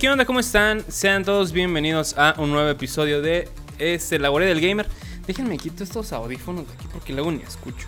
¿qué 0.00 0.08
onda? 0.08 0.24
¿Cómo 0.24 0.40
están? 0.40 0.82
Sean 0.90 1.26
todos 1.26 1.52
bienvenidos 1.52 2.14
a 2.16 2.34
un 2.38 2.50
nuevo 2.50 2.70
episodio 2.70 3.20
de 3.20 3.50
este, 3.78 4.18
La 4.18 4.30
Guardia 4.30 4.48
del 4.48 4.62
Gamer. 4.62 4.86
Déjenme 5.26 5.58
quito 5.58 5.84
estos 5.84 6.14
audífonos 6.14 6.66
de 6.66 6.72
aquí 6.72 6.86
porque 6.90 7.12
luego 7.12 7.30
ni 7.30 7.42
escucho. 7.42 7.86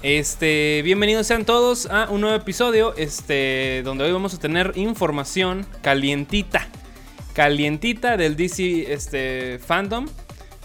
Este, 0.00 0.80
bienvenidos 0.84 1.26
sean 1.26 1.44
todos 1.44 1.86
a 1.86 2.08
un 2.08 2.20
nuevo 2.20 2.36
episodio, 2.36 2.94
este, 2.96 3.82
donde 3.84 4.04
hoy 4.04 4.12
vamos 4.12 4.32
a 4.32 4.38
tener 4.38 4.74
información 4.76 5.66
calientita, 5.82 6.68
calientita 7.32 8.16
del 8.16 8.36
DC 8.36 8.92
este, 8.92 9.58
fandom. 9.58 10.06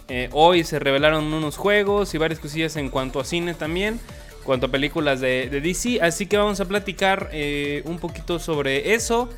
Eh, 0.08 0.30
hoy 0.34 0.64
se 0.64 0.78
revelaron 0.78 1.34
unos 1.34 1.58
juegos 1.58 2.14
y 2.14 2.20
varias 2.20 2.40
cosillas 2.40 2.76
en 2.76 2.92
cuanto 2.92 3.20
a 3.20 3.26
cine 3.26 3.56
también, 3.56 3.96
en 3.96 4.44
cuanto 4.44 4.68
a 4.68 4.70
películas 4.70 5.20
de, 5.20 5.50
DC, 5.50 6.00
así 6.04 6.28
que 6.28 6.38
vamos 6.38 6.60
a 6.60 6.66
platicar 6.66 7.32
eh, 7.34 7.82
un 7.86 7.98
poquito 7.98 8.38
sobre 8.38 8.94
eso. 8.94 9.32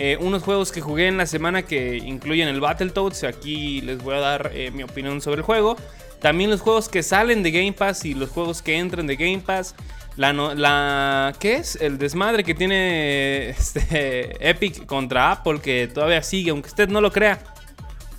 Eh, 0.00 0.16
unos 0.20 0.44
juegos 0.44 0.70
que 0.70 0.80
jugué 0.80 1.08
en 1.08 1.16
la 1.16 1.26
semana 1.26 1.62
que 1.62 1.96
incluyen 1.96 2.46
el 2.46 2.60
Battletoads. 2.60 3.24
Aquí 3.24 3.80
les 3.80 4.00
voy 4.00 4.14
a 4.14 4.20
dar 4.20 4.52
eh, 4.54 4.70
mi 4.70 4.84
opinión 4.84 5.20
sobre 5.20 5.38
el 5.38 5.42
juego. 5.42 5.76
También 6.20 6.50
los 6.50 6.60
juegos 6.60 6.88
que 6.88 7.02
salen 7.02 7.42
de 7.42 7.50
Game 7.50 7.72
Pass 7.72 8.04
y 8.04 8.14
los 8.14 8.30
juegos 8.30 8.62
que 8.62 8.78
entran 8.78 9.08
de 9.08 9.16
Game 9.16 9.40
Pass. 9.40 9.74
La, 10.14 10.32
la 10.32 11.34
¿Qué 11.40 11.56
es? 11.56 11.74
El 11.74 11.98
desmadre 11.98 12.44
que 12.44 12.54
tiene 12.54 13.48
este, 13.58 14.48
Epic 14.48 14.86
contra 14.86 15.32
Apple 15.32 15.60
que 15.60 15.88
todavía 15.92 16.22
sigue, 16.22 16.52
aunque 16.52 16.68
usted 16.68 16.88
no 16.88 17.00
lo 17.00 17.10
crea. 17.10 17.40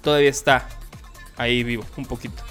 Todavía 0.02 0.30
está 0.30 0.68
ahí 1.38 1.64
vivo, 1.64 1.86
un 1.96 2.06
poquito. 2.06 2.44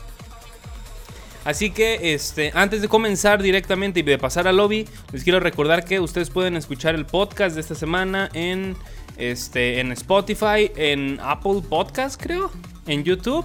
Así 1.45 1.71
que 1.71 2.15
este, 2.15 2.51
antes 2.55 2.81
de 2.81 2.89
comenzar 2.89 3.43
directamente 3.43 4.01
y 4.01 4.03
de 4.05 4.17
pasar 4.17 4.49
al 4.49 4.56
lobby, 4.56 4.89
les 5.12 5.23
quiero 5.23 5.39
recordar 5.39 5.84
que 5.84 6.01
ustedes 6.01 6.31
pueden 6.31 6.56
escuchar 6.56 6.95
el 6.95 7.05
podcast 7.05 7.55
de 7.55 7.61
esta 7.61 7.75
semana 7.75 8.31
en 8.33 8.75
este, 9.19 9.81
en 9.81 9.93
Spotify, 9.93 10.71
en 10.77 11.19
Apple 11.21 11.63
Podcast 11.69 12.21
creo, 12.21 12.51
en 12.87 13.05
YouTube. 13.05 13.45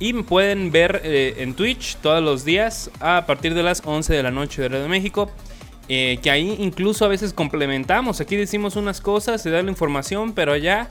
Y 0.00 0.12
me 0.12 0.24
pueden 0.24 0.72
ver 0.72 1.00
eh, 1.04 1.36
en 1.38 1.54
Twitch 1.54 1.96
todos 1.98 2.22
los 2.22 2.44
días 2.44 2.90
a 2.98 3.26
partir 3.26 3.54
de 3.54 3.62
las 3.62 3.82
11 3.84 4.12
de 4.12 4.22
la 4.22 4.32
noche 4.32 4.60
de 4.62 4.68
de 4.68 4.88
México. 4.88 5.30
Eh, 5.88 6.18
que 6.22 6.30
ahí 6.30 6.56
incluso 6.58 7.04
a 7.04 7.08
veces 7.08 7.32
complementamos. 7.32 8.20
Aquí 8.20 8.36
decimos 8.36 8.76
unas 8.76 9.00
cosas, 9.00 9.42
se 9.42 9.50
da 9.50 9.62
la 9.62 9.70
información, 9.70 10.32
pero 10.32 10.52
allá 10.52 10.90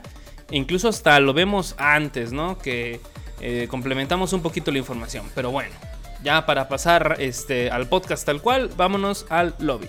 incluso 0.50 0.88
hasta 0.88 1.18
lo 1.20 1.34
vemos 1.34 1.74
antes, 1.78 2.32
¿no? 2.32 2.58
Que 2.58 3.00
eh, 3.40 3.66
complementamos 3.68 4.32
un 4.32 4.42
poquito 4.42 4.70
la 4.70 4.78
información. 4.78 5.26
Pero 5.34 5.50
bueno, 5.50 5.74
ya 6.22 6.46
para 6.46 6.68
pasar 6.68 7.16
este, 7.18 7.70
al 7.70 7.88
podcast 7.88 8.24
tal 8.24 8.40
cual, 8.40 8.70
vámonos 8.76 9.26
al 9.30 9.54
lobby. 9.58 9.88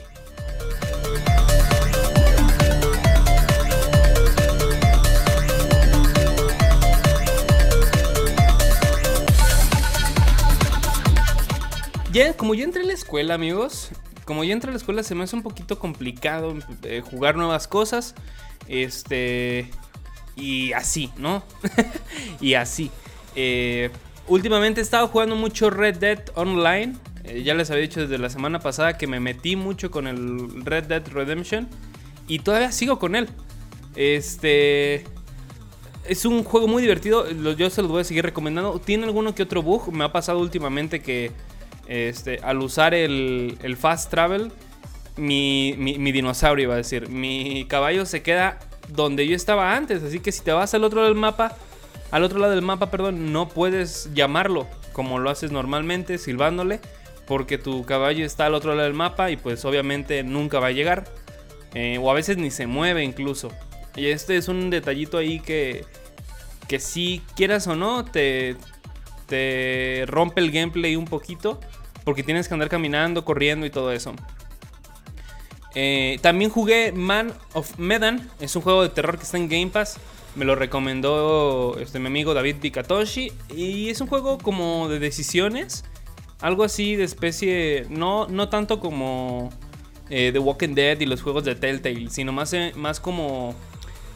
Como 12.37 12.55
yo 12.55 12.63
entré 12.63 12.81
a 12.81 12.85
la 12.85 12.93
escuela, 12.93 13.33
amigos, 13.33 13.89
como 14.25 14.43
yo 14.43 14.53
entré 14.53 14.69
a 14.69 14.71
la 14.71 14.77
escuela 14.77 15.03
se 15.03 15.15
me 15.15 15.23
hace 15.23 15.35
un 15.35 15.43
poquito 15.43 15.79
complicado 15.79 16.55
eh, 16.83 17.01
jugar 17.01 17.35
nuevas 17.35 17.67
cosas. 17.67 18.15
Este. 18.67 19.69
Y 20.35 20.73
así, 20.73 21.11
¿no? 21.17 21.43
y 22.41 22.55
así. 22.55 22.91
Eh, 23.35 23.89
últimamente 24.27 24.81
he 24.81 24.83
estado 24.83 25.07
jugando 25.07 25.35
mucho 25.35 25.69
Red 25.69 25.97
Dead 25.97 26.23
Online. 26.35 26.95
Eh, 27.23 27.43
ya 27.43 27.53
les 27.53 27.69
había 27.69 27.83
dicho 27.83 28.01
desde 28.01 28.17
la 28.17 28.29
semana 28.29 28.59
pasada 28.59 28.97
que 28.97 29.07
me 29.07 29.19
metí 29.19 29.55
mucho 29.55 29.91
con 29.91 30.07
el 30.07 30.65
Red 30.65 30.85
Dead 30.85 31.07
Redemption. 31.07 31.67
Y 32.27 32.39
todavía 32.39 32.71
sigo 32.71 32.97
con 32.97 33.15
él. 33.15 33.29
Este. 33.95 35.03
Es 36.05 36.25
un 36.25 36.43
juego 36.43 36.67
muy 36.67 36.81
divertido. 36.81 37.29
Yo 37.53 37.69
se 37.69 37.81
los 37.81 37.91
voy 37.91 38.01
a 38.01 38.03
seguir 38.03 38.23
recomendando. 38.23 38.79
Tiene 38.79 39.05
alguno 39.05 39.35
que 39.35 39.43
otro 39.43 39.61
bug. 39.61 39.91
Me 39.91 40.03
ha 40.03 40.11
pasado 40.11 40.39
últimamente 40.39 41.01
que 41.01 41.31
este, 41.87 42.39
al 42.43 42.59
usar 42.59 42.93
el, 42.93 43.77
fast 43.79 44.09
travel, 44.09 44.51
mi, 45.17 45.73
dinosaurio 46.11 46.63
iba 46.63 46.73
a 46.73 46.77
decir, 46.77 47.09
mi 47.09 47.65
caballo 47.67 48.05
se 48.05 48.21
queda 48.21 48.59
donde 48.89 49.27
yo 49.27 49.35
estaba 49.35 49.75
antes. 49.75 50.03
Así 50.03 50.19
que 50.19 50.31
si 50.31 50.43
te 50.43 50.51
vas 50.51 50.73
al 50.73 50.83
otro 50.83 51.01
lado 51.01 51.13
del 51.13 51.19
mapa, 51.19 51.55
al 52.11 52.23
otro 52.23 52.39
lado 52.39 52.53
del 52.53 52.61
mapa, 52.61 52.91
perdón, 52.91 53.31
no 53.31 53.49
puedes 53.49 54.09
llamarlo 54.13 54.67
como 54.93 55.19
lo 55.19 55.29
haces 55.29 55.51
normalmente, 55.51 56.17
silbándole, 56.17 56.79
porque 57.27 57.57
tu 57.57 57.83
caballo 57.85 58.25
está 58.25 58.45
al 58.45 58.53
otro 58.53 58.71
lado 58.75 58.83
del 58.83 58.93
mapa 58.93 59.29
y 59.29 59.35
pues 59.35 59.65
obviamente 59.65 60.23
nunca 60.23 60.59
va 60.59 60.67
a 60.67 60.71
llegar. 60.71 61.05
Eh, 61.73 61.97
o 62.01 62.09
a 62.09 62.13
veces 62.13 62.37
ni 62.37 62.51
se 62.51 62.67
mueve 62.67 63.03
incluso. 63.03 63.51
Y 63.97 64.07
este 64.07 64.37
es 64.37 64.47
un 64.47 64.69
detallito 64.69 65.17
ahí 65.17 65.41
que, 65.41 65.83
que 66.67 66.79
si 66.79 67.21
quieras 67.35 67.67
o 67.67 67.75
no, 67.75 68.05
te, 68.05 68.55
te 69.27 70.05
rompe 70.07 70.41
el 70.41 70.51
gameplay 70.51 70.95
un 70.95 71.05
poquito. 71.05 71.59
Porque 72.05 72.21
tienes 72.21 72.47
que 72.47 72.53
andar 72.53 72.69
caminando, 72.69 73.25
corriendo 73.25 73.65
y 73.65 73.71
todo 73.71 73.91
eso. 73.91 74.13
Eh, 75.73 76.19
también 76.21 76.49
jugué 76.49 76.91
Man 76.93 77.33
of 77.53 77.77
Medan. 77.77 78.29
Es 78.39 78.55
un 78.55 78.61
juego 78.61 78.83
de 78.83 78.89
terror 78.89 79.17
que 79.17 79.23
está 79.23 79.37
en 79.37 79.49
Game 79.49 79.67
Pass. 79.67 79.97
Me 80.35 80.45
lo 80.45 80.55
recomendó 80.55 81.77
este, 81.79 81.99
mi 81.99 82.07
amigo 82.07 82.33
David 82.33 82.57
Bikatoshi. 82.61 83.31
Y 83.55 83.89
es 83.89 83.99
un 84.01 84.07
juego 84.07 84.37
como 84.37 84.87
de 84.87 84.99
decisiones. 84.99 85.83
Algo 86.41 86.63
así 86.63 86.95
de 86.95 87.03
especie. 87.03 87.87
No, 87.89 88.27
no 88.27 88.49
tanto 88.49 88.79
como 88.79 89.49
eh, 90.11 90.29
The 90.31 90.39
Walking 90.39 90.75
Dead 90.75 90.99
y 90.99 91.07
los 91.07 91.23
juegos 91.23 91.43
de 91.43 91.55
Telltale. 91.55 92.09
Sino 92.11 92.31
más, 92.31 92.53
eh, 92.53 92.71
más 92.75 92.99
como 92.99 93.55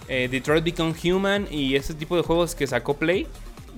Detroit 0.08 0.64
Become 0.64 0.94
Human 1.03 1.48
y 1.52 1.75
ese 1.75 1.94
tipo 1.94 2.16
de 2.16 2.24
juegos 2.24 2.53
que 2.53 2.68
sacó 2.68 2.96
Play. 2.98 3.28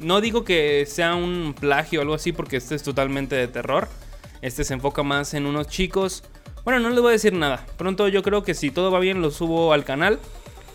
No 0.01 0.19
digo 0.19 0.43
que 0.43 0.85
sea 0.87 1.15
un 1.15 1.55
plagio 1.59 1.99
o 1.99 2.01
algo 2.01 2.15
así 2.15 2.31
porque 2.31 2.57
este 2.57 2.75
es 2.75 2.83
totalmente 2.83 3.35
de 3.35 3.47
terror. 3.47 3.87
Este 4.41 4.63
se 4.63 4.73
enfoca 4.73 5.03
más 5.03 5.33
en 5.33 5.45
unos 5.45 5.67
chicos. 5.67 6.23
Bueno, 6.63 6.79
no 6.79 6.89
les 6.89 6.99
voy 6.99 7.09
a 7.09 7.11
decir 7.13 7.33
nada. 7.33 7.65
Pronto 7.77 8.07
yo 8.07 8.23
creo 8.23 8.43
que 8.43 8.53
si 8.55 8.71
todo 8.71 8.91
va 8.91 8.99
bien 8.99 9.21
lo 9.21 9.29
subo 9.31 9.73
al 9.73 9.83
canal. 9.83 10.19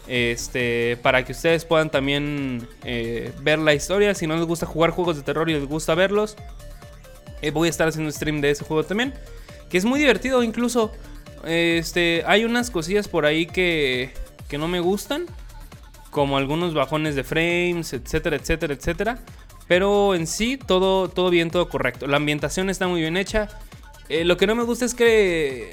Este, 0.06 0.97
para 1.03 1.25
que 1.25 1.32
ustedes 1.32 1.65
puedan 1.65 1.91
también 1.91 2.69
eh, 2.84 3.32
ver 3.42 3.59
la 3.59 3.75
historia. 3.75 4.15
Si 4.15 4.28
no 4.28 4.36
les 4.36 4.47
gusta 4.47 4.65
jugar 4.66 4.91
juegos 4.91 5.16
de 5.16 5.22
terror 5.22 5.50
y 5.50 5.54
les 5.54 5.66
gusta 5.66 5.97
verlos, 5.97 6.36
eh, 7.42 7.50
voy 7.50 7.66
a 7.66 7.70
estar 7.70 7.88
haciendo 7.88 8.12
stream 8.12 8.41
de 8.41 8.50
ese 8.50 8.65
juego 8.65 8.84
también. 8.84 9.15
Que 9.69 9.78
es 9.78 9.84
muy 9.84 9.98
divertido, 9.98 10.44
incluso. 10.44 10.92
Este, 11.44 12.22
hay 12.26 12.44
unas 12.44 12.70
cosillas 12.70 13.09
por 13.09 13.26
ahí 13.26 13.47
que, 13.47 14.12
que 14.48 14.59
no 14.59 14.69
me 14.69 14.81
gustan 14.81 15.26
como 16.16 16.38
algunos 16.38 16.72
bajones 16.72 17.15
de 17.15 17.25
frames, 17.25 17.93
etcétera, 17.93 18.37
etcétera, 18.37 18.72
etcétera. 18.72 19.19
Pero 19.69 20.15
en 20.15 20.27
sí, 20.27 20.56
todo, 20.56 21.10
todo 21.10 21.28
bien, 21.28 21.50
todo 21.50 21.69
correcto. 21.69 22.06
La 22.06 22.16
ambientación 22.16 22.71
está 22.71 22.88
muy 22.88 23.03
bien 23.03 23.19
hecha. 23.19 23.49
Eh, 24.09 24.25
lo 24.25 24.38
que 24.38 24.47
no 24.47 24.54
me 24.54 24.62
gusta 24.62 24.87
es 24.87 24.94
que, 24.94 25.71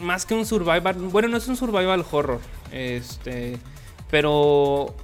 más 0.00 0.24
que 0.24 0.32
un 0.32 0.46
survival, 0.46 0.94
bueno, 0.94 1.28
no 1.28 1.36
es 1.36 1.46
un 1.46 1.58
survival 1.58 2.06
horror, 2.10 2.40
este, 2.72 3.58
pero 4.10 4.96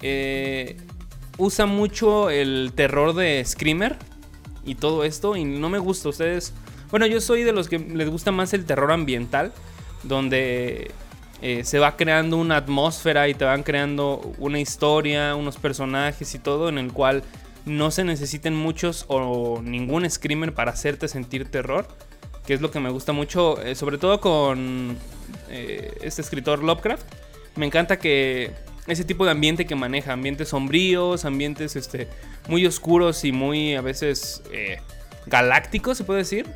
eh, 0.00 0.78
usa 1.36 1.66
mucho 1.66 2.30
el 2.30 2.72
terror 2.74 3.14
de 3.14 3.44
Screamer 3.44 3.98
y 4.64 4.76
todo 4.76 5.04
esto. 5.04 5.36
Y 5.36 5.44
no 5.44 5.68
me 5.68 5.78
gusta. 5.78 6.08
Ustedes, 6.08 6.54
bueno, 6.90 7.04
yo 7.04 7.20
soy 7.20 7.42
de 7.42 7.52
los 7.52 7.68
que 7.68 7.78
les 7.78 8.08
gusta 8.08 8.32
más 8.32 8.54
el 8.54 8.64
terror 8.64 8.92
ambiental, 8.92 9.52
donde 10.04 10.90
eh, 11.42 11.64
se 11.64 11.78
va 11.78 11.96
creando 11.96 12.36
una 12.36 12.56
atmósfera 12.56 13.28
y 13.28 13.34
te 13.34 13.44
van 13.44 13.62
creando 13.62 14.32
una 14.38 14.60
historia, 14.60 15.34
unos 15.34 15.56
personajes 15.56 16.34
y 16.34 16.38
todo 16.38 16.68
en 16.68 16.76
el 16.78 16.92
cual 16.92 17.22
no 17.64 17.90
se 17.90 18.04
necesiten 18.04 18.54
muchos 18.54 19.06
o 19.08 19.60
ningún 19.62 20.08
screamer 20.08 20.54
para 20.54 20.72
hacerte 20.72 21.08
sentir 21.08 21.50
terror, 21.50 21.88
que 22.46 22.54
es 22.54 22.60
lo 22.60 22.70
que 22.70 22.80
me 22.80 22.90
gusta 22.90 23.12
mucho, 23.12 23.60
eh, 23.62 23.74
sobre 23.74 23.96
todo 23.96 24.20
con 24.20 24.96
eh, 25.48 25.96
este 26.02 26.20
escritor 26.20 26.62
Lovecraft. 26.62 27.06
Me 27.56 27.64
encanta 27.66 27.98
que 27.98 28.52
ese 28.86 29.04
tipo 29.04 29.24
de 29.24 29.30
ambiente 29.30 29.66
que 29.66 29.74
maneja, 29.74 30.12
ambientes 30.12 30.48
sombríos, 30.48 31.24
ambientes 31.24 31.74
este, 31.74 32.08
muy 32.48 32.66
oscuros 32.66 33.24
y 33.24 33.32
muy 33.32 33.74
a 33.74 33.80
veces 33.80 34.42
galácticos, 35.26 35.96
se 35.96 36.04
puede 36.04 36.20
decir. 36.20 36.46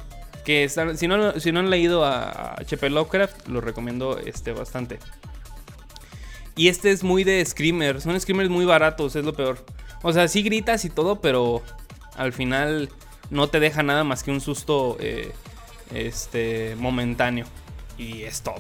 Que 0.44 0.68
si, 0.68 1.08
no, 1.08 1.40
si 1.40 1.52
no 1.52 1.60
han 1.60 1.70
leído 1.70 2.04
a 2.04 2.54
H.P. 2.54 2.90
Lovecraft, 2.90 3.48
lo 3.48 3.60
recomiendo 3.60 4.18
este, 4.18 4.52
bastante. 4.52 4.98
Y 6.56 6.68
este 6.68 6.90
es 6.92 7.02
muy 7.02 7.24
de 7.24 7.44
screamers. 7.44 8.04
Son 8.04 8.18
screamers 8.20 8.50
muy 8.50 8.64
baratos, 8.64 9.16
es 9.16 9.24
lo 9.24 9.32
peor. 9.32 9.64
O 10.02 10.12
sea, 10.12 10.28
sí 10.28 10.42
gritas 10.42 10.84
y 10.84 10.90
todo, 10.90 11.20
pero 11.20 11.62
al 12.16 12.32
final 12.32 12.90
no 13.30 13.48
te 13.48 13.58
deja 13.58 13.82
nada 13.82 14.04
más 14.04 14.22
que 14.22 14.30
un 14.30 14.40
susto 14.40 14.96
eh, 15.00 15.32
este, 15.92 16.76
momentáneo. 16.78 17.46
Y 17.98 18.22
es 18.22 18.42
todo. 18.42 18.56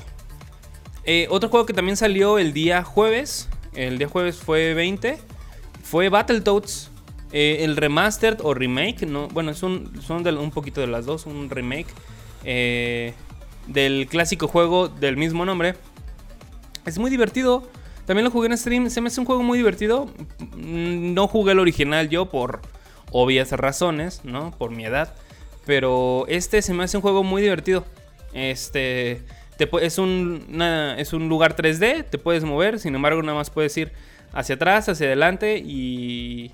Eh, 1.04 1.26
otro 1.30 1.48
juego 1.50 1.66
que 1.66 1.74
también 1.74 1.96
salió 1.96 2.38
el 2.38 2.52
día 2.52 2.82
jueves. 2.82 3.48
El 3.74 3.98
día 3.98 4.08
jueves 4.08 4.36
fue 4.36 4.74
20. 4.74 5.18
Fue 5.82 6.08
Battletoads. 6.08 6.90
Eh, 7.36 7.64
el 7.64 7.76
remastered 7.76 8.38
o 8.44 8.54
remake, 8.54 9.08
no, 9.08 9.26
bueno, 9.26 9.54
son 9.54 9.90
un 10.08 10.50
poquito 10.52 10.80
de 10.80 10.86
las 10.86 11.04
dos, 11.04 11.26
un 11.26 11.50
remake 11.50 11.88
eh, 12.44 13.12
del 13.66 14.06
clásico 14.08 14.46
juego 14.46 14.86
del 14.86 15.16
mismo 15.16 15.44
nombre. 15.44 15.74
Es 16.86 16.96
muy 16.96 17.10
divertido, 17.10 17.68
También 18.06 18.24
lo 18.24 18.30
jugué 18.30 18.46
en 18.46 18.56
stream. 18.56 18.88
Se 18.88 19.00
me 19.00 19.08
hace 19.08 19.18
un 19.18 19.26
juego 19.26 19.42
muy 19.42 19.58
divertido. 19.58 20.06
Mm, 20.38 21.14
no 21.14 21.26
jugué 21.26 21.52
el 21.52 21.58
original 21.58 22.08
yo 22.08 22.26
por 22.26 22.60
obvias 23.10 23.50
razones, 23.50 24.20
¿no? 24.22 24.52
Por 24.52 24.70
mi 24.70 24.84
edad. 24.84 25.12
Pero 25.66 26.26
este 26.28 26.62
se 26.62 26.72
me 26.72 26.84
hace 26.84 26.98
un 26.98 27.00
juego 27.00 27.24
muy 27.24 27.42
divertido. 27.42 27.84
Este. 28.32 29.22
es, 29.80 29.98
un, 29.98 30.62
es 30.98 31.12
un 31.12 31.28
lugar 31.28 31.56
3D, 31.56 32.04
te 32.08 32.18
puedes 32.18 32.44
mover, 32.44 32.78
sin 32.78 32.94
embargo, 32.94 33.22
nada 33.22 33.38
más 33.38 33.50
puedes 33.50 33.76
ir 33.76 33.90
hacia 34.32 34.54
atrás, 34.54 34.88
hacia 34.88 35.06
adelante 35.08 35.58
y. 35.58 36.52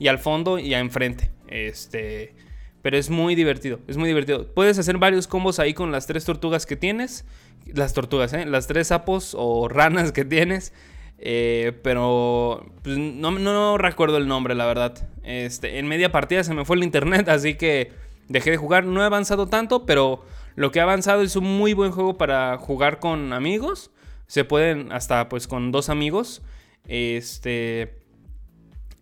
Y 0.00 0.08
al 0.08 0.18
fondo 0.18 0.58
y 0.58 0.74
a 0.74 0.80
enfrente. 0.80 1.30
Este. 1.46 2.34
Pero 2.82 2.96
es 2.96 3.10
muy 3.10 3.34
divertido, 3.34 3.78
es 3.86 3.96
muy 3.96 4.08
divertido. 4.08 4.52
Puedes 4.54 4.78
hacer 4.78 4.96
varios 4.96 5.26
combos 5.26 5.58
ahí 5.58 5.74
con 5.74 5.92
las 5.92 6.06
tres 6.06 6.24
tortugas 6.24 6.66
que 6.66 6.76
tienes. 6.76 7.26
Las 7.66 7.92
tortugas, 7.92 8.32
¿eh? 8.32 8.46
Las 8.46 8.66
tres 8.66 8.88
sapos 8.88 9.36
o 9.38 9.68
ranas 9.68 10.12
que 10.12 10.24
tienes. 10.24 10.72
Eh, 11.18 11.78
pero 11.82 12.64
pues, 12.82 12.96
no, 12.96 13.30
no, 13.32 13.76
recuerdo 13.76 14.16
el 14.16 14.26
nombre, 14.26 14.54
la 14.54 14.64
verdad. 14.64 15.08
Este, 15.22 15.78
en 15.78 15.86
media 15.86 16.10
partida 16.10 16.42
se 16.42 16.54
me 16.54 16.64
fue 16.64 16.76
el 16.76 16.82
internet, 16.82 17.28
así 17.28 17.54
que 17.54 17.92
dejé 18.28 18.52
de 18.52 18.56
jugar. 18.56 18.86
No 18.86 19.02
he 19.02 19.04
avanzado 19.04 19.46
tanto, 19.46 19.84
pero 19.84 20.24
lo 20.56 20.70
que 20.70 20.80
ha 20.80 20.84
avanzado 20.84 21.20
es 21.20 21.36
un 21.36 21.44
muy 21.44 21.74
buen 21.74 21.92
juego 21.92 22.16
para 22.16 22.56
jugar 22.56 22.98
con 22.98 23.34
amigos. 23.34 23.90
Se 24.26 24.44
pueden 24.44 24.90
hasta 24.92 25.28
pues 25.28 25.46
con 25.46 25.70
dos 25.70 25.90
amigos. 25.90 26.40
Este... 26.88 27.99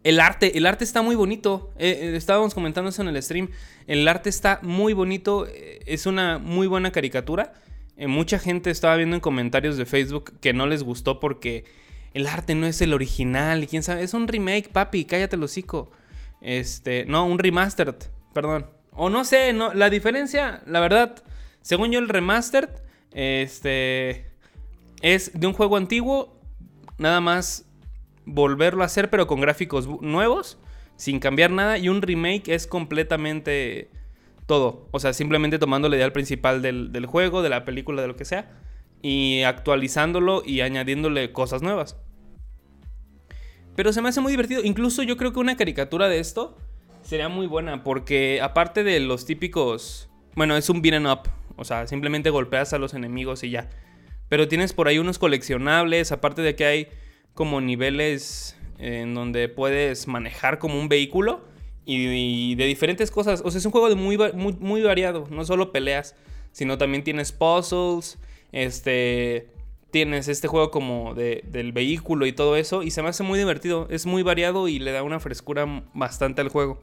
El 0.04 0.20
arte, 0.20 0.56
el 0.56 0.66
arte 0.66 0.84
está 0.84 1.02
muy 1.02 1.16
bonito. 1.16 1.72
Eh, 1.78 1.98
eh, 2.02 2.16
estábamos 2.16 2.54
comentando 2.54 2.90
eso 2.90 3.02
en 3.02 3.08
el 3.08 3.22
stream. 3.22 3.50
El 3.86 4.06
arte 4.06 4.28
está 4.30 4.60
muy 4.62 4.92
bonito. 4.92 5.46
Es 5.86 6.06
una 6.06 6.38
muy 6.38 6.66
buena 6.66 6.92
caricatura. 6.92 7.54
mucha 7.96 8.38
gente 8.38 8.70
estaba 8.70 8.96
viendo 8.96 9.16
en 9.16 9.20
comentarios 9.20 9.76
de 9.76 9.84
Facebook 9.84 10.34
que 10.40 10.52
no 10.52 10.66
les 10.66 10.82
gustó 10.82 11.18
porque 11.18 11.64
el 12.14 12.26
arte 12.26 12.54
no 12.54 12.66
es 12.66 12.80
el 12.80 12.94
original, 12.94 13.66
quién 13.66 13.82
sabe, 13.82 14.02
es 14.02 14.14
un 14.14 14.28
remake, 14.28 14.70
papi, 14.70 15.04
cállate 15.04 15.36
el 15.36 15.42
hocico. 15.42 15.90
Este, 16.40 17.04
no, 17.06 17.26
un 17.26 17.38
remastered, 17.38 17.94
perdón. 18.32 18.66
O 18.92 19.10
no 19.10 19.24
sé, 19.24 19.52
la 19.52 19.90
diferencia, 19.90 20.62
la 20.66 20.80
verdad, 20.80 21.22
según 21.60 21.92
yo 21.92 21.98
el 21.98 22.08
remastered, 22.08 22.70
este, 23.12 24.26
es 25.00 25.30
de 25.38 25.46
un 25.46 25.52
juego 25.52 25.76
antiguo, 25.76 26.40
nada 26.98 27.20
más 27.20 27.67
volverlo 28.28 28.82
a 28.82 28.86
hacer, 28.86 29.10
pero 29.10 29.26
con 29.26 29.40
gráficos 29.40 29.88
nuevos, 30.00 30.58
sin 30.96 31.18
cambiar 31.18 31.50
nada, 31.50 31.78
y 31.78 31.88
un 31.88 32.02
remake 32.02 32.48
es 32.48 32.66
completamente 32.66 33.90
todo. 34.46 34.88
O 34.90 34.98
sea, 34.98 35.12
simplemente 35.12 35.58
tomando 35.58 35.88
la 35.88 35.96
idea 35.96 36.12
principal 36.12 36.62
del, 36.62 37.06
juego, 37.06 37.42
de 37.42 37.50
la 37.50 37.64
película, 37.64 38.02
de 38.02 38.08
lo 38.08 38.16
que 38.16 38.24
sea 38.24 38.50
y 39.02 39.42
actualizándolo 39.42 40.42
y 40.44 40.60
añadiéndole 40.60 41.32
cosas 41.32 41.62
nuevas. 41.62 41.96
Pero 43.76 43.92
se 43.92 44.02
me 44.02 44.08
hace 44.08 44.20
muy 44.20 44.32
divertido. 44.32 44.62
Incluso 44.64 45.02
yo 45.02 45.16
creo 45.16 45.32
que 45.32 45.38
una 45.38 45.56
caricatura 45.56 46.08
de 46.08 46.18
esto 46.18 46.56
sería 47.02 47.28
muy 47.28 47.46
buena 47.46 47.84
porque 47.84 48.40
aparte 48.42 48.82
de 48.82 48.98
los 49.00 49.24
típicos... 49.24 50.10
Bueno, 50.34 50.56
es 50.56 50.68
un 50.68 50.82
beat'em 50.82 51.06
up. 51.06 51.28
O 51.56 51.64
sea, 51.64 51.86
simplemente 51.86 52.30
golpeas 52.30 52.72
a 52.72 52.78
los 52.78 52.94
enemigos 52.94 53.44
y 53.44 53.50
ya. 53.50 53.68
Pero 54.28 54.48
tienes 54.48 54.72
por 54.72 54.88
ahí 54.88 54.98
unos 54.98 55.18
coleccionables. 55.18 56.10
Aparte 56.10 56.42
de 56.42 56.56
que 56.56 56.64
hay 56.64 56.88
como 57.38 57.60
niveles 57.60 58.56
en 58.78 59.14
donde 59.14 59.48
puedes 59.48 60.08
manejar 60.08 60.58
como 60.58 60.76
un 60.76 60.88
vehículo. 60.88 61.44
Y, 61.84 62.56
de 62.56 62.64
diferentes 62.64 63.12
cosas. 63.12 63.42
O 63.44 63.50
sea, 63.52 63.60
es 63.60 63.64
un 63.64 63.70
juego 63.70 63.88
de 63.88 63.94
muy, 63.94 64.18
muy, 64.34 64.54
muy 64.54 64.82
variado. 64.82 65.28
No 65.30 65.44
solo 65.44 65.70
peleas. 65.70 66.16
Sino 66.50 66.78
también 66.78 67.04
tienes 67.04 67.30
puzzles. 67.30 68.18
Este, 68.50 69.50
tienes 69.92 70.26
este 70.26 70.48
juego 70.48 70.72
como 70.72 71.14
de, 71.14 71.44
del 71.46 71.70
vehículo 71.70 72.26
y 72.26 72.32
todo 72.32 72.56
eso. 72.56 72.82
Y 72.82 72.90
se 72.90 73.02
me 73.02 73.08
hace 73.08 73.22
muy 73.22 73.38
divertido. 73.38 73.86
Es 73.88 74.04
muy 74.04 74.24
variado 74.24 74.66
y 74.66 74.80
le 74.80 74.90
da 74.90 75.04
una 75.04 75.20
frescura 75.20 75.84
bastante 75.94 76.40
al 76.40 76.48
juego. 76.48 76.82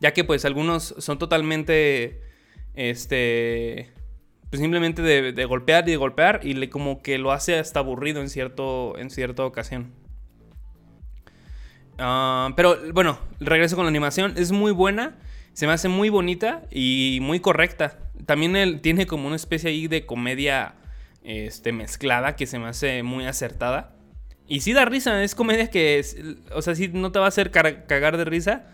Ya 0.00 0.12
que 0.12 0.24
pues 0.24 0.44
algunos 0.44 0.92
son 0.98 1.20
totalmente... 1.20 2.20
Este... 2.74 3.92
Pues 4.54 4.60
simplemente 4.60 5.02
de, 5.02 5.44
golpear 5.46 5.82
y 5.88 5.90
de 5.90 5.96
golpear. 5.96 6.38
Y 6.44 6.54
le, 6.54 6.70
como 6.70 7.02
que 7.02 7.18
lo 7.18 7.32
hace 7.32 7.58
hasta 7.58 7.80
aburrido 7.80 8.20
en, 8.20 8.28
cierto, 8.28 8.96
en 8.96 9.10
cierta 9.10 9.44
ocasión. 9.44 9.90
Ah, 11.98 12.52
pero 12.54 12.78
bueno, 12.92 13.18
regreso 13.40 13.74
con 13.74 13.84
la 13.84 13.88
animación. 13.88 14.34
Es 14.36 14.52
muy 14.52 14.70
buena. 14.70 15.18
Se 15.54 15.66
me 15.66 15.72
hace 15.72 15.88
muy 15.88 16.08
bonita 16.08 16.62
y 16.70 17.18
muy 17.20 17.40
correcta. 17.40 17.98
También 18.26 18.54
él 18.54 18.80
tiene 18.80 19.08
como 19.08 19.26
una 19.26 19.34
especie 19.34 19.70
ahí 19.70 19.88
de 19.88 20.06
comedia 20.06 20.76
este, 21.24 21.72
mezclada 21.72 22.36
que 22.36 22.46
se 22.46 22.60
me 22.60 22.68
hace 22.68 23.02
muy 23.02 23.26
acertada. 23.26 23.96
Y 24.46 24.60
sí 24.60 24.72
da 24.72 24.84
risa, 24.84 25.24
es 25.24 25.34
comedia 25.34 25.68
que, 25.68 26.00
o 26.52 26.62
sea, 26.62 26.76
sí 26.76 26.86
no 26.92 27.10
te 27.10 27.18
va 27.18 27.24
a 27.24 27.28
hacer 27.28 27.50
cagar 27.50 28.16
de 28.16 28.24
risa, 28.24 28.66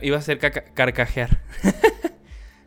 iba 0.00 0.16
a 0.16 0.20
hacer 0.20 0.38
carcajear. 0.38 1.40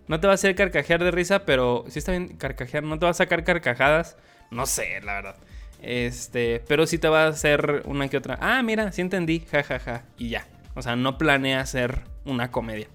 no 0.07 0.19
te 0.19 0.27
va 0.27 0.33
a 0.33 0.35
hacer 0.35 0.55
carcajear 0.55 1.03
de 1.03 1.11
risa, 1.11 1.45
pero 1.45 1.85
sí 1.88 2.00
está 2.00 2.11
bien 2.11 2.35
carcajear, 2.38 2.83
no 2.83 3.00
te 3.00 3.05
va 3.05 3.11
a 3.11 3.15
sacar 3.15 3.44
carcajadas, 3.44 4.17
no 4.51 4.65
sé, 4.65 5.01
la 5.01 5.13
verdad. 5.13 5.35
Este, 5.81 6.63
pero 6.67 6.88
sí 6.88 6.97
te 6.97 7.09
va 7.09 7.25
a 7.25 7.27
hacer 7.27 7.83
una 7.85 8.07
que 8.07 8.17
otra. 8.17 8.38
Ah, 8.41 8.61
mira, 8.63 8.91
sí 8.91 9.01
entendí, 9.01 9.41
jajaja, 9.41 9.79
ja, 9.79 10.00
ja, 10.00 10.05
y 10.17 10.29
ya. 10.29 10.47
O 10.75 10.81
sea, 10.81 10.95
no 10.95 11.17
planea 11.17 11.59
hacer 11.59 12.01
una 12.25 12.51
comedia. 12.51 12.88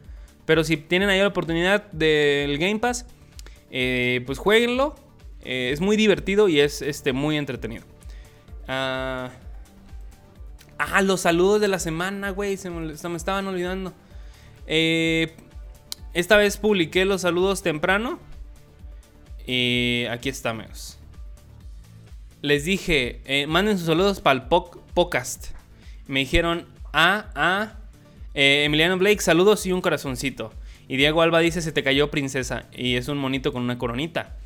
Pero 0.46 0.64
si 0.64 0.78
tienen 0.78 1.10
ahí 1.10 1.20
la 1.20 1.28
oportunidad 1.28 1.90
del 1.92 2.56
Game 2.58 2.78
Pass, 2.78 3.06
eh, 3.70 4.22
pues 4.26 4.38
jueguenlo. 4.38 4.94
Eh, 5.44 5.70
es 5.72 5.80
muy 5.80 5.96
divertido 5.96 6.48
y 6.48 6.60
es 6.60 6.82
este, 6.82 7.12
muy 7.12 7.36
entretenido. 7.36 7.84
Ah, 8.66 9.30
ah 10.78 11.02
los 11.02 11.20
saludos 11.20 11.60
de 11.60 11.68
la 11.68 11.78
semana, 11.78 12.30
güey. 12.30 12.56
Se, 12.56 12.70
me, 12.70 13.16
estaban 13.16 13.46
olvidando. 13.46 13.92
Eh, 14.66 15.36
esta 16.14 16.36
vez 16.36 16.56
publiqué 16.56 17.04
los 17.04 17.22
saludos 17.22 17.62
temprano. 17.62 18.18
Y 19.46 20.04
aquí 20.10 20.28
está, 20.28 20.50
amigos. 20.50 20.98
Les 22.42 22.64
dije, 22.64 23.46
manden 23.48 23.78
sus 23.78 23.86
saludos 23.86 24.20
para 24.20 24.40
el 24.40 24.46
podcast. 24.46 25.48
Me 26.06 26.20
dijeron, 26.20 26.66
ah, 26.92 27.26
ah, 27.34 27.72
eh, 28.34 28.64
Emiliano 28.64 28.96
Blake, 28.98 29.20
saludos 29.20 29.66
y 29.66 29.72
un 29.72 29.80
corazoncito. 29.80 30.52
Y 30.86 30.96
Diego 30.96 31.22
Alba 31.22 31.40
dice, 31.40 31.60
se 31.60 31.72
te 31.72 31.82
cayó 31.82 32.10
princesa. 32.10 32.66
Y 32.72 32.96
es 32.96 33.08
un 33.08 33.18
monito 33.18 33.52
con 33.52 33.62
una 33.62 33.78
coronita. 33.78 34.36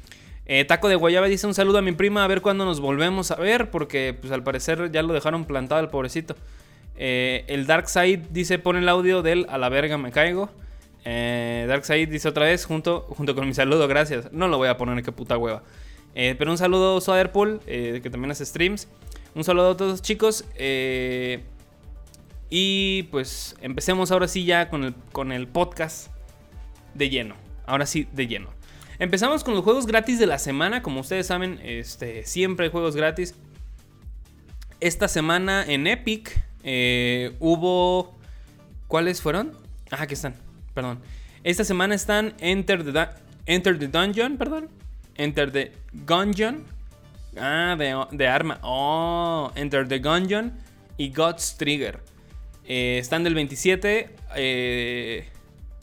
Eh, 0.47 0.65
Taco 0.65 0.89
de 0.89 0.97
Guayaba 0.97 1.29
dice 1.29 1.47
un 1.47 1.55
saludo 1.55 1.79
a 1.79 1.83
mi 1.83 1.93
prima 1.93 2.25
a 2.25 2.27
ver 2.27 2.41
cuándo 2.41 2.65
nos 2.65 2.81
volvemos 2.81 3.31
a 3.31 3.37
ver. 3.37 3.71
Porque 3.71 4.17
pues 4.19 4.33
al 4.33 4.43
parecer 4.43 4.91
ya 4.91 5.03
lo 5.03 5.13
dejaron 5.13 5.45
plantado 5.45 5.81
el 5.81 5.89
pobrecito. 5.89 6.37
Eh, 6.97 7.45
el 7.49 7.67
Dark 7.67 7.89
Side 7.89 8.23
dice, 8.31 8.59
pon 8.59 8.77
el 8.77 8.89
audio 8.89 9.23
del 9.23 9.47
a 9.51 9.59
la 9.59 9.69
verga 9.69 9.99
me 9.99 10.11
caigo. 10.11 10.51
Dark 11.05 11.85
Side 11.85 12.07
dice 12.07 12.29
otra 12.29 12.47
vez, 12.47 12.65
junto, 12.65 13.03
junto 13.09 13.35
con 13.35 13.47
mi 13.47 13.55
saludo, 13.55 13.89
gracias. 13.89 14.33
No 14.33 14.49
lo 14.49 14.59
voy 14.59 14.69
a 14.69 14.77
poner, 14.77 15.03
qué 15.03 15.13
puta 15.13 15.37
hueva. 15.37 15.63
pero 16.15 16.51
un 16.51 16.59
saludo 16.59 16.99
a 16.99 17.01
Soderpool, 17.01 17.61
que 17.67 18.09
también 18.11 18.31
hace 18.31 18.47
streams. 18.47 18.89
Un 19.35 19.45
saludo 19.45 19.71
a 19.71 19.77
todos 19.77 20.03
chicos. 20.03 20.45
Eh, 20.57 21.43
y 22.51 23.05
pues 23.05 23.57
empecemos 23.63 24.11
ahora 24.11 24.29
sí 24.29 24.45
ya 24.45 24.69
con 24.69 24.85
el, 24.85 24.95
con 25.13 25.33
el 25.33 25.49
podcast 25.49 26.09
de 26.95 27.09
lleno. 27.09 27.35
Ahora 27.65 27.87
sí, 27.87 28.07
de 28.13 28.27
lleno. 28.27 28.51
Empezamos 28.99 29.43
con 29.43 29.55
los 29.55 29.65
juegos 29.65 29.87
gratis 29.87 30.19
de 30.19 30.27
la 30.27 30.39
semana. 30.39 30.83
Como 30.83 31.01
ustedes 31.01 31.27
saben, 31.27 31.61
este, 31.63 32.25
siempre 32.27 32.67
hay 32.67 32.73
juegos 32.73 32.95
gratis. 32.95 33.35
Esta 34.81 35.09
semana 35.09 35.65
en 35.67 35.87
Epic 35.87 36.43
eh, 36.63 37.35
hubo... 37.41 38.15
¿Cuáles 38.87 39.23
fueron? 39.23 39.57
Ah, 39.91 40.03
aquí 40.03 40.13
están. 40.13 40.35
Perdón. 40.75 41.01
Esta 41.45 41.65
semana 41.65 41.95
están 41.95 42.35
Enter 42.39 42.85
the, 42.85 43.09
Enter 43.47 43.79
the 43.79 43.89
Dungeon, 43.89 44.37
perdón. 44.37 44.69
Enter 45.17 45.51
the 45.51 45.73
Gungeon. 46.07 46.65
Ah, 47.37 47.77
de, 47.79 48.07
de 48.11 48.29
arma. 48.29 48.59
Oh, 48.63 49.51
Enter 49.55 49.89
the 49.89 49.99
Gungeon 49.99 50.53
y 50.97 51.11
God's 51.11 51.57
Trigger. 51.57 52.01
Eh, 52.65 52.99
están 52.99 53.25
del 53.25 53.35
27, 53.35 54.11
eh, 54.37 55.29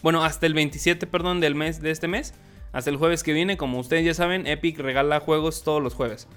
bueno, 0.01 0.23
hasta 0.23 0.45
el 0.45 0.53
27, 0.53 1.07
perdón, 1.07 1.41
del 1.41 1.55
mes, 1.55 1.81
de 1.81 1.91
este 1.91 2.07
mes, 2.07 2.33
hasta 2.71 2.89
el 2.89 2.97
jueves 2.97 3.23
que 3.23 3.33
viene. 3.33 3.57
Como 3.57 3.79
ustedes 3.79 4.05
ya 4.05 4.13
saben, 4.13 4.47
Epic 4.47 4.79
regala 4.79 5.19
juegos 5.19 5.63
todos 5.63 5.83
los 5.83 5.93
jueves. 5.93 6.27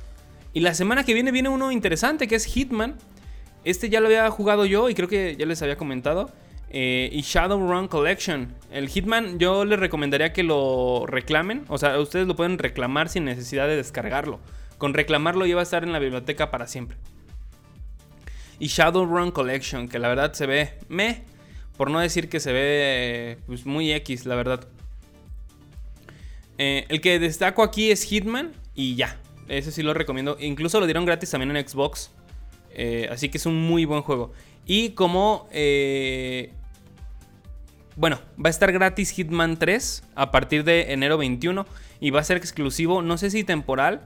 Y 0.52 0.60
la 0.60 0.74
semana 0.74 1.04
que 1.04 1.14
viene 1.14 1.30
viene 1.30 1.48
uno 1.48 1.70
interesante 1.70 2.26
que 2.26 2.34
es 2.34 2.44
Hitman. 2.44 2.96
Este 3.64 3.88
ya 3.88 4.00
lo 4.00 4.06
había 4.06 4.28
jugado 4.30 4.66
yo 4.66 4.90
y 4.90 4.94
creo 4.94 5.08
que 5.08 5.36
ya 5.36 5.46
les 5.46 5.62
había 5.62 5.76
comentado. 5.76 6.30
Eh, 6.72 7.10
y 7.12 7.20
Shadowrun 7.20 7.86
Collection. 7.86 8.54
El 8.72 8.88
Hitman 8.88 9.38
yo 9.38 9.64
les 9.64 9.78
recomendaría 9.78 10.32
que 10.32 10.42
lo 10.42 11.04
reclamen. 11.06 11.64
O 11.68 11.78
sea, 11.78 11.98
ustedes 12.00 12.26
lo 12.26 12.34
pueden 12.34 12.58
reclamar 12.58 13.08
sin 13.08 13.24
necesidad 13.24 13.68
de 13.68 13.76
descargarlo. 13.76 14.40
Con 14.78 14.94
reclamarlo 14.94 15.46
ya 15.46 15.54
va 15.54 15.60
a 15.60 15.64
estar 15.64 15.84
en 15.84 15.92
la 15.92 15.98
biblioteca 15.98 16.50
para 16.50 16.66
siempre 16.66 16.96
y 18.62 18.68
Shadowrun 18.68 19.32
Collection, 19.32 19.88
que 19.88 19.98
la 19.98 20.06
verdad 20.06 20.34
se 20.34 20.46
ve 20.46 20.74
me, 20.88 21.24
por 21.76 21.90
no 21.90 21.98
decir 21.98 22.28
que 22.28 22.38
se 22.38 22.52
ve 22.52 23.38
pues, 23.46 23.66
muy 23.66 23.92
X, 23.92 24.24
la 24.24 24.36
verdad. 24.36 24.68
Eh, 26.58 26.86
el 26.88 27.00
que 27.00 27.18
destaco 27.18 27.64
aquí 27.64 27.90
es 27.90 28.04
Hitman 28.04 28.52
y 28.76 28.94
ya. 28.94 29.18
Ese 29.48 29.72
sí 29.72 29.82
lo 29.82 29.94
recomiendo. 29.94 30.36
Incluso 30.38 30.78
lo 30.78 30.86
dieron 30.86 31.04
gratis 31.04 31.28
también 31.30 31.56
en 31.56 31.68
Xbox. 31.68 32.12
Eh, 32.70 33.08
así 33.10 33.30
que 33.30 33.38
es 33.38 33.46
un 33.46 33.60
muy 33.60 33.84
buen 33.84 34.02
juego. 34.02 34.32
Y 34.64 34.90
como... 34.90 35.48
Eh, 35.50 36.52
bueno, 37.96 38.20
va 38.42 38.48
a 38.48 38.50
estar 38.50 38.72
gratis 38.72 39.10
Hitman 39.10 39.58
3 39.58 40.04
a 40.14 40.30
partir 40.30 40.64
de 40.64 40.92
enero 40.92 41.18
21. 41.18 41.66
Y 42.00 42.10
va 42.10 42.20
a 42.20 42.24
ser 42.24 42.36
exclusivo, 42.36 43.02
no 43.02 43.16
sé 43.16 43.30
si 43.30 43.44
temporal, 43.44 44.02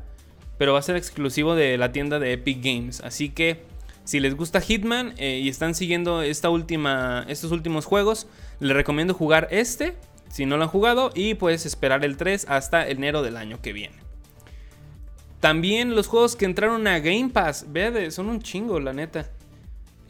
pero 0.59 0.75
va 0.75 0.79
a 0.79 0.83
ser 0.83 0.97
exclusivo 0.97 1.55
de 1.55 1.79
la 1.79 1.93
tienda 1.93 2.19
de 2.19 2.35
Epic 2.35 2.63
Games. 2.63 3.01
Así 3.01 3.31
que 3.31 3.63
si 4.05 4.21
les 4.21 4.37
gusta 4.37 4.61
Hitman 4.61 5.15
eh, 5.17 5.41
y 5.43 5.49
están 5.49 5.75
siguiendo 5.75 6.23
esta 6.23 6.51
última, 6.51 7.25
estos 7.29 7.53
últimos 7.53 7.87
juegos, 7.87 8.27
les 8.61 8.77
recomiendo 8.77 9.15
jugar 9.15 9.49
este, 9.51 9.97
si 10.29 10.47
no 10.47 10.57
lo 10.57 10.65
han 10.65 10.69
jugado, 10.69 11.11
y 11.15 11.35
puedes 11.35 11.67
esperar 11.67 12.05
el 12.05 12.17
3 12.17 12.47
hasta 12.49 12.87
enero 12.89 13.23
del 13.23 13.37
año 13.37 13.61
que 13.61 13.73
viene. 13.73 13.97
También 15.41 15.95
los 15.95 16.07
juegos 16.07 16.37
que 16.37 16.45
entraron 16.45 16.87
a 16.87 16.99
Game 16.99 17.31
Pass, 17.31 17.67
vean, 17.69 18.11
son 18.11 18.29
un 18.29 18.41
chingo, 18.41 18.81
la 18.81 18.93
neta. 18.93 19.31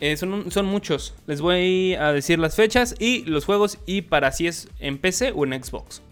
Eh, 0.01 0.17
son, 0.17 0.51
son, 0.51 0.67
muchos. 0.67 1.15
Les 1.27 1.41
voy 1.41 1.95
a 1.95 2.13
decir 2.13 2.39
las 2.39 2.55
fechas 2.55 2.95
y 2.99 3.25
los 3.25 3.45
juegos 3.45 3.79
y 3.87 4.03
para 4.03 4.31
si 4.33 4.47
es 4.47 4.69
en 4.79 4.99
PC 4.99 5.33
o 5.35 5.45
en 5.45 5.63
Xbox. 5.63 6.03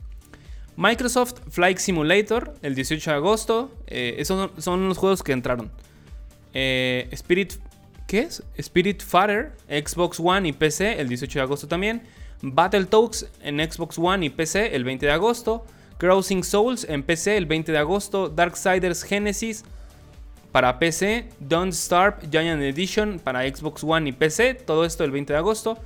Microsoft 0.76 1.34
Flight 1.50 1.78
Simulator 1.78 2.54
el 2.62 2.74
18 2.74 3.10
de 3.10 3.16
agosto. 3.16 3.70
Eh, 3.86 4.16
esos 4.18 4.50
son, 4.58 4.88
los 4.88 4.98
juegos 4.98 5.22
que 5.22 5.32
entraron. 5.32 5.70
Eh, 6.52 7.08
Spirit. 7.12 7.54
¿Qué 8.06 8.20
es? 8.20 8.42
Spirit 8.56 9.02
Fighter, 9.02 9.52
Xbox 9.66 10.20
One 10.20 10.48
y 10.48 10.52
PC 10.52 11.00
el 11.00 11.08
18 11.08 11.38
de 11.38 11.42
agosto 11.42 11.68
también. 11.68 12.02
Battletoads 12.42 13.26
en 13.42 13.58
Xbox 13.60 13.98
One 13.98 14.26
y 14.26 14.30
PC 14.30 14.74
el 14.74 14.84
20 14.84 15.06
de 15.06 15.12
agosto. 15.12 15.64
Crossing 15.98 16.44
Souls 16.44 16.84
en 16.88 17.02
PC 17.02 17.36
el 17.36 17.46
20 17.46 17.72
de 17.72 17.78
agosto. 17.78 18.28
Darksiders 18.28 19.04
Genesis 19.04 19.64
para 20.54 20.78
PC. 20.78 21.30
Don't 21.40 21.72
Starve 21.72 22.28
Giant 22.30 22.62
Edition 22.62 23.18
para 23.18 23.42
Xbox 23.42 23.82
One 23.82 24.10
y 24.10 24.12
PC. 24.12 24.54
Todo 24.54 24.84
esto 24.84 25.02
el 25.02 25.10
20 25.10 25.32
de 25.32 25.36
agosto. 25.36 25.76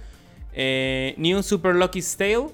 Eh, 0.53 1.15
New 1.17 1.43
Super 1.43 1.75
Lucky 1.75 2.03
Tale. 2.03 2.49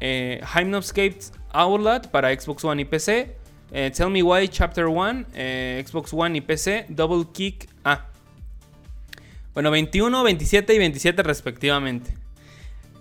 Eh, 0.00 0.40
Hypnoscape 0.42 1.18
Outlet 1.52 2.08
para 2.08 2.34
Xbox 2.34 2.64
One 2.64 2.80
y 2.80 2.84
PC. 2.86 3.36
Eh, 3.72 3.92
Tell 3.94 4.08
Me 4.08 4.22
Why 4.22 4.48
Chapter 4.48 4.86
1, 4.86 5.26
eh, 5.34 5.84
Xbox 5.86 6.14
One 6.14 6.38
y 6.38 6.40
PC. 6.40 6.86
Double 6.88 7.30
Kick. 7.30 7.68
Ah. 7.84 8.06
Bueno, 9.52 9.70
21, 9.70 10.24
27 10.24 10.72
y 10.72 10.78
27 10.78 11.22
respectivamente. 11.22 12.23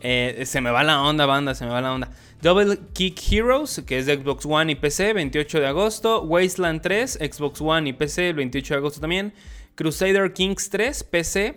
Eh, 0.03 0.43
se 0.45 0.59
me 0.59 0.69
va 0.69 0.83
la 0.83 1.01
onda, 1.01 1.25
banda, 1.25 1.55
se 1.55 1.65
me 1.65 1.71
va 1.71 1.81
la 1.81 1.93
onda. 1.93 2.11
Double 2.41 2.77
Kick 2.91 3.17
Heroes, 3.31 3.81
que 3.87 3.97
es 3.97 4.05
de 4.05 4.17
Xbox 4.17 4.45
One 4.45 4.73
y 4.73 4.75
PC, 4.75 5.13
28 5.13 5.61
de 5.61 5.67
agosto. 5.67 6.21
Wasteland 6.23 6.81
3, 6.81 7.19
Xbox 7.31 7.61
One 7.61 7.89
y 7.89 7.93
PC, 7.93 8.29
el 8.29 8.35
28 8.35 8.73
de 8.73 8.77
agosto 8.77 8.99
también. 8.99 9.33
Crusader 9.75 10.33
Kings 10.33 10.69
3, 10.69 11.05
PC. 11.05 11.55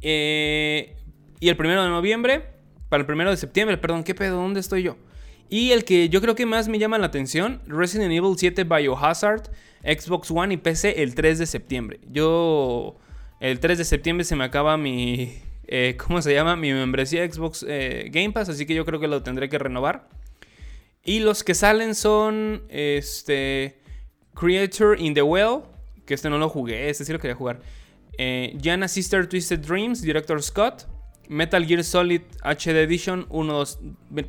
y 0.00 1.48
el 1.48 1.56
1 1.58 1.82
de 1.82 1.88
noviembre, 1.88 2.44
para 2.88 3.02
el 3.02 3.10
1 3.10 3.30
de 3.30 3.36
septiembre, 3.36 3.76
perdón, 3.76 4.04
¿qué 4.04 4.14
pedo? 4.14 4.36
¿Dónde 4.36 4.60
estoy 4.60 4.84
yo? 4.84 4.96
Y 5.50 5.72
el 5.72 5.84
que 5.84 6.08
yo 6.08 6.20
creo 6.20 6.36
que 6.36 6.46
más 6.46 6.68
me 6.68 6.78
llama 6.78 6.96
la 6.98 7.06
atención, 7.06 7.60
Resident 7.66 8.12
Evil 8.12 8.34
7 8.36 8.64
Biohazard, 8.64 9.50
Xbox 9.82 10.30
One 10.30 10.54
y 10.54 10.56
PC 10.58 11.02
el 11.02 11.14
3 11.14 11.40
de 11.40 11.46
septiembre. 11.46 12.00
Yo, 12.10 12.96
el 13.40 13.58
3 13.58 13.78
de 13.78 13.84
septiembre 13.84 14.24
se 14.24 14.36
me 14.36 14.44
acaba 14.44 14.76
mi, 14.76 15.42
eh, 15.66 15.96
¿cómo 15.96 16.22
se 16.22 16.32
llama? 16.32 16.56
Mi 16.56 16.72
membresía 16.72 17.30
Xbox 17.30 17.64
eh, 17.68 18.08
Game 18.12 18.32
Pass, 18.32 18.48
así 18.48 18.66
que 18.66 18.74
yo 18.74 18.84
creo 18.84 19.00
que 19.00 19.08
lo 19.08 19.22
tendré 19.22 19.48
que 19.48 19.58
renovar. 19.58 20.08
Y 21.04 21.20
los 21.20 21.44
que 21.44 21.54
salen 21.54 21.94
son, 21.94 22.62
este, 22.68 23.78
Creator 24.34 25.00
in 25.00 25.14
the 25.14 25.22
Well, 25.22 25.62
que 26.06 26.14
este 26.14 26.30
no 26.30 26.38
lo 26.38 26.48
jugué, 26.48 26.88
este 26.88 27.04
sí 27.04 27.12
lo 27.12 27.18
quería 27.18 27.36
jugar. 27.36 27.60
Eh, 28.16 28.56
Jana 28.62 28.88
Sister 28.88 29.28
Twisted 29.28 29.60
Dreams, 29.60 30.02
Director 30.02 30.42
Scott. 30.42 30.86
Metal 31.28 31.64
Gear 31.66 31.84
Solid 31.84 32.22
HD 32.42 32.82
Edition 32.82 33.26
1, 33.30 33.52
2, 33.52 33.78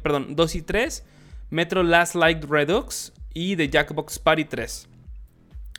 perdón, 0.01 0.35
2 0.35 0.55
y 0.55 0.61
3, 0.61 1.03
Metro 1.49 1.83
Last 1.83 2.15
Light 2.15 2.43
Redux 2.43 3.13
y 3.33 3.55
The 3.55 3.69
Jackbox 3.69 4.19
Party 4.19 4.45
3. 4.45 4.87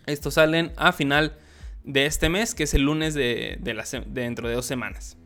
Estos 0.07 0.35
salen 0.35 0.73
a 0.77 0.93
final 0.93 1.39
de 1.85 2.07
este 2.07 2.29
mes, 2.29 2.55
que 2.55 2.65
es 2.65 2.75
el 2.75 2.83
lunes 2.83 3.15
de, 3.15 3.59
dentro 4.07 4.49
de 4.49 4.55
dos 4.55 4.67
semanas. 4.67 5.17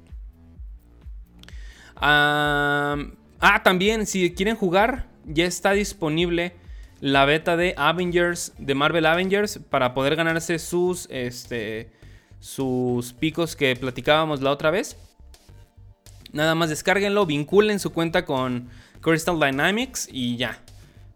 Ah, 2.01 3.61
también, 3.63 4.07
si 4.07 4.33
quieren 4.35 4.57
jugar, 4.57 5.07
ya 5.25 5.45
está 5.45 5.73
disponible 5.73 6.55
la 7.01 7.25
beta 7.25 7.57
de 7.57 7.75
Avengers, 7.77 8.53
de 8.59 8.75
Marvel 8.75 9.07
Avengers, 9.07 9.61
para 9.71 9.95
poder 9.95 10.17
ganarse 10.17 10.59
sus, 10.59 11.09
este, 11.11 11.91
sus 12.41 13.13
picos 13.13 13.57
que 13.57 13.77
platicábamos 13.77 14.43
la 14.43 14.51
otra 14.51 14.71
vez. 14.71 14.97
Nada 16.33 16.55
más 16.55 16.69
descárguenlo, 16.69 17.27
vinculen 17.27 17.81
su 17.81 17.93
cuenta 17.93 18.25
con 18.25 18.69
Crystal 19.01 19.39
Dynamics 19.39 20.09
y 20.13 20.37
ya. 20.37 20.59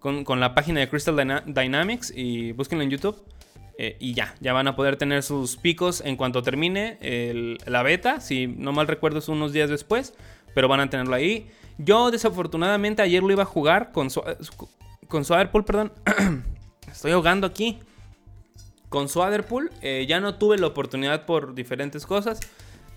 Con, 0.00 0.38
la 0.38 0.54
página 0.54 0.80
de 0.80 0.88
Crystal 0.88 1.42
Dynamics 1.46 2.12
y 2.14 2.52
búsquenlo 2.52 2.84
en 2.84 2.90
YouTube. 2.90 3.24
Eh, 3.78 3.96
y 3.98 4.14
ya, 4.14 4.34
ya 4.40 4.52
van 4.52 4.68
a 4.68 4.76
poder 4.76 4.96
tener 4.96 5.22
sus 5.22 5.56
picos 5.56 6.00
en 6.02 6.16
cuanto 6.16 6.42
termine 6.42 6.98
la 7.64 7.82
beta. 7.82 8.20
Si 8.20 8.46
no 8.46 8.72
mal 8.72 8.86
recuerdo 8.86 9.18
es 9.18 9.28
unos 9.28 9.52
días 9.52 9.70
después, 9.70 10.14
pero 10.54 10.68
van 10.68 10.80
a 10.80 10.88
tenerlo 10.88 11.14
ahí. 11.14 11.50
Yo 11.78 12.10
desafortunadamente 12.10 13.02
ayer 13.02 13.22
lo 13.22 13.32
iba 13.32 13.42
a 13.42 13.46
jugar 13.46 13.92
con, 13.92 14.08
con 15.08 15.24
Swaderpool, 15.24 15.64
perdón. 15.64 15.92
Estoy 16.90 17.12
ahogando 17.12 17.46
aquí. 17.46 17.80
Con 18.88 19.08
Swaderpool 19.08 19.72
eh, 19.82 20.06
ya 20.08 20.20
no 20.20 20.36
tuve 20.36 20.56
la 20.56 20.68
oportunidad 20.68 21.26
por 21.26 21.54
diferentes 21.54 22.06
cosas. 22.06 22.38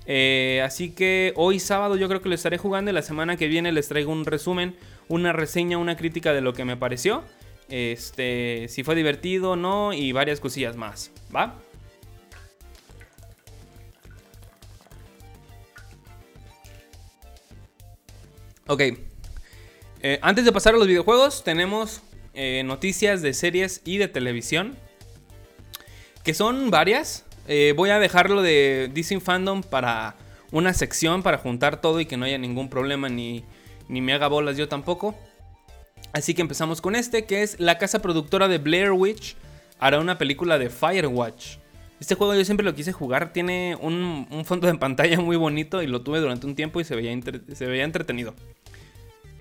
Eh, 0.05 0.61
así 0.63 0.91
que 0.91 1.33
hoy 1.35 1.59
sábado 1.59 1.97
yo 1.97 2.07
creo 2.07 2.21
que 2.21 2.29
lo 2.29 2.35
estaré 2.35 2.57
jugando 2.57 2.91
y 2.91 2.93
la 2.93 3.01
semana 3.01 3.35
que 3.35 3.47
viene 3.47 3.71
les 3.71 3.89
traigo 3.89 4.11
un 4.11 4.23
resumen, 4.23 4.75
una 5.09 5.33
reseña, 5.33 5.77
una 5.77 5.97
crítica 5.97 6.33
de 6.33 6.41
lo 6.41 6.53
que 6.53 6.65
me 6.65 6.77
pareció. 6.77 7.23
Este, 7.69 8.67
si 8.69 8.83
fue 8.83 8.95
divertido 8.95 9.51
o 9.51 9.55
no 9.55 9.91
y 9.91 10.13
varias 10.13 10.39
cosillas 10.39 10.77
más, 10.77 11.11
¿va? 11.35 11.55
Ok. 18.67 18.81
Eh, 20.01 20.19
antes 20.21 20.45
de 20.45 20.51
pasar 20.51 20.75
a 20.75 20.77
los 20.77 20.87
videojuegos, 20.87 21.43
tenemos 21.43 22.01
eh, 22.33 22.63
noticias 22.65 23.21
de 23.21 23.33
series 23.33 23.81
y 23.85 23.97
de 23.97 24.07
televisión. 24.07 24.77
Que 26.23 26.33
son 26.33 26.69
varias. 26.69 27.25
Eh, 27.47 27.73
voy 27.77 27.89
a 27.89 27.99
dejarlo 27.99 28.41
de 28.41 28.91
DC 28.93 29.19
Fandom 29.21 29.63
para 29.63 30.15
una 30.51 30.73
sección 30.73 31.23
para 31.23 31.37
juntar 31.37 31.79
todo 31.79 31.99
y 32.01 32.05
que 32.05 32.17
no 32.17 32.25
haya 32.25 32.37
ningún 32.37 32.69
problema 32.69 33.07
ni, 33.09 33.45
ni 33.87 34.01
me 34.01 34.13
haga 34.13 34.27
bolas 34.27 34.57
yo 34.57 34.67
tampoco. 34.67 35.15
Así 36.11 36.33
que 36.33 36.41
empezamos 36.41 36.81
con 36.81 36.95
este, 36.95 37.25
que 37.25 37.43
es 37.43 37.59
la 37.59 37.77
casa 37.77 38.01
productora 38.01 38.47
de 38.47 38.57
Blair 38.57 38.91
Witch 38.91 39.35
hará 39.79 39.99
una 39.99 40.17
película 40.17 40.57
de 40.57 40.69
Firewatch. 40.69 41.57
Este 41.99 42.15
juego 42.15 42.35
yo 42.35 42.45
siempre 42.45 42.63
lo 42.63 42.75
quise 42.75 42.91
jugar, 42.91 43.33
tiene 43.33 43.75
un, 43.79 44.27
fondo 44.45 44.67
de 44.67 44.75
pantalla 44.75 45.19
muy 45.19 45.35
bonito 45.35 45.81
y 45.81 45.87
lo 45.87 46.01
tuve 46.01 46.19
durante 46.19 46.45
un 46.45 46.55
tiempo 46.55 46.79
y 46.79 46.83
se 46.83 46.95
veía, 46.95 47.17
se 47.53 47.65
veía 47.65 47.83
entretenido. 47.83 48.35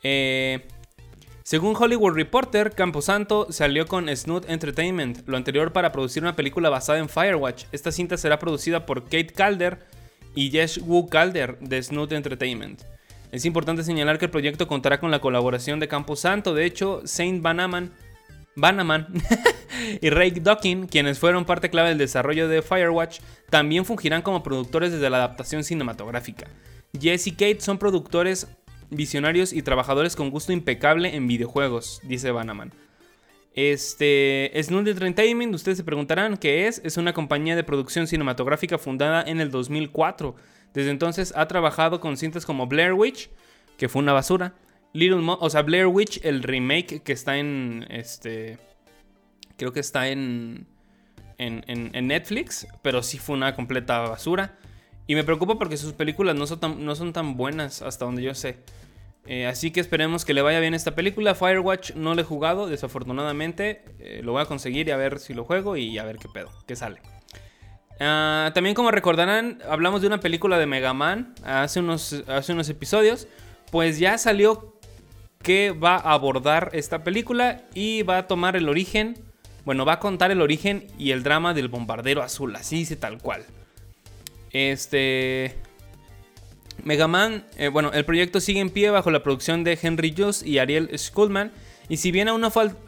Eh, 0.09 0.61
según 1.43 1.75
Hollywood 1.77 2.15
Reporter, 2.15 2.71
Camposanto 2.71 3.49
salió 3.51 3.89
con 3.89 4.09
Snoot 4.09 4.49
Entertainment, 4.49 5.27
lo 5.27 5.37
anterior 5.37 5.73
para 5.73 5.91
producir 5.91 6.23
una 6.23 6.37
película 6.37 6.71
basada 6.71 7.01
en 7.01 7.09
Firewatch. 7.09 7.65
Esta 7.73 7.91
cinta 7.91 8.17
será 8.17 8.39
producida 8.39 8.87
por 8.87 9.03
Kate 9.03 9.33
Calder 9.35 9.81
y 10.37 10.51
Jesh 10.53 10.81
Wu 10.81 11.09
Calder 11.09 11.59
de 11.59 11.83
Snoot 11.83 12.13
Entertainment. 12.13 12.83
Es 13.33 13.45
importante 13.45 13.83
señalar 13.83 14.21
que 14.21 14.27
el 14.27 14.31
proyecto 14.31 14.69
contará 14.69 15.01
con 15.01 15.11
la 15.11 15.19
colaboración 15.19 15.81
de 15.81 15.89
Camposanto, 15.89 16.55
de 16.55 16.67
hecho, 16.67 17.03
Saint 17.05 17.43
Banaman, 17.43 17.93
Banaman 18.55 19.09
y 20.01 20.09
Ray 20.11 20.31
Dockin, 20.31 20.87
quienes 20.87 21.19
fueron 21.19 21.47
parte 21.47 21.69
clave 21.69 21.89
del 21.89 21.99
desarrollo 21.99 22.47
de 22.47 22.63
Firewatch, 22.63 23.19
también 23.51 23.85
fungirán 23.85 24.23
como 24.23 24.45
productores 24.45 24.93
desde 24.93 25.11
la 25.11 25.17
adaptación 25.17 25.65
cinematográfica. 25.65 26.47
Jess 26.97 27.27
y 27.27 27.33
Kate 27.33 27.61
son 27.61 27.79
productores 27.79 28.47
visionarios 28.91 29.53
y 29.53 29.63
trabajadores 29.63 30.17
con 30.17 30.31
gusto 30.31 30.53
impecable 30.53 31.15
en 31.15 31.27
videojuegos, 31.27 32.01
dice 32.05 32.31
Banaman. 32.31 32.73
Este, 33.55 34.53
Snood 34.63 34.87
Entertainment, 34.87 35.55
ustedes 35.55 35.79
se 35.79 35.85
preguntarán 35.85 36.37
qué 36.37 36.69
es. 36.69 36.81
Es 36.85 36.99
una 36.99 37.15
compañía 37.15 37.57
de 37.57 37.65
producción 37.65 38.07
cinematográfica 38.07 38.77
fundada 38.77 39.23
en 39.23 39.41
el 39.41 39.51
2004. 39.51 40.37
Desde 40.75 40.91
entonces 40.91 41.33
ha 41.35 41.49
trabajado 41.49 42.01
con 42.01 42.19
cintas 42.19 42.45
como 42.45 42.67
Blair 42.67 42.93
Witch, 42.93 43.31
que 43.79 43.89
fue 43.89 44.03
una 44.03 44.13
basura. 44.13 44.55
Little 44.93 45.25
o 45.27 45.51
sea, 45.51 45.63
Blair 45.63 45.87
Witch, 45.87 46.21
el 46.23 46.43
remake 46.43 47.03
que 47.03 47.13
está 47.13 47.39
en, 47.39 47.87
este, 47.89 48.59
creo 49.57 49.73
que 49.73 49.81
está 49.81 50.09
en, 50.09 50.67
en, 51.39 51.65
en 51.67 52.07
Netflix, 52.07 52.67
pero 52.83 53.03
sí 53.03 53.19
fue 53.19 53.37
una 53.37 53.55
completa 53.55 54.01
basura. 54.01 54.59
Y 55.07 55.15
me 55.15 55.25
preocupa 55.25 55.57
porque 55.59 55.77
sus 55.77 55.93
películas 55.93 56.35
no 56.35 56.47
son 56.47 56.61
tan, 56.61 56.85
no 56.85 56.95
son 56.97 57.13
tan 57.13 57.37
buenas 57.37 57.83
hasta 57.83 58.05
donde 58.05 58.23
yo 58.23 58.35
sé. 58.35 58.59
Eh, 59.27 59.47
así 59.47 59.71
que 59.71 59.81
esperemos 59.81 60.25
que 60.25 60.35
le 60.35 60.43
vaya 60.43 60.61
bien 60.61 60.75
esta 60.75 60.95
película. 60.95 61.35
Firewatch 61.35 61.95
no 61.95 62.15
lo 62.15 62.21
he 62.21 62.25
jugado, 62.25 62.67
desafortunadamente. 62.67 63.83
Eh, 63.99 64.21
lo 64.23 64.33
voy 64.33 64.43
a 64.43 64.47
conseguir 64.47 64.89
y 64.89 64.91
a 64.93 64.97
ver 64.97 65.19
si 65.19 65.35
lo 65.35 65.45
juego 65.45 65.77
y 65.77 65.99
a 65.99 66.05
ver 66.05 66.19
qué 66.19 66.29
pedo, 66.29 66.51
qué 66.67 66.77
sale. 66.77 67.01
Ah, 67.99 68.51
también 68.55 68.75
como 68.75 68.91
recordarán, 68.91 69.63
hablamos 69.69 70.03
de 70.03 70.07
una 70.07 70.21
película 70.21 70.59
de 70.59 70.67
Mega 70.67 70.93
Man 70.93 71.35
hace 71.45 71.81
unos, 71.81 72.25
hace 72.29 72.53
unos 72.53 72.69
episodios. 72.69 73.27
Pues 73.71 73.99
ya 73.99 74.17
salió 74.19 74.77
que 75.43 75.71
va 75.71 75.97
a 75.97 76.13
abordar 76.13 76.71
esta 76.73 77.05
película 77.05 77.63
y 77.75 78.03
va 78.03 78.19
a 78.19 78.27
tomar 78.27 78.57
el 78.57 78.69
origen, 78.69 79.19
bueno, 79.65 79.85
va 79.85 79.95
a 79.95 80.01
contar 80.01 80.31
el 80.31 80.41
origen 80.41 80.87
y 80.99 81.11
el 81.11 81.23
drama 81.23 81.55
del 81.55 81.69
bombardero 81.69 82.23
azul, 82.23 82.55
así 82.57 82.77
dice 82.77 82.97
tal 82.97 83.19
cual. 83.19 83.45
Este... 84.53 85.57
Mega 86.85 87.09
Man, 87.09 87.45
eh, 87.57 87.69
bueno, 87.69 87.91
el 87.93 88.05
proyecto 88.05 88.39
sigue 88.39 88.61
en 88.61 88.71
pie 88.71 88.91
bajo 88.91 89.11
la 89.11 89.23
producción 89.23 89.65
de 89.65 89.79
Henry 89.81 90.15
Joss 90.17 90.43
y 90.43 90.59
Ariel 90.59 90.91
Schulman. 90.97 91.51
Y 91.89 91.97
si 91.97 92.13
bien 92.13 92.29
aún, 92.29 92.45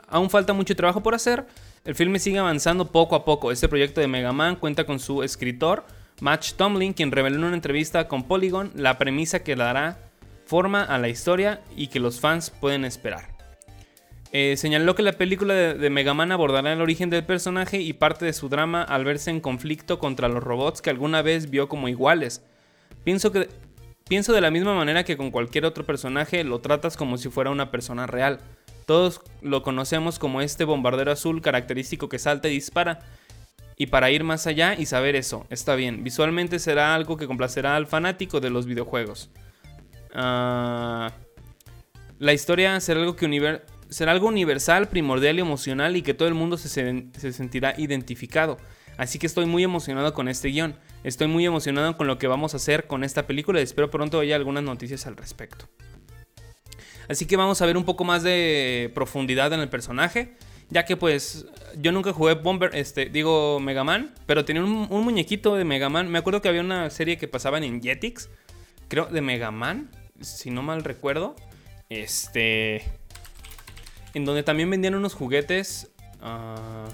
aún 0.09 0.31
falta 0.31 0.53
mucho 0.53 0.77
trabajo 0.77 1.03
por 1.03 1.15
hacer, 1.15 1.47
el 1.85 1.95
filme 1.95 2.19
sigue 2.19 2.39
avanzando 2.39 2.93
poco 2.93 3.17
a 3.17 3.25
poco. 3.25 3.51
Este 3.51 3.69
proyecto 3.69 4.01
de 4.01 4.09
Mega 4.09 4.33
Man 4.33 4.57
cuenta 4.57 4.85
con 4.85 4.99
su 4.99 5.23
escritor, 5.23 5.85
Match 6.21 6.53
Tomlin, 6.53 6.93
quien 6.93 7.11
reveló 7.11 7.37
en 7.37 7.45
una 7.45 7.55
entrevista 7.55 8.09
con 8.09 8.25
Polygon 8.25 8.73
la 8.75 8.99
premisa 8.99 9.43
que 9.43 9.57
dará 9.57 9.99
forma 10.45 10.83
a 10.83 10.99
la 10.99 11.09
historia 11.09 11.63
y 11.77 11.89
que 11.89 12.01
los 12.01 12.21
fans 12.21 12.51
pueden 12.51 12.85
esperar. 12.85 13.38
Eh, 14.33 14.57
señaló 14.57 14.95
que 14.95 15.03
la 15.03 15.13
película 15.13 15.55
de, 15.55 15.75
de, 15.75 15.91
Mega 15.91 16.13
Man 16.13 16.33
abordará 16.33 16.73
el 16.73 16.83
origen 16.83 17.09
del 17.09 17.25
personaje 17.25 17.81
y 17.81 17.95
parte 17.95 18.27
de 18.27 18.35
su 18.35 18.49
drama 18.49 18.83
al 18.83 19.05
verse 19.05 19.31
en 19.31 19.41
conflicto 19.41 19.99
contra 19.99 20.29
los 20.29 20.43
robots 20.43 20.83
que 20.83 20.91
alguna 20.91 21.23
vez 21.23 21.49
vio 21.51 21.69
como 21.69 21.89
iguales. 21.89 22.45
Pienso 23.05 23.33
que 23.33 23.49
Pienso 24.09 24.33
de 24.33 24.41
la 24.41 24.51
misma 24.51 24.75
manera 24.75 25.05
que 25.05 25.19
con 25.19 25.31
cualquier 25.31 25.67
otro 25.67 25.85
personaje 25.85 26.43
lo 26.43 26.61
tratas 26.61 26.97
como 26.97 27.19
si 27.19 27.29
fuera 27.29 27.51
una 27.51 27.71
persona 27.71 28.07
real. 28.07 28.41
Todos 28.87 29.21
lo 29.43 29.63
conocemos 29.63 30.19
como 30.19 30.41
este 30.41 30.65
bombardero 30.65 31.13
azul 31.13 31.43
característico 31.43 32.09
que 32.09 32.19
salta 32.19 32.49
y 32.49 32.53
dispara. 32.53 33.01
Y 33.77 33.89
para 33.89 34.11
ir 34.11 34.25
más 34.25 34.47
allá 34.47 34.75
y 34.75 34.87
saber 34.87 35.15
eso, 35.15 35.47
está 35.51 35.75
bien. 35.75 36.05
Visualmente 36.05 36.59
será 36.59 36.95
algo 36.95 37.19
que 37.19 37.27
complacerá 37.27 37.77
al 37.77 37.87
fanático 37.87 38.41
de 38.41 38.49
los 38.49 38.65
videojuegos. 38.65 39.31
Uh, 40.15 41.13
la 42.19 42.33
historia 42.33 42.81
será 42.81 43.01
algo, 43.01 43.15
que 43.15 43.27
será 43.89 44.13
algo 44.13 44.29
universal, 44.29 44.89
primordial 44.89 45.37
y 45.39 45.41
emocional 45.41 45.97
y 45.97 46.03
que 46.03 46.15
todo 46.15 46.29
el 46.29 46.35
mundo 46.35 46.57
se, 46.57 46.69
se 46.69 47.33
sentirá 47.33 47.75
identificado. 47.79 48.59
Así 48.97 49.19
que 49.19 49.27
estoy 49.27 49.47
muy 49.47 49.63
emocionado 49.63 50.13
con 50.13 50.29
este 50.29 50.49
guion. 50.49 50.75
Estoy 51.05 51.29
muy 51.29 51.47
emocionado 51.47 51.97
con 51.97 52.07
lo 52.07 52.19
que 52.19 52.27
vamos 52.27 52.55
a 52.55 52.57
hacer 52.57 52.87
con 52.87 53.05
esta 53.05 53.27
película 53.27 53.61
y 53.61 53.63
espero 53.63 53.91
pronto 53.91 54.19
haya 54.19 54.35
algunas 54.35 54.65
noticias 54.65 55.07
al 55.07 55.17
respecto. 55.17 55.67
Así 57.09 57.25
que 57.25 57.37
vamos 57.37 57.63
a 57.63 57.67
ver 57.67 57.77
un 57.77 57.85
poco 57.85 58.05
más 58.05 58.23
de 58.23 58.91
profundidad 58.95 59.53
en 59.53 59.61
el 59.61 59.69
personaje. 59.69 60.35
Ya 60.71 60.85
que 60.85 60.97
pues 60.97 61.47
yo 61.81 61.93
nunca 61.93 62.13
jugué 62.13 62.35
Bomber, 62.35 62.75
este, 62.75 63.07
digo 63.07 63.59
Mega 63.59 63.85
Man, 63.85 64.15
pero 64.27 64.45
tenía 64.45 64.63
un, 64.63 64.89
muñequito 64.89 65.55
de 65.55 65.65
Mega 65.65 65.89
Man. 65.89 66.11
Me 66.11 66.19
acuerdo 66.19 66.43
que 66.43 66.49
había 66.49 66.61
una 66.61 66.91
serie 66.91 67.17
que 67.17 67.27
pasaban 67.27 67.65
en 67.65 67.81
Jetix, 67.81 68.29
creo 68.89 69.07
de 69.07 69.23
Mega 69.23 69.51
Man, 69.51 69.91
si 70.21 70.51
no 70.51 70.63
mal 70.63 70.85
recuerdo. 70.85 71.37
Este, 71.89 72.85
en 74.15 74.25
donde 74.25 74.43
también 74.43 74.71
vendían 74.71 74.95
unos 74.95 75.15
juguetes. 75.15 75.91
Uh, 76.21 76.91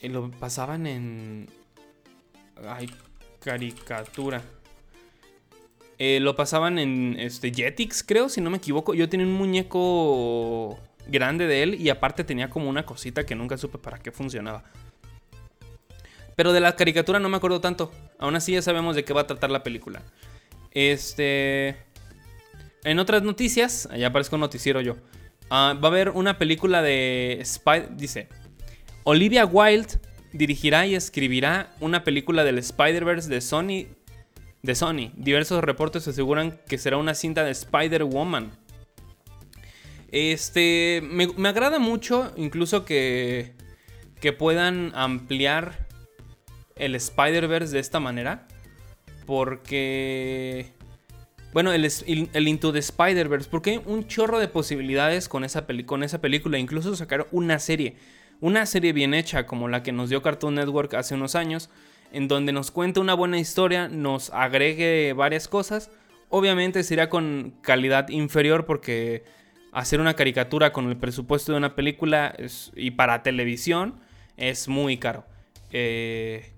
y 0.00 0.08
lo 0.08 0.30
pasaban 0.30 0.86
en 0.86 1.48
Ay, 2.68 2.90
caricatura. 3.40 4.42
Eh, 5.98 6.20
lo 6.20 6.34
pasaban 6.34 6.78
en 6.78 7.16
este, 7.18 7.52
Jetix, 7.52 8.02
creo, 8.02 8.28
si 8.28 8.40
no 8.40 8.50
me 8.50 8.58
equivoco. 8.58 8.94
Yo 8.94 9.08
tenía 9.08 9.26
un 9.26 9.34
muñeco 9.34 10.78
grande 11.06 11.46
de 11.46 11.62
él 11.62 11.80
y 11.80 11.90
aparte 11.90 12.24
tenía 12.24 12.50
como 12.50 12.68
una 12.68 12.86
cosita 12.86 13.24
que 13.24 13.34
nunca 13.34 13.58
supe 13.58 13.78
para 13.78 13.98
qué 13.98 14.12
funcionaba. 14.12 14.64
Pero 16.36 16.52
de 16.52 16.60
la 16.60 16.76
caricatura 16.76 17.18
no 17.18 17.28
me 17.28 17.36
acuerdo 17.36 17.60
tanto. 17.60 17.92
Aún 18.18 18.36
así 18.36 18.52
ya 18.52 18.62
sabemos 18.62 18.96
de 18.96 19.04
qué 19.04 19.12
va 19.12 19.22
a 19.22 19.26
tratar 19.26 19.50
la 19.50 19.62
película. 19.62 20.02
Este... 20.70 21.76
En 22.84 22.98
otras 22.98 23.22
noticias, 23.22 23.86
allá 23.92 24.08
aparezco 24.08 24.38
noticiero 24.38 24.80
yo. 24.80 24.96
Ah, 25.54 25.74
va 25.78 25.88
a 25.88 25.90
haber 25.90 26.08
una 26.08 26.38
película 26.38 26.80
de 26.80 27.36
Spider... 27.42 27.94
Dice, 27.94 28.26
Olivia 29.04 29.44
Wilde 29.44 30.00
dirigirá 30.32 30.86
y 30.86 30.94
escribirá 30.94 31.74
una 31.78 32.04
película 32.04 32.42
del 32.42 32.56
Spider-Verse 32.56 33.28
de 33.28 33.42
Sony. 33.42 33.86
De 34.62 34.74
Sony. 34.74 35.12
Diversos 35.14 35.62
reportes 35.62 36.08
aseguran 36.08 36.58
que 36.66 36.78
será 36.78 36.96
una 36.96 37.12
cinta 37.12 37.44
de 37.44 37.50
Spider-Woman. 37.50 38.50
Este. 40.10 41.02
Me, 41.04 41.28
agrada 41.46 41.78
mucho, 41.78 42.32
incluso 42.38 42.86
que. 42.86 43.52
Que 44.22 44.32
puedan 44.32 44.90
ampliar 44.94 45.86
el 46.76 46.94
Spider-Verse 46.94 47.74
de 47.74 47.80
esta 47.80 48.00
manera. 48.00 48.48
Porque. 49.26 50.72
Bueno, 51.52 51.72
el, 51.72 51.84
el 51.84 52.48
Into 52.48 52.72
the 52.72 52.78
Spider-Verse. 52.78 53.48
Porque 53.50 53.70
hay 53.70 53.80
un 53.84 54.06
chorro 54.06 54.38
de 54.38 54.48
posibilidades 54.48 55.28
con 55.28 55.44
esa, 55.44 55.66
con 55.86 56.02
esa 56.02 56.20
película. 56.20 56.58
Incluso 56.58 56.94
sacar 56.96 57.26
una 57.30 57.58
serie. 57.58 57.96
Una 58.40 58.66
serie 58.66 58.92
bien 58.92 59.14
hecha 59.14 59.46
como 59.46 59.68
la 59.68 59.82
que 59.82 59.92
nos 59.92 60.08
dio 60.10 60.20
Cartoon 60.20 60.56
Network 60.56 60.94
hace 60.94 61.14
unos 61.14 61.36
años, 61.36 61.70
en 62.12 62.26
donde 62.26 62.52
nos 62.52 62.72
cuenta 62.72 63.00
una 63.00 63.14
buena 63.14 63.38
historia, 63.38 63.88
nos 63.88 64.30
agregue 64.30 65.12
varias 65.12 65.46
cosas. 65.46 65.90
Obviamente 66.28 66.82
sería 66.82 67.08
con 67.08 67.54
calidad 67.62 68.08
inferior 68.08 68.66
porque 68.66 69.22
hacer 69.72 70.00
una 70.00 70.14
caricatura 70.14 70.72
con 70.72 70.88
el 70.88 70.96
presupuesto 70.96 71.52
de 71.52 71.58
una 71.58 71.76
película 71.76 72.34
y 72.74 72.90
para 72.92 73.22
televisión 73.22 74.00
es 74.36 74.66
muy 74.66 74.98
caro. 74.98 75.24
Eh, 75.70 76.51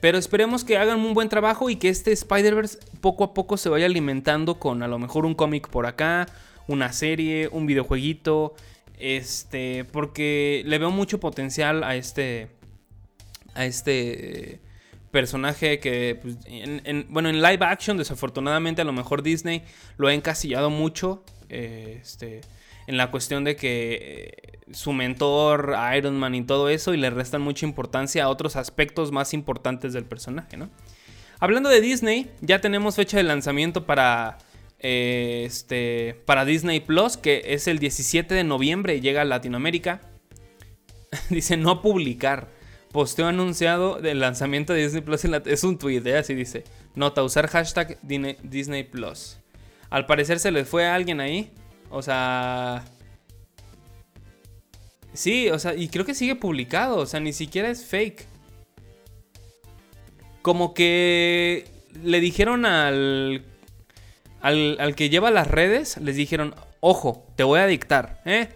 pero 0.00 0.18
esperemos 0.18 0.64
que 0.64 0.76
hagan 0.76 1.00
un 1.00 1.14
buen 1.14 1.28
trabajo 1.28 1.70
y 1.70 1.76
que 1.76 1.88
este 1.88 2.12
Spider-Verse 2.12 2.78
poco 3.00 3.24
a 3.24 3.34
poco 3.34 3.56
se 3.56 3.68
vaya 3.68 3.86
alimentando 3.86 4.58
con 4.58 4.82
a 4.82 4.88
lo 4.88 4.98
mejor 4.98 5.26
un 5.26 5.34
cómic 5.34 5.68
por 5.68 5.86
acá, 5.86 6.26
una 6.66 6.92
serie, 6.92 7.48
un 7.50 7.66
videojueguito. 7.66 8.54
Este, 8.98 9.84
porque 9.84 10.62
le 10.64 10.78
veo 10.78 10.90
mucho 10.90 11.20
potencial 11.20 11.84
a 11.84 11.96
este, 11.96 12.48
a 13.54 13.66
este 13.66 14.60
personaje 15.10 15.80
que, 15.80 16.18
pues, 16.20 16.36
en, 16.46 17.06
bueno, 17.10 17.28
en 17.28 17.42
live 17.42 17.64
action, 17.64 17.98
desafortunadamente, 17.98 18.82
a 18.82 18.84
lo 18.84 18.92
mejor 18.92 19.22
Disney 19.22 19.62
lo 19.98 20.08
ha 20.08 20.14
encasillado 20.14 20.70
mucho. 20.70 21.24
este, 21.48 22.40
en 22.86 22.96
la 22.96 23.10
cuestión 23.10 23.44
de 23.44 23.56
que 23.56 24.38
eh, 24.52 24.55
su 24.72 24.92
mentor, 24.92 25.74
Iron 25.96 26.18
Man 26.18 26.34
y 26.34 26.42
todo 26.42 26.68
eso, 26.68 26.94
y 26.94 26.96
le 26.96 27.10
restan 27.10 27.42
mucha 27.42 27.66
importancia 27.66 28.24
a 28.24 28.28
otros 28.28 28.56
aspectos 28.56 29.12
más 29.12 29.34
importantes 29.34 29.92
del 29.92 30.04
personaje, 30.04 30.56
¿no? 30.56 30.70
Hablando 31.38 31.68
de 31.68 31.80
Disney, 31.80 32.30
ya 32.40 32.60
tenemos 32.60 32.96
fecha 32.96 33.18
de 33.18 33.22
lanzamiento 33.22 33.84
para 33.84 34.38
eh, 34.78 35.44
este, 35.46 36.20
para 36.26 36.44
Disney 36.44 36.80
Plus, 36.80 37.16
que 37.16 37.42
es 37.46 37.66
el 37.66 37.78
17 37.78 38.34
de 38.34 38.44
noviembre, 38.44 39.00
llega 39.00 39.22
a 39.22 39.24
Latinoamérica. 39.24 40.00
dice 41.30 41.56
no 41.56 41.82
publicar. 41.82 42.48
Posteo 42.92 43.26
anunciado 43.26 44.00
del 44.00 44.20
lanzamiento 44.20 44.72
de 44.72 44.82
Disney 44.82 45.02
Plus 45.02 45.24
es 45.24 45.64
un 45.64 45.78
tweet, 45.78 46.02
¿eh? 46.06 46.18
así 46.18 46.34
dice. 46.34 46.64
Nota, 46.94 47.22
usar 47.22 47.48
hashtag 47.48 47.98
Disney 48.02 48.84
Plus. 48.84 49.38
Al 49.90 50.06
parecer 50.06 50.38
se 50.38 50.50
les 50.50 50.68
fue 50.68 50.86
a 50.86 50.94
alguien 50.94 51.20
ahí. 51.20 51.52
O 51.90 52.02
sea... 52.02 52.84
Sí, 55.16 55.50
o 55.50 55.58
sea, 55.58 55.74
y 55.74 55.88
creo 55.88 56.04
que 56.04 56.14
sigue 56.14 56.36
publicado. 56.36 56.98
O 56.98 57.06
sea, 57.06 57.18
ni 57.20 57.32
siquiera 57.32 57.68
es 57.70 57.84
fake. 57.84 58.26
Como 60.42 60.74
que 60.74 61.64
le 62.04 62.20
dijeron 62.20 62.66
al 62.66 63.42
al, 64.46 64.94
que 64.94 65.08
lleva 65.08 65.30
las 65.30 65.48
redes 65.48 65.96
les 65.98 66.16
dijeron, 66.16 66.54
ojo, 66.80 67.26
te 67.36 67.42
voy 67.42 67.60
a 67.60 67.66
dictar, 67.66 68.20
¿eh? 68.24 68.48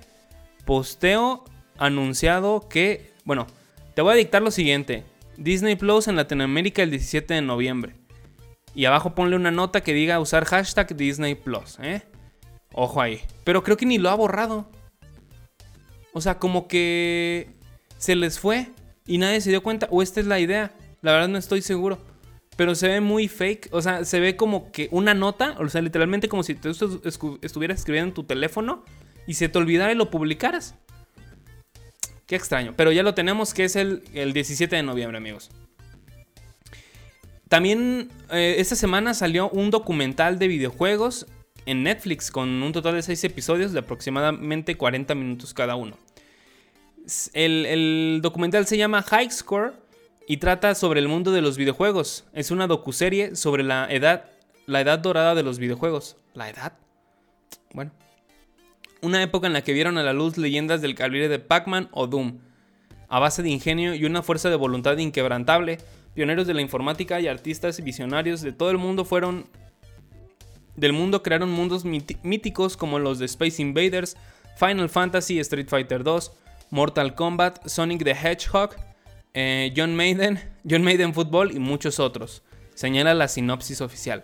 Posteo 0.65 1.45
anunciado 1.79 2.69
que, 2.69 3.13
bueno, 3.25 3.47
te 3.95 4.03
voy 4.03 4.13
a 4.13 4.17
dictar 4.17 4.43
lo 4.43 4.51
siguiente. 4.51 5.05
Disney 5.37 5.75
Plus 5.75 6.07
en 6.07 6.17
Latinoamérica 6.17 6.83
el 6.83 6.91
17 6.91 7.35
de 7.35 7.43
noviembre. 7.43 7.95
Y 8.75 8.85
abajo 8.85 9.15
ponle 9.15 9.35
una 9.35 9.51
nota 9.51 9.81
que 9.81 9.95
diga 9.95 10.21
usar 10.21 10.45
hashtag 10.45 10.95
Disney 10.97 11.35
Plus, 11.35 11.79
¿eh? 11.83 12.03
Ojo 12.73 13.01
ahí. 13.01 13.21
Pero 13.43 13.65
creo 13.65 13.77
que 13.77 13.87
ni 13.87 13.99
lo 13.99 14.11
ha 14.11 14.15
borrado. 14.15 14.69
O 16.13 16.21
sea, 16.21 16.39
como 16.39 16.69
que 16.69 17.51
se 17.99 18.17
les 18.17 18.39
fue 18.39 18.71
y 19.07 19.19
nadie 19.19 19.41
se 19.41 19.51
dio 19.51 19.63
cuenta. 19.63 19.89
O 19.91 20.03
esta 20.03 20.21
es 20.21 20.27
la 20.27 20.41
idea. 20.41 20.73
La 21.03 21.13
verdad 21.13 21.29
no 21.29 21.39
estoy 21.39 21.63
seguro 21.63 21.99
pero 22.61 22.75
se 22.75 22.89
ve 22.89 23.01
muy 23.01 23.27
fake. 23.27 23.71
O 23.73 23.81
sea, 23.81 24.05
se 24.05 24.21
ve 24.21 24.37
como 24.37 24.71
que 24.71 24.89
una 24.91 25.15
nota, 25.15 25.57
o 25.59 25.67
sea, 25.71 25.81
literalmente 25.81 26.29
como 26.29 26.43
si 26.43 26.55
tú 26.55 26.69
estuvieras 27.41 27.79
escribiendo 27.79 28.09
en 28.09 28.13
tu 28.13 28.25
teléfono 28.25 28.85
y 29.27 29.33
se 29.33 29.49
te 29.49 29.57
olvidara 29.57 29.93
y 29.93 29.95
lo 29.95 30.11
publicaras. 30.11 30.75
Qué 32.27 32.37
extraño. 32.37 32.75
Pero 32.77 32.93
ya 32.93 33.03
lo 33.03 33.15
tenemos, 33.15 33.55
que 33.55 33.65
es 33.65 33.77
el, 33.77 34.03
17 34.13 34.77
de 34.77 34.83
noviembre, 34.83 35.17
amigos. 35.17 35.51
También 37.49 38.11
eh, 38.31 38.57
esta 38.59 38.77
semana 38.77 39.15
salió 39.15 39.49
un 39.49 39.71
documental 39.71 40.39
de 40.39 40.49
videojuegos 40.49 41.29
en 41.67 41.83
Netflix 41.83 42.31
con 42.31 42.63
un 42.63 42.73
total 42.73 42.95
de 42.95 43.03
6 43.03 43.25
episodios 43.25 43.73
de 43.73 43.81
aproximadamente 43.81 44.77
40 44.77 45.15
minutos 45.15 45.55
cada 45.55 45.77
uno. 45.77 45.97
El, 47.33 48.21
documental 48.23 48.67
se 48.67 48.77
llama 48.77 49.03
High 49.03 49.31
Score 49.31 49.75
y 50.27 50.37
trata 50.37 50.75
sobre 50.75 51.01
el 51.01 51.09
mundo 51.09 51.33
de 51.33 51.43
los 51.43 51.57
videojuegos. 51.57 52.25
Es 52.33 52.51
una 52.51 52.67
docuserie 52.67 53.37
sobre 53.37 53.63
la 53.63 53.91
edad, 53.91 54.27
la 54.67 54.81
edad 54.81 54.99
dorada 54.99 55.35
de 55.35 55.43
los 55.43 55.59
videojuegos. 55.59 56.17
¿La 56.35 56.49
edad? 56.49 56.75
Bueno. 57.73 57.93
Una 59.03 59.23
época 59.23 59.47
en 59.47 59.55
la 59.55 59.63
que 59.63 59.73
vieron 59.73 59.97
a 59.99 60.03
la 60.03 60.13
luz 60.13 60.37
leyendas 60.37 60.83
del 60.83 60.95
calibre 60.95 61.29
de 61.29 61.39
Pac-Man 61.39 61.89
o 61.91 62.07
Doom. 62.07 62.39
A 63.09 63.19
base 63.19 63.43
de 63.43 63.51
ingenio 63.51 63.95
y 63.95 64.05
una 64.05 64.23
fuerza 64.23 64.51
de 64.51 64.57
voluntad 64.57 64.97
inquebrantable, 64.99 65.79
pioneros 66.15 66.47
de 66.47 66.55
la 66.55 66.61
informática 66.61 67.19
y 67.19 67.27
artistas 67.27 67.79
y 67.79 67.83
visionarios 67.83 68.43
de 68.43 68.53
todo 68.53 68.71
el 68.71 68.79
mundo 68.79 69.05
fueron 69.05 69.47
del 70.77 70.93
mundo 70.93 71.23
crearon 71.23 71.51
mundos 71.51 71.85
míticos 71.85 72.77
como 72.77 72.99
los 72.99 73.19
de 73.19 73.27
Space 73.27 73.61
Invaders, 73.61 74.17
Final 74.57 74.89
Fantasy, 74.89 75.39
Street 75.41 75.69
Fighter 75.69 76.05
2, 76.05 76.33
Mortal 76.71 77.15
Kombat, 77.15 77.67
Sonic 77.67 78.05
the 78.05 78.13
Hedgehog, 78.13 78.77
eh, 79.35 79.73
John 79.77 79.95
Maiden, 79.95 80.39
John 80.69 80.83
Maiden 80.83 81.15
Football 81.15 81.53
y 81.53 81.59
muchos 81.59 81.99
otros. 81.99 82.43
Señala 82.75 83.15
la 83.15 83.29
sinopsis 83.29 83.81
oficial. 83.81 84.23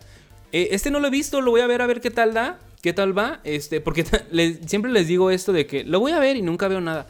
Eh, 0.52 0.68
este 0.72 0.90
no 0.90 1.00
lo 1.00 1.08
he 1.08 1.10
visto, 1.10 1.40
lo 1.40 1.50
voy 1.50 1.60
a 1.60 1.66
ver 1.66 1.82
a 1.82 1.86
ver 1.86 2.00
qué 2.00 2.10
tal 2.10 2.34
da, 2.34 2.58
qué 2.82 2.92
tal 2.92 3.16
va, 3.16 3.40
este, 3.44 3.80
porque 3.80 4.04
siempre 4.66 4.90
les 4.90 5.08
digo 5.08 5.30
esto 5.30 5.52
de 5.52 5.66
que 5.66 5.84
lo 5.84 6.00
voy 6.00 6.12
a 6.12 6.20
ver 6.20 6.36
y 6.36 6.42
nunca 6.42 6.68
veo 6.68 6.80
nada. 6.80 7.06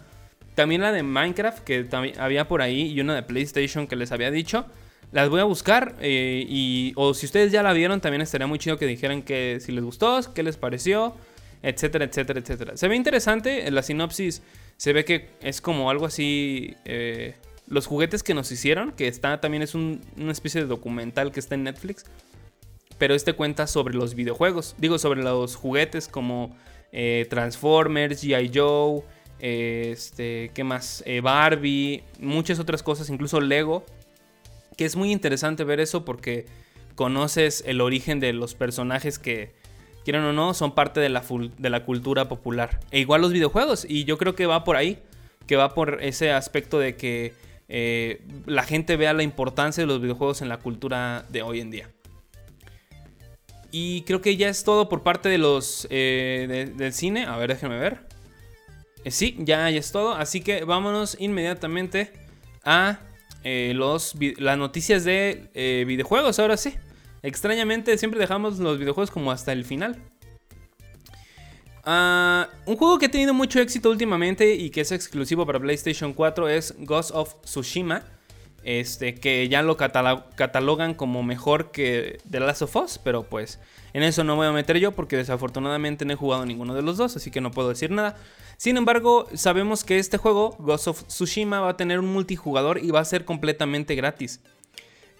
También 0.54 0.80
la 0.80 0.90
de 0.90 1.02
Minecraft 1.02 1.58
que 1.64 1.86
había 2.18 2.48
por 2.48 2.62
ahí 2.62 2.92
y 2.92 3.00
una 3.00 3.14
de 3.14 3.22
PlayStation 3.22 3.86
que 3.86 3.94
les 3.94 4.10
había 4.10 4.30
dicho. 4.30 4.66
Las 5.12 5.28
voy 5.28 5.40
a 5.40 5.44
buscar 5.44 5.96
eh, 6.00 6.44
y 6.48 6.92
o 6.96 7.14
si 7.14 7.26
ustedes 7.26 7.52
ya 7.52 7.62
la 7.62 7.72
vieron 7.72 8.00
también 8.00 8.22
estaría 8.22 8.46
muy 8.46 8.58
chido 8.58 8.76
que 8.76 8.86
dijeran 8.86 9.22
que 9.22 9.58
si 9.60 9.72
les 9.72 9.84
gustó, 9.84 10.20
qué 10.34 10.42
les 10.42 10.56
pareció, 10.56 11.14
etcétera, 11.62 12.04
etcétera, 12.04 12.40
etcétera. 12.40 12.76
Se 12.76 12.88
ve 12.88 12.96
interesante, 12.96 13.66
en 13.66 13.74
la 13.74 13.82
sinopsis 13.82 14.42
se 14.76 14.92
ve 14.92 15.04
que 15.04 15.30
es 15.40 15.60
como 15.60 15.90
algo 15.90 16.06
así 16.06 16.76
los 17.68 17.86
juguetes 17.86 18.22
que 18.22 18.34
nos 18.34 18.50
hicieron, 18.52 18.92
que 18.92 19.08
está 19.08 19.40
también 19.40 19.62
es 19.62 19.74
una 19.74 20.32
especie 20.32 20.60
de 20.60 20.66
documental 20.66 21.32
que 21.32 21.40
está 21.40 21.54
en 21.54 21.64
Netflix. 21.64 22.04
Pero 22.98 23.14
este 23.14 23.34
cuenta 23.34 23.66
sobre 23.66 23.94
los 23.94 24.14
videojuegos. 24.14 24.74
Digo, 24.78 24.98
sobre 24.98 25.22
los 25.22 25.54
juguetes 25.56 26.08
como 26.08 26.56
eh, 26.92 27.26
Transformers, 27.28 28.24
G.I. 28.24 28.50
Joe, 28.54 29.02
este, 29.38 30.50
¿qué 30.54 30.64
más? 30.64 31.02
Eh, 31.06 31.20
Barbie, 31.20 32.02
muchas 32.20 32.58
otras 32.58 32.82
cosas, 32.82 33.10
incluso 33.10 33.40
Lego. 33.40 33.84
Que 34.76 34.84
es 34.84 34.96
muy 34.96 35.12
interesante 35.12 35.64
ver 35.64 35.80
eso 35.80 36.04
porque 36.04 36.46
conoces 36.94 37.62
el 37.66 37.80
origen 37.80 38.20
de 38.20 38.32
los 38.32 38.54
personajes 38.54 39.18
que, 39.18 39.54
quieran 40.06 40.22
o 40.22 40.32
no, 40.32 40.54
son 40.54 40.72
parte 40.72 41.00
de 41.00 41.08
la, 41.08 41.24
de 41.58 41.68
la 41.68 41.84
cultura 41.84 42.28
popular. 42.28 42.78
E 42.92 43.00
igual 43.00 43.22
los 43.22 43.32
videojuegos. 43.32 43.84
Y 43.88 44.04
yo 44.04 44.18
creo 44.18 44.36
que 44.36 44.46
va 44.46 44.62
por 44.62 44.76
ahí. 44.76 45.02
Que 45.48 45.56
va 45.56 45.74
por 45.74 46.00
ese 46.00 46.30
aspecto 46.30 46.78
de 46.78 46.94
que 46.94 47.34
eh, 47.68 48.22
la 48.46 48.62
gente 48.62 48.96
vea 48.96 49.12
la 49.12 49.24
importancia 49.24 49.82
de 49.82 49.88
los 49.88 50.00
videojuegos 50.00 50.42
en 50.42 50.48
la 50.48 50.58
cultura 50.58 51.26
de 51.28 51.42
hoy 51.42 51.60
en 51.60 51.72
día. 51.72 51.90
Y 53.72 54.02
creo 54.02 54.20
que 54.20 54.36
ya 54.36 54.48
es 54.48 54.62
todo 54.62 54.88
por 54.88 55.02
parte 55.02 55.28
de 55.28 55.38
los 55.38 55.88
eh, 55.90 56.72
del 56.76 56.92
cine. 56.92 57.26
A 57.26 57.36
ver, 57.36 57.48
déjenme 57.48 57.76
ver. 57.76 58.06
Eh, 59.02 59.10
sí, 59.10 59.34
ya, 59.40 59.68
ya 59.70 59.80
es 59.80 59.90
todo. 59.90 60.14
Así 60.14 60.40
que 60.40 60.62
vámonos 60.62 61.16
inmediatamente 61.18 62.12
a 62.64 63.00
los, 63.74 64.14
las 64.38 64.58
noticias 64.58 65.04
de 65.04 65.84
videojuegos. 65.86 66.38
Ahora 66.38 66.56
sí. 66.56 66.74
Extrañamente 67.26 67.98
siempre 67.98 68.20
dejamos 68.20 68.60
los 68.60 68.78
videojuegos 68.78 69.10
como 69.10 69.32
hasta 69.32 69.52
el 69.52 69.64
final. 69.64 69.96
Ah, 71.82 72.48
un 72.66 72.76
juego 72.76 72.98
que 72.98 73.06
ha 73.06 73.10
tenido 73.10 73.34
mucho 73.34 73.60
éxito 73.60 73.90
últimamente 73.90 74.54
y 74.54 74.70
que 74.70 74.82
es 74.82 74.92
exclusivo 74.92 75.44
para 75.44 75.58
PlayStation 75.58 76.12
4 76.12 76.48
es 76.48 76.74
Ghost 76.78 77.10
of 77.12 77.34
Tsushima. 77.42 78.04
Este, 78.62 79.14
que 79.14 79.48
ya 79.48 79.62
lo 79.62 79.76
catalogan 79.76 80.94
como 80.94 81.22
mejor 81.22 81.70
que 81.70 82.18
The 82.28 82.40
Last 82.40 82.62
of 82.62 82.74
Us, 82.74 82.98
pero 82.98 83.22
pues 83.24 83.60
en 83.92 84.02
eso 84.02 84.24
no 84.24 84.34
voy 84.34 84.48
a 84.48 84.52
meter 84.52 84.78
yo 84.78 84.90
porque 84.90 85.16
desafortunadamente 85.16 86.04
no 86.04 86.12
he 86.12 86.16
jugado 86.16 86.44
ninguno 86.46 86.74
de 86.74 86.82
los 86.82 86.96
dos, 86.96 87.14
así 87.14 87.30
que 87.30 87.40
no 87.40 87.52
puedo 87.52 87.68
decir 87.68 87.92
nada. 87.92 88.16
Sin 88.56 88.76
embargo, 88.76 89.26
sabemos 89.34 89.84
que 89.84 89.98
este 89.98 90.16
juego, 90.16 90.56
Ghost 90.58 90.88
of 90.88 91.04
Tsushima, 91.04 91.60
va 91.60 91.70
a 91.70 91.76
tener 91.76 91.98
un 91.98 92.12
multijugador 92.12 92.78
y 92.82 92.90
va 92.90 93.00
a 93.00 93.04
ser 93.04 93.24
completamente 93.24 93.94
gratis. 93.94 94.40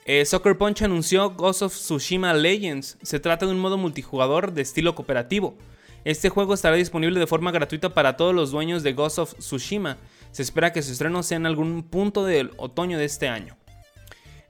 Eh, 0.06 0.24
Soccer 0.24 0.56
Punch 0.56 0.82
anunció 0.82 1.30
Ghost 1.30 1.62
of 1.62 1.74
Tsushima 1.74 2.32
Legends. 2.32 2.96
Se 3.02 3.20
trata 3.20 3.44
de 3.44 3.52
un 3.52 3.58
modo 3.58 3.76
multijugador 3.76 4.52
de 4.52 4.62
estilo 4.62 4.94
cooperativo. 4.94 5.56
Este 6.04 6.28
juego 6.28 6.54
estará 6.54 6.76
disponible 6.76 7.18
de 7.18 7.26
forma 7.26 7.50
gratuita 7.50 7.92
para 7.92 8.16
todos 8.16 8.32
los 8.32 8.52
dueños 8.52 8.84
de 8.84 8.92
Ghost 8.92 9.18
of 9.18 9.34
Tsushima. 9.34 9.98
Se 10.30 10.42
espera 10.42 10.72
que 10.72 10.82
su 10.82 10.92
estreno 10.92 11.22
sea 11.24 11.36
en 11.36 11.46
algún 11.46 11.82
punto 11.82 12.24
del 12.24 12.52
otoño 12.56 12.98
de 12.98 13.04
este 13.04 13.28
año. 13.28 13.56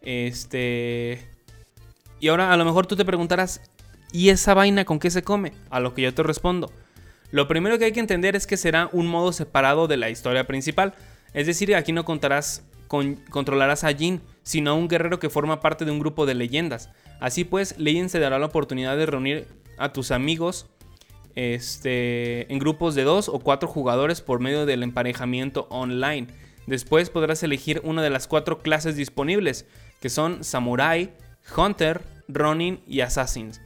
Este. 0.03 1.27
Y 2.21 2.29
ahora 2.29 2.53
a 2.53 2.57
lo 2.57 2.65
mejor 2.65 2.87
tú 2.87 2.95
te 2.95 3.05
preguntarás, 3.05 3.63
¿y 4.13 4.29
esa 4.29 4.53
vaina 4.53 4.85
con 4.85 4.99
qué 4.99 5.11
se 5.11 5.23
come? 5.23 5.53
A 5.71 5.81
lo 5.81 5.95
que 5.95 6.03
yo 6.03 6.13
te 6.13 6.23
respondo. 6.23 6.71
Lo 7.31 7.49
primero 7.49 7.79
que 7.79 7.87
hay 7.87 7.93
que 7.93 8.01
entender 8.01 8.37
es 8.37 8.47
que 8.47 8.57
será 8.57 8.89
un 8.93 9.07
modo 9.07 9.33
separado 9.33 9.89
de 9.89 9.97
la 9.97 10.11
historia 10.11 10.47
principal. 10.47 10.95
Es 11.35 11.47
decir, 11.47 11.75
aquí 11.75 11.93
no 11.93 12.05
controlarás 12.05 13.85
a 13.85 13.93
Jin, 13.93 14.21
sino 14.43 14.71
a 14.71 14.75
un 14.75 14.89
guerrero 14.89 15.19
que 15.19 15.31
forma 15.31 15.61
parte 15.61 15.85
de 15.85 15.91
un 15.91 15.99
grupo 15.99 16.27
de 16.27 16.35
leyendas. 16.35 16.91
Así 17.21 17.45
pues, 17.45 17.79
Legend 17.79 18.11
se 18.11 18.21
dará 18.21 18.39
la 18.39 18.47
oportunidad 18.47 18.97
de 18.97 19.07
reunir 19.07 19.49
a 19.79 19.93
tus 19.93 20.11
amigos 20.11 20.67
este, 21.35 22.51
en 22.53 22.59
grupos 22.59 22.95
de 22.95 23.05
dos 23.05 23.29
o 23.29 23.39
cuatro 23.41 23.69
jugadores 23.69 24.23
por 24.23 24.41
medio 24.41 24.67
del 24.67 24.83
emparejamiento 24.83 25.67
online. 25.71 26.29
Después 26.67 27.11
podrás 27.11 27.43
elegir 27.43 27.81
una 27.85 28.03
de 28.03 28.11
las 28.11 28.27
cuatro 28.27 28.59
clases 28.59 28.97
disponibles, 28.97 29.67
que 30.01 30.09
son 30.09 30.43
Samurai, 30.43 31.13
Hunter, 31.57 32.03
Ronin 32.29 32.81
y 32.87 33.01
Assassins. 33.01 33.61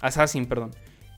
Assassin, 0.00 0.46
perdón. 0.46 0.72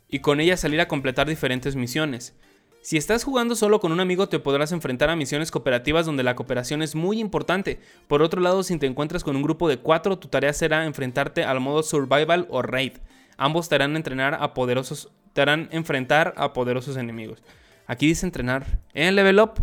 Y 0.09 0.21
con 0.21 0.41
ella 0.41 0.57
salir 0.57 0.81
a 0.81 0.89
completar 0.89 1.29
diferentes 1.29 1.77
misiones. 1.77 2.35
Si 2.83 2.97
estás 2.97 3.25
jugando 3.25 3.57
solo 3.57 3.81
con 3.81 3.91
un 3.91 3.99
amigo 3.99 4.29
te 4.29 4.39
podrás 4.39 4.71
enfrentar 4.71 5.11
a 5.11 5.17
misiones 5.17 5.51
cooperativas 5.51 6.07
donde 6.07 6.23
la 6.23 6.37
cooperación 6.37 6.83
es 6.83 6.95
muy 6.95 7.19
importante. 7.19 7.81
Por 8.07 8.23
otro 8.23 8.41
lado, 8.41 8.63
si 8.63 8.79
te 8.79 8.87
encuentras 8.87 9.25
con 9.25 9.35
un 9.35 9.43
grupo 9.43 9.69
de 9.69 9.79
cuatro, 9.79 10.19
tu 10.21 10.29
tarea 10.29 10.53
será 10.53 10.85
enfrentarte 10.85 11.43
al 11.43 11.59
modo 11.59 11.83
survival 11.83 12.47
o 12.49 12.63
raid. 12.63 12.93
Ambos 13.37 13.69
te 13.69 13.75
harán 13.75 13.97
entrenar 13.97 14.35
a 14.41 14.55
poderosos 14.55 15.11
te 15.33 15.43
harán 15.43 15.69
enfrentar 15.71 16.33
a 16.37 16.53
poderosos 16.53 16.97
enemigos. 16.97 17.43
Aquí 17.87 18.07
dice 18.07 18.25
entrenar. 18.25 18.81
En 18.95 19.17
level 19.17 19.41
up. 19.41 19.55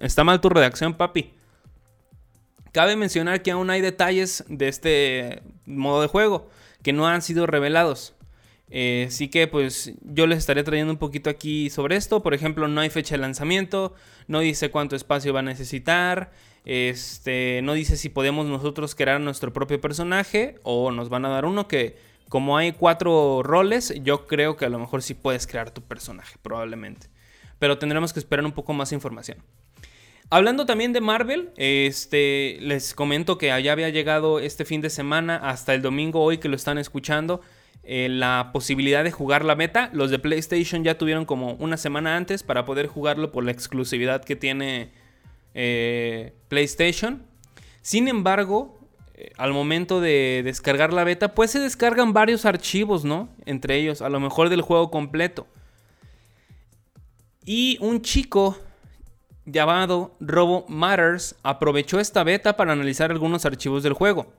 Está 0.00 0.22
mal 0.22 0.40
tu 0.40 0.48
redacción, 0.48 0.94
papi. 0.94 1.32
Cabe 2.72 2.94
mencionar 2.94 3.42
que 3.42 3.50
aún 3.50 3.70
hay 3.70 3.80
detalles 3.80 4.44
de 4.48 4.68
este 4.68 5.42
modo 5.64 6.02
de 6.02 6.08
juego 6.08 6.50
que 6.82 6.92
no 6.92 7.08
han 7.08 7.22
sido 7.22 7.46
revelados. 7.46 8.15
Eh, 8.70 9.06
así 9.08 9.28
que 9.28 9.46
pues 9.46 9.92
yo 10.02 10.26
les 10.26 10.38
estaré 10.38 10.64
trayendo 10.64 10.92
un 10.92 10.98
poquito 10.98 11.30
aquí 11.30 11.70
sobre 11.70 11.96
esto. 11.96 12.22
Por 12.22 12.34
ejemplo, 12.34 12.68
no 12.68 12.80
hay 12.80 12.90
fecha 12.90 13.14
de 13.14 13.20
lanzamiento, 13.20 13.94
no 14.26 14.40
dice 14.40 14.70
cuánto 14.70 14.96
espacio 14.96 15.32
va 15.32 15.40
a 15.40 15.42
necesitar, 15.42 16.32
este, 16.64 17.60
no 17.62 17.74
dice 17.74 17.96
si 17.96 18.08
podemos 18.08 18.46
nosotros 18.46 18.94
crear 18.94 19.20
nuestro 19.20 19.52
propio 19.52 19.80
personaje 19.80 20.56
o 20.64 20.90
nos 20.90 21.08
van 21.08 21.24
a 21.24 21.28
dar 21.28 21.44
uno 21.44 21.68
que 21.68 21.96
como 22.28 22.56
hay 22.56 22.72
cuatro 22.72 23.42
roles, 23.44 23.94
yo 24.02 24.26
creo 24.26 24.56
que 24.56 24.64
a 24.64 24.68
lo 24.68 24.80
mejor 24.80 25.02
sí 25.02 25.14
puedes 25.14 25.46
crear 25.46 25.70
tu 25.70 25.82
personaje, 25.82 26.36
probablemente. 26.42 27.06
Pero 27.60 27.78
tendremos 27.78 28.12
que 28.12 28.18
esperar 28.18 28.44
un 28.44 28.52
poco 28.52 28.72
más 28.72 28.92
información. 28.92 29.38
Hablando 30.28 30.66
también 30.66 30.92
de 30.92 31.00
Marvel, 31.00 31.50
este, 31.56 32.58
les 32.60 32.94
comento 32.94 33.38
que 33.38 33.52
allá 33.52 33.70
había 33.70 33.90
llegado 33.90 34.40
este 34.40 34.64
fin 34.64 34.80
de 34.80 34.90
semana 34.90 35.36
hasta 35.36 35.72
el 35.72 35.82
domingo 35.82 36.20
hoy 36.20 36.38
que 36.38 36.48
lo 36.48 36.56
están 36.56 36.78
escuchando. 36.78 37.42
Eh, 37.88 38.08
la 38.08 38.50
posibilidad 38.52 39.04
de 39.04 39.12
jugar 39.12 39.44
la 39.44 39.54
beta. 39.54 39.90
Los 39.92 40.10
de 40.10 40.18
PlayStation 40.18 40.82
ya 40.82 40.98
tuvieron 40.98 41.24
como 41.24 41.52
una 41.52 41.76
semana 41.76 42.16
antes 42.16 42.42
para 42.42 42.64
poder 42.64 42.88
jugarlo 42.88 43.30
por 43.30 43.44
la 43.44 43.52
exclusividad 43.52 44.24
que 44.24 44.34
tiene 44.34 44.90
eh, 45.54 46.32
PlayStation. 46.48 47.22
Sin 47.82 48.08
embargo, 48.08 48.76
eh, 49.14 49.30
al 49.36 49.52
momento 49.52 50.00
de 50.00 50.42
descargar 50.44 50.92
la 50.92 51.04
beta, 51.04 51.32
pues 51.32 51.52
se 51.52 51.60
descargan 51.60 52.12
varios 52.12 52.44
archivos, 52.44 53.04
¿no? 53.04 53.28
Entre 53.44 53.76
ellos, 53.76 54.02
a 54.02 54.08
lo 54.08 54.18
mejor 54.18 54.48
del 54.48 54.62
juego 54.62 54.90
completo. 54.90 55.46
Y 57.44 57.78
un 57.80 58.02
chico 58.02 58.58
llamado 59.44 60.16
Robo 60.18 60.66
Matters 60.68 61.36
aprovechó 61.44 62.00
esta 62.00 62.24
beta 62.24 62.56
para 62.56 62.72
analizar 62.72 63.12
algunos 63.12 63.44
archivos 63.44 63.84
del 63.84 63.92
juego. 63.92 64.32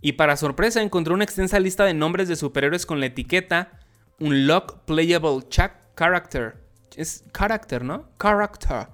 Y 0.00 0.12
para 0.12 0.36
sorpresa 0.36 0.82
encontró 0.82 1.14
una 1.14 1.24
extensa 1.24 1.60
lista 1.60 1.84
de 1.84 1.94
nombres 1.94 2.28
de 2.28 2.36
superhéroes 2.36 2.86
con 2.86 3.00
la 3.00 3.06
etiqueta 3.06 3.80
Unlock 4.18 4.84
Playable 4.84 5.46
Character. 5.48 6.56
Es 6.96 7.24
character, 7.32 7.84
¿no? 7.84 8.08
Character 8.18 8.88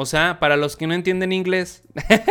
o 0.00 0.06
sea, 0.06 0.38
para 0.38 0.56
los 0.56 0.76
que 0.76 0.86
no 0.86 0.94
entienden 0.94 1.32
inglés, 1.32 1.82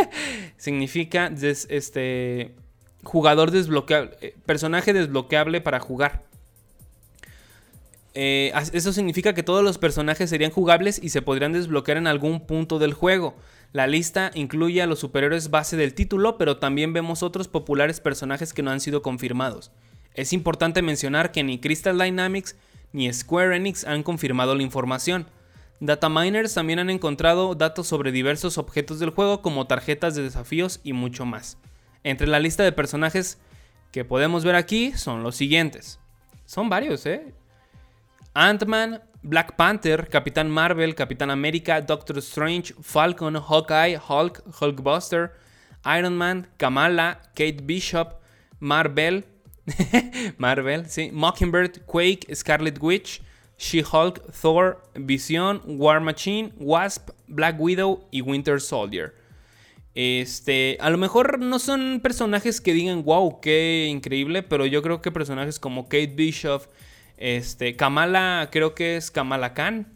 significa 0.56 1.30
este 1.38 2.54
jugador 3.02 3.50
desbloqueable, 3.50 4.16
eh, 4.22 4.34
personaje 4.46 4.94
desbloqueable 4.94 5.60
para 5.60 5.78
jugar. 5.78 6.24
Eh, 8.14 8.54
eso 8.72 8.94
significa 8.94 9.34
que 9.34 9.42
todos 9.42 9.62
los 9.62 9.76
personajes 9.76 10.30
serían 10.30 10.50
jugables 10.50 10.98
y 11.02 11.10
se 11.10 11.20
podrían 11.20 11.52
desbloquear 11.52 11.98
en 11.98 12.06
algún 12.06 12.46
punto 12.46 12.78
del 12.78 12.94
juego. 12.94 13.36
La 13.72 13.86
lista 13.86 14.30
incluye 14.34 14.80
a 14.80 14.86
los 14.86 14.98
superiores 14.98 15.50
base 15.50 15.76
del 15.76 15.94
título, 15.94 16.38
pero 16.38 16.56
también 16.56 16.92
vemos 16.92 17.22
otros 17.22 17.48
populares 17.48 18.00
personajes 18.00 18.52
que 18.54 18.62
no 18.62 18.70
han 18.70 18.80
sido 18.80 19.02
confirmados. 19.02 19.70
Es 20.14 20.32
importante 20.32 20.82
mencionar 20.82 21.32
que 21.32 21.44
ni 21.44 21.60
Crystal 21.60 21.98
Dynamics 21.98 22.56
ni 22.92 23.12
Square 23.12 23.56
Enix 23.56 23.84
han 23.84 24.02
confirmado 24.02 24.54
la 24.54 24.62
información. 24.62 25.26
Dataminers 25.80 26.54
también 26.54 26.78
han 26.78 26.90
encontrado 26.90 27.54
datos 27.54 27.86
sobre 27.86 28.10
diversos 28.10 28.58
objetos 28.58 28.98
del 28.98 29.10
juego 29.10 29.42
como 29.42 29.66
tarjetas 29.66 30.14
de 30.14 30.22
desafíos 30.22 30.80
y 30.82 30.92
mucho 30.92 31.24
más. 31.24 31.58
Entre 32.04 32.26
la 32.26 32.40
lista 32.40 32.62
de 32.64 32.72
personajes 32.72 33.38
que 33.92 34.04
podemos 34.04 34.44
ver 34.44 34.56
aquí 34.56 34.92
son 34.92 35.22
los 35.22 35.36
siguientes. 35.36 36.00
Son 36.46 36.68
varios, 36.68 37.04
¿eh? 37.06 37.34
Ant-Man, 38.34 39.02
Black 39.28 39.56
Panther, 39.56 40.08
Capitán 40.08 40.50
Marvel, 40.50 40.94
Capitán 40.94 41.30
América, 41.30 41.82
Doctor 41.82 42.16
Strange, 42.18 42.72
Falcon, 42.80 43.34
Hawkeye, 43.34 43.98
Hulk, 43.98 44.42
Hulkbuster, 44.58 45.32
Iron 45.84 46.16
Man, 46.16 46.46
Kamala, 46.56 47.20
Kate 47.34 47.60
Bishop, 47.62 48.22
Marvel, 48.58 49.26
Marvel, 50.38 50.88
sí, 50.88 51.10
Mockingbird, 51.12 51.84
Quake, 51.84 52.34
Scarlet 52.34 52.78
Witch, 52.80 53.20
She-Hulk, 53.58 54.32
Thor, 54.32 54.82
Vision, 54.94 55.60
War 55.66 56.00
Machine, 56.00 56.54
Wasp, 56.56 57.10
Black 57.26 57.60
Widow 57.60 58.08
y 58.10 58.22
Winter 58.22 58.62
Soldier. 58.62 59.14
Este, 59.94 60.78
a 60.80 60.88
lo 60.88 60.96
mejor 60.96 61.38
no 61.38 61.58
son 61.58 62.00
personajes 62.02 62.62
que 62.62 62.72
digan, 62.72 63.04
wow, 63.04 63.40
qué 63.42 63.88
increíble, 63.90 64.42
pero 64.42 64.64
yo 64.64 64.80
creo 64.80 65.02
que 65.02 65.12
personajes 65.12 65.58
como 65.58 65.84
Kate 65.84 66.14
Bishop, 66.14 66.62
este, 67.18 67.76
Kamala, 67.76 68.48
creo 68.50 68.74
que 68.74 68.96
es 68.96 69.10
Kamala 69.10 69.52
Khan. 69.52 69.92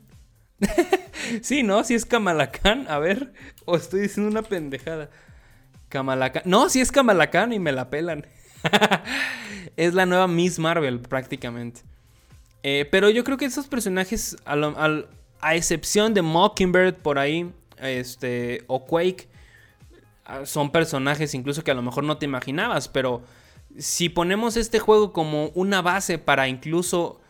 sí, 1.43 1.63
¿no? 1.63 1.85
Si 1.85 1.95
es 1.95 2.05
Kamala 2.05 2.51
Khan. 2.51 2.87
A 2.89 2.99
ver, 2.99 3.33
o 3.65 3.77
estoy 3.77 4.01
diciendo 4.01 4.31
una 4.31 4.43
pendejada. 4.43 5.09
Kamala 5.89 6.33
Khan. 6.33 6.43
No, 6.47 6.69
si 6.69 6.81
es 6.81 6.93
Kamala 6.93 7.31
Khan 7.31 7.53
y 7.53 7.59
me 7.59 7.73
la 7.73 7.91
pelan. 7.91 8.27
es 9.77 9.95
la 9.95 10.05
nueva 10.07 10.27
Miss 10.27 10.59
Marvel, 10.59 11.01
prácticamente. 11.01 11.83
Eh, 12.65 12.89
pero 12.91 13.11
yo 13.11 13.25
creo 13.25 13.37
que 13.37 13.45
esos 13.45 13.67
personajes, 13.67 14.37
a, 14.45 15.55
excepción 15.55 16.15
de 16.15 16.23
Mockingbird 16.23 16.95
por 16.97 17.19
ahí, 17.19 17.51
este, 17.79 18.65
o 18.69 18.85
Quake, 18.85 19.29
ah, 20.25 20.47
son 20.47 20.71
personajes 20.71 21.35
incluso 21.35 21.65
que 21.65 21.73
a 21.73 21.75
lo 21.75 21.83
mejor 21.83 22.05
no 22.05 22.19
te 22.19 22.25
imaginabas, 22.25 22.89
pero 22.89 23.23
si 23.79 24.09
ponemos 24.09 24.57
este 24.57 24.79
juego 24.79 25.13
como 25.13 25.49
una 25.55 25.83
base 25.83 26.19
para 26.19 26.49
incluso 26.49 27.21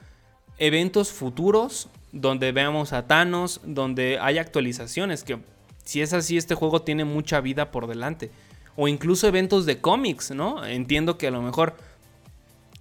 eventos 0.59 1.11
futuros, 1.13 1.89
donde 2.13 2.53
veamos 2.53 2.93
a 2.93 3.07
Thanos, 3.07 3.61
donde 3.65 4.19
hay 4.21 4.39
actualizaciones, 4.39 5.25
que 5.25 5.39
si 5.85 6.01
es 6.01 6.13
así, 6.13 6.37
este 6.37 6.55
juego 6.55 6.83
tiene 6.83 7.05
mucha 7.05 7.41
vida 7.41 7.71
por 7.71 7.87
delante. 7.87 8.31
O 8.77 8.89
incluso 8.89 9.27
eventos 9.27 9.67
de 9.67 9.81
cómics, 9.81 10.31
¿no? 10.31 10.65
Entiendo 10.65 11.19
que 11.19 11.27
a 11.27 11.31
lo 11.31 11.43
mejor 11.43 11.75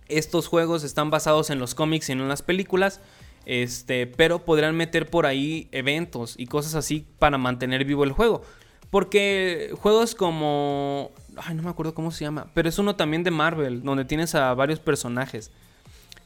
estos 0.08 0.47
juegos 0.47 0.84
están 0.84 1.10
basados 1.10 1.50
en 1.50 1.60
los 1.60 1.76
cómics 1.76 2.10
y 2.10 2.15
no 2.15 2.24
en 2.24 2.30
las 2.30 2.41
películas. 2.41 3.02
Este, 3.45 4.06
pero 4.06 4.45
podrán 4.45 4.76
meter 4.76 5.10
por 5.10 5.26
ahí 5.26 5.67
eventos 5.71 6.36
y 6.38 6.45
cosas 6.45 6.76
así 6.76 7.08
para 7.17 7.38
mantener 7.38 7.86
vivo 7.86 8.04
el 8.04 8.12
juego. 8.12 8.43
Porque 8.91 9.73
juegos 9.82 10.13
como 10.13 11.12
Ay, 11.38 11.56
no 11.56 11.63
me 11.63 11.69
acuerdo 11.69 11.93
cómo 11.93 12.12
se 12.12 12.25
llama. 12.25 12.47
Pero 12.54 12.69
es 12.69 12.77
uno 12.77 12.95
también 12.95 13.23
de 13.23 13.32
Marvel, 13.32 13.84
donde 13.84 14.06
tienes 14.06 14.36
a 14.36 14.54
varios 14.54 14.80
personajes. 14.80 15.51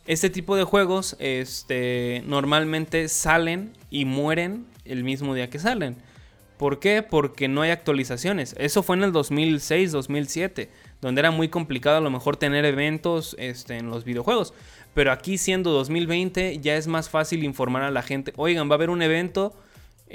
Este 0.08 0.30
tipo 0.30 0.56
de 0.56 0.63
juegos 0.63 1.15
este, 1.19 2.23
normalmente 2.25 3.08
salen 3.08 3.73
y 3.89 4.06
mueren 4.06 4.65
el 4.84 5.04
mismo 5.04 5.34
día 5.34 5.49
que 5.49 5.60
salen. 5.60 5.97
¿Por 6.58 6.80
qué? 6.80 7.04
Porque 7.04 7.47
no 7.47 7.62
hay 7.62 7.71
actualizaciones. 7.71 8.56
Eso 8.58 8.82
fue 8.82 8.95
en 8.95 9.04
el 9.04 9.12
2006, 9.12 9.91
2007, 9.91 10.69
donde 11.01 11.19
era 11.19 11.32
muy 11.32 11.49
complicado 11.49 11.97
a 11.97 12.01
lo 12.01 12.10
mejor 12.10 12.38
tener 12.38 12.65
eventos 12.65 13.36
este, 13.39 13.78
en 13.78 13.89
los 13.89 14.06
videojuegos. 14.06 14.54
Pero 14.93 15.12
aquí 15.12 15.38
siendo 15.38 15.71
2020 15.71 16.60
ya 16.60 16.78
es 16.78 16.88
más 16.88 17.10
fácil 17.10 17.43
informar 17.43 17.84
a 17.84 17.91
la 17.91 18.01
gente, 18.01 18.32
oigan, 18.38 18.69
va 18.69 18.73
a 18.73 18.75
haber 18.75 18.89
un 18.89 19.01
evento 19.01 19.54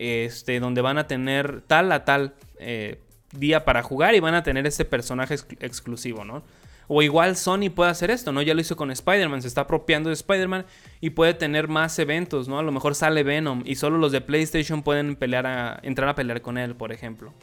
este, 0.01 0.61
donde 0.61 0.81
van 0.81 0.97
a 0.97 1.07
tener 1.07 1.61
tal 1.67 1.93
a 1.93 2.07
tal 2.07 2.33
eh, 2.59 3.03
día 3.33 3.67
para 3.67 3.83
jugar 3.83 4.15
y 4.15 4.21
van 4.21 4.35
a 4.35 4.43
tener 4.43 4.67
ese 4.67 4.87
personaje 4.87 5.35
exclusivo, 5.61 6.25
¿no? 6.25 6.43
O 6.89 7.03
igual 7.03 7.37
Sony 7.37 7.69
puede 7.73 7.91
hacer 7.91 8.11
esto, 8.11 8.33
¿no? 8.33 8.41
Ya 8.41 8.55
lo 8.55 8.63
hizo 8.63 8.77
con 8.77 8.91
Spider-Man, 8.91 9.43
se 9.43 9.49
está 9.49 9.61
apropiando 9.61 10.09
de 10.09 10.15
Spider-Man 10.15 10.65
y 11.03 11.11
puede 11.11 11.35
tener 11.35 11.69
más 11.69 11.99
eventos, 11.99 12.49
¿no? 12.49 12.59
A 12.59 12.63
lo 12.63 12.73
mejor 12.73 12.95
sale 12.95 13.23
Venom 13.25 13.63
y 13.67 13.75
solo 13.75 13.99
los 13.99 14.11
de 14.11 14.23
PlayStation 14.23 14.83
pueden 14.83 15.17
pelear 15.17 15.47
a, 15.47 15.79
entrar 15.83 16.09
a 16.09 16.15
pelear 16.15 16.41
con 16.41 16.57
él, 16.57 16.75
por 16.75 16.93
ejemplo. 16.93 17.35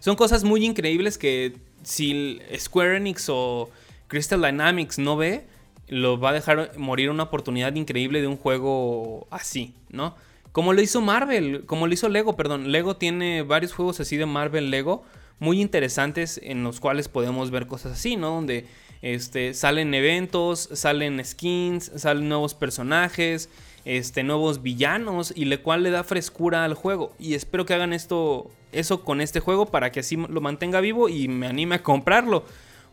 Son 0.00 0.16
cosas 0.16 0.44
muy 0.44 0.66
increíbles 0.66 1.16
que 1.16 1.56
si 1.82 2.40
Square 2.58 2.98
Enix 2.98 3.30
o 3.30 3.70
Crystal 4.06 4.42
Dynamics 4.42 4.98
no 4.98 5.16
ve, 5.16 5.46
lo 5.88 6.20
va 6.20 6.28
a 6.28 6.32
dejar 6.34 6.76
morir 6.76 7.08
una 7.08 7.22
oportunidad 7.22 7.74
increíble 7.74 8.20
de 8.20 8.26
un 8.26 8.36
juego 8.36 9.26
así, 9.30 9.74
¿no? 9.88 10.14
Como 10.52 10.74
lo 10.74 10.82
hizo 10.82 11.00
Marvel, 11.00 11.64
como 11.66 11.86
lo 11.86 11.94
hizo 11.94 12.08
Lego, 12.08 12.36
perdón. 12.36 12.70
Lego 12.70 12.96
tiene 12.96 13.42
varios 13.42 13.72
juegos 13.72 14.00
así 14.00 14.16
de 14.16 14.26
Marvel 14.26 14.70
Lego 14.70 15.02
muy 15.42 15.60
interesantes 15.60 16.40
en 16.42 16.62
los 16.62 16.78
cuales 16.78 17.08
podemos 17.08 17.50
ver 17.50 17.66
cosas 17.66 17.92
así, 17.92 18.16
¿no? 18.16 18.30
Donde 18.30 18.66
este, 19.02 19.54
salen 19.54 19.92
eventos, 19.92 20.68
salen 20.72 21.22
skins, 21.24 21.90
salen 21.96 22.28
nuevos 22.28 22.54
personajes, 22.54 23.48
este, 23.84 24.22
nuevos 24.22 24.62
villanos 24.62 25.32
y 25.34 25.46
lo 25.46 25.60
cual 25.60 25.82
le 25.82 25.90
da 25.90 26.04
frescura 26.04 26.64
al 26.64 26.74
juego. 26.74 27.12
Y 27.18 27.34
espero 27.34 27.66
que 27.66 27.74
hagan 27.74 27.92
esto, 27.92 28.50
eso 28.70 29.02
con 29.02 29.20
este 29.20 29.40
juego 29.40 29.66
para 29.66 29.90
que 29.90 30.00
así 30.00 30.16
lo 30.16 30.40
mantenga 30.40 30.80
vivo 30.80 31.08
y 31.08 31.26
me 31.26 31.48
anime 31.48 31.74
a 31.76 31.82
comprarlo. 31.82 32.44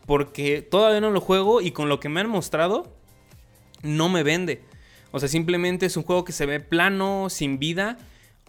Porque 0.06 0.60
todavía 0.60 1.00
no 1.00 1.10
lo 1.10 1.20
juego 1.20 1.60
y 1.60 1.70
con 1.70 1.88
lo 1.88 2.00
que 2.00 2.08
me 2.08 2.20
han 2.20 2.28
mostrado 2.28 2.92
no 3.82 4.08
me 4.08 4.24
vende. 4.24 4.62
O 5.12 5.18
sea, 5.18 5.28
simplemente 5.28 5.86
es 5.86 5.96
un 5.96 6.02
juego 6.02 6.24
que 6.24 6.32
se 6.32 6.46
ve 6.46 6.60
plano, 6.60 7.28
sin 7.30 7.58
vida. 7.58 7.98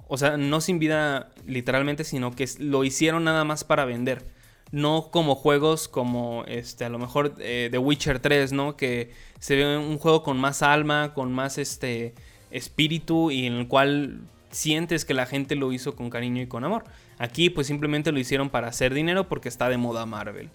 O 0.07 0.17
sea, 0.17 0.37
no 0.37 0.61
sin 0.61 0.79
vida 0.79 1.31
literalmente, 1.47 2.03
sino 2.03 2.35
que 2.35 2.47
lo 2.59 2.83
hicieron 2.83 3.23
nada 3.23 3.43
más 3.43 3.63
para 3.63 3.85
vender. 3.85 4.23
No 4.71 5.09
como 5.11 5.35
juegos 5.35 5.87
como 5.87 6.43
este, 6.47 6.85
a 6.85 6.89
lo 6.89 6.99
mejor 6.99 7.35
eh, 7.39 7.69
The 7.71 7.77
Witcher 7.77 8.19
3, 8.19 8.53
¿no? 8.53 8.77
Que 8.77 9.11
se 9.39 9.55
ve 9.55 9.77
un 9.77 9.97
juego 9.97 10.23
con 10.23 10.37
más 10.37 10.61
alma, 10.61 11.13
con 11.13 11.31
más 11.31 11.57
este 11.57 12.13
espíritu 12.51 13.31
y 13.31 13.47
en 13.47 13.53
el 13.53 13.67
cual 13.67 14.21
sientes 14.51 15.05
que 15.05 15.13
la 15.13 15.25
gente 15.25 15.55
lo 15.55 15.71
hizo 15.71 15.95
con 15.95 16.09
cariño 16.09 16.41
y 16.41 16.47
con 16.47 16.63
amor. 16.63 16.83
Aquí 17.17 17.49
pues 17.49 17.67
simplemente 17.67 18.11
lo 18.11 18.19
hicieron 18.19 18.49
para 18.49 18.67
hacer 18.67 18.93
dinero 18.93 19.27
porque 19.27 19.49
está 19.49 19.69
de 19.69 19.77
moda 19.77 20.05
Marvel. 20.05 20.49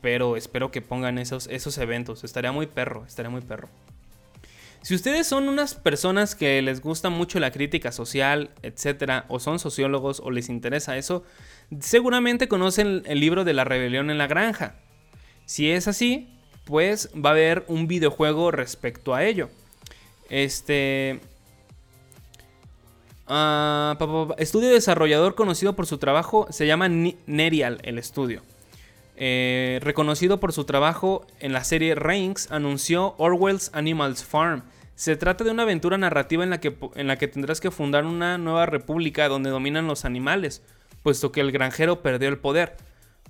Pero 0.00 0.36
espero 0.36 0.70
que 0.70 0.80
pongan 0.80 1.18
esos, 1.18 1.46
esos 1.48 1.76
eventos. 1.78 2.24
Estaría 2.24 2.52
muy 2.52 2.66
perro, 2.66 3.04
estaría 3.06 3.30
muy 3.30 3.42
perro. 3.42 3.68
Si 4.82 4.94
ustedes 4.94 5.26
son 5.26 5.48
unas 5.48 5.74
personas 5.74 6.34
que 6.34 6.60
les 6.62 6.80
gusta 6.80 7.10
mucho 7.10 7.38
la 7.38 7.50
crítica 7.50 7.92
social, 7.92 8.50
etcétera, 8.62 9.26
o 9.28 9.38
son 9.38 9.58
sociólogos 9.58 10.20
o 10.20 10.30
les 10.30 10.48
interesa 10.48 10.96
eso, 10.96 11.22
seguramente 11.80 12.48
conocen 12.48 13.02
el 13.04 13.20
libro 13.20 13.44
de 13.44 13.52
la 13.52 13.64
rebelión 13.64 14.10
en 14.10 14.18
la 14.18 14.26
granja. 14.26 14.76
Si 15.44 15.70
es 15.70 15.86
así, 15.86 16.28
pues 16.64 17.10
va 17.14 17.30
a 17.30 17.32
haber 17.32 17.64
un 17.68 17.88
videojuego 17.88 18.50
respecto 18.50 19.14
a 19.14 19.24
ello. 19.24 19.50
Este. 20.30 21.20
Uh, 23.28 24.32
estudio 24.38 24.70
desarrollador 24.70 25.36
conocido 25.36 25.76
por 25.76 25.86
su 25.86 25.98
trabajo 25.98 26.48
se 26.50 26.66
llama 26.66 26.88
Nerial, 26.88 27.80
el 27.82 27.98
estudio. 27.98 28.42
Eh, 29.22 29.80
reconocido 29.82 30.40
por 30.40 30.54
su 30.54 30.64
trabajo 30.64 31.26
en 31.40 31.52
la 31.52 31.62
serie 31.62 31.94
Reigns, 31.94 32.50
anunció 32.50 33.14
Orwell's 33.18 33.70
Animals 33.74 34.24
Farm. 34.24 34.62
Se 34.94 35.14
trata 35.14 35.44
de 35.44 35.50
una 35.50 35.64
aventura 35.64 35.98
narrativa 35.98 36.42
en 36.42 36.48
la, 36.48 36.58
que, 36.58 37.28
tendrás 37.28 37.60
que 37.60 37.70
fundar 37.70 38.06
una 38.06 38.38
nueva 38.38 38.64
república 38.64 39.28
donde 39.28 39.50
dominan 39.50 39.86
los 39.86 40.06
animales, 40.06 40.62
puesto 41.02 41.32
que 41.32 41.42
el 41.42 41.52
granjero 41.52 42.00
perdió 42.00 42.30
el 42.30 42.38
poder. 42.38 42.78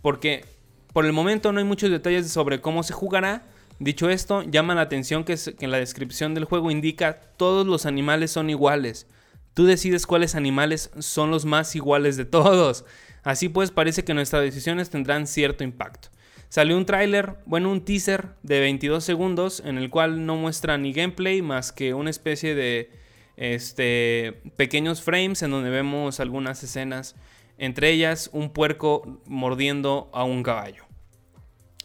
Porque 0.00 0.44
por 0.92 1.06
el 1.06 1.12
momento 1.12 1.50
no 1.50 1.58
hay 1.58 1.64
muchos 1.64 1.90
detalles 1.90 2.30
sobre 2.30 2.60
cómo 2.60 2.84
se 2.84 2.92
jugará. 2.92 3.42
Dicho 3.80 4.10
esto, 4.10 4.44
llama 4.44 4.76
la 4.76 4.82
atención 4.82 5.24
que, 5.24 5.36
que 5.36 5.64
en 5.64 5.72
la 5.72 5.78
descripción 5.78 6.34
del 6.34 6.44
juego 6.44 6.70
indica 6.70 7.20
todos 7.36 7.66
los 7.66 7.84
animales 7.84 8.30
son 8.30 8.48
iguales. 8.48 9.08
Tú 9.54 9.66
decides 9.66 10.06
cuáles 10.06 10.36
animales 10.36 10.92
son 11.00 11.32
los 11.32 11.44
más 11.46 11.74
iguales 11.74 12.16
de 12.16 12.26
todos. 12.26 12.84
Así 13.22 13.48
pues, 13.48 13.70
parece 13.70 14.04
que 14.04 14.14
nuestras 14.14 14.42
decisiones 14.42 14.90
tendrán 14.90 15.26
cierto 15.26 15.64
impacto. 15.64 16.08
Salió 16.48 16.76
un 16.76 16.84
tráiler, 16.84 17.36
bueno, 17.46 17.70
un 17.70 17.84
teaser 17.84 18.30
de 18.42 18.58
22 18.58 19.04
segundos 19.04 19.62
en 19.64 19.78
el 19.78 19.88
cual 19.88 20.26
no 20.26 20.36
muestra 20.36 20.78
ni 20.78 20.92
gameplay 20.92 21.42
más 21.42 21.70
que 21.70 21.94
una 21.94 22.10
especie 22.10 22.56
de 22.56 22.90
este, 23.36 24.42
pequeños 24.56 25.00
frames 25.00 25.42
en 25.42 25.52
donde 25.52 25.70
vemos 25.70 26.18
algunas 26.18 26.62
escenas, 26.64 27.14
entre 27.56 27.90
ellas 27.90 28.30
un 28.32 28.50
puerco 28.50 29.20
mordiendo 29.26 30.10
a 30.12 30.24
un 30.24 30.42
caballo. 30.42 30.84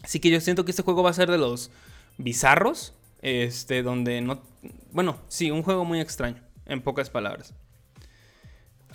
Así 0.02 0.20
que 0.20 0.30
yo 0.30 0.40
siento 0.40 0.64
que 0.64 0.72
este 0.72 0.82
juego 0.82 1.02
va 1.02 1.10
a 1.10 1.14
ser 1.14 1.30
de 1.30 1.38
los 1.38 1.70
bizarros, 2.18 2.94
este, 3.22 3.82
donde 3.82 4.20
no, 4.20 4.42
Bueno, 4.90 5.18
sí, 5.28 5.50
un 5.50 5.62
juego 5.62 5.84
muy 5.84 6.00
extraño, 6.00 6.42
en 6.64 6.82
pocas 6.82 7.08
palabras. 7.08 7.54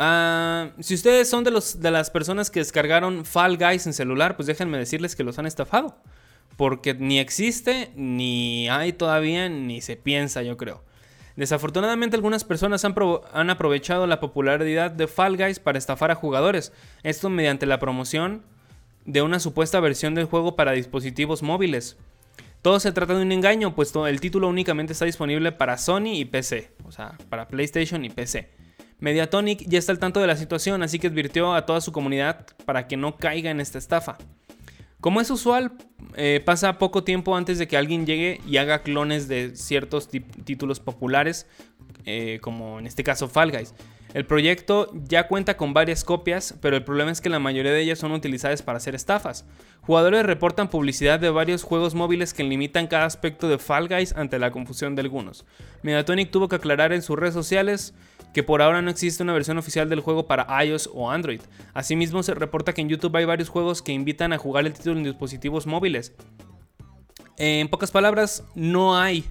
Ah, 0.03 0.71
si 0.79 0.95
ustedes 0.95 1.29
son 1.29 1.43
de, 1.43 1.51
los, 1.51 1.79
de 1.79 1.91
las 1.91 2.09
personas 2.09 2.49
que 2.49 2.59
descargaron 2.59 3.23
Fall 3.23 3.55
Guys 3.55 3.85
en 3.85 3.93
celular, 3.93 4.35
pues 4.35 4.47
déjenme 4.47 4.79
decirles 4.79 5.15
que 5.15 5.23
los 5.23 5.37
han 5.37 5.45
estafado. 5.45 5.95
Porque 6.57 6.95
ni 6.95 7.19
existe, 7.19 7.91
ni 7.95 8.67
hay 8.67 8.93
todavía, 8.93 9.47
ni 9.47 9.79
se 9.79 9.97
piensa, 9.97 10.41
yo 10.41 10.57
creo. 10.57 10.83
Desafortunadamente 11.35 12.15
algunas 12.15 12.43
personas 12.43 12.83
han, 12.83 12.95
han, 13.31 13.51
aprovechado 13.51 14.07
la 14.07 14.19
popularidad 14.19 14.89
de 14.89 15.05
Fall 15.05 15.37
Guys 15.37 15.59
para 15.59 15.77
estafar 15.77 16.09
a 16.09 16.15
jugadores, 16.15 16.73
esto 17.03 17.29
mediante 17.29 17.67
la 17.67 17.77
promoción 17.77 18.41
de 19.05 19.21
una 19.21 19.39
supuesta 19.39 19.79
versión 19.79 20.15
del 20.15 20.25
juego 20.25 20.55
para 20.55 20.71
dispositivos 20.71 21.43
móviles. 21.43 21.95
Todo 22.63 22.79
se 22.79 22.91
trata 22.91 23.13
de 23.13 23.21
un 23.21 23.31
engaño, 23.31 23.75
puesto 23.75 24.07
el 24.07 24.19
título 24.19 24.47
únicamente 24.47 24.93
está 24.93 25.05
disponible 25.05 25.51
para 25.51 25.77
Sony 25.77 26.15
y 26.15 26.25
PC, 26.25 26.71
o 26.85 26.91
sea, 26.91 27.19
para 27.29 27.47
PlayStation 27.47 28.03
y 28.03 28.09
PC. 28.09 28.60
Mediatonic 29.01 29.67
ya 29.67 29.79
está 29.79 29.91
al 29.91 29.99
tanto 29.99 30.21
de 30.21 30.27
la 30.27 30.37
situación, 30.37 30.83
así 30.83 30.99
que 30.99 31.07
advirtió 31.07 31.53
a 31.53 31.65
toda 31.65 31.81
su 31.81 31.91
comunidad 31.91 32.45
para 32.65 32.87
que 32.87 32.97
no 32.97 33.17
caiga 33.17 33.51
en 33.51 33.59
esta 33.59 33.77
estafa. 33.77 34.17
Como 35.01 35.19
es 35.19 35.31
usual, 35.31 35.71
eh, 36.15 36.41
pasa 36.45 36.77
poco 36.77 37.03
tiempo 37.03 37.35
antes 37.35 37.57
de 37.57 37.67
que 37.67 37.75
alguien 37.75 38.05
llegue 38.05 38.39
y 38.47 38.57
haga 38.57 38.83
clones 38.83 39.27
de 39.27 39.55
ciertos 39.55 40.07
títulos 40.07 40.79
populares, 40.79 41.47
eh, 42.05 42.37
como 42.41 42.77
en 42.77 42.85
este 42.85 43.03
caso 43.03 43.27
Fall 43.27 43.51
Guys. 43.51 43.73
El 44.13 44.25
proyecto 44.25 44.91
ya 44.93 45.27
cuenta 45.27 45.55
con 45.55 45.73
varias 45.73 46.03
copias, 46.03 46.53
pero 46.61 46.75
el 46.75 46.83
problema 46.83 47.11
es 47.11 47.21
que 47.21 47.29
la 47.29 47.39
mayoría 47.39 47.71
de 47.71 47.81
ellas 47.81 47.97
son 47.97 48.11
utilizadas 48.11 48.61
para 48.61 48.77
hacer 48.77 48.93
estafas. 48.93 49.45
Jugadores 49.81 50.25
reportan 50.25 50.69
publicidad 50.69 51.19
de 51.19 51.29
varios 51.29 51.63
juegos 51.63 51.95
móviles 51.95 52.33
que 52.33 52.43
limitan 52.43 52.87
cada 52.87 53.05
aspecto 53.05 53.47
de 53.47 53.57
Fall 53.57 53.87
Guys 53.87 54.13
ante 54.13 54.37
la 54.37 54.51
confusión 54.51 54.95
de 54.95 55.01
algunos. 55.01 55.45
Mediatonic 55.81 56.29
tuvo 56.29 56.49
que 56.49 56.57
aclarar 56.57 56.91
en 56.91 57.01
sus 57.01 57.17
redes 57.17 57.33
sociales 57.33 57.93
que 58.33 58.43
por 58.43 58.61
ahora 58.61 58.81
no 58.81 58.89
existe 58.89 59.23
una 59.23 59.33
versión 59.33 59.57
oficial 59.57 59.89
del 59.89 59.99
juego 59.99 60.27
para 60.27 60.63
iOS 60.63 60.89
o 60.93 61.11
Android. 61.11 61.41
Asimismo, 61.73 62.23
se 62.23 62.33
reporta 62.33 62.73
que 62.73 62.81
en 62.81 62.89
YouTube 62.89 63.15
hay 63.17 63.25
varios 63.25 63.49
juegos 63.49 63.81
que 63.81 63.91
invitan 63.91 64.33
a 64.33 64.37
jugar 64.37 64.65
el 64.65 64.73
título 64.73 64.97
en 64.97 65.03
dispositivos 65.03 65.67
móviles. 65.67 66.13
En 67.37 67.67
pocas 67.69 67.91
palabras, 67.91 68.43
no 68.55 68.97
hay 68.97 69.25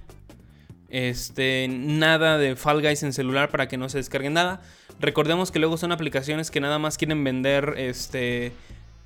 este, 0.89 1.67
nada 1.69 2.37
de 2.37 2.55
Fall 2.55 2.81
Guys 2.81 3.03
en 3.03 3.13
celular 3.13 3.49
para 3.49 3.67
que 3.67 3.77
no 3.77 3.89
se 3.89 3.97
descarguen 3.97 4.33
nada. 4.33 4.61
Recordemos 4.99 5.49
que 5.49 5.59
luego 5.59 5.77
son 5.77 5.91
aplicaciones 5.91 6.51
que 6.51 6.59
nada 6.59 6.77
más 6.77 6.97
quieren 6.97 7.23
vender 7.23 7.73
este, 7.77 8.51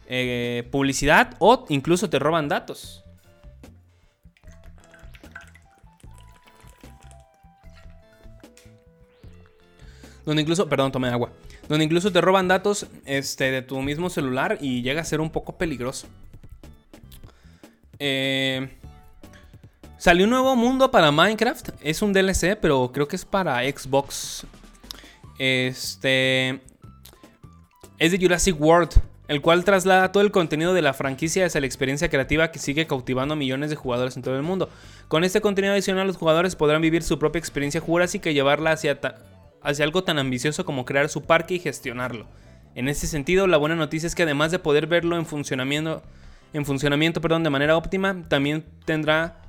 eh, 0.07 0.67
publicidad 0.71 1.35
o 1.39 1.65
incluso 1.69 2.09
te 2.09 2.19
roban 2.19 2.49
datos. 2.49 3.04
Donde 10.25 10.41
incluso, 10.41 10.67
perdón, 10.67 10.91
tomé 10.91 11.09
agua. 11.09 11.31
Donde 11.69 11.85
incluso 11.85 12.11
te 12.11 12.19
roban 12.19 12.47
datos 12.47 12.87
este, 13.05 13.51
de 13.51 13.61
tu 13.61 13.81
mismo 13.81 14.09
celular 14.09 14.57
y 14.59 14.81
llega 14.81 15.01
a 15.01 15.05
ser 15.05 15.21
un 15.21 15.29
poco 15.29 15.57
peligroso. 15.57 16.07
Eh, 17.99 18.69
salió 19.97 20.25
un 20.25 20.31
nuevo 20.31 20.55
mundo 20.55 20.89
para 20.91 21.11
Minecraft. 21.11 21.69
Es 21.81 22.01
un 22.01 22.11
DLC, 22.11 22.57
pero 22.59 22.91
creo 22.91 23.07
que 23.07 23.15
es 23.15 23.25
para 23.25 23.59
Xbox. 23.63 24.45
Este. 25.37 26.61
Es 27.97 28.11
de 28.11 28.17
Jurassic 28.19 28.59
World, 28.59 28.91
el 29.27 29.41
cual 29.41 29.63
traslada 29.63 30.11
todo 30.11 30.21
el 30.23 30.31
contenido 30.31 30.73
de 30.73 30.81
la 30.81 30.93
franquicia 30.93 31.45
hacia 31.45 31.61
la 31.61 31.67
experiencia 31.67 32.09
creativa 32.09 32.51
que 32.51 32.59
sigue 32.59 32.87
cautivando 32.87 33.35
a 33.35 33.37
millones 33.37 33.69
de 33.69 33.77
jugadores 33.77 34.17
en 34.17 34.23
todo 34.23 34.35
el 34.35 34.43
mundo. 34.43 34.69
Con 35.07 35.23
este 35.23 35.39
contenido 35.39 35.73
adicional, 35.73 36.07
los 36.07 36.17
jugadores 36.17 36.55
podrán 36.55 36.81
vivir 36.81 37.03
su 37.03 37.17
propia 37.19 37.39
experiencia 37.39 37.79
jurásica 37.79 38.29
y 38.29 38.33
llevarla 38.33 38.71
hacia 38.71 38.99
hacia 39.65 39.83
algo 39.85 40.03
tan 40.03 40.19
ambicioso 40.19 40.65
como 40.65 40.85
crear 40.85 41.09
su 41.09 41.23
parque 41.23 41.55
y 41.55 41.59
gestionarlo. 41.59 42.27
En 42.75 42.87
ese 42.87 43.07
sentido, 43.07 43.47
la 43.47 43.57
buena 43.57 43.75
noticia 43.75 44.07
es 44.07 44.15
que 44.15 44.23
además 44.23 44.51
de 44.51 44.59
poder 44.59 44.87
verlo 44.87 45.17
en 45.17 45.25
funcionamiento, 45.25 46.03
en 46.53 46.65
funcionamiento 46.65 47.21
perdón, 47.21 47.43
de 47.43 47.49
manera 47.49 47.77
óptima, 47.77 48.23
también 48.27 48.65
tendrá 48.85 49.41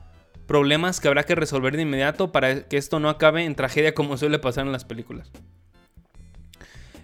problemas 0.46 1.00
que 1.00 1.08
habrá 1.08 1.24
que 1.24 1.34
resolver 1.34 1.76
de 1.76 1.82
inmediato 1.82 2.32
para 2.32 2.68
que 2.68 2.76
esto 2.76 3.00
no 3.00 3.08
acabe 3.08 3.44
en 3.44 3.54
tragedia 3.54 3.94
como 3.94 4.16
suele 4.16 4.38
pasar 4.38 4.66
en 4.66 4.72
las 4.72 4.84
películas. 4.84 5.30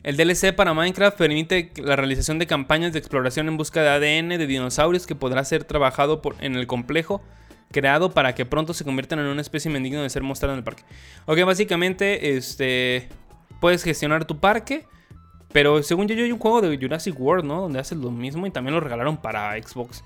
El 0.03 0.17
DLC 0.17 0.53
para 0.55 0.75
Minecraft 0.75 1.17
permite 1.17 1.73
la 1.77 1.95
realización 1.95 2.41
de 2.41 2.49
campañas 2.49 2.93
de 2.93 2.99
exploración 2.99 3.47
en 3.47 3.57
busca 3.57 3.83
de 3.83 3.89
ADN 3.89 4.31
de 4.31 4.47
dinosaurios 4.47 5.07
que 5.07 5.15
podrá 5.15 5.45
ser 5.45 5.63
trabajado 5.63 6.21
en 6.41 6.57
el 6.57 6.67
complejo 6.67 7.23
creado 7.73 8.13
para 8.13 8.35
que 8.35 8.47
pronto 8.47 8.75
se 8.75 8.85
conviertan 8.85 9.19
en 9.19 9.27
una 9.27 9.41
especie 9.41 9.73
digno 9.81 10.03
de 10.03 10.11
ser 10.11 10.23
mostrado 10.23 10.55
en 10.55 10.59
el 10.59 10.65
parque. 10.65 10.85
Ok, 11.27 11.45
básicamente, 11.45 12.37
este, 12.37 13.09
puedes 13.61 13.83
gestionar 13.83 14.25
tu 14.25 14.39
parque, 14.39 14.87
pero 15.53 15.83
según 15.83 16.07
yo, 16.07 16.15
yo 16.15 16.25
hay 16.25 16.33
un 16.33 16.39
juego 16.39 16.61
de 16.61 16.77
Jurassic 16.77 17.19
World, 17.19 17.45
¿no? 17.45 17.61
Donde 17.63 17.79
haces 17.79 17.99
lo 17.99 18.11
mismo 18.11 18.47
y 18.47 18.51
también 18.51 18.75
lo 18.75 18.81
regalaron 18.81 19.17
para 19.17 19.61
Xbox. 19.61 20.05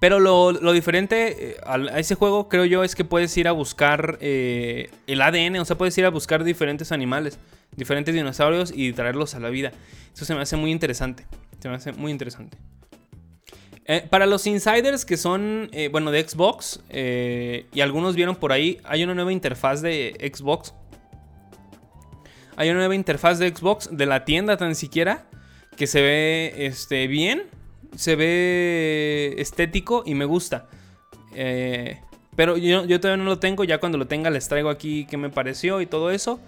Pero 0.00 0.18
lo, 0.18 0.72
diferente 0.72 1.50
eh, 1.50 1.56
a, 1.64 1.98
ese 1.98 2.14
juego, 2.14 2.48
creo 2.48 2.64
yo, 2.64 2.84
es 2.84 2.94
que 2.94 3.04
puedes 3.04 3.36
ir 3.36 3.48
a 3.48 3.52
buscar 3.52 4.18
eh, 4.20 4.90
el 5.06 5.20
ADN, 5.20 5.56
o 5.56 5.64
sea, 5.64 5.76
puedes 5.76 5.96
ir 5.98 6.04
a 6.04 6.10
buscar 6.10 6.44
diferentes 6.44 6.92
animales, 6.92 7.38
diferentes 7.76 8.14
dinosaurios 8.14 8.72
y 8.74 8.92
traerlos 8.92 9.34
a 9.34 9.40
la 9.40 9.50
vida. 9.50 9.72
Eso 10.14 10.24
se 10.24 10.34
me 10.34 10.40
hace 10.40 10.56
muy 10.56 10.70
interesante. 10.70 11.26
Se 11.58 11.68
me 11.68 11.76
hace 11.76 11.92
muy 11.92 12.12
interesante. 12.12 12.58
Eh, 13.86 14.06
para 14.08 14.24
los 14.24 14.46
insiders 14.46 15.04
que 15.04 15.18
son, 15.18 15.68
eh, 15.72 15.88
bueno, 15.88 16.10
de 16.10 16.26
Xbox, 16.26 16.80
eh, 16.88 17.66
y 17.72 17.82
algunos 17.82 18.14
vieron 18.14 18.36
por 18.36 18.52
ahí, 18.52 18.80
hay 18.84 19.04
una 19.04 19.14
nueva 19.14 19.32
interfaz 19.32 19.82
de 19.82 20.32
Xbox. 20.34 20.72
Hay 22.56 22.70
una 22.70 22.78
nueva 22.78 22.94
interfaz 22.94 23.38
de 23.38 23.54
Xbox 23.54 23.94
de 23.94 24.06
la 24.06 24.24
tienda 24.24 24.56
tan 24.56 24.74
siquiera, 24.74 25.26
que 25.76 25.86
se 25.86 26.00
ve 26.00 26.54
este, 26.56 27.08
bien, 27.08 27.42
se 27.94 28.16
ve 28.16 29.34
estético 29.38 30.02
y 30.06 30.14
me 30.14 30.24
gusta. 30.24 30.68
pero 32.36 32.56
yo, 32.56 32.86
yo, 32.86 33.00
todavía 33.00 33.22
no 33.22 33.28
lo 33.28 33.38
tengo, 33.38 33.64
ya 33.64 33.78
cuando 33.78 33.98
lo 33.98 34.06
tenga 34.06 34.30
les 34.30 34.48
traigo 34.48 34.70
aquí 34.70 35.06
qué 35.10 35.16
me 35.16 35.28
pareció 35.28 35.80
y 35.80 35.86
todo 35.86 36.10
eso. 36.10 36.40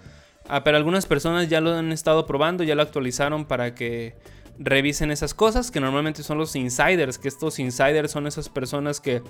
Ah, 0.49 0.63
pero 0.63 0.77
algunas 0.77 1.05
personas 1.05 1.49
ya 1.49 1.59
lo 1.59 1.75
han 1.75 1.91
estado 1.91 2.25
probando, 2.25 2.63
ya 2.63 2.73
lo 2.73 2.81
actualizaron 2.81 3.45
para 3.45 3.75
que 3.75 4.15
revisen 4.59 5.11
esas 5.11 5.33
cosas, 5.33 5.71
que 5.71 5.79
normalmente 5.79 6.23
son 6.23 6.37
los 6.37 6.55
insiders, 6.55 7.17
que 7.17 7.27
estos 7.27 7.59
insiders 7.59 8.11
son 8.11 8.27
esas 8.27 8.49
personas 8.49 8.99
que 8.99 9.21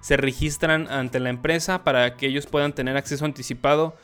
se 0.00 0.16
registran 0.16 0.88
ante 0.90 1.20
la 1.20 1.30
empresa 1.30 1.84
para 1.84 2.16
que 2.16 2.26
ellos 2.26 2.46
puedan 2.46 2.72
tener 2.72 2.96
acceso 2.96 3.24
anticipado, 3.24 3.96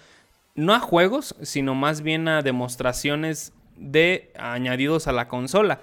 no 0.55 0.75
a 0.75 0.81
juegos, 0.81 1.37
sino 1.43 1.75
más 1.75 2.03
bien 2.03 2.29
a 2.29 2.43
demostraciones 2.43 3.53
de 3.77 4.33
añadidos 4.39 5.07
a 5.07 5.13
la 5.13 5.29
consola. 5.29 5.81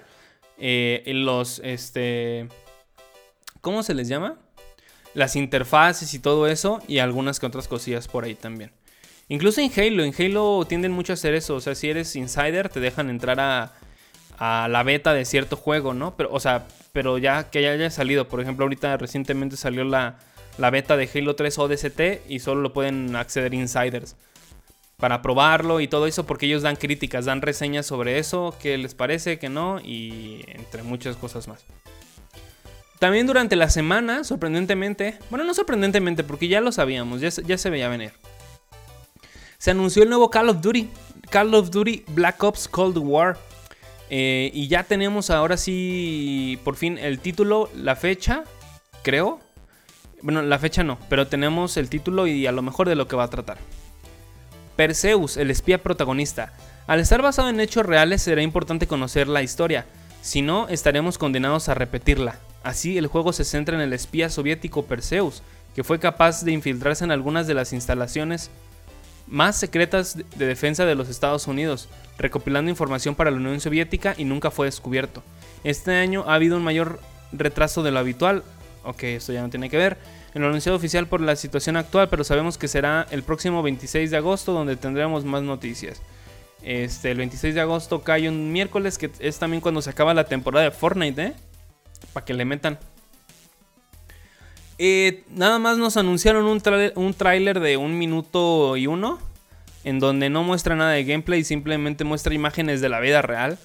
Eh, 0.57 1.03
los, 1.07 1.59
este, 1.63 2.47
¿cómo 3.61 3.83
se 3.83 3.93
les 3.93 4.07
llama? 4.07 4.37
Las 5.13 5.35
interfaces 5.35 6.13
y 6.13 6.19
todo 6.19 6.47
eso, 6.47 6.81
y 6.87 6.99
algunas 6.99 7.39
que 7.39 7.45
otras 7.45 7.67
cosillas 7.67 8.07
por 8.07 8.23
ahí 8.23 8.35
también. 8.35 8.71
Incluso 9.27 9.61
en 9.61 9.71
Halo, 9.75 10.03
en 10.03 10.13
Halo 10.17 10.65
tienden 10.67 10.91
mucho 10.91 11.13
a 11.13 11.15
hacer 11.15 11.33
eso, 11.33 11.55
o 11.55 11.61
sea, 11.61 11.73
si 11.75 11.89
eres 11.89 12.15
insider 12.15 12.69
te 12.69 12.81
dejan 12.81 13.09
entrar 13.09 13.39
a 13.39 13.73
a 14.43 14.67
la 14.67 14.81
beta 14.81 15.13
de 15.13 15.23
cierto 15.23 15.55
juego, 15.55 15.93
¿no? 15.93 16.17
Pero, 16.17 16.29
o 16.31 16.39
sea, 16.39 16.65
pero 16.93 17.19
ya 17.19 17.51
que 17.51 17.61
ya 17.61 17.73
haya 17.73 17.91
salido, 17.91 18.27
por 18.27 18.41
ejemplo, 18.41 18.65
ahorita 18.65 18.97
recientemente 18.97 19.55
salió 19.55 19.83
la, 19.83 20.17
beta 20.71 20.97
de 20.97 21.07
Halo 21.13 21.35
3 21.35 21.59
ODST 21.59 22.01
y 22.27 22.39
solo 22.39 22.61
lo 22.61 22.73
pueden 22.73 23.15
acceder 23.15 23.53
insiders 23.53 24.15
para 24.97 25.21
probarlo 25.21 25.79
y 25.79 25.87
todo 25.87 26.07
eso 26.07 26.25
porque 26.25 26.47
ellos 26.47 26.63
dan 26.63 26.75
críticas, 26.75 27.25
dan 27.25 27.43
reseñas 27.43 27.85
sobre 27.85 28.17
eso, 28.17 28.55
qué 28.59 28.79
les 28.79 28.95
parece, 28.95 29.37
qué 29.37 29.47
no 29.47 29.79
y 29.79 30.43
entre 30.47 30.81
muchas 30.81 31.17
cosas 31.17 31.47
más. 31.47 31.63
También 32.97 33.27
durante 33.27 33.55
la 33.55 33.69
semana, 33.69 34.23
sorprendentemente, 34.23 35.19
bueno, 35.29 35.45
no 35.45 35.53
sorprendentemente 35.53 36.23
porque 36.23 36.47
ya 36.47 36.61
lo 36.61 36.71
sabíamos, 36.71 37.21
ya, 37.21 37.29
ya 37.29 37.59
se 37.59 37.69
veía 37.69 37.89
venir. 37.89 38.13
Se 39.59 39.69
anunció 39.69 40.01
el 40.01 40.09
nuevo 40.09 40.31
Call 40.31 40.49
of 40.49 40.61
Duty, 40.61 40.89
Call 41.29 41.53
of 41.53 41.69
Duty 41.69 42.05
Black 42.07 42.41
Ops 42.43 42.67
Cold 42.67 42.97
War. 42.97 43.37
Eh, 44.13 44.51
y 44.53 44.67
ya 44.67 44.83
tenemos 44.83 45.29
ahora 45.29 45.55
sí, 45.55 46.59
por 46.65 46.75
fin, 46.75 46.97
el 46.97 47.19
título, 47.19 47.69
la 47.73 47.95
fecha, 47.95 48.43
creo. 49.03 49.39
Bueno, 50.21 50.41
la 50.41 50.59
fecha 50.59 50.83
no, 50.83 50.99
pero 51.07 51.27
tenemos 51.27 51.77
el 51.77 51.89
título 51.89 52.27
y 52.27 52.45
a 52.45 52.51
lo 52.51 52.61
mejor 52.61 52.89
de 52.89 52.95
lo 52.95 53.07
que 53.07 53.15
va 53.15 53.23
a 53.23 53.29
tratar. 53.29 53.57
Perseus, 54.75 55.37
el 55.37 55.49
espía 55.49 55.81
protagonista. 55.81 56.51
Al 56.87 56.99
estar 56.99 57.21
basado 57.21 57.47
en 57.47 57.61
hechos 57.61 57.85
reales 57.85 58.21
será 58.21 58.41
importante 58.41 58.85
conocer 58.85 59.29
la 59.29 59.43
historia, 59.43 59.85
si 60.21 60.41
no 60.41 60.67
estaremos 60.67 61.17
condenados 61.17 61.69
a 61.69 61.73
repetirla. 61.73 62.37
Así 62.63 62.97
el 62.97 63.07
juego 63.07 63.31
se 63.31 63.45
centra 63.45 63.75
en 63.75 63.81
el 63.81 63.93
espía 63.93 64.29
soviético 64.29 64.83
Perseus, 64.83 65.41
que 65.73 65.85
fue 65.85 65.99
capaz 65.99 66.43
de 66.43 66.51
infiltrarse 66.51 67.05
en 67.05 67.11
algunas 67.11 67.47
de 67.47 67.53
las 67.53 67.71
instalaciones 67.71 68.51
más 69.31 69.55
secretas 69.55 70.17
de 70.35 70.45
defensa 70.45 70.85
de 70.85 70.93
los 70.93 71.09
Estados 71.09 71.47
Unidos, 71.47 71.87
recopilando 72.17 72.69
información 72.69 73.15
para 73.15 73.31
la 73.31 73.37
Unión 73.37 73.61
Soviética 73.61 74.13
y 74.17 74.25
nunca 74.25 74.51
fue 74.51 74.67
descubierto. 74.67 75.23
Este 75.63 75.95
año 75.95 76.25
ha 76.27 76.35
habido 76.35 76.57
un 76.57 76.63
mayor 76.63 76.99
retraso 77.31 77.81
de 77.81 77.91
lo 77.91 77.99
habitual, 77.99 78.43
ok, 78.83 79.03
esto 79.03 79.31
ya 79.31 79.41
no 79.41 79.49
tiene 79.49 79.69
que 79.69 79.77
ver, 79.77 79.97
en 80.33 80.41
lo 80.41 80.49
anunciado 80.49 80.77
oficial 80.77 81.07
por 81.07 81.21
la 81.21 81.37
situación 81.37 81.77
actual, 81.77 82.09
pero 82.09 82.25
sabemos 82.25 82.57
que 82.57 82.67
será 82.67 83.07
el 83.09 83.23
próximo 83.23 83.63
26 83.63 84.11
de 84.11 84.17
agosto 84.17 84.51
donde 84.51 84.75
tendremos 84.75 85.23
más 85.23 85.43
noticias. 85.43 86.01
Este, 86.61 87.11
el 87.11 87.17
26 87.17 87.55
de 87.55 87.61
agosto 87.61 88.01
cae 88.01 88.27
un 88.27 88.51
miércoles, 88.51 88.97
que 88.97 89.11
es 89.19 89.39
también 89.39 89.61
cuando 89.61 89.81
se 89.81 89.89
acaba 89.89 90.13
la 90.13 90.25
temporada 90.25 90.65
de 90.65 90.71
Fortnite, 90.71 91.23
¿eh? 91.23 91.33
Para 92.13 92.25
que 92.25 92.33
le 92.33 92.43
metan. 92.43 92.77
Eh, 94.83 95.25
nada 95.29 95.59
más 95.59 95.77
nos 95.77 95.95
anunciaron 95.95 96.45
un, 96.45 96.59
un 96.95 97.13
tráiler 97.13 97.59
de 97.59 97.77
un 97.77 97.99
minuto 97.99 98.75
y 98.77 98.87
uno, 98.87 99.19
en 99.83 99.99
donde 99.99 100.31
no 100.31 100.41
muestra 100.41 100.75
nada 100.75 100.93
de 100.93 101.03
gameplay, 101.03 101.43
simplemente 101.43 102.03
muestra 102.03 102.33
imágenes 102.33 102.81
de 102.81 102.89
la 102.89 102.99
vida 102.99 103.21
real. 103.21 103.59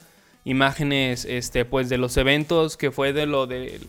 Imágenes, 0.44 1.24
este, 1.24 1.64
pues, 1.64 1.88
de 1.88 1.96
los 1.96 2.18
eventos 2.18 2.76
que 2.76 2.90
fue 2.90 3.14
de 3.14 3.24
lo 3.24 3.46
de, 3.46 3.80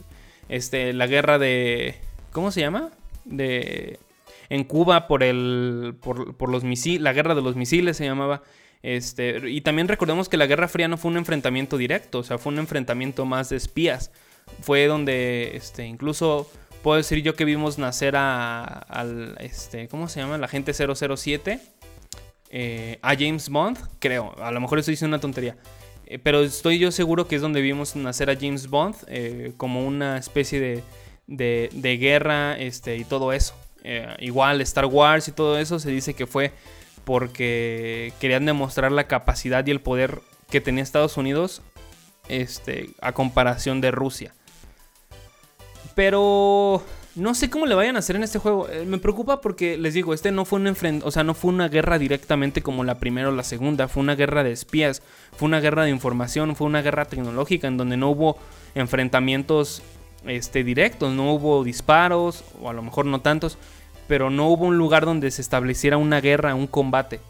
este, 0.47 0.93
la 0.93 1.05
guerra 1.05 1.37
de, 1.37 1.95
¿cómo 2.31 2.49
se 2.49 2.61
llama? 2.61 2.91
De, 3.25 3.99
en 4.47 4.63
Cuba 4.63 5.09
por 5.09 5.21
el, 5.21 5.95
por, 6.01 6.33
por 6.37 6.49
los 6.49 6.63
misiles, 6.63 7.01
la 7.01 7.11
guerra 7.11 7.35
de 7.35 7.41
los 7.41 7.57
misiles 7.57 7.97
se 7.97 8.05
llamaba. 8.05 8.41
Este, 8.83 9.49
y 9.49 9.59
también 9.59 9.89
recordemos 9.89 10.29
que 10.29 10.37
la 10.37 10.45
Guerra 10.45 10.69
Fría 10.69 10.87
no 10.87 10.95
fue 10.95 11.11
un 11.11 11.17
enfrentamiento 11.17 11.75
directo, 11.75 12.19
o 12.19 12.23
sea, 12.23 12.37
fue 12.37 12.53
un 12.53 12.59
enfrentamiento 12.59 13.25
más 13.25 13.49
de 13.49 13.57
espías. 13.57 14.11
Fue 14.61 14.87
donde, 14.87 15.57
este, 15.57 15.85
incluso 15.85 16.49
puedo 16.83 16.97
decir 16.97 17.21
yo 17.21 17.35
que 17.35 17.45
vimos 17.45 17.77
nacer 17.77 18.15
a, 18.15 18.63
al, 18.63 19.35
este, 19.39 19.87
¿cómo 19.87 20.07
se 20.07 20.19
llama? 20.19 20.37
La 20.37 20.47
gente 20.47 20.73
007, 20.73 21.59
eh, 22.49 22.99
a 23.01 23.15
James 23.15 23.49
Bond, 23.49 23.77
creo, 23.99 24.35
a 24.41 24.51
lo 24.51 24.61
mejor 24.61 24.79
estoy 24.79 24.93
diciendo 24.93 25.15
una 25.15 25.21
tontería. 25.21 25.57
Eh, 26.05 26.19
pero 26.19 26.41
estoy 26.41 26.79
yo 26.79 26.91
seguro 26.91 27.27
que 27.27 27.35
es 27.35 27.41
donde 27.41 27.61
vimos 27.61 27.95
nacer 27.95 28.29
a 28.29 28.35
James 28.35 28.67
Bond 28.67 28.95
eh, 29.07 29.53
como 29.57 29.85
una 29.85 30.17
especie 30.17 30.59
de, 30.59 30.83
de, 31.27 31.69
de, 31.73 31.97
guerra 31.97 32.57
este, 32.57 32.95
y 32.97 33.03
todo 33.03 33.33
eso. 33.33 33.55
igual 34.19 34.61
Star 34.61 34.85
Wars 34.85 35.27
y 35.27 35.31
todo 35.31 35.57
eso 35.57 35.79
se 35.79 35.91
dice 35.91 36.13
que 36.13 36.27
fue 36.27 36.51
porque 37.03 38.13
querían 38.19 38.45
demostrar 38.45 38.91
la 38.91 39.07
capacidad 39.07 39.65
y 39.65 39.71
el 39.71 39.79
poder 39.79 40.19
que 40.49 40.59
tenía 40.59 40.83
Estados 40.83 41.15
Unidos 41.15 41.61
este, 42.27 42.89
a 43.01 43.13
comparación 43.13 43.81
de 43.81 43.91
Rusia. 43.91 44.33
Pero 45.97 46.83
no 47.15 47.33
sé 47.33 47.49
cómo 47.49 47.65
le 47.65 47.73
vayan 47.73 47.95
a 47.95 47.99
hacer 47.99 48.15
en 48.15 48.21
este 48.21 48.37
juego. 48.37 48.69
Eh, 48.69 48.85
me 48.85 48.99
preocupa 48.99 49.41
porque 49.41 49.77
les 49.77 49.95
digo, 49.95 50.13
este 50.13 50.31
no 50.31 50.45
fue 50.45 50.59
un 50.59 51.01
o 51.03 51.09
sea, 51.09 51.23
no 51.23 51.33
fue 51.33 51.49
una 51.49 51.69
guerra 51.69 51.97
directamente 51.97 52.61
como 52.61 52.83
la 52.83 52.99
primera 52.99 53.29
o 53.29 53.31
la 53.31 53.43
segunda, 53.43 53.87
fue 53.87 54.03
una 54.03 54.13
guerra 54.13 54.43
de 54.43 54.51
espías, 54.51 55.01
fue 55.35 55.47
una 55.47 55.59
guerra 55.59 55.85
de 55.85 55.89
información, 55.89 56.55
fue 56.55 56.67
una 56.67 56.83
guerra 56.83 57.05
tecnológica 57.05 57.67
en 57.67 57.77
donde 57.77 57.97
no 57.97 58.11
hubo 58.11 58.37
enfrentamientos 58.75 59.81
este, 60.27 60.63
directos, 60.63 61.11
no 61.15 61.33
hubo 61.33 61.63
disparos, 61.63 62.43
o 62.61 62.69
a 62.69 62.73
lo 62.73 62.83
mejor 62.83 63.07
no 63.07 63.21
tantos, 63.21 63.57
pero 64.07 64.29
no 64.29 64.49
hubo 64.49 64.65
un 64.65 64.77
lugar 64.77 65.03
donde 65.03 65.31
se 65.31 65.41
estableciera 65.41 65.97
una 65.97 66.21
guerra, 66.21 66.53
un 66.53 66.67
combate. 66.67 67.21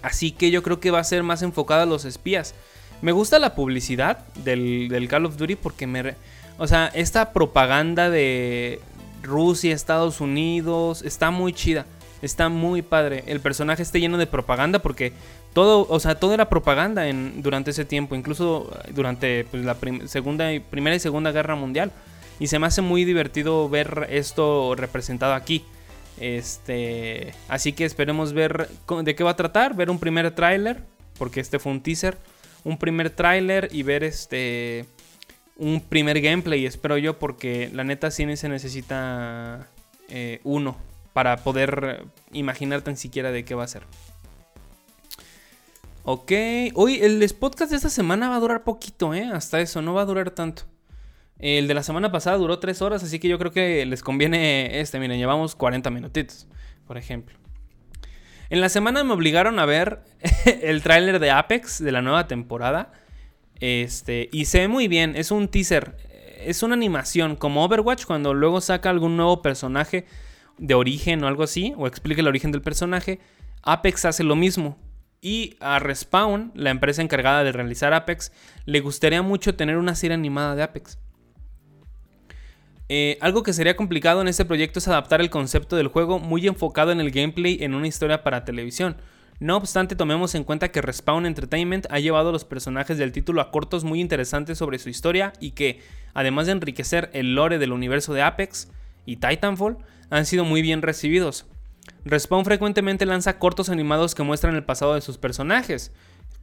Así 0.00 0.32
que 0.32 0.50
yo 0.50 0.62
creo 0.62 0.80
que 0.80 0.90
va 0.90 1.00
a 1.00 1.04
ser 1.04 1.22
más 1.22 1.42
enfocada 1.42 1.82
a 1.82 1.86
los 1.86 2.06
espías. 2.06 2.54
Me 3.02 3.12
gusta 3.12 3.38
la 3.38 3.54
publicidad 3.54 4.24
del, 4.36 5.06
Call 5.10 5.26
of 5.26 5.36
Duty 5.36 5.56
porque 5.56 5.86
me... 5.86 6.14
O 6.58 6.66
sea, 6.66 6.90
esta 6.94 7.32
propaganda 7.32 8.10
de 8.10 8.80
Rusia, 9.22 9.74
Estados 9.74 10.20
Unidos, 10.20 11.02
está 11.02 11.30
muy 11.30 11.52
chida. 11.52 11.86
Está 12.22 12.48
muy 12.48 12.82
padre. 12.82 13.24
El 13.26 13.40
personaje 13.40 13.82
está 13.82 13.98
lleno 13.98 14.16
de 14.16 14.26
propaganda 14.26 14.78
porque 14.78 15.12
todo, 15.52 15.86
o 15.88 16.00
sea, 16.00 16.14
todo 16.14 16.32
era 16.34 16.48
propaganda 16.48 17.04
durante 17.36 17.70
ese 17.70 17.84
tiempo, 17.84 18.14
incluso 18.14 18.70
durante 18.94 19.44
pues, 19.44 19.64
la 19.64 19.74
primera 19.74 20.96
y 20.96 21.00
segunda 21.00 21.32
guerra 21.32 21.56
mundial. 21.56 21.92
Y 22.38 22.48
se 22.48 22.58
me 22.58 22.66
hace 22.66 22.82
muy 22.82 23.04
divertido 23.04 23.68
ver 23.68 24.06
esto 24.10 24.74
representado 24.76 25.34
aquí. 25.34 25.64
Este, 26.18 27.34
así 27.48 27.72
que 27.72 27.84
esperemos 27.84 28.32
ver 28.32 28.68
de 29.02 29.14
qué 29.14 29.24
va 29.24 29.30
a 29.30 29.36
tratar, 29.36 29.74
ver 29.74 29.90
un 29.90 29.98
primer 29.98 30.30
tráiler, 30.34 30.82
porque 31.18 31.40
este 31.40 31.58
fue 31.58 31.72
un 31.72 31.82
teaser, 31.82 32.16
un 32.64 32.78
primer 32.78 33.10
tráiler 33.10 33.68
y 33.72 33.82
ver 33.82 34.04
este 34.04 34.86
un 35.58 35.80
primer 35.80 36.20
gameplay, 36.20 36.66
espero 36.66 36.98
yo, 36.98 37.18
porque 37.18 37.70
la 37.72 37.84
neta 37.84 38.10
sí 38.10 38.36
se 38.36 38.48
necesita 38.48 39.68
eh, 40.08 40.40
uno 40.44 40.76
para 41.12 41.38
poder 41.38 42.04
imaginar 42.32 42.82
tan 42.82 42.96
siquiera 42.96 43.32
de 43.32 43.44
qué 43.44 43.54
va 43.54 43.64
a 43.64 43.68
ser. 43.68 43.82
Ok, 46.04 46.30
hoy 46.74 47.00
el 47.02 47.28
podcast 47.38 47.70
de 47.70 47.76
esta 47.76 47.90
semana 47.90 48.28
va 48.28 48.36
a 48.36 48.40
durar 48.40 48.62
poquito, 48.62 49.12
¿eh? 49.12 49.28
Hasta 49.32 49.60
eso, 49.60 49.82
no 49.82 49.94
va 49.94 50.02
a 50.02 50.04
durar 50.04 50.30
tanto. 50.30 50.62
El 51.38 51.68
de 51.68 51.74
la 51.74 51.82
semana 51.82 52.12
pasada 52.12 52.36
duró 52.36 52.58
3 52.58 52.80
horas, 52.80 53.02
así 53.02 53.18
que 53.18 53.28
yo 53.28 53.38
creo 53.38 53.50
que 53.50 53.84
les 53.86 54.02
conviene 54.02 54.80
este. 54.80 54.98
Miren, 54.98 55.18
llevamos 55.18 55.54
40 55.54 55.90
minutitos, 55.90 56.46
por 56.86 56.96
ejemplo. 56.96 57.36
En 58.48 58.60
la 58.60 58.68
semana 58.68 59.02
me 59.02 59.12
obligaron 59.12 59.58
a 59.58 59.66
ver 59.66 60.00
el 60.62 60.82
tráiler 60.82 61.18
de 61.18 61.30
Apex 61.30 61.82
de 61.82 61.92
la 61.92 62.02
nueva 62.02 62.26
temporada. 62.26 62.92
Este, 63.60 64.28
y 64.32 64.44
se 64.44 64.60
ve 64.60 64.68
muy 64.68 64.88
bien, 64.88 65.16
es 65.16 65.30
un 65.30 65.48
teaser, 65.48 65.96
es 66.38 66.62
una 66.62 66.74
animación 66.74 67.36
como 67.36 67.64
Overwatch 67.64 68.04
cuando 68.04 68.34
luego 68.34 68.60
saca 68.60 68.90
algún 68.90 69.16
nuevo 69.16 69.42
personaje 69.42 70.06
de 70.58 70.74
origen 70.74 71.22
o 71.24 71.28
algo 71.28 71.42
así, 71.42 71.74
o 71.76 71.86
explica 71.86 72.20
el 72.20 72.28
origen 72.28 72.52
del 72.52 72.62
personaje. 72.62 73.20
Apex 73.62 74.04
hace 74.04 74.24
lo 74.24 74.36
mismo. 74.36 74.78
Y 75.20 75.56
a 75.60 75.78
Respawn, 75.78 76.52
la 76.54 76.70
empresa 76.70 77.02
encargada 77.02 77.42
de 77.42 77.52
realizar 77.52 77.92
Apex, 77.92 78.32
le 78.64 78.80
gustaría 78.80 79.22
mucho 79.22 79.56
tener 79.56 79.76
una 79.76 79.94
serie 79.94 80.14
animada 80.14 80.54
de 80.54 80.62
Apex. 80.62 80.98
Eh, 82.88 83.18
algo 83.20 83.42
que 83.42 83.52
sería 83.52 83.74
complicado 83.74 84.20
en 84.20 84.28
este 84.28 84.44
proyecto 84.44 84.78
es 84.78 84.86
adaptar 84.86 85.20
el 85.20 85.30
concepto 85.30 85.74
del 85.74 85.88
juego 85.88 86.20
muy 86.20 86.46
enfocado 86.46 86.92
en 86.92 87.00
el 87.00 87.10
gameplay 87.10 87.58
en 87.60 87.74
una 87.74 87.88
historia 87.88 88.22
para 88.22 88.44
televisión. 88.44 88.96
No 89.38 89.56
obstante, 89.56 89.96
tomemos 89.96 90.34
en 90.34 90.44
cuenta 90.44 90.70
que 90.70 90.80
Respawn 90.80 91.26
Entertainment 91.26 91.86
ha 91.90 91.98
llevado 91.98 92.30
a 92.30 92.32
los 92.32 92.44
personajes 92.44 92.96
del 92.96 93.12
título 93.12 93.42
a 93.42 93.50
cortos 93.50 93.84
muy 93.84 94.00
interesantes 94.00 94.56
sobre 94.56 94.78
su 94.78 94.88
historia 94.88 95.34
y 95.40 95.50
que, 95.50 95.82
además 96.14 96.46
de 96.46 96.52
enriquecer 96.52 97.10
el 97.12 97.34
lore 97.34 97.58
del 97.58 97.72
universo 97.72 98.14
de 98.14 98.22
Apex 98.22 98.70
y 99.04 99.16
Titanfall, 99.16 99.76
han 100.08 100.24
sido 100.24 100.44
muy 100.44 100.62
bien 100.62 100.80
recibidos. 100.80 101.46
Respawn 102.04 102.44
frecuentemente 102.44 103.04
lanza 103.04 103.38
cortos 103.38 103.68
animados 103.68 104.14
que 104.14 104.22
muestran 104.22 104.54
el 104.54 104.64
pasado 104.64 104.94
de 104.94 105.02
sus 105.02 105.18
personajes, 105.18 105.92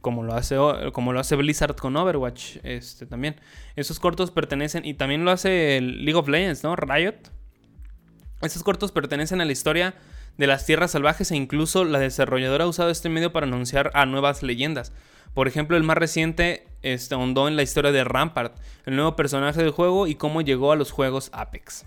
como 0.00 0.22
lo 0.22 0.34
hace, 0.34 0.56
como 0.92 1.12
lo 1.12 1.18
hace 1.18 1.34
Blizzard 1.34 1.74
con 1.74 1.96
Overwatch 1.96 2.58
este, 2.62 3.06
también. 3.06 3.36
Esos 3.74 3.98
cortos 3.98 4.30
pertenecen, 4.30 4.84
y 4.84 4.94
también 4.94 5.24
lo 5.24 5.32
hace 5.32 5.80
League 5.80 6.14
of 6.14 6.28
Legends, 6.28 6.62
¿no? 6.62 6.76
Riot. 6.76 7.16
Esos 8.40 8.62
cortos 8.62 8.92
pertenecen 8.92 9.40
a 9.40 9.44
la 9.44 9.52
historia 9.52 9.94
de 10.36 10.46
las 10.46 10.66
tierras 10.66 10.92
salvajes 10.92 11.30
e 11.30 11.36
incluso 11.36 11.84
la 11.84 11.98
desarrolladora 11.98 12.64
ha 12.64 12.68
usado 12.68 12.90
este 12.90 13.08
medio 13.08 13.32
para 13.32 13.46
anunciar 13.46 13.90
a 13.94 14.06
nuevas 14.06 14.42
leyendas. 14.42 14.92
Por 15.34 15.48
ejemplo, 15.48 15.76
el 15.76 15.82
más 15.82 15.98
reciente 15.98 16.66
este, 16.82 17.14
en 17.14 17.56
la 17.56 17.62
historia 17.62 17.92
de 17.92 18.04
Rampart, 18.04 18.56
el 18.86 18.96
nuevo 18.96 19.16
personaje 19.16 19.62
del 19.62 19.70
juego 19.70 20.06
y 20.06 20.14
cómo 20.14 20.42
llegó 20.42 20.72
a 20.72 20.76
los 20.76 20.90
juegos 20.92 21.30
Apex. 21.32 21.84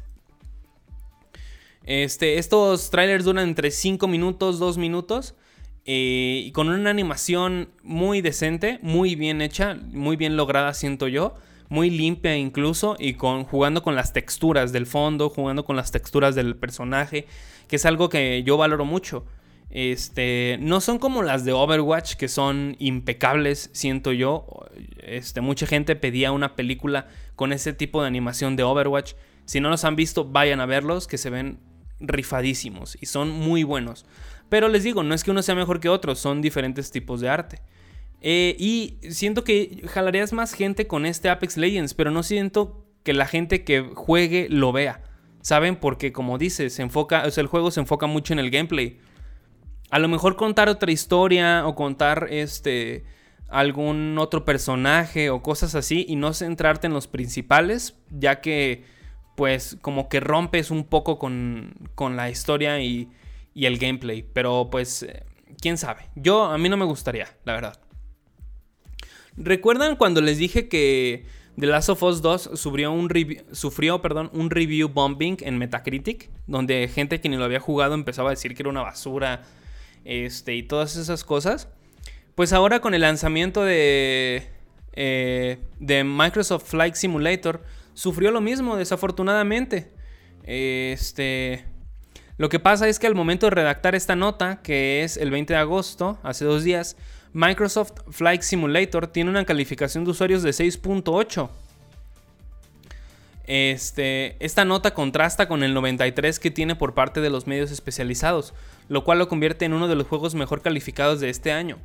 Este, 1.84 2.38
estos 2.38 2.89
trailers 2.89 3.24
duran 3.24 3.48
entre 3.48 3.72
5 3.72 4.08
minutos, 4.08 4.60
2 4.60 4.78
minutos. 4.78 5.36
Eh, 5.89 6.43
y 6.45 6.52
con 6.52 6.68
una 6.68 6.89
animación 6.89 7.70
muy 7.82 8.20
decente, 8.20 8.78
muy 8.82 9.16
bien 9.16 9.41
hecha, 9.41 9.76
muy 9.76 10.18
bien 10.18 10.36
lograda, 10.36 10.74
siento 10.74 11.08
yo. 11.08 11.36
Muy 11.70 11.89
limpia 11.89 12.36
incluso. 12.36 12.95
Y 12.99 13.13
con, 13.13 13.43
jugando 13.43 13.84
con 13.84 13.95
las 13.95 14.13
texturas 14.13 14.72
del 14.72 14.86
fondo, 14.86 15.30
jugando 15.30 15.65
con 15.65 15.76
las 15.76 15.91
texturas 15.91 16.36
del 16.36 16.55
personaje. 16.55 17.28
Que 17.68 17.76
es 17.78 17.86
algo 17.86 18.09
que 18.09 18.43
yo 18.43 18.57
valoro 18.57 18.86
mucho. 18.86 19.26
Este, 19.70 20.57
no 20.61 20.80
son 20.80 20.97
como 20.97 21.24
las 21.24 21.43
de 21.43 21.51
Overwatch, 21.51 22.15
que 22.15 22.28
son 22.28 22.76
impecables, 22.80 23.70
siento 23.74 24.11
yo. 24.13 24.45
Este, 24.99 25.41
mucha 25.41 25.68
gente 25.68 25.95
pedía 25.95 26.32
una 26.32 26.55
película 26.55 27.07
con 27.36 27.51
ese 27.51 27.74
tipo 27.74 28.01
de 28.01 28.07
animación 28.07 28.55
de 28.55 28.63
Overwatch. 28.63 29.13
Si 29.45 29.59
no 29.59 29.70
los 29.70 29.84
han 29.84 29.95
visto, 29.95 30.26
vayan 30.26 30.61
a 30.61 30.65
verlos, 30.65 31.07
que 31.07 31.18
se 31.18 31.30
ven 31.30 31.59
rifadísimos 31.99 32.97
y 33.01 33.07
son 33.07 33.30
muy 33.32 33.63
buenos. 33.63 34.05
Pero 34.49 34.70
les 34.70 34.84
digo, 34.84 35.03
no 35.03 35.13
es 35.13 35.24
que 35.24 35.32
uno 35.32 35.41
sea 35.41 35.55
mejor 35.55 35.80
que 35.80 35.89
otro, 35.89 36.15
son 36.15 36.41
diferentes 36.41 36.91
tipos 36.91 37.22
de 37.22 37.30
arte. 37.30 37.61
Eh, 38.22 38.55
y 38.59 38.97
siento 39.09 39.43
que 39.43 39.84
jalarías 39.88 40.34
más 40.34 40.53
gente 40.53 40.88
con 40.88 41.05
este 41.05 41.30
Apex 41.30 41.57
Legends, 41.57 41.93
pero 41.93 42.11
no 42.11 42.24
siento 42.24 42.86
que 43.03 43.13
la 43.13 43.28
gente 43.28 43.63
que 43.63 43.82
juegue 43.82 44.47
lo 44.49 44.72
vea. 44.72 45.01
¿Saben? 45.41 45.78
Porque 45.78 46.11
como 46.11 46.38
dices, 46.38 46.74
se 46.74 46.82
enfoca, 46.82 47.24
o 47.26 47.32
sea, 47.32 47.41
el 47.41 47.47
juego 47.47 47.72
se 47.72 47.80
enfoca 47.80 48.07
mucho 48.07 48.34
en 48.34 48.39
el 48.39 48.49
gameplay. 48.49 48.99
A 49.89 49.99
lo 49.99 50.09
mejor 50.09 50.36
contar 50.36 50.68
otra 50.68 50.91
historia 50.91 51.65
o 51.65 51.76
contar 51.76 52.28
este 52.30 53.05
algún 53.47 54.18
otro 54.20 54.43
personaje 54.43 55.30
o 55.30 55.41
cosas 55.41 55.74
así 55.74 56.05
y 56.09 56.18
no 56.18 56.34
centrarte 56.34 56.88
en 56.88 56.93
los 56.93 57.07
principales, 57.07 57.95
ya 58.09 58.41
que 58.41 58.84
pues 59.38 59.78
como 59.82 60.09
que 60.09 60.20
rompes 60.20 60.70
un 60.70 60.84
poco 60.84 61.18
con, 61.18 61.76
con 61.95 62.18
la 62.18 62.30
historia 62.30 62.82
y 62.82 63.09
y 63.57 63.65
el 63.65 63.80
gameplay. 63.80 64.22
Pero 64.22 64.70
pues, 64.70 65.01
eh, 65.01 65.24
quién 65.59 65.80
sabe. 65.80 66.03
Yo, 66.15 66.45
a 66.45 66.57
mí 66.59 66.70
no 66.70 66.78
me 66.78 66.86
gustaría, 66.86 67.28
la 67.43 67.53
verdad. 67.53 67.80
¿Recuerdan 69.38 69.96
cuando 69.96 70.20
les 70.22 70.40
dije 70.40 70.68
que 70.68 71.26
The 71.60 71.68
Last 71.68 71.90
of 71.90 72.04
Us 72.04 72.22
2 72.22 72.52
sufrió 72.56 72.92
un, 72.92 73.10
sufrió, 73.52 74.02
perdón, 74.02 74.30
un 74.34 74.50
review 74.50 74.90
bombing 74.90 75.38
en 75.42 75.58
Metacritic, 75.58 76.30
donde 76.48 76.88
gente 76.88 77.22
que 77.22 77.30
ni 77.30 77.38
lo 77.38 77.46
había 77.46 77.60
jugado 77.60 77.94
empezaba 77.94 78.30
a 78.30 78.32
decir 78.32 78.56
que 78.56 78.64
era 78.64 78.70
una 78.70 78.82
basura 78.82 79.44
este, 80.06 80.56
y 80.56 80.64
todas 80.64 80.96
esas 80.98 81.24
cosas. 81.24 81.68
Pues 82.36 82.54
ahora 82.54 82.80
con 82.80 82.94
el 82.94 83.02
lanzamiento 83.02 83.64
de, 83.64 84.48
eh, 84.94 85.58
de 85.80 86.04
Microsoft 86.04 86.70
Flight 86.70 86.96
Simulator, 86.96 87.64
sufrió 87.94 88.32
lo 88.32 88.42
mismo, 88.42 88.76
desafortunadamente. 88.76 89.92
Este, 90.44 91.66
lo 92.38 92.50
que 92.50 92.60
pasa 92.60 92.88
es 92.88 93.00
que 93.00 93.08
al 93.08 93.16
momento 93.16 93.48
de 93.48 93.52
redactar 93.52 93.96
esta 93.96 94.16
nota, 94.16 94.62
que 94.62 95.04
es 95.04 95.18
el 95.18 95.32
20 95.32 95.54
de 95.54 95.60
agosto, 95.60 96.20
hace 96.22 96.46
dos 96.46 96.64
días, 96.64 96.98
Microsoft 97.38 97.92
Flight 98.10 98.42
Simulator 98.42 99.06
tiene 99.06 99.30
una 99.30 99.46
calificación 99.46 100.04
de 100.04 100.10
usuarios 100.10 100.42
de 100.42 100.50
6.8. 100.50 101.50
Este, 103.46 104.44
esta 104.44 104.66
nota 104.66 104.96
contrasta 104.96 105.48
con 105.48 105.62
el 105.62 105.76
93 105.76 106.40
que 106.40 106.50
tiene 106.50 106.76
por 106.76 106.96
parte 106.96 107.22
de 107.22 107.30
los 107.30 107.46
medios 107.46 107.70
especializados, 107.70 108.56
lo 108.90 109.04
cual 109.04 109.20
lo 109.20 109.28
convierte 109.28 109.66
en 109.66 109.74
uno 109.74 109.88
de 109.88 109.94
los 109.94 110.08
juegos 110.08 110.34
mejor 110.34 110.64
calificados 110.64 111.20
de 111.20 111.30
este 111.30 111.52
año. 111.52 111.78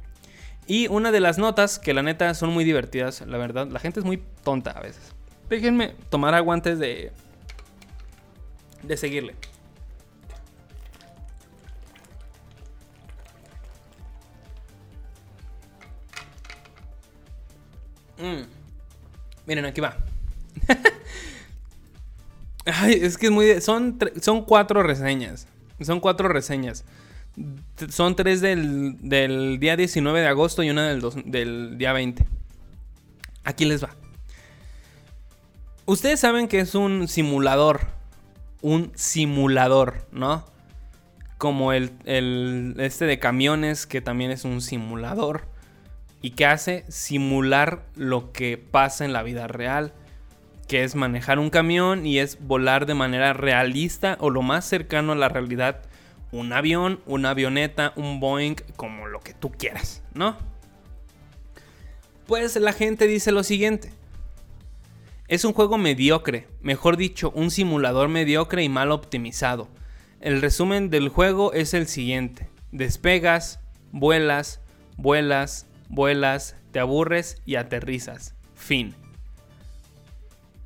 Y 0.67 0.89
una 0.89 1.13
de 1.13 1.21
las 1.21 1.37
notas, 1.37 1.79
que 1.79 1.93
la 1.93 2.03
neta 2.03 2.33
son 2.33 2.49
muy 2.49 2.65
divertidas, 2.65 3.21
la 3.21 3.37
verdad, 3.37 3.69
la 3.69 3.79
gente 3.79 4.01
es 4.01 4.07
muy 4.07 4.23
tonta 4.43 4.71
a 4.71 4.81
veces. 4.81 5.13
Déjenme 5.51 5.95
tomar 6.09 6.33
agua 6.35 6.55
antes 6.55 6.79
de, 6.79 7.13
de 8.83 8.97
seguirle. 8.97 9.35
Mm. 18.23 18.47
Miren, 19.47 19.65
aquí 19.65 19.81
va. 19.81 19.97
Ay, 22.65 23.01
es 23.03 23.19
que 23.19 23.27
es 23.27 23.33
muy. 23.33 23.61
Son, 23.61 23.99
son 24.21 24.45
cuatro 24.45 24.83
reseñas. 24.85 25.49
Son 25.81 25.99
cuatro 25.99 26.29
reseñas. 26.29 26.85
Son 27.89 28.15
tres 28.15 28.41
del, 28.41 28.97
del 29.01 29.59
día 29.59 29.77
19 29.77 30.21
de 30.21 30.29
agosto 30.29 30.63
y 30.63 30.71
una 30.71 30.89
del, 30.89 31.03
del 31.25 31.77
día 31.79 31.93
20. 31.93 32.25
Aquí 33.43 33.65
les 33.65 33.83
va. 33.83 33.91
Ustedes 35.87 36.21
saben 36.21 36.47
que 36.47 36.61
es 36.61 36.77
un 36.77 37.09
simulador. 37.09 37.81
Un 38.61 38.93
simulador, 38.95 40.07
¿no? 40.13 40.47
Como 41.39 41.73
el, 41.73 41.91
el 42.05 42.77
este 42.79 43.07
de 43.07 43.19
camiones, 43.19 43.87
que 43.87 44.01
también 44.01 44.31
es 44.31 44.45
un 44.45 44.61
simulador 44.61 45.52
y 46.23 46.31
que 46.31 46.47
hace 46.47 46.85
simular 46.89 47.85
lo 47.97 48.33
que 48.33 48.57
pasa 48.57 49.05
en 49.05 49.13
la 49.13 49.23
vida 49.23 49.49
real, 49.49 49.93
que 50.69 50.85
es 50.85 50.95
manejar 50.95 51.39
un 51.39 51.51
camión 51.51 52.07
y 52.07 52.19
es 52.19 52.39
volar 52.41 52.87
de 52.87 52.95
manera 52.95 53.33
realista 53.33 54.17
o 54.21 54.31
lo 54.31 54.43
más 54.43 54.65
cercano 54.65 55.13
a 55.13 55.17
la 55.17 55.29
realidad 55.29 55.83
un 56.33 56.53
avión, 56.55 57.01
una 57.07 57.31
avioneta, 57.31 57.93
un 57.95 58.19
Boeing, 58.19 58.57
como 58.77 59.07
lo 59.07 59.21
que 59.21 59.35
tú 59.35 59.53
quieras, 59.53 60.03
¿no? 60.15 60.37
Pues 62.27 62.57
la 62.57 62.73
gente 62.73 63.07
dice 63.07 63.33
lo 63.33 63.43
siguiente. 63.43 63.93
Es 65.29 65.45
un 65.45 65.53
juego 65.53 65.77
mediocre, 65.77 66.49
mejor 66.63 66.97
dicho, 66.97 67.31
un 67.35 67.51
simulador 67.51 68.09
mediocre 68.09 68.63
y 68.63 68.69
mal 68.69 68.91
optimizado. 68.93 69.69
El 70.21 70.41
resumen 70.41 70.89
del 70.89 71.11
juego 71.11 71.53
es 71.53 71.75
el 71.75 71.87
siguiente. 71.87 72.49
Despegas, 72.71 73.61
vuelas, 73.93 74.61
vuelas, 74.97 75.67
vuelas, 75.93 76.57
te 76.73 76.81
aburres 76.81 77.41
y 77.47 77.55
aterrizas. 77.55 78.35
Fin. 78.55 78.95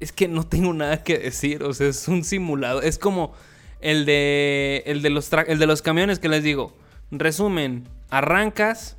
Es 0.01 0.13
que 0.13 0.29
no 0.29 0.47
tengo 0.47 0.73
nada 0.73 1.03
que 1.03 1.19
decir, 1.19 1.63
o 1.63 1.75
sea, 1.75 1.89
es 1.89 2.09
un 2.09 2.25
simulado. 2.25 2.81
Es 2.81 2.99
como 2.99 3.35
el 3.81 4.07
de, 4.07 4.85
el 4.87 5.03
de, 5.03 5.11
los, 5.11 5.31
el 5.33 5.59
de 5.59 5.67
los 5.67 5.83
camiones 5.83 6.19
que 6.19 6.29
les 6.29 6.43
digo. 6.43 6.75
Resumen, 7.11 7.89
arrancas, 8.09 8.97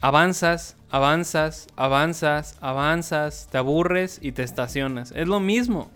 avanzas, 0.00 0.76
avanzas, 0.90 1.66
avanzas, 1.76 2.56
avanzas, 2.60 3.48
te 3.50 3.58
aburres 3.58 4.18
y 4.22 4.32
te 4.32 4.42
estacionas. 4.42 5.12
Es 5.14 5.28
lo 5.28 5.38
mismo. 5.38 5.90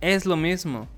Es 0.00 0.24
lo 0.24 0.36
mismo. 0.36 0.88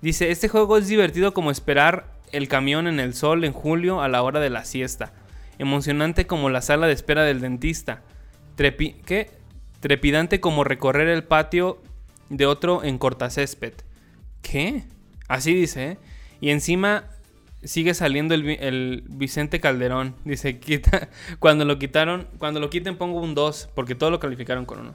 Dice, 0.00 0.30
este 0.30 0.48
juego 0.48 0.78
es 0.78 0.86
divertido 0.86 1.34
como 1.34 1.50
esperar 1.50 2.06
el 2.30 2.48
camión 2.48 2.86
en 2.86 3.00
el 3.00 3.14
sol 3.14 3.44
en 3.44 3.52
julio 3.52 4.00
a 4.00 4.08
la 4.08 4.22
hora 4.22 4.40
de 4.40 4.50
la 4.50 4.64
siesta 4.64 5.12
emocionante 5.62 6.26
como 6.26 6.50
la 6.50 6.60
sala 6.60 6.86
de 6.86 6.92
espera 6.92 7.22
del 7.22 7.40
dentista, 7.40 8.02
¿qué? 8.56 9.30
trepidante 9.80 10.40
como 10.40 10.64
recorrer 10.64 11.08
el 11.08 11.24
patio 11.24 11.80
de 12.28 12.46
otro 12.46 12.84
en 12.84 12.98
cortacésped. 12.98 13.72
¿Qué? 14.42 14.84
Así 15.28 15.54
dice, 15.54 15.92
¿eh? 15.92 15.98
Y 16.40 16.50
encima 16.50 17.04
sigue 17.62 17.94
saliendo 17.94 18.34
el, 18.34 19.04
Vicente 19.08 19.60
Calderón. 19.60 20.14
Dice, 20.24 20.58
quita, 20.58 21.08
cuando 21.38 21.64
lo 21.64 21.78
quitaron, 21.78 22.26
cuando 22.38 22.60
lo 22.60 22.70
quiten 22.70 22.96
pongo 22.96 23.20
un 23.20 23.34
2, 23.34 23.70
porque 23.74 23.94
todo 23.94 24.10
lo 24.10 24.18
calificaron 24.20 24.64
con 24.64 24.80
uno. 24.80 24.94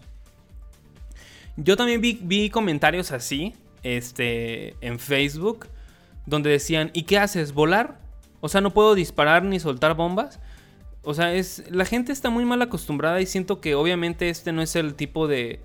Yo 1.55 1.75
también 1.75 2.01
vi, 2.01 2.19
vi, 2.21 2.49
comentarios 2.49 3.11
así, 3.11 3.53
este, 3.83 4.75
en 4.81 4.99
Facebook, 4.99 5.67
donde 6.25 6.49
decían, 6.49 6.91
¿y 6.93 7.03
qué 7.03 7.17
haces? 7.17 7.53
¿Volar? 7.53 7.99
O 8.41 8.49
sea, 8.49 8.61
no 8.61 8.73
puedo 8.73 8.95
disparar 8.95 9.43
ni 9.43 9.59
soltar 9.59 9.95
bombas. 9.95 10.39
O 11.09 11.13
sea, 11.13 11.33
es 11.33 11.63
la 11.69 11.85
gente 11.85 12.11
está 12.11 12.29
muy 12.29 12.43
mal 12.43 12.61
acostumbrada 12.61 13.21
y 13.21 13.25
siento 13.25 13.61
que 13.61 13.75
obviamente 13.75 14.29
este 14.29 14.51
no 14.51 14.61
es 14.61 14.75
el 14.75 14.93
tipo 14.93 15.29
de, 15.29 15.61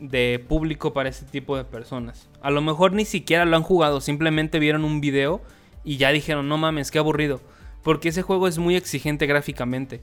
de 0.00 0.44
público 0.48 0.92
para 0.92 1.08
este 1.08 1.26
tipo 1.26 1.56
de 1.56 1.62
personas. 1.62 2.28
A 2.42 2.50
lo 2.50 2.60
mejor 2.60 2.92
ni 2.92 3.04
siquiera 3.04 3.44
lo 3.44 3.56
han 3.56 3.62
jugado, 3.62 4.00
simplemente 4.00 4.58
vieron 4.58 4.84
un 4.84 5.00
video 5.00 5.40
y 5.84 5.96
ya 5.96 6.10
dijeron, 6.10 6.48
no 6.48 6.58
mames, 6.58 6.90
qué 6.90 6.98
aburrido. 6.98 7.40
Porque 7.84 8.08
ese 8.08 8.22
juego 8.22 8.48
es 8.48 8.58
muy 8.58 8.74
exigente 8.74 9.26
gráficamente. 9.26 10.02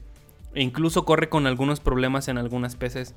E 0.54 0.62
incluso 0.62 1.04
corre 1.04 1.28
con 1.28 1.46
algunos 1.46 1.80
problemas 1.80 2.28
en 2.28 2.38
algunas 2.38 2.74
PCs. 2.74 3.14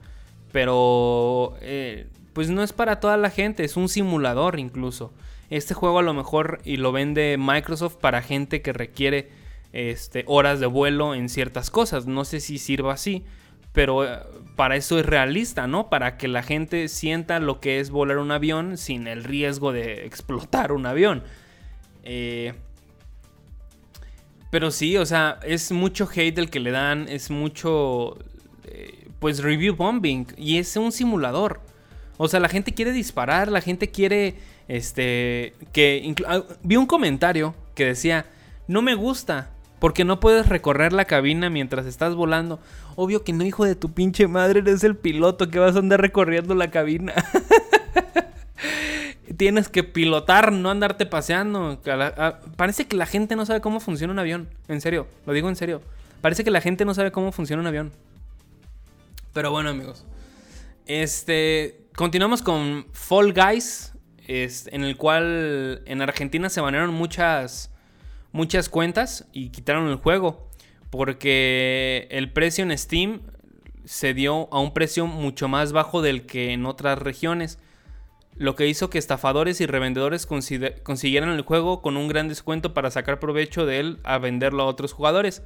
Pero, 0.51 1.56
eh, 1.62 2.10
pues 2.34 2.49
no 2.49 2.64
es 2.64 2.74
para 2.74 2.99
toda 2.99 3.16
la 3.16 3.30
gente, 3.30 3.64
es 3.64 3.78
un 3.78 3.88
simulador 3.88 4.60
incluso. 4.60 5.14
Este 5.49 5.74
juego 5.74 5.99
a 5.99 6.03
lo 6.03 6.14
mejor 6.14 6.60
y 6.66 6.76
lo 6.76 6.91
vende 6.91 7.38
Microsoft 7.39 7.95
para 7.95 8.22
gente 8.22 8.62
que 8.62 8.74
requiere 8.74 9.45
este, 9.76 10.23
horas 10.28 10.61
de 10.61 10.67
vuelo 10.67 11.13
en 11.13 11.28
ciertas 11.28 11.69
cosas. 11.69 12.07
No 12.07 12.23
sé 12.23 12.39
si 12.39 12.57
sirva 12.57 12.93
así, 12.93 13.26
pero 13.73 14.05
eh, 14.05 14.19
para 14.55 14.78
eso 14.78 14.97
es 14.97 15.05
realista, 15.05 15.67
¿no? 15.67 15.89
Para 15.89 16.17
que 16.17 16.30
la 16.30 16.43
gente 16.43 16.88
sienta 16.88 17.41
lo 17.41 17.59
que 17.59 17.82
es 17.82 17.89
volar 17.89 18.19
un 18.19 18.32
avión 18.32 18.78
sin 18.78 19.05
el 19.05 19.26
riesgo 19.26 19.73
de 19.73 20.05
explotar 20.05 20.71
un 20.71 20.86
avión. 20.86 21.23
Eh, 22.03 22.53
pero 24.49 24.71
sí, 24.71 24.95
o 24.95 25.05
sea, 25.05 25.39
es 25.43 25.73
mucho 25.73 26.07
hate 26.09 26.38
el 26.38 26.49
que 26.49 26.61
le 26.61 26.71
dan, 26.71 27.09
es 27.09 27.30
mucho, 27.30 28.17
eh, 28.63 29.09
pues, 29.19 29.43
review 29.43 29.76
bombing. 29.76 30.28
Y 30.38 30.57
es 30.57 30.78
un 30.78 30.93
simulador. 30.93 31.59
O 32.15 32.30
sea, 32.30 32.39
la 32.39 32.47
gente 32.47 32.73
quiere 32.73 32.93
disparar, 32.93 33.51
la 33.51 33.59
gente 33.59 33.91
quiere, 33.91 34.36
este, 34.69 35.53
que... 35.73 36.15
Ah, 36.26 36.43
vi 36.63 36.78
un 36.78 36.86
comentario 36.86 37.53
que 37.73 37.84
decía, 37.84 38.26
no 38.69 38.82
me 38.82 38.95
gusta, 38.95 39.51
porque 39.86 40.03
no 40.03 40.19
puedes 40.19 40.49
recorrer 40.49 40.93
la 40.93 41.05
cabina 41.05 41.51
mientras 41.51 41.86
estás 41.86 42.15
volando. 42.15 42.59
Obvio 42.95 43.23
que 43.23 43.33
no, 43.33 43.43
hijo 43.43 43.65
de 43.65 43.75
tu 43.75 43.93
pinche 43.93 44.27
madre, 44.27 44.61
eres 44.61 44.83
el 44.83 44.95
piloto 44.95 45.51
que 45.51 45.59
vas 45.59 45.75
a 45.75 45.77
andar 45.77 46.01
recorriendo 46.01 46.55
la 46.55 46.71
cabina. 46.71 47.13
Tienes 49.38 49.69
que 49.69 49.83
pilotar, 49.83 50.51
no 50.51 50.71
andarte 50.71 51.05
paseando. 51.05 51.79
Parece 52.55 52.88
que 52.88 52.95
la 52.95 53.05
gente 53.05 53.36
no 53.36 53.45
sabe 53.45 53.61
cómo 53.61 53.79
funciona 53.79 54.11
un 54.11 54.17
avión. 54.17 54.49
En 54.67 54.81
serio, 54.81 55.05
lo 55.27 55.33
digo 55.33 55.49
en 55.49 55.55
serio. 55.55 55.83
Parece 56.19 56.43
que 56.43 56.49
la 56.49 56.61
gente 56.61 56.83
no 56.83 56.95
sabe 56.95 57.11
cómo 57.11 57.31
funciona 57.31 57.61
un 57.61 57.67
avión. 57.67 57.91
Pero 59.33 59.51
bueno, 59.51 59.69
amigos. 59.69 60.03
Este. 60.88 61.86
Continuamos 61.95 62.41
con 62.41 62.88
Fall 62.91 63.33
Guys. 63.33 63.93
en 64.25 64.83
el 64.83 64.97
cual 64.97 65.83
en 65.86 66.01
Argentina 66.01 66.49
se 66.49 66.59
banearon 66.59 66.91
muchas 66.91 67.69
muchas 68.36 68.67
cuentas 68.67 69.25
y 69.31 69.49
quitaron 69.49 69.88
el 69.88 69.95
juego. 69.95 70.49
Porque 70.89 72.07
el 72.11 72.31
precio 72.31 72.63
en 72.63 72.77
Steam 72.77 73.21
se 73.86 74.13
dio 74.13 74.53
a 74.53 74.59
un 74.59 74.73
precio 74.73 75.07
mucho 75.07 75.47
más 75.47 75.71
bajo 75.71 76.01
del 76.01 76.25
que 76.25 76.51
en 76.51 76.65
otras 76.65 76.99
regiones. 76.99 77.59
Lo 78.36 78.55
que 78.55 78.67
hizo 78.67 78.89
que 78.89 78.97
estafadores 78.97 79.61
y 79.61 79.65
revendedores 79.65 80.25
consiguieran 80.25 81.29
el 81.29 81.41
juego 81.41 81.81
con 81.81 81.95
un 81.95 82.09
gran 82.09 82.27
descuento 82.27 82.73
para 82.73 82.91
sacar 82.91 83.19
provecho 83.19 83.65
de 83.65 83.79
él 83.79 83.99
a 84.03 84.17
venderlo 84.17 84.63
a 84.63 84.67
otros 84.67 84.91
jugadores. 84.91 85.41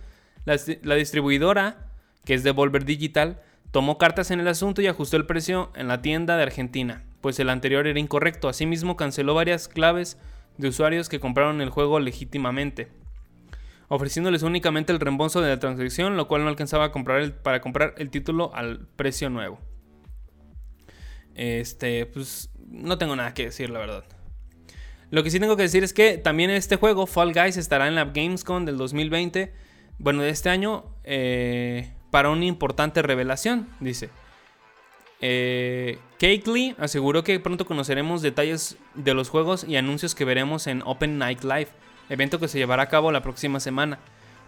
La, 0.45 0.95
distribuidora, 0.95 1.91
que 2.25 2.33
es 2.33 2.43
Devolver 2.43 2.85
Digital, 2.85 3.39
tomó 3.69 3.99
cartas 3.99 4.31
en 4.31 4.39
el 4.39 4.47
asunto 4.47 4.81
y 4.81 4.87
ajustó 4.87 5.15
el 5.17 5.27
precio 5.27 5.71
en 5.75 5.87
la 5.87 6.01
tienda 6.01 6.37
de 6.37 6.43
Argentina, 6.43 7.03
pues 7.21 7.39
el 7.39 7.49
anterior 7.49 7.85
era 7.85 7.99
incorrecto. 7.99 8.49
Asimismo, 8.49 8.97
canceló 8.97 9.35
varias 9.35 9.67
claves 9.67 10.17
de 10.59 10.67
usuarios 10.67 11.07
que 11.07 11.19
compraron 11.19 11.61
el 11.61 11.69
juego 11.69 11.99
legítimamente. 11.99 12.89
ofreciéndoles 13.91 14.43
únicamente 14.43 14.93
el 14.93 14.99
reembolso 14.99 15.41
de 15.41 15.49
la 15.49 15.59
transacción, 15.59 16.15
lo 16.15 16.27
cual 16.27 16.43
no 16.43 16.49
alcanzaba 16.49 16.85
a 16.85 16.91
comprar 16.91 17.41
para 17.41 17.59
comprar 17.59 17.95
el 17.97 18.11
título 18.11 18.53
al 18.53 18.85
precio 18.95 19.31
nuevo. 19.31 19.59
Este, 21.33 22.05
pues 22.05 22.51
no 22.67 22.99
tengo 22.99 23.15
nada 23.15 23.33
que 23.33 23.45
decir, 23.45 23.71
la 23.71 23.79
verdad. 23.79 24.03
Lo 25.09 25.23
que 25.23 25.31
sí 25.31 25.39
tengo 25.39 25.55
que 25.57 25.63
decir 25.63 25.83
es 25.83 25.91
que 25.91 26.19
también 26.19 26.51
este 26.51 26.75
juego, 26.75 27.07
Fall 27.07 27.33
Guys, 27.33 27.57
estará 27.57 27.87
en 27.87 27.95
la 27.95 28.05
Gamescom 28.05 28.63
del 28.63 28.77
2020, 28.77 29.53
bueno, 29.97 30.21
de 30.21 30.29
este 30.29 30.49
año, 30.49 30.85
eh, 31.03 31.91
para 32.11 32.29
una 32.29 32.45
importante 32.45 33.01
revelación, 33.01 33.69
dice. 33.79 34.11
Eh, 35.21 35.97
Lee 36.19 36.75
aseguró 36.77 37.23
que 37.23 37.39
pronto 37.39 37.65
conoceremos 37.65 38.21
detalles 38.21 38.77
de 38.93 39.13
los 39.13 39.29
juegos 39.29 39.65
y 39.67 39.75
anuncios 39.75 40.15
que 40.15 40.25
veremos 40.25 40.67
en 40.67 40.81
Open 40.85 41.17
Night 41.17 41.43
Live, 41.43 41.69
evento 42.09 42.39
que 42.39 42.47
se 42.47 42.57
llevará 42.57 42.83
a 42.83 42.89
cabo 42.89 43.11
la 43.11 43.21
próxima 43.21 43.59
semana. 43.59 43.99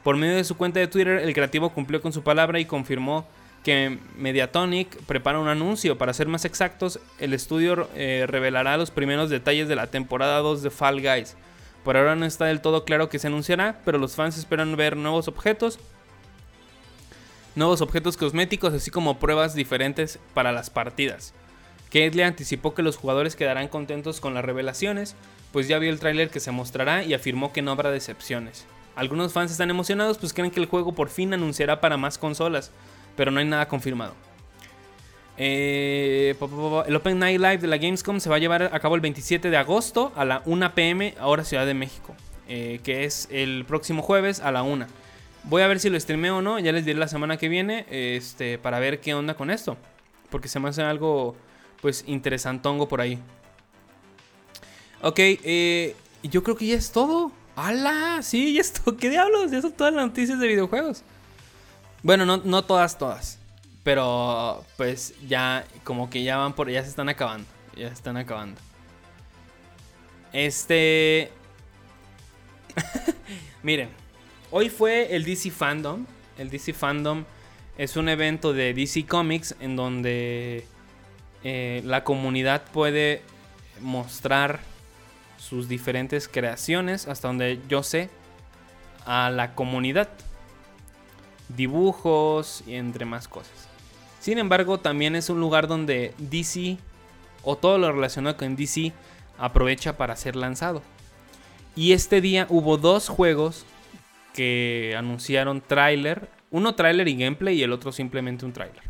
Por 0.04 0.18
medio 0.18 0.36
de 0.36 0.44
su 0.44 0.58
cuenta 0.58 0.80
de 0.80 0.88
Twitter, 0.88 1.20
el 1.20 1.34
creativo 1.34 1.70
cumplió 1.70 2.02
con 2.02 2.14
su 2.14 2.24
palabra 2.24 2.60
y 2.60 2.66
confirmó 2.66 3.28
que 3.64 4.00
Mediatonic 4.18 4.98
prepara 5.04 5.40
un 5.40 5.48
anuncio. 5.48 5.98
Para 5.98 6.14
ser 6.14 6.28
más 6.28 6.46
exactos, 6.46 7.00
el 7.20 7.34
estudio 7.34 7.88
eh, 7.96 8.26
revelará 8.28 8.78
los 8.78 8.92
primeros 8.92 9.30
detalles 9.30 9.68
de 9.68 9.76
la 9.76 9.88
temporada 9.88 10.40
2 10.40 10.64
de 10.64 10.72
Fall 10.72 11.02
Guys. 11.02 11.38
Por 11.84 11.98
ahora 11.98 12.16
no 12.16 12.26
está 12.26 12.46
del 12.46 12.62
todo 12.62 12.86
claro 12.86 13.10
que 13.10 13.20
se 13.20 13.28
anunciará, 13.28 13.82
pero 13.86 13.98
los 13.98 14.16
fans 14.16 14.38
esperan 14.38 14.76
ver 14.76 14.98
nuevos 14.98 15.28
objetos, 15.28 15.80
nuevos 17.56 17.82
objetos 17.82 18.18
cosméticos, 18.18 18.74
así 18.74 18.92
como 18.92 19.20
pruebas 19.20 19.56
diferentes 19.56 20.20
para 20.34 20.52
las 20.52 20.70
partidas. 20.70 21.34
le 21.92 22.24
anticipó 22.24 22.74
que 22.74 22.84
los 22.84 22.98
jugadores 22.98 23.36
quedarán 23.36 23.68
contentos 23.68 24.22
con 24.22 24.34
las 24.34 24.46
revelaciones, 24.46 25.16
pues 25.52 25.68
ya 25.68 25.80
vio 25.80 25.90
el 25.90 26.00
tráiler 26.00 26.30
que 26.30 26.40
se 26.40 26.52
mostrará 26.52 27.04
y 27.04 27.14
afirmó 27.14 27.52
que 27.52 27.62
no 27.62 27.72
habrá 27.72 27.92
decepciones. 27.92 28.66
Algunos 28.96 29.34
fans 29.34 29.52
están 29.52 29.70
emocionados 29.70 30.18
pues 30.18 30.34
creen 30.34 30.52
que 30.52 30.60
el 30.60 30.66
juego 30.66 30.94
por 30.94 31.10
fin 31.10 31.34
anunciará 31.34 31.82
para 31.82 31.98
más 31.98 32.18
consolas, 32.18 32.72
pero 33.16 33.32
no 33.32 33.40
hay 33.40 33.46
nada 33.46 33.68
confirmado. 33.68 34.14
Eh, 35.38 36.36
el 36.86 36.96
Open 36.96 37.20
Night 37.20 37.40
Live 37.40 37.58
de 37.60 37.68
la 37.68 37.78
Gamescom 37.78 38.20
se 38.20 38.30
va 38.30 38.36
a 38.36 38.40
llevar 38.40 38.64
a 38.64 38.80
cabo 38.80 38.96
el 38.96 39.02
27 39.02 39.50
de 39.50 39.58
agosto 39.58 40.12
a 40.16 40.26
la 40.26 40.42
1 40.46 40.76
pm, 40.76 41.16
ahora 41.20 41.44
Ciudad 41.44 41.66
de 41.66 41.74
México, 41.74 42.16
eh, 42.48 42.80
que 42.84 43.06
es 43.06 43.28
el 43.32 43.66
próximo 43.66 44.04
jueves 44.04 44.40
a 44.40 44.52
la 44.52 44.64
1. 44.64 44.86
Voy 45.44 45.62
a 45.64 45.68
ver 45.68 45.80
si 45.80 45.90
lo 45.90 46.00
streameo 46.00 46.38
o 46.38 46.42
no, 46.42 46.60
ya 46.60 46.72
les 46.72 46.86
diré 46.86 47.00
la 47.00 47.08
semana 47.08 47.38
que 47.38 47.50
viene, 47.50 47.86
este, 47.90 48.58
para 48.58 48.80
ver 48.80 49.02
qué 49.02 49.14
onda 49.14 49.34
con 49.34 49.50
esto, 49.50 49.78
porque 50.30 50.48
se 50.48 50.60
me 50.60 50.70
hace 50.70 50.84
algo, 50.84 51.36
pues, 51.82 52.04
interesantongo 52.08 52.88
por 52.88 53.02
ahí. 53.02 53.20
Ok, 55.02 55.18
eh, 55.18 55.96
yo 56.24 56.44
creo 56.44 56.56
que 56.56 56.68
ya 56.68 56.76
es 56.76 56.92
todo. 56.92 57.32
¡Hala! 57.56 58.20
Sí, 58.22 58.54
ya 58.54 58.62
es 58.62 58.74
todo. 58.74 58.98
¿Qué 58.98 59.10
diablos? 59.10 59.52
Ya 59.52 59.62
son 59.62 59.72
todas 59.72 59.94
las 59.94 60.06
noticias 60.06 60.40
de 60.40 60.48
videojuegos. 60.48 61.04
Bueno, 62.04 62.26
no, 62.26 62.38
no 62.38 62.64
todas, 62.64 62.98
todas. 62.98 63.40
Pero 63.84 64.64
pues 64.78 65.16
ya 65.28 65.66
como 65.84 66.10
que 66.10 66.24
ya 66.24 66.38
van 66.38 66.54
por... 66.54 66.70
Ya 66.70 66.84
se 66.84 66.90
están 66.90 67.10
acabando. 67.10 67.48
Ya 67.76 67.88
se 67.88 67.96
están 67.96 68.18
acabando. 68.18 68.62
Este... 70.34 71.32
Miren. 73.64 74.01
Hoy 74.54 74.70
fue 74.70 75.16
el 75.16 75.24
DC 75.24 75.50
Fandom. 75.50 76.06
El 76.38 76.50
DC 76.50 76.74
Fandom 76.74 77.24
es 77.78 77.96
un 77.96 78.10
evento 78.10 78.52
de 78.52 78.74
DC 78.74 79.06
Comics 79.06 79.56
en 79.62 79.78
donde 79.78 80.66
eh, 81.46 81.82
la 81.86 82.04
comunidad 82.04 82.64
puede 82.74 83.22
mostrar 83.80 84.60
sus 85.38 85.70
diferentes 85.70 86.28
creaciones, 86.28 87.08
hasta 87.08 87.30
donde 87.30 87.62
yo 87.70 87.82
sé, 87.82 88.10
a 89.06 89.30
la 89.30 89.56
comunidad 89.56 90.10
dibujos 91.48 92.62
y 92.68 92.76
entre 92.76 93.06
más 93.06 93.30
cosas. 93.30 93.70
Sin 94.20 94.38
embargo, 94.38 94.82
también 94.82 95.16
es 95.16 95.30
un 95.30 95.40
lugar 95.40 95.70
donde 95.70 96.14
DC 96.18 96.78
o 97.42 97.56
todo 97.56 97.78
lo 97.78 97.90
relacionado 97.90 98.36
con 98.36 98.58
DC 98.58 98.92
aprovecha 99.38 99.96
para 99.96 100.18
ser 100.18 100.36
lanzado. 100.36 100.82
Y 101.74 101.94
este 101.94 102.20
día 102.20 102.48
hubo 102.50 102.76
dos 102.78 103.08
juegos 103.08 103.66
que 104.34 104.96
anunciaron 104.98 105.62
tráiler, 105.62 106.30
uno 106.50 106.76
tráiler 106.76 107.08
y 107.08 107.16
gameplay 107.16 107.58
y 107.60 107.64
el 107.64 107.72
otro 107.72 107.92
simplemente 107.92 108.46
un 108.46 108.54
tráiler. 108.54 108.84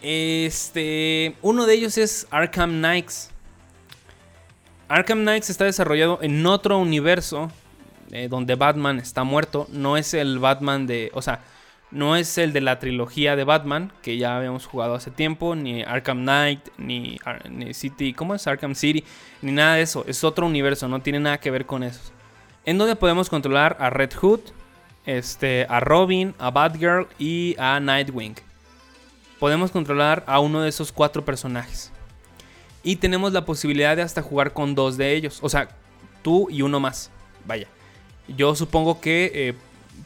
Este, 0.00 1.36
uno 1.42 1.64
de 1.66 1.74
ellos 1.74 1.96
es 1.96 2.26
Arkham 2.30 2.78
Knights. 2.78 3.30
Arkham 4.88 5.20
Knights 5.20 5.50
está 5.50 5.64
desarrollado 5.64 6.18
en 6.22 6.44
otro 6.44 6.78
universo 6.78 7.50
eh, 8.10 8.28
donde 8.28 8.56
Batman 8.56 8.98
está 8.98 9.24
muerto, 9.24 9.66
no 9.70 9.96
es 9.96 10.12
el 10.12 10.38
Batman 10.38 10.86
de, 10.86 11.10
o 11.14 11.22
sea, 11.22 11.40
no 11.92 12.16
es 12.16 12.38
el 12.38 12.52
de 12.52 12.62
la 12.62 12.78
trilogía 12.78 13.36
de 13.36 13.44
Batman 13.44 13.92
que 14.02 14.16
ya 14.16 14.36
habíamos 14.36 14.66
jugado 14.66 14.94
hace 14.94 15.10
tiempo, 15.10 15.54
ni 15.54 15.82
Arkham 15.82 16.22
Knight, 16.22 16.60
ni, 16.78 17.18
City, 17.74 18.14
¿cómo 18.14 18.34
es? 18.34 18.46
Arkham 18.46 18.74
City, 18.74 19.04
ni 19.42 19.52
nada 19.52 19.76
de 19.76 19.82
eso, 19.82 20.04
es 20.08 20.24
otro 20.24 20.46
universo, 20.46 20.88
no 20.88 21.00
tiene 21.00 21.20
nada 21.20 21.38
que 21.38 21.50
ver 21.50 21.66
con 21.66 21.82
eso. 21.82 22.00
En 22.64 22.78
donde 22.78 22.96
podemos 22.96 23.28
controlar 23.28 23.76
a 23.78 23.90
Red 23.90 24.12
Hood, 24.14 24.40
este, 25.04 25.66
a 25.68 25.80
Robin, 25.80 26.34
a 26.38 26.50
Batgirl 26.50 27.08
y 27.18 27.54
a 27.58 27.78
Nightwing. 27.78 28.36
Podemos 29.38 29.70
controlar 29.70 30.24
a 30.26 30.40
uno 30.40 30.62
de 30.62 30.68
esos 30.68 30.92
cuatro 30.92 31.24
personajes. 31.24 31.92
Y 32.84 32.96
tenemos 32.96 33.32
la 33.32 33.44
posibilidad 33.44 33.96
de 33.96 34.02
hasta 34.02 34.22
jugar 34.22 34.52
con 34.52 34.74
dos 34.74 34.96
de 34.96 35.14
ellos. 35.14 35.40
O 35.42 35.48
sea, 35.48 35.68
tú 36.22 36.48
y 36.50 36.62
uno 36.62 36.80
más. 36.80 37.10
Vaya. 37.44 37.66
Yo 38.28 38.54
supongo 38.54 39.00
que 39.00 39.30
eh, 39.34 39.54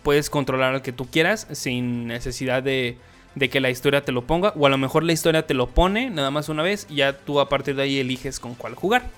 puedes 0.06 0.30
controlar 0.30 0.72
al 0.72 0.82
que 0.82 0.92
tú 0.92 1.10
quieras 1.10 1.48
sin 1.50 2.06
necesidad 2.06 2.62
de, 2.62 2.96
que 3.50 3.58
la 3.58 3.70
historia 3.70 4.04
te 4.04 4.12
lo 4.12 4.24
ponga. 4.24 4.52
O 4.54 4.64
a 4.64 4.70
lo 4.70 4.78
mejor 4.78 5.02
la 5.02 5.12
historia 5.12 5.44
te 5.44 5.52
lo 5.52 5.66
pone 5.66 6.10
nada 6.10 6.30
más 6.30 6.48
una 6.48 6.62
vez 6.62 6.86
y 6.88 6.96
ya 6.96 7.18
tú 7.18 7.40
a 7.40 7.48
partir 7.48 7.74
de 7.74 7.82
ahí 7.82 7.98
eliges 7.98 8.38
con 8.38 8.54
cuál 8.54 8.76
jugar. 8.76 9.10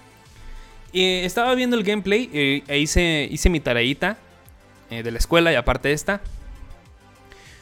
estaba 0.95 1.55
viendo 1.55 1.76
el 1.76 1.84
gameplay 1.84 2.30
eh, 2.32 2.62
e 2.68 2.78
hice, 2.78 3.51
mi 3.51 3.61
tareita 3.61 4.16
eh, 4.89 5.03
de 5.03 5.11
la 5.11 5.18
escuela 5.18 5.53
y 5.53 5.57
aparte 5.57 5.93
esta. 5.93 6.22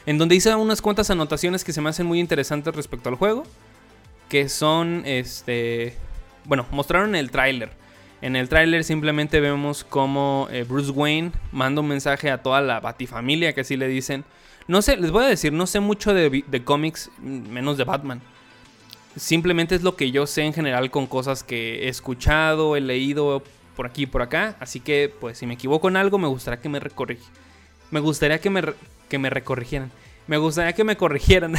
En 0.05 0.17
donde 0.17 0.35
hice 0.35 0.55
unas 0.55 0.81
cuantas 0.81 1.09
anotaciones 1.09 1.65
que 1.65 1.73
se 1.73 1.81
me 1.81 1.89
hacen 1.89 2.05
muy 2.05 2.21
interesantes 2.21 2.73
respecto 2.73 3.09
al 3.09 3.15
juego. 3.15 3.43
Que 4.29 4.47
son, 4.47 5.03
este... 5.05 5.97
Bueno, 6.45 6.65
mostraron 6.71 7.13
el 7.13 7.29
tráiler 7.29 7.71
en 8.21 8.35
el 8.35 8.49
tráiler 8.49 8.83
simplemente 8.83 9.39
vemos 9.39 9.83
como 9.83 10.47
eh, 10.51 10.63
Bruce 10.67 10.91
Wayne 10.91 11.31
manda 11.51 11.81
un 11.81 11.87
mensaje 11.87 12.31
a 12.31 12.41
toda 12.41 12.61
la 12.61 12.79
Batifamilia, 12.79 13.53
que 13.53 13.61
así 13.61 13.77
le 13.77 13.87
dicen. 13.87 14.25
No 14.67 14.81
sé, 14.81 14.97
les 14.97 15.11
voy 15.11 15.23
a 15.23 15.27
decir, 15.27 15.53
no 15.53 15.67
sé 15.67 15.79
mucho 15.79 16.13
de, 16.13 16.43
cómics, 16.65 17.09
menos 17.19 17.77
de 17.77 17.83
Batman. 17.83 18.21
Simplemente 19.15 19.75
es 19.75 19.83
lo 19.83 19.95
que 19.95 20.11
yo 20.11 20.27
sé 20.27 20.43
en 20.43 20.53
general 20.53 20.91
con 20.91 21.07
cosas 21.07 21.43
que 21.43 21.85
he 21.85 21.89
escuchado, 21.89 22.75
he 22.75 22.81
leído 22.81 23.43
por 23.75 23.85
aquí 23.85 24.03
y 24.03 24.07
por 24.07 24.21
acá. 24.21 24.57
Así 24.59 24.79
que, 24.79 25.13
pues, 25.21 25.37
si 25.37 25.45
me 25.45 25.53
equivoco 25.53 25.87
en 25.87 25.95
algo, 25.95 26.17
me 26.17 26.27
gustaría 26.27 26.59
que 26.59 26.69
me 26.69 26.79
recorrigieran. 26.79 27.33
Me 27.91 27.99
gustaría 28.01 28.41
que 28.41 28.49
me, 28.49 28.61
que 29.07 29.17
me 29.17 29.29
recorrigieran. 29.29 29.91
Me 30.27 30.37
gustaría 30.37 30.73
que 30.73 30.83
me 30.83 30.97
corrigieran. 30.97 31.53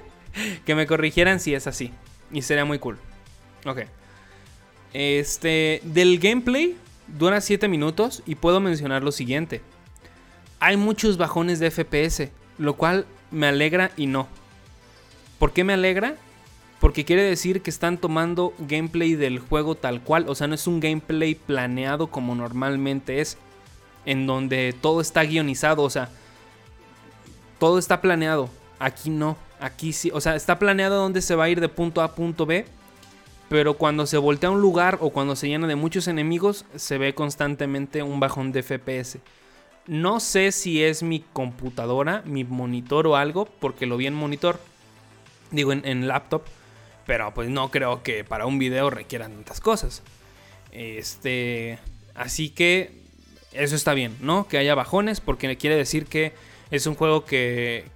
que 0.64 0.74
me 0.74 0.86
corrigieran 0.86 1.40
si 1.40 1.54
es 1.54 1.66
así. 1.66 1.92
Y 2.32 2.40
sería 2.42 2.64
muy 2.64 2.78
cool. 2.78 2.98
Ok. 3.66 3.80
Este, 4.92 5.80
del 5.84 6.18
gameplay 6.18 6.76
dura 7.06 7.40
7 7.40 7.68
minutos 7.68 8.22
y 8.26 8.34
puedo 8.34 8.60
mencionar 8.60 9.02
lo 9.02 9.12
siguiente. 9.12 9.60
Hay 10.60 10.76
muchos 10.76 11.16
bajones 11.16 11.60
de 11.60 11.70
FPS, 11.70 12.30
lo 12.58 12.74
cual 12.74 13.06
me 13.30 13.46
alegra 13.46 13.90
y 13.96 14.06
no. 14.06 14.28
¿Por 15.38 15.52
qué 15.52 15.64
me 15.64 15.74
alegra? 15.74 16.16
Porque 16.80 17.04
quiere 17.04 17.22
decir 17.22 17.62
que 17.62 17.70
están 17.70 17.98
tomando 17.98 18.54
gameplay 18.58 19.14
del 19.14 19.38
juego 19.38 19.74
tal 19.74 20.02
cual. 20.02 20.28
O 20.28 20.34
sea, 20.34 20.46
no 20.46 20.54
es 20.54 20.66
un 20.66 20.80
gameplay 20.80 21.34
planeado 21.34 22.08
como 22.08 22.34
normalmente 22.34 23.20
es. 23.20 23.36
En 24.04 24.26
donde 24.26 24.74
todo 24.80 25.00
está 25.00 25.22
guionizado. 25.24 25.82
O 25.82 25.90
sea, 25.90 26.08
todo 27.58 27.78
está 27.78 28.00
planeado. 28.00 28.48
Aquí 28.78 29.10
no. 29.10 29.36
Aquí 29.60 29.92
sí. 29.92 30.10
O 30.12 30.20
sea, 30.20 30.36
está 30.36 30.58
planeado 30.58 30.96
dónde 30.96 31.20
se 31.20 31.34
va 31.34 31.44
a 31.44 31.48
ir 31.48 31.60
de 31.60 31.68
punto 31.68 32.00
A 32.00 32.04
a 32.04 32.14
punto 32.14 32.46
B 32.46 32.64
pero 33.48 33.74
cuando 33.74 34.06
se 34.06 34.18
voltea 34.18 34.50
un 34.50 34.60
lugar 34.60 34.98
o 35.00 35.10
cuando 35.10 35.34
se 35.34 35.48
llena 35.48 35.66
de 35.66 35.76
muchos 35.76 36.06
enemigos, 36.06 36.66
se 36.76 36.98
ve 36.98 37.14
constantemente 37.14 38.02
un 38.02 38.20
bajón 38.20 38.52
de 38.52 38.62
FPS. 38.62 39.18
No 39.86 40.20
sé 40.20 40.52
si 40.52 40.84
es 40.84 41.02
mi 41.02 41.20
computadora, 41.20 42.22
mi 42.26 42.44
monitor 42.44 43.06
o 43.06 43.16
algo, 43.16 43.46
porque 43.46 43.86
lo 43.86 43.96
vi 43.96 44.06
en 44.06 44.14
monitor, 44.14 44.60
digo 45.50 45.72
en, 45.72 46.08
laptop, 46.08 46.42
pero 47.06 47.32
pues 47.32 47.48
no 47.48 47.70
creo 47.70 48.02
que 48.02 48.22
para 48.22 48.44
un 48.44 48.58
video 48.58 48.90
requieran 48.90 49.32
tantas 49.32 49.60
cosas. 49.60 50.02
Este, 50.70 51.78
así 52.14 52.50
que 52.50 53.00
eso 53.52 53.76
está 53.76 53.94
bien, 53.94 54.14
¿no? 54.20 54.46
Que 54.46 54.58
haya 54.58 54.74
bajones, 54.74 55.20
porque 55.22 55.56
quiere 55.56 55.76
decir 55.76 56.04
que 56.04 56.34
es 56.70 56.86
un 56.86 56.94
juego 56.94 57.24
que, 57.24 57.86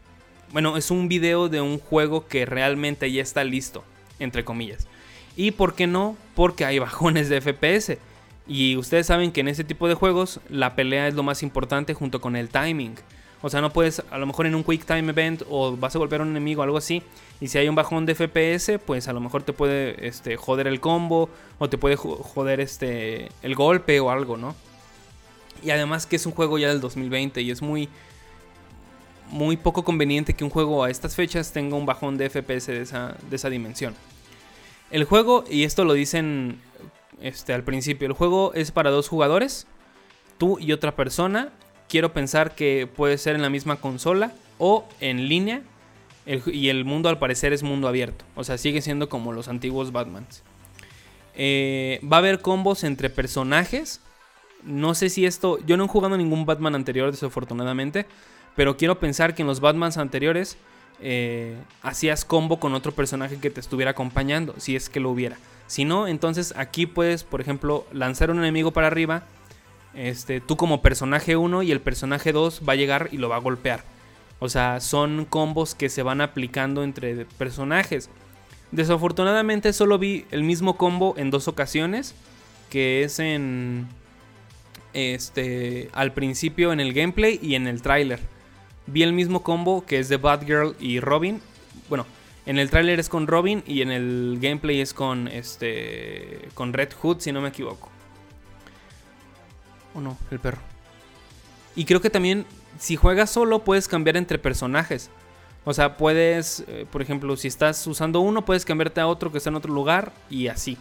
bueno, 0.51 0.79
es 0.79 0.91
un 0.91 1.09
video 1.09 1.51
de 1.51 1.61
un 1.61 1.79
juego 1.79 2.27
que 2.27 2.47
realmente 2.47 3.13
ya 3.13 3.21
está 3.21 3.45
listo, 3.45 3.85
entre 4.19 4.47
comillas. 4.47 4.89
Y 5.37 5.53
por 5.53 5.75
qué 5.75 5.87
no, 5.87 6.17
porque 6.35 6.65
hay 6.65 6.79
bajones 6.79 7.29
de 7.29 7.41
FPS. 7.41 7.99
Y 8.47 8.77
ustedes 8.77 9.07
saben 9.07 9.33
que 9.33 9.41
en 9.41 9.49
ese 9.49 9.65
tipo 9.65 9.89
de 9.89 9.95
juegos 9.95 10.41
la 10.49 10.75
pelea 10.75 11.09
es 11.09 11.15
lo 11.15 11.23
más 11.23 11.43
importante 11.43 11.95
junto 11.95 12.21
con 12.21 12.37
el 12.37 12.49
timing. 12.49 12.95
O 13.41 13.51
sea, 13.51 13.61
no 13.61 13.73
puedes, 13.73 14.03
a 14.11 14.19
lo 14.19 14.27
mejor 14.27 14.47
en 14.47 14.55
un 14.55 14.63
quick 14.63 14.85
time 14.85 15.11
event 15.11 15.43
o 15.51 15.77
vas 15.77 15.95
a 15.97 15.99
golpear 15.99 16.21
a 16.21 16.25
un 16.25 16.31
enemigo 16.31 16.61
o 16.61 16.65
algo 16.65 16.77
así. 16.77 17.03
Y 17.41 17.49
si 17.49 17.59
hay 17.59 17.69
un 17.69 17.75
bajón 17.75 18.07
de 18.07 18.15
FPS, 18.15 18.79
pues 18.85 19.09
a 19.09 19.13
lo 19.13 19.21
mejor 19.21 19.43
te 19.43 19.53
puede 19.53 20.07
este, 20.07 20.37
joder 20.37 20.69
el 20.69 20.81
combo 20.81 21.29
o 21.59 21.69
te 21.69 21.77
puede 21.77 21.97
joder 21.97 22.61
este, 22.61 23.31
el 23.43 23.55
golpe 23.57 23.99
o 24.01 24.11
algo, 24.11 24.37
¿no? 24.37 24.55
Y 25.65 25.71
además 25.71 26.07
que 26.07 26.17
es 26.17 26.27
un 26.27 26.33
juego 26.33 26.59
ya 26.59 26.69
del 26.69 26.81
2020 26.81 27.43
y 27.43 27.51
es 27.51 27.63
muy, 27.63 27.89
muy 29.29 29.57
poco 29.57 29.85
conveniente 29.85 30.35
que 30.35 30.45
un 30.45 30.51
juego 30.51 30.85
a 30.85 30.91
estas 30.91 31.17
fechas 31.17 31.53
tenga 31.53 31.77
un 31.77 31.87
bajón 31.87 32.17
de 32.19 32.31
FPS 32.31 32.67
de 32.67 32.83
esa 33.33 33.51
dimensión. 33.51 33.95
El 34.93 35.05
juego, 35.05 35.45
y 35.51 35.65
esto 35.65 35.87
lo 35.87 35.95
dicen 35.95 36.61
este, 37.23 37.55
al 37.55 37.65
principio, 37.65 38.07
el 38.07 38.13
juego 38.13 38.53
es 38.53 38.73
para 38.73 38.91
dos 38.91 39.09
jugadores, 39.09 39.67
tú 40.37 40.59
y 40.61 40.73
otra 40.73 40.95
persona. 40.95 41.49
Quiero 41.89 42.13
pensar 42.13 42.55
que 42.55 42.87
puede 42.87 43.17
ser 43.17 43.35
en 43.35 43.41
la 43.41 43.49
misma 43.49 43.77
consola 43.77 44.33
o 44.59 44.87
en 45.01 45.29
línea. 45.29 45.63
y 46.27 46.69
el 46.69 46.85
mundo 46.85 47.09
al 47.09 47.19
parecer 47.19 47.55
es 47.55 47.63
mundo 47.63 47.89
abierto. 47.89 48.27
O 48.35 48.45
sea, 48.45 48.59
sigue 48.59 48.83
siendo 48.83 49.09
como 49.09 49.33
los 49.33 49.49
antiguos 49.49 49.93
Batmans. 49.93 50.43
Eh, 51.35 51.99
va 52.05 52.19
a 52.19 52.21
haber 52.21 52.41
combos 52.41 52.85
entre 52.85 53.09
personajes. 53.09 54.03
No 54.63 54.95
sé 54.95 55.09
si 55.09 55.25
esto... 55.25 55.59
Yo 55.65 55.79
no 55.79 55.87
he 55.87 55.89
jugado 55.89 56.19
ningún 56.19 56.45
Batman 56.45 56.75
anterior, 56.75 57.11
desafortunadamente. 57.11 58.05
Pero 58.55 58.77
quiero 58.77 58.99
pensar 58.99 59.35
que 59.35 59.41
en 59.41 59.49
los 59.49 59.61
Batmans 59.61 59.97
anteriores 59.97 60.59
eh, 61.03 61.57
hacías 61.83 62.25
combo 62.25 62.61
con 62.61 62.75
otro 62.75 62.93
personaje 62.93 63.39
que 63.39 63.51
te 63.51 63.61
estuviera 63.61 63.91
acompañando, 63.91 64.55
si 64.59 64.77
es 64.77 64.89
que 64.89 65.01
lo 65.01 65.11
hubiera. 65.11 65.37
Si 65.67 65.85
no, 65.85 66.07
entonces 66.07 66.55
aquí 66.57 66.87
puedes, 66.87 67.25
por 67.25 67.41
ejemplo, 67.41 67.87
lanzar 67.93 68.31
un 68.31 68.39
enemigo 68.39 68.71
para 68.71 68.87
arriba, 68.87 69.25
este, 69.95 70.41
tú 70.41 70.57
como 70.57 70.81
personaje 70.81 71.37
1 71.37 71.65
y 71.65 71.73
el 71.73 71.81
personaje 71.81 72.33
2 72.33 72.63
va 72.69 72.75
a 72.75 72.77
llegar 72.77 73.09
y 73.11 73.19
lo 73.19 73.29
va 73.29 73.37
a 73.37 73.41
golpear. 73.41 73.83
O 74.39 74.49
sea, 74.49 74.81
son 74.81 75.25
combos 75.25 75.75
que 75.75 75.89
se 75.89 76.03
van 76.03 76.21
aplicando 76.21 76.85
entre 76.85 77.25
personajes. 77.25 78.09
Desafortunadamente 78.71 79.73
solo 79.73 79.99
vi 79.99 80.25
el 80.31 80.45
mismo 80.45 80.77
combo 80.77 81.15
en 81.17 81.31
dos 81.31 81.49
ocasiones, 81.49 82.15
que 82.71 83.03
es 83.03 83.19
en 83.19 83.89
este 84.95 85.91
al 85.93 86.13
principio 86.13 86.73
en 86.73 86.81
el 86.81 86.93
gameplay 86.93 87.39
y 87.43 87.55
en 87.55 87.67
el 87.67 87.83
tráiler 87.83 88.21
vi 88.87 89.03
el 89.03 89.13
mismo 89.13 89.43
combo 89.43 89.85
que 89.87 89.99
es 89.99 90.09
de 90.09 90.17
Batgirl 90.17 90.77
y 90.81 91.01
Robin. 91.01 91.41
Bueno, 91.89 92.07
en 92.47 92.59
el 92.59 92.71
tráiler 92.71 92.99
es 93.01 93.09
con 93.09 93.27
Robin 93.27 93.63
y 93.67 93.83
en 93.83 93.91
el 93.91 94.39
gameplay 94.41 94.81
es 94.81 94.95
con 94.95 95.29
este 95.29 96.49
con 96.55 96.73
Red 96.73 96.93
Hood, 97.01 97.21
si 97.21 97.33
no 97.33 97.41
me 97.41 97.49
equivoco. 97.49 97.91
O 99.95 100.01
no, 100.01 100.17
el 100.31 100.41
perro. 100.41 100.61
Y 101.77 101.85
creo 101.85 102.01
que 102.01 102.11
también 102.11 102.47
si 102.79 102.97
juegas 102.97 103.31
solo 103.31 103.61
puedes 103.61 103.89
cambiar 103.89 104.17
entre 104.17 104.39
personajes. 104.39 105.11
O 105.65 105.73
sea, 105.73 105.97
puedes, 105.97 106.65
eh, 106.67 106.87
por 106.91 107.03
ejemplo, 107.03 107.37
si 107.37 107.47
estás 107.47 107.87
usando 107.87 108.21
uno, 108.21 108.45
puedes 108.45 108.65
cambiarte 108.65 109.01
a 109.01 109.07
otro 109.07 109.31
que 109.31 109.39
está 109.39 109.51
en 109.51 109.57
otro 109.57 109.73
lugar 109.73 110.13
y 110.29 110.49
así. 110.49 110.77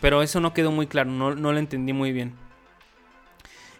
Pero 0.00 0.22
eso 0.22 0.40
no 0.40 0.54
quedó 0.54 0.72
muy 0.72 0.86
claro, 0.86 1.10
no, 1.10 1.34
no 1.34 1.52
lo 1.52 1.58
entendí 1.58 1.92
muy 1.92 2.12
bien. 2.12 2.34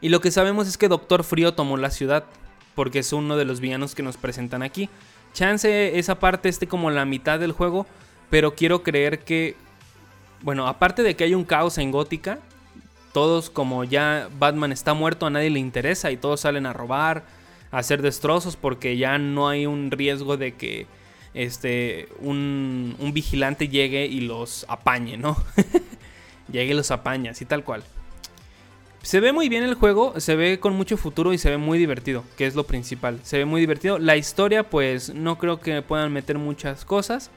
Y 0.03 0.11
lo 0.11 0.21
que 0.21 0.31
sabemos 0.31 0.69
es 0.69 0.77
que 0.77 0.89
Doctor 0.89 1.25
Frío 1.25 1.55
tomó 1.55 1.77
la 1.77 1.91
ciudad 1.91 2.27
porque 2.75 3.01
es 3.01 3.13
uno 3.13 3.37
de 3.37 3.45
los 3.45 3.61
villanos 3.61 3.95
que 3.95 4.03
nos 4.03 4.17
presentan 4.17 4.63
aquí. 4.63 4.89
Chance 5.33 5.99
esa 5.99 6.19
parte 6.19 6.49
esté 6.49 6.67
como 6.67 6.91
la 6.91 7.05
mitad 7.05 7.41
del 7.41 7.53
juego, 7.53 7.87
pero 8.31 8.55
quiero 8.55 8.83
creer 8.83 9.21
que, 9.21 9.57
bueno, 10.43 10.67
aparte 10.67 11.03
de 11.03 11.17
que 11.17 11.25
hay 11.25 11.35
un 11.35 11.45
caos 11.45 11.79
en 11.79 11.91
Gótica, 11.91 12.39
todos 13.13 13.51
como 13.51 13.85
ya 13.85 14.29
Batman 14.39 14.73
está 14.73 14.95
muerto, 14.95 15.27
a 15.27 15.31
nadie 15.31 15.51
le 15.51 15.59
interesa 15.59 16.11
y 16.11 16.17
todos 16.17 16.41
salen 16.41 16.67
a 16.67 16.73
robar, 16.73 17.25
a 17.71 17.79
hacer 17.79 18.03
destrozos 18.03 18.57
porque 18.57 18.97
ya 18.97 19.19
no 19.19 19.49
hay 19.49 19.67
un 19.67 19.91
riesgo 19.91 20.37
de 20.37 20.55
que 20.55 20.87
este 21.35 22.09
un, 22.21 22.97
vigilante 23.13 23.69
llegue 23.69 24.07
y 24.07 24.21
los 24.21 24.67
apañe, 24.69 25.17
¿no? 25.17 25.37
llegue 26.53 26.73
y 26.73 26.77
los 26.77 26.91
apaña, 26.91 27.33
así 27.33 27.45
tal 27.45 27.65
cual. 27.65 27.83
Se 29.03 29.19
ve 29.19 29.33
muy 29.33 29.49
bien 29.49 29.65
el 29.65 29.75
juego, 29.75 30.21
se 30.21 30.37
ve 30.37 30.61
con 30.61 30.75
mucho 30.75 30.97
futuro 30.97 31.33
y 31.33 31.39
se 31.39 31.51
ve 31.51 31.57
muy 31.57 31.77
divertido, 31.77 32.23
que 32.37 32.47
es 32.47 32.55
lo 32.55 32.65
principal. 32.65 33.19
Se 33.25 33.37
ve 33.37 33.45
muy 33.45 33.61
divertido. 33.61 33.99
La 33.99 34.17
historia, 34.17 34.71
pues 34.71 35.13
no 35.13 35.39
creo 35.39 35.59
que 35.59 35.83
puedan 35.83 36.13
meter 36.13 36.39
muchas 36.39 36.85
cosas, 36.85 37.31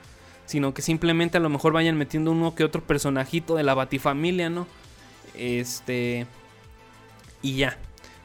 sino 0.45 0.76
que 0.76 0.84
simplemente 0.84 1.38
a 1.38 1.41
lo 1.41 1.49
mejor 1.49 1.74
vayan 1.74 1.97
metiendo 1.97 2.32
uno 2.32 2.53
que 2.53 2.63
otro 2.63 2.84
personajito 2.84 3.55
de 3.55 3.63
la 3.63 3.74
Batifamilia, 3.74 4.49
¿no? 4.49 4.68
Este. 5.34 6.28
Y 7.41 7.57
ya. 7.57 7.80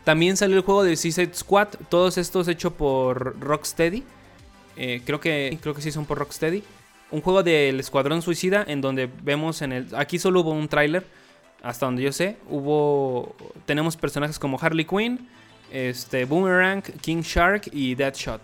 También 0.05 0.37
salió 0.37 0.57
el 0.57 0.63
juego 0.63 0.85
de 0.85 0.97
Suicide 0.97 1.35
Squad, 1.35 1.69
todos 1.89 2.19
estos 2.19 2.47
hechos 2.47 2.75
por 2.75 3.41
Rocksteady. 3.41 4.05
Eh, 4.77 5.01
creo, 5.05 5.21
que, 5.21 5.59
creo 5.63 5.75
que 5.75 5.83
sí 5.83 5.91
son 5.93 6.05
por 6.05 6.19
Rocksteady. 6.19 6.63
Un 7.11 7.23
juego 7.23 7.43
del 7.43 7.81
Escuadrón 7.81 8.21
Suicida 8.21 8.65
en 8.69 8.83
donde 8.83 9.09
vemos 9.23 9.63
en 9.63 9.73
el... 9.73 9.95
Aquí 9.95 10.19
solo 10.19 10.41
hubo 10.41 10.51
un 10.51 10.69
tráiler 10.69 11.07
hasta 11.63 11.87
donde 11.87 12.03
yo 12.03 12.13
sé, 12.13 12.37
hubo 12.49 13.35
tenemos 13.67 13.97
personajes 13.97 14.39
como 14.39 14.59
Harley 14.61 14.85
Quinn, 14.85 15.29
este 15.71 16.25
Boomerang, 16.25 16.83
King 16.83 17.23
Shark 17.23 17.69
y 17.73 17.95
Deadshot. 17.95 18.41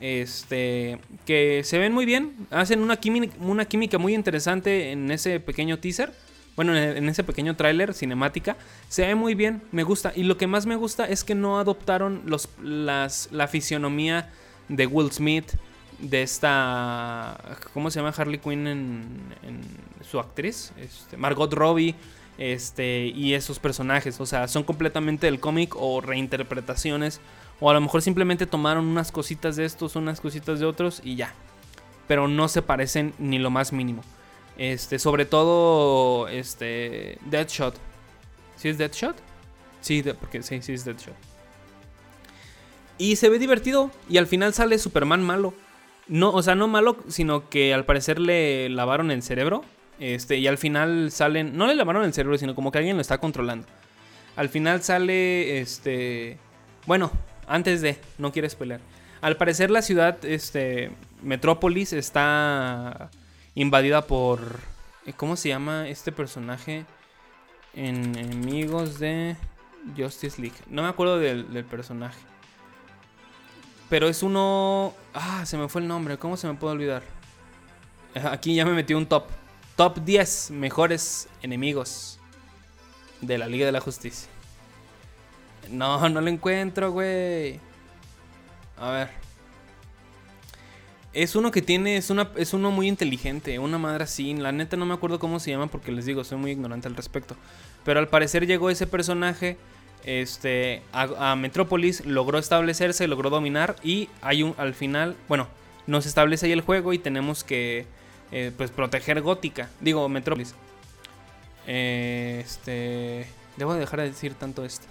Este 0.00 0.98
que 1.24 1.62
se 1.64 1.78
ven 1.78 1.92
muy 1.92 2.04
bien, 2.04 2.34
hacen 2.50 2.80
una 2.80 2.96
química, 2.96 3.98
muy 3.98 4.14
interesante 4.14 4.92
en 4.92 5.10
ese 5.10 5.40
pequeño 5.40 5.78
teaser. 5.78 6.12
Bueno, 6.56 6.76
en 6.76 7.08
ese 7.08 7.24
pequeño 7.24 7.56
tráiler 7.56 7.94
cinemática 7.94 8.56
se 8.88 9.04
ve 9.06 9.14
muy 9.16 9.34
bien, 9.34 9.62
me 9.72 9.82
gusta. 9.82 10.12
Y 10.14 10.22
lo 10.22 10.36
que 10.36 10.46
más 10.46 10.66
me 10.66 10.76
gusta 10.76 11.04
es 11.04 11.24
que 11.24 11.34
no 11.34 11.58
adoptaron 11.58 12.22
los, 12.26 12.48
las, 12.62 13.28
la 13.32 13.48
fisionomía 13.48 14.30
de 14.68 14.86
Will 14.86 15.10
Smith, 15.10 15.52
de 15.98 16.22
esta. 16.22 17.58
¿Cómo 17.72 17.90
se 17.90 18.00
llama 18.00 18.14
Harley 18.16 18.38
Quinn 18.38 18.66
en, 18.66 19.04
su 20.08 20.20
actriz? 20.20 20.72
Este, 20.76 21.16
Margot 21.16 21.52
Robbie 21.52 21.94
este, 22.38 23.06
y 23.06 23.34
esos 23.34 23.58
personajes. 23.58 24.20
O 24.20 24.26
sea, 24.26 24.48
son 24.48 24.64
completamente 24.64 25.26
del 25.26 25.40
cómic 25.40 25.74
o 25.76 26.00
reinterpretaciones. 26.00 27.20
O 27.60 27.70
a 27.70 27.74
lo 27.74 27.80
mejor 27.80 28.02
simplemente 28.02 28.46
tomaron 28.46 28.86
unas 28.86 29.12
cositas 29.12 29.56
de 29.56 29.64
estos, 29.64 29.96
unas 29.96 30.20
cositas 30.20 30.60
de 30.60 30.66
otros 30.66 31.00
y 31.04 31.16
ya. 31.16 31.32
Pero 32.08 32.28
no 32.28 32.48
se 32.48 32.62
parecen 32.62 33.14
ni 33.18 33.38
lo 33.38 33.50
más 33.50 33.72
mínimo. 33.72 34.02
Este, 34.58 34.98
sobre 34.98 35.24
todo, 35.24 36.28
este, 36.28 37.18
Deadshot. 37.26 37.76
¿Sí 38.56 38.68
es 38.68 38.78
Deadshot? 38.78 39.16
Sí, 39.80 40.02
porque 40.18 40.42
sí, 40.42 40.62
sí 40.62 40.72
es 40.72 40.84
Deadshot. 40.84 41.14
Y 42.98 43.16
se 43.16 43.28
ve 43.28 43.38
divertido. 43.38 43.90
Y 44.08 44.18
al 44.18 44.26
final 44.26 44.54
sale 44.54 44.78
Superman 44.78 45.22
malo. 45.22 45.54
No, 46.06 46.30
o 46.30 46.42
sea, 46.42 46.54
no 46.54 46.68
malo, 46.68 46.98
sino 47.08 47.48
que 47.48 47.72
al 47.72 47.84
parecer 47.84 48.18
le 48.18 48.68
lavaron 48.68 49.10
el 49.10 49.22
cerebro. 49.22 49.64
Este, 49.98 50.36
y 50.36 50.46
al 50.46 50.58
final 50.58 51.10
salen. 51.10 51.56
No 51.56 51.66
le 51.66 51.74
lavaron 51.74 52.04
el 52.04 52.12
cerebro, 52.12 52.38
sino 52.38 52.54
como 52.54 52.72
que 52.72 52.78
alguien 52.78 52.96
lo 52.96 53.02
está 53.02 53.18
controlando. 53.18 53.66
Al 54.36 54.48
final 54.48 54.82
sale. 54.82 55.60
Este. 55.60 56.38
Bueno, 56.86 57.10
antes 57.46 57.80
de. 57.82 57.98
No 58.18 58.32
quieres 58.32 58.54
pelear. 58.54 58.80
Al 59.20 59.36
parecer 59.36 59.70
la 59.70 59.82
ciudad. 59.82 60.24
Este. 60.24 60.90
Metrópolis 61.22 61.92
está. 61.92 63.10
Invadida 63.54 64.06
por. 64.06 64.40
¿Cómo 65.16 65.36
se 65.36 65.50
llama 65.50 65.88
este 65.88 66.12
personaje? 66.12 66.84
En 67.74 68.16
enemigos 68.16 68.98
de. 68.98 69.36
Justice 69.96 70.40
League. 70.40 70.56
No 70.68 70.82
me 70.82 70.88
acuerdo 70.88 71.18
del, 71.18 71.52
del 71.52 71.64
personaje. 71.64 72.18
Pero 73.88 74.08
es 74.08 74.22
uno. 74.22 74.94
Ah, 75.12 75.44
se 75.46 75.56
me 75.56 75.68
fue 75.68 75.82
el 75.82 75.88
nombre. 75.88 76.16
¿Cómo 76.18 76.36
se 76.36 76.48
me 76.48 76.54
puede 76.54 76.74
olvidar? 76.74 77.02
Aquí 78.30 78.54
ya 78.54 78.64
me 78.64 78.72
metí 78.72 78.94
un 78.94 79.06
top. 79.06 79.24
Top 79.76 79.98
10 80.04 80.52
mejores 80.52 81.28
enemigos 81.42 82.18
de 83.20 83.38
la 83.38 83.46
Liga 83.46 83.66
de 83.66 83.72
la 83.72 83.80
Justicia. 83.80 84.28
No, 85.70 86.08
no 86.08 86.20
lo 86.20 86.28
encuentro, 86.28 86.92
güey. 86.92 87.58
A 88.76 88.90
ver. 88.90 89.10
Es 91.12 91.36
uno 91.36 91.50
que 91.50 91.62
tiene, 91.62 91.96
es, 91.96 92.10
una, 92.10 92.30
es 92.36 92.54
uno 92.54 92.70
muy 92.70 92.88
inteligente, 92.88 93.58
una 93.58 93.78
madre 93.78 94.04
así. 94.04 94.34
La 94.34 94.52
neta 94.52 94.76
no 94.76 94.84
me 94.84 94.94
acuerdo 94.94 95.18
cómo 95.18 95.38
se 95.38 95.50
llama 95.50 95.68
porque 95.68 95.92
les 95.92 96.06
digo, 96.06 96.24
soy 96.24 96.38
muy 96.38 96.50
ignorante 96.50 96.88
al 96.88 96.96
respecto. 96.96 97.36
Pero 97.84 98.00
al 98.00 98.08
parecer 98.08 98.46
llegó 98.46 98.70
ese 98.70 98.86
personaje 98.86 99.56
este, 100.04 100.82
a, 100.92 101.34
Metrópolis, 101.36 102.04
logró 102.04 102.38
establecerse, 102.38 103.08
logró 103.08 103.30
dominar 103.30 103.76
y 103.82 104.08
hay 104.22 104.42
un, 104.42 104.54
al 104.58 104.74
final, 104.74 105.16
bueno, 105.28 105.48
nos 105.86 106.06
establece 106.06 106.46
ahí 106.46 106.52
el 106.52 106.60
juego 106.60 106.92
y 106.92 106.98
tenemos 106.98 107.44
que 107.44 107.86
eh, 108.36 108.50
pues 108.56 108.72
proteger 108.72 109.22
Gótica. 109.22 109.70
Digo, 109.78 110.08
Metrópolis. 110.08 110.56
Eh, 111.68 112.42
este. 112.44 113.28
Debo 113.56 113.74
dejar 113.74 114.00
de 114.00 114.10
decir 114.10 114.34
tanto 114.34 114.64
esto. 114.64 114.88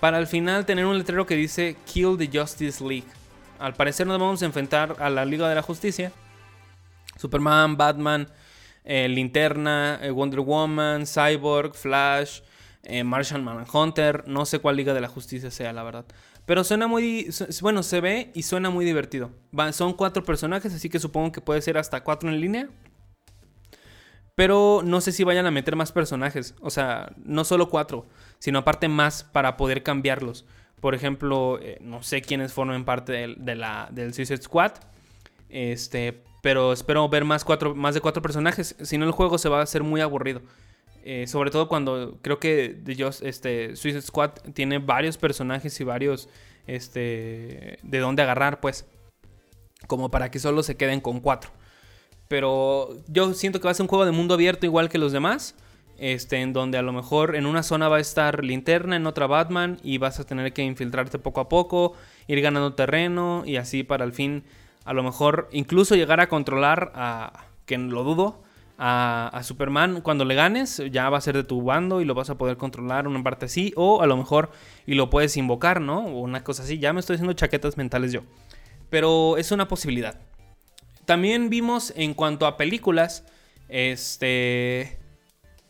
Para 0.00 0.16
al 0.16 0.26
final 0.26 0.66
tener 0.66 0.86
un 0.86 0.98
letrero 0.98 1.24
que 1.24 1.36
dice 1.36 1.76
Kill 1.86 2.18
the 2.18 2.28
Justice 2.36 2.82
League. 2.82 3.06
Al 3.60 3.74
parecer 3.74 4.08
nos 4.08 4.18
vamos 4.18 4.42
a 4.42 4.44
enfrentar 4.44 4.96
a 4.98 5.08
la 5.08 5.24
Liga 5.24 5.48
de 5.48 5.54
la 5.54 5.62
Justicia. 5.62 6.10
Superman, 7.16 7.76
Batman, 7.76 8.28
eh, 8.84 9.08
Linterna, 9.08 10.00
Wonder 10.12 10.40
Woman, 10.40 11.06
Cyborg, 11.06 11.74
Flash, 11.74 12.40
Martian 13.04 13.44
Manhunter, 13.44 14.24
no 14.26 14.44
sé 14.46 14.58
cuál 14.58 14.76
Liga 14.76 14.94
de 14.94 15.00
la 15.00 15.08
Justicia 15.08 15.52
sea, 15.52 15.72
la 15.72 15.84
verdad. 15.84 16.04
Pero 16.46 16.62
suena 16.62 16.86
muy, 16.86 17.28
bueno, 17.60 17.82
se 17.82 18.00
ve 18.00 18.30
y 18.32 18.44
suena 18.44 18.70
muy 18.70 18.84
divertido. 18.84 19.32
son 19.72 19.92
cuatro 19.94 20.24
personajes, 20.24 20.72
así 20.72 20.88
que 20.88 21.00
supongo 21.00 21.32
que 21.32 21.40
puede 21.40 21.60
ser 21.60 21.76
hasta 21.76 22.04
cuatro 22.04 22.30
en 22.30 22.40
línea. 22.40 22.68
Pero 24.36 24.82
no 24.84 25.00
sé 25.00 25.12
si 25.12 25.24
vayan 25.24 25.46
a 25.46 25.50
meter 25.50 25.74
más 25.74 25.90
personajes. 25.90 26.54
O 26.60 26.70
sea, 26.70 27.12
no 27.24 27.44
solo 27.44 27.68
cuatro, 27.68 28.06
sino 28.38 28.60
aparte 28.60 28.86
más 28.86 29.24
para 29.24 29.56
poder 29.56 29.82
cambiarlos. 29.82 30.46
Por 30.80 30.94
ejemplo, 30.94 31.58
eh, 31.60 31.78
no 31.80 32.02
sé 32.02 32.22
quiénes 32.22 32.52
formen 32.52 32.84
parte 32.84 33.12
del 33.38 34.14
Suicide 34.14 34.42
Squad. 34.42 34.72
Este, 35.48 36.22
pero 36.42 36.72
espero 36.72 37.08
ver 37.08 37.24
más, 37.24 37.44
cuatro, 37.44 37.74
más 37.74 37.94
de 37.94 38.00
cuatro 38.00 38.22
personajes. 38.22 38.76
Si 38.82 38.98
no, 38.98 39.04
el 39.04 39.10
juego 39.10 39.36
se 39.38 39.48
va 39.48 39.60
a 39.60 39.62
hacer 39.62 39.82
muy 39.82 40.00
aburrido. 40.00 40.42
Eh, 41.08 41.28
sobre 41.28 41.52
todo 41.52 41.68
cuando 41.68 42.18
creo 42.20 42.40
que 42.40 42.82
este, 43.22 43.76
Suicide 43.76 44.02
Squad 44.02 44.30
tiene 44.54 44.78
varios 44.78 45.16
personajes 45.16 45.80
y 45.80 45.84
varios 45.84 46.28
este, 46.66 47.78
de 47.84 47.98
dónde 48.00 48.22
agarrar, 48.22 48.58
pues. 48.58 48.86
Como 49.86 50.10
para 50.10 50.32
que 50.32 50.40
solo 50.40 50.64
se 50.64 50.76
queden 50.76 51.00
con 51.00 51.20
cuatro. 51.20 51.50
Pero 52.26 52.90
yo 53.06 53.34
siento 53.34 53.60
que 53.60 53.66
va 53.66 53.70
a 53.70 53.74
ser 53.74 53.84
un 53.84 53.88
juego 53.88 54.04
de 54.04 54.10
mundo 54.10 54.34
abierto 54.34 54.66
igual 54.66 54.88
que 54.88 54.98
los 54.98 55.12
demás. 55.12 55.54
Este, 55.96 56.42
en 56.42 56.52
donde 56.52 56.76
a 56.76 56.82
lo 56.82 56.92
mejor 56.92 57.36
en 57.36 57.46
una 57.46 57.62
zona 57.62 57.88
va 57.88 57.98
a 57.98 58.00
estar 58.00 58.44
linterna, 58.44 58.96
en 58.96 59.06
otra 59.06 59.28
Batman, 59.28 59.78
y 59.84 59.98
vas 59.98 60.18
a 60.18 60.26
tener 60.26 60.52
que 60.52 60.62
infiltrarte 60.62 61.20
poco 61.20 61.40
a 61.40 61.48
poco, 61.48 61.94
ir 62.26 62.40
ganando 62.40 62.74
terreno, 62.74 63.44
y 63.46 63.56
así 63.56 63.84
para 63.84 64.04
al 64.04 64.12
fin, 64.12 64.42
a 64.84 64.92
lo 64.92 65.04
mejor 65.04 65.48
incluso 65.52 65.94
llegar 65.94 66.20
a 66.20 66.28
controlar 66.28 66.90
a, 66.96 67.46
que 67.64 67.78
lo 67.78 68.02
dudo, 68.02 68.42
a, 68.78 69.40
Superman 69.42 70.00
cuando 70.00 70.24
le 70.24 70.34
ganes, 70.34 70.82
ya 70.90 71.08
va 71.08 71.18
a 71.18 71.20
ser 71.20 71.36
de 71.36 71.44
tu 71.44 71.62
bando 71.62 72.00
y 72.00 72.04
lo 72.04 72.14
vas 72.14 72.30
a 72.30 72.36
poder 72.36 72.56
controlar 72.56 73.08
una 73.08 73.22
parte 73.22 73.46
así, 73.46 73.72
o 73.76 74.02
a 74.02 74.06
lo 74.06 74.16
mejor 74.16 74.50
y 74.86 74.94
lo 74.94 75.10
puedes 75.10 75.36
invocar, 75.36 75.80
¿no? 75.80 76.06
O 76.06 76.20
una 76.20 76.44
cosa 76.44 76.62
así, 76.62 76.78
ya 76.78 76.92
me 76.92 77.00
estoy 77.00 77.14
haciendo 77.14 77.32
chaquetas 77.32 77.76
mentales 77.76 78.12
yo. 78.12 78.22
Pero 78.90 79.36
es 79.36 79.50
una 79.50 79.68
posibilidad. 79.68 80.20
También 81.04 81.50
vimos 81.50 81.92
en 81.96 82.14
cuanto 82.14 82.46
a 82.46 82.56
películas, 82.56 83.24
este, 83.68 84.98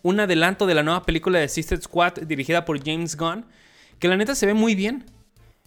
un 0.02 0.20
adelanto 0.20 0.66
de 0.66 0.74
la 0.74 0.82
nueva 0.82 1.02
película 1.04 1.38
de 1.38 1.48
Sister 1.48 1.80
Squad 1.80 2.14
dirigida 2.22 2.64
por 2.64 2.82
James 2.84 3.16
Gunn, 3.16 3.46
que 3.98 4.08
la 4.08 4.16
neta 4.16 4.34
se 4.34 4.46
ve 4.46 4.54
muy 4.54 4.74
bien. 4.74 5.04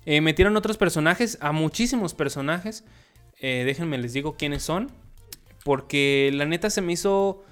Eh, 0.05 0.21
metieron 0.21 0.55
otros 0.57 0.77
personajes, 0.77 1.37
a 1.41 1.51
muchísimos 1.51 2.13
personajes. 2.13 2.83
Eh, 3.39 3.63
déjenme 3.65 3.97
les 3.97 4.13
digo 4.13 4.35
quiénes 4.35 4.63
son. 4.63 4.91
Porque 5.69 6.31
la 6.33 6.45
neta 6.45 6.71
se 6.71 6.81
me 6.81 6.93
hizo... 6.93 7.43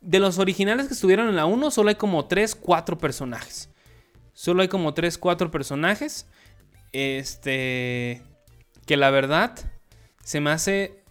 De 0.00 0.20
los 0.20 0.38
originales 0.38 0.86
que 0.86 0.94
estuvieron 0.94 1.28
en 1.28 1.34
la 1.34 1.44
1, 1.44 1.72
solo 1.72 1.88
hay 1.88 1.96
como 1.96 2.26
3, 2.26 2.54
4 2.54 2.98
personajes. 2.98 3.68
Solo 4.32 4.62
hay 4.62 4.68
como 4.68 4.94
3, 4.94 5.18
4 5.18 5.50
personajes. 5.50 6.28
Este... 6.92 8.22
Que 8.86 8.96
la 8.96 9.10
verdad 9.10 9.58
se 10.22 10.40
me 10.40 10.50
hace 10.50 11.02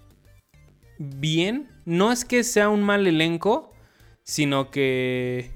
bien. 1.00 1.70
No 1.84 2.14
es 2.14 2.24
que 2.24 2.46
sea 2.46 2.70
un 2.70 2.82
mal 2.82 3.06
elenco, 3.08 3.74
sino 4.24 4.72
que... 4.72 5.52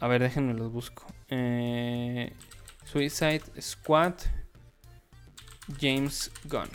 A 0.00 0.08
ver, 0.08 0.22
déjenme 0.22 0.54
los 0.54 0.72
busco. 0.72 1.04
Eh, 1.28 2.32
Suicide 2.86 3.42
Squad, 3.60 4.14
James 5.78 6.32
Gunn. 6.44 6.70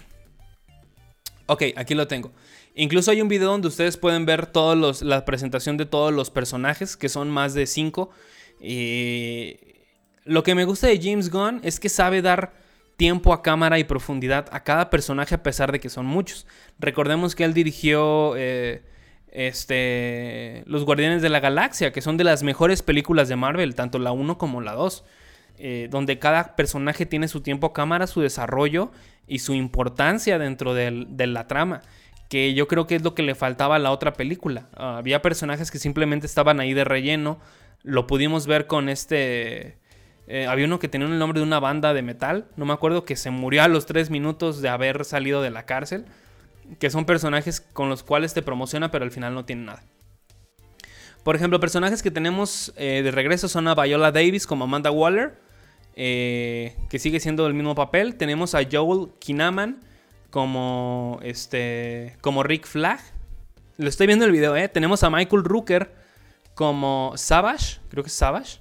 Ok, 1.47 1.63
aquí 1.75 1.95
lo 1.95 2.07
tengo. 2.07 2.31
Incluso 2.75 3.11
hay 3.11 3.21
un 3.21 3.27
video 3.27 3.51
donde 3.51 3.67
ustedes 3.67 3.97
pueden 3.97 4.25
ver 4.25 4.47
todos 4.47 5.03
la 5.03 5.25
presentación 5.25 5.77
de 5.77 5.85
todos 5.85 6.11
los 6.11 6.31
personajes, 6.31 6.97
que 6.97 7.09
son 7.09 7.29
más 7.29 7.53
de 7.53 7.67
5. 7.67 8.09
lo 10.25 10.43
que 10.43 10.55
me 10.55 10.65
gusta 10.65 10.87
de 10.87 10.99
James 11.01 11.29
Gunn 11.29 11.59
es 11.63 11.79
que 11.79 11.89
sabe 11.89 12.21
dar 12.21 12.53
tiempo 12.97 13.33
a 13.33 13.41
cámara 13.43 13.77
y 13.77 13.83
profundidad 13.83 14.47
a 14.51 14.63
cada 14.63 14.89
personaje 14.89 15.35
a 15.35 15.43
pesar 15.43 15.71
de 15.71 15.79
que 15.79 15.89
son 15.89 16.05
muchos. 16.05 16.47
Recordemos 16.79 17.35
que 17.35 17.43
él 17.43 17.53
dirigió 17.53 18.33
eh, 18.37 18.81
este, 19.31 20.63
Los 20.65 20.83
Guardianes 20.83 21.21
de 21.21 21.29
la 21.29 21.39
Galaxia, 21.39 21.91
que 21.91 22.01
son 22.01 22.17
de 22.17 22.23
las 22.23 22.41
mejores 22.41 22.81
películas 22.81 23.29
de 23.29 23.35
Marvel, 23.35 23.75
tanto 23.75 23.99
la 23.99 24.11
1 24.11 24.37
como 24.39 24.61
la 24.61 24.73
2. 24.73 25.03
Eh, 25.59 25.87
donde 25.91 26.17
cada 26.17 26.55
personaje 26.55 27.05
tiene 27.05 27.27
su 27.27 27.41
tiempo 27.41 27.67
a 27.67 27.73
cámara, 27.73 28.07
su 28.07 28.21
desarrollo 28.21 28.91
y 29.27 29.39
su 29.39 29.53
importancia 29.53 30.39
dentro 30.39 30.73
de 30.73 31.27
la 31.27 31.47
trama 31.47 31.83
que 32.29 32.53
yo 32.53 32.67
creo 32.67 32.87
que 32.87 32.95
es 32.95 33.03
lo 33.03 33.15
que 33.15 33.23
le 33.23 33.35
faltaba 33.35 33.75
a 33.75 33.79
la 33.79 33.91
otra 33.91 34.13
película. 34.13 34.67
Ah, 34.75 34.97
había 34.97 35.21
personajes 35.21 35.71
que 35.71 35.79
simplemente 35.79 36.25
estaban 36.25 36.59
ahí 36.59 36.73
de 36.73 36.83
relleno. 36.83 37.39
Lo 37.83 38.07
pudimos 38.07 38.47
ver 38.47 38.67
con 38.67 38.89
este... 38.89 39.77
Eh, 40.27 40.47
había 40.47 40.65
uno 40.65 40.79
que 40.79 40.87
tenía 40.87 41.07
el 41.07 41.19
nombre 41.19 41.41
de 41.41 41.45
una 41.45 41.59
banda 41.59 41.93
de 41.93 42.01
metal, 42.01 42.47
no 42.55 42.65
me 42.65 42.71
acuerdo, 42.71 43.03
que 43.03 43.17
se 43.17 43.29
murió 43.29 43.61
a 43.61 43.67
los 43.67 43.85
tres 43.85 44.09
minutos 44.09 44.61
de 44.61 44.69
haber 44.69 45.03
salido 45.03 45.41
de 45.41 45.51
la 45.51 45.65
cárcel. 45.65 46.05
Que 46.79 46.89
son 46.89 47.05
personajes 47.05 47.59
con 47.59 47.89
los 47.89 48.03
cuales 48.03 48.33
te 48.33 48.41
promociona, 48.41 48.89
pero 48.89 49.03
al 49.03 49.11
final 49.11 49.33
no 49.33 49.45
tienen 49.45 49.65
nada. 49.65 49.83
Por 51.23 51.35
ejemplo, 51.35 51.59
personajes 51.59 52.01
que 52.03 52.11
tenemos 52.11 52.73
eh, 52.77 53.01
de 53.03 53.11
regreso 53.11 53.47
son 53.47 53.67
a 53.67 53.75
Viola 53.75 54.11
Davis 54.11 54.45
como 54.45 54.65
Amanda 54.65 54.91
Waller, 54.91 55.37
eh, 55.95 56.75
que 56.89 56.99
sigue 56.99 57.19
siendo 57.19 57.47
el 57.47 57.53
mismo 57.53 57.75
papel. 57.75 58.15
Tenemos 58.15 58.55
a 58.55 58.61
Joel 58.69 59.09
Kinaman 59.19 59.81
como 60.33 61.19
este 61.21 62.17
como 62.21 62.41
Rick 62.41 62.65
Flag. 62.65 62.99
Lo 63.77 63.87
estoy 63.87 64.07
viendo 64.07 64.25
el 64.25 64.31
video, 64.31 64.55
¿eh? 64.55 64.67
Tenemos 64.67 65.03
a 65.03 65.11
Michael 65.11 65.43
Rooker 65.43 65.93
como 66.55 67.13
Savage, 67.17 67.77
creo 67.89 68.03
que 68.03 68.07
es 68.07 68.15
Savage. 68.15 68.57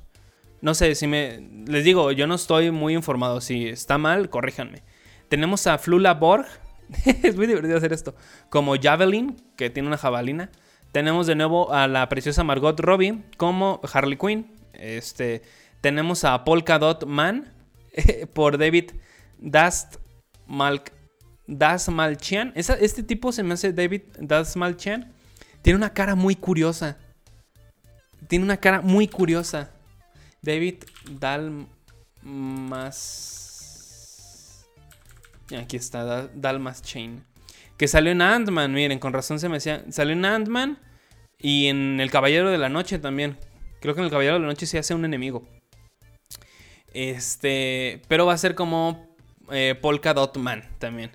No 0.60 0.74
sé 0.74 0.94
si 0.94 1.06
me 1.06 1.48
les 1.66 1.82
digo, 1.82 2.12
yo 2.12 2.26
no 2.26 2.34
estoy 2.34 2.70
muy 2.70 2.92
informado, 2.92 3.40
si 3.40 3.68
está 3.68 3.96
mal, 3.96 4.28
corríjanme. 4.28 4.82
Tenemos 5.30 5.66
a 5.66 5.78
Flula 5.78 6.12
Borg, 6.12 6.44
es 7.22 7.36
muy 7.36 7.46
divertido 7.46 7.78
hacer 7.78 7.94
esto, 7.94 8.14
como 8.50 8.74
Javelin, 8.78 9.36
que 9.56 9.70
tiene 9.70 9.88
una 9.88 9.96
jabalina. 9.96 10.50
Tenemos 10.92 11.26
de 11.26 11.36
nuevo 11.36 11.72
a 11.72 11.88
la 11.88 12.06
preciosa 12.10 12.44
Margot 12.44 12.78
Robbie 12.78 13.22
como 13.38 13.80
Harley 13.90 14.18
Quinn. 14.18 14.52
Este, 14.74 15.40
tenemos 15.80 16.24
a 16.24 16.44
Polka 16.44 16.78
Dot 16.78 17.06
Man 17.06 17.50
por 18.34 18.58
David 18.58 18.90
Dust 19.38 19.96
Malk 20.46 20.92
Dasmalchian. 21.47 22.53
este 22.55 23.03
tipo 23.03 23.32
se 23.32 23.43
me 23.43 23.55
hace 23.55 23.72
David 23.72 24.03
Dasmalchian. 24.18 25.12
Tiene 25.62 25.76
una 25.76 25.93
cara 25.93 26.14
muy 26.14 26.36
curiosa. 26.36 26.99
Tiene 28.28 28.45
una 28.45 28.57
cara 28.57 28.80
muy 28.80 29.09
curiosa. 29.09 29.70
David 30.43 30.84
Dalmas. 31.20 31.68
Aquí 35.57 35.76
está, 35.76 36.28
Dalmas 36.28 36.82
Chain. 36.82 37.24
Que 37.76 37.88
salió 37.88 38.12
en 38.12 38.22
Ant-Man, 38.22 38.72
miren, 38.72 38.99
con 38.99 39.12
razón 39.12 39.38
se 39.38 39.49
me 39.49 39.57
decía. 39.57 39.84
Salió 39.90 40.12
en 40.14 40.24
Ant-Man 40.24 40.78
y 41.38 41.66
en 41.66 42.01
El 42.01 42.11
Caballero 42.11 42.51
de 42.51 42.59
la 42.59 42.68
Noche 42.68 42.99
también. 42.99 43.38
Creo 43.80 43.95
que 43.95 44.01
en 44.01 44.05
El 44.07 44.11
Caballero 44.11 44.34
de 44.34 44.40
la 44.40 44.47
Noche 44.47 44.66
se 44.66 44.78
hace 44.78 44.95
un 44.95 45.05
enemigo. 45.05 45.47
Este. 46.93 48.03
Pero 48.09 48.26
va 48.26 48.34
a 48.34 48.38
ser 48.38 48.55
como 48.55 49.16
eh, 49.51 49.76
Polka 49.80 50.14
Dot 50.14 50.36
Man 50.38 50.64
también. 50.78 51.11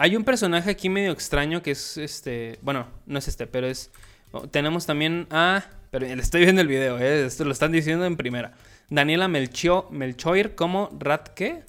Hay 0.00 0.14
un 0.14 0.22
personaje 0.22 0.70
aquí 0.70 0.88
medio 0.88 1.10
extraño 1.10 1.60
que 1.60 1.72
es 1.72 1.96
este. 1.96 2.60
Bueno, 2.62 2.86
no 3.06 3.18
es 3.18 3.26
este, 3.26 3.48
pero 3.48 3.66
es. 3.66 3.90
Oh, 4.30 4.46
tenemos 4.46 4.86
también 4.86 5.26
a. 5.30 5.64
Pero 5.90 6.06
le 6.06 6.22
estoy 6.22 6.42
viendo 6.42 6.62
el 6.62 6.68
video, 6.68 6.98
¿eh? 7.00 7.26
Esto 7.26 7.44
lo 7.44 7.50
están 7.50 7.72
diciendo 7.72 8.04
en 8.04 8.16
primera. 8.16 8.52
Daniela 8.90 9.26
Melchio, 9.26 9.88
Melchoir 9.90 10.54
como 10.54 10.88
Rat, 10.98 11.30
¿qué? 11.34 11.64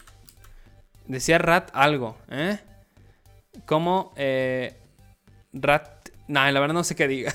Decía 1.07 1.39
Rat 1.39 1.71
algo, 1.73 2.17
¿eh? 2.29 2.59
Como 3.65 4.13
eh, 4.15 4.75
Rat. 5.51 6.09
Nah, 6.27 6.51
la 6.51 6.59
verdad 6.59 6.75
no 6.75 6.83
sé 6.83 6.95
qué 6.95 7.07
diga. 7.07 7.33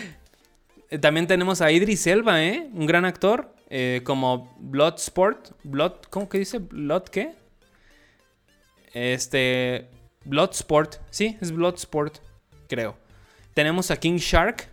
También 1.00 1.26
tenemos 1.26 1.62
a 1.62 1.72
Idris 1.72 2.06
Elba, 2.06 2.44
¿eh? 2.44 2.68
Un 2.74 2.84
gran 2.84 3.06
actor. 3.06 3.54
Eh, 3.70 4.02
como 4.04 4.54
Bloodsport. 4.60 5.52
Blood, 5.64 5.92
¿Cómo 6.10 6.28
que 6.28 6.38
dice? 6.38 6.58
¿Blood 6.58 7.04
qué? 7.04 7.45
Este. 8.96 9.88
Bloodsport. 10.24 10.96
Sí, 11.10 11.36
es 11.40 11.52
Bloodsport, 11.52 12.18
creo. 12.66 12.96
Tenemos 13.54 13.90
a 13.90 13.96
King 13.96 14.16
Shark. 14.16 14.70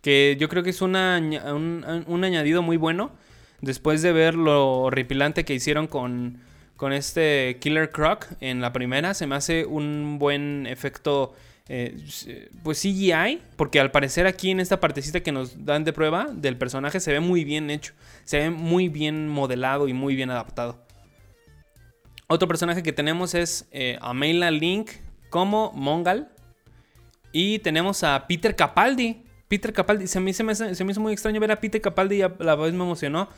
Que 0.00 0.36
yo 0.40 0.48
creo 0.48 0.62
que 0.62 0.70
es 0.70 0.80
un, 0.80 0.96
añadido 0.96 2.62
muy 2.62 2.76
bueno. 2.76 3.10
Después 3.60 4.00
de 4.00 4.12
ver 4.12 4.34
lo 4.34 4.78
horripilante 4.78 5.44
que 5.44 5.54
hicieron 5.54 5.86
con, 5.86 6.40
con 6.76 6.92
este 6.92 7.58
Killer 7.60 7.90
Croc 7.90 8.26
en 8.40 8.60
la 8.60 8.72
primera, 8.72 9.12
se 9.12 9.26
me 9.26 9.34
hace 9.34 9.66
un 9.66 10.18
buen 10.18 10.66
efecto. 10.66 11.34
Eh, 11.70 11.98
pues 12.62 12.80
CGI, 12.80 13.42
porque 13.56 13.78
al 13.78 13.90
parecer 13.90 14.26
aquí 14.26 14.50
en 14.50 14.60
esta 14.60 14.80
partecita 14.80 15.20
que 15.20 15.32
nos 15.32 15.66
dan 15.66 15.84
de 15.84 15.92
prueba 15.92 16.28
del 16.32 16.56
personaje 16.56 16.98
se 16.98 17.12
ve 17.12 17.20
muy 17.20 17.44
bien 17.44 17.68
hecho, 17.68 17.92
se 18.24 18.38
ve 18.38 18.48
muy 18.48 18.88
bien 18.88 19.28
modelado 19.28 19.86
y 19.86 19.92
muy 19.92 20.16
bien 20.16 20.30
adaptado. 20.30 20.87
Otro 22.28 22.46
personaje 22.46 22.82
que 22.82 22.92
tenemos 22.92 23.34
es 23.34 23.66
eh, 23.72 23.98
a 24.00 24.12
Link 24.14 24.90
como 25.30 25.72
Mongal. 25.72 26.30
Y 27.32 27.58
tenemos 27.58 28.04
a 28.04 28.26
Peter 28.26 28.56
Capaldi 28.56 29.22
Peter 29.48 29.72
Capaldi, 29.72 30.06
se 30.06 30.20
me, 30.20 30.30
hizo 30.30 31.00
muy 31.00 31.12
extraño 31.12 31.40
ver 31.40 31.52
a 31.52 31.60
Peter 31.60 31.80
Capaldi 31.80 32.16
y 32.16 32.22
a 32.22 32.34
la 32.38 32.54
vez 32.54 32.74
me 32.74 32.84
emocionó 32.84 33.28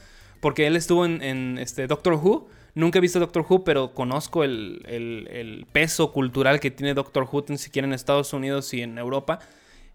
porque 0.40 0.66
él 0.66 0.74
estuvo 0.74 1.04
en, 1.04 1.58
este 1.58 1.86
Doctor 1.86 2.14
Who. 2.14 2.48
Nunca 2.74 2.98
he 2.98 3.00
visto 3.00 3.20
Doctor 3.20 3.44
Who, 3.48 3.62
pero 3.62 3.94
conozco 3.94 4.42
el, 4.42 4.82
el, 4.86 5.66
peso 5.70 6.12
cultural 6.12 6.60
que 6.60 6.70
tiene 6.70 6.94
Doctor 6.94 7.28
Who, 7.30 7.44
ni 7.48 7.58
siquiera 7.58 7.86
en 7.86 7.92
Estados 7.92 8.32
Unidos 8.32 8.72
y 8.74 8.82
en 8.82 8.98
Europa. 8.98 9.38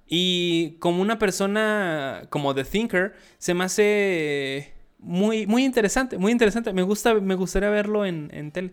Y 0.08 0.78
como 0.80 1.02
una 1.02 1.18
persona 1.20 2.24
como 2.30 2.54
The 2.54 2.64
Thinker, 2.64 3.16
se 3.39 3.54
me 3.54 3.64
hace 3.64 4.74
muy, 5.06 5.45
muy 5.45 5.64
interesante, 5.64 6.18
muy 6.18 6.32
interesante. 6.32 6.74
Me, 6.74 6.82
gusta, 6.82 7.14
me 7.14 7.36
gustaría 7.36 7.70
verlo 7.70 8.06
en, 8.06 8.30
en 8.34 8.51
tele. 8.51 8.72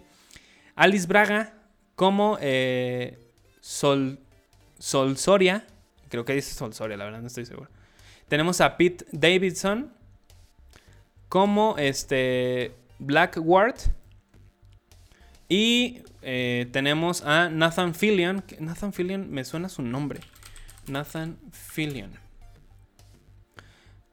Alice 0.74 1.06
Braga 1.06 1.54
como 1.94 2.38
eh, 2.40 3.18
Sol, 3.60 4.18
Sol 4.78 5.16
Soria. 5.18 5.66
Creo 6.08 6.24
que 6.24 6.32
dice 6.32 6.54
Sol 6.54 6.72
Soria, 6.74 6.96
la 6.96 7.04
verdad 7.04 7.20
no 7.20 7.26
estoy 7.26 7.46
seguro. 7.46 7.68
Tenemos 8.28 8.60
a 8.60 8.76
Pete 8.76 9.04
Davidson 9.12 9.92
como 11.28 11.76
este 11.78 12.72
Blackward. 12.98 13.76
Y 15.48 16.02
eh, 16.22 16.66
tenemos 16.72 17.22
a 17.22 17.50
Nathan 17.50 17.94
Fillion. 17.94 18.42
Nathan 18.58 18.94
Fillion 18.94 19.30
me 19.30 19.44
suena 19.44 19.68
su 19.68 19.82
nombre. 19.82 20.20
Nathan 20.86 21.36
Fillion. 21.52 22.21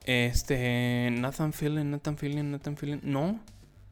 Este. 0.09 1.11
Nathan 1.11 1.53
Fillion, 1.53 1.91
Nathan 1.91 2.17
Fillion, 2.17 2.49
Nathan 2.49 2.75
Fillion. 2.75 2.99
No. 3.03 3.39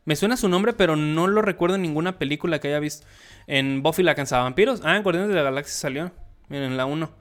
Me 0.04 0.16
suena 0.16 0.36
su 0.36 0.50
nombre, 0.50 0.74
pero 0.74 0.96
no 0.96 1.28
lo 1.28 1.44
recuerdo 1.44 1.76
en 1.76 1.84
ninguna 1.84 2.18
película 2.18 2.60
que 2.60 2.70
haya 2.70 2.80
visto. 2.80 3.06
En 3.46 3.84
Buffy 3.84 4.02
la 4.02 4.16
Cansada 4.16 4.42
Vampiros. 4.42 4.82
Ah, 4.84 4.98
en 4.98 5.04
Guardianes 5.04 5.30
de 5.30 5.36
la 5.36 5.44
Galaxia 5.44 5.76
salió. 5.76 6.12
Miren, 6.50 6.72
en 6.72 6.78
la 6.78 6.88
1. 6.88 7.12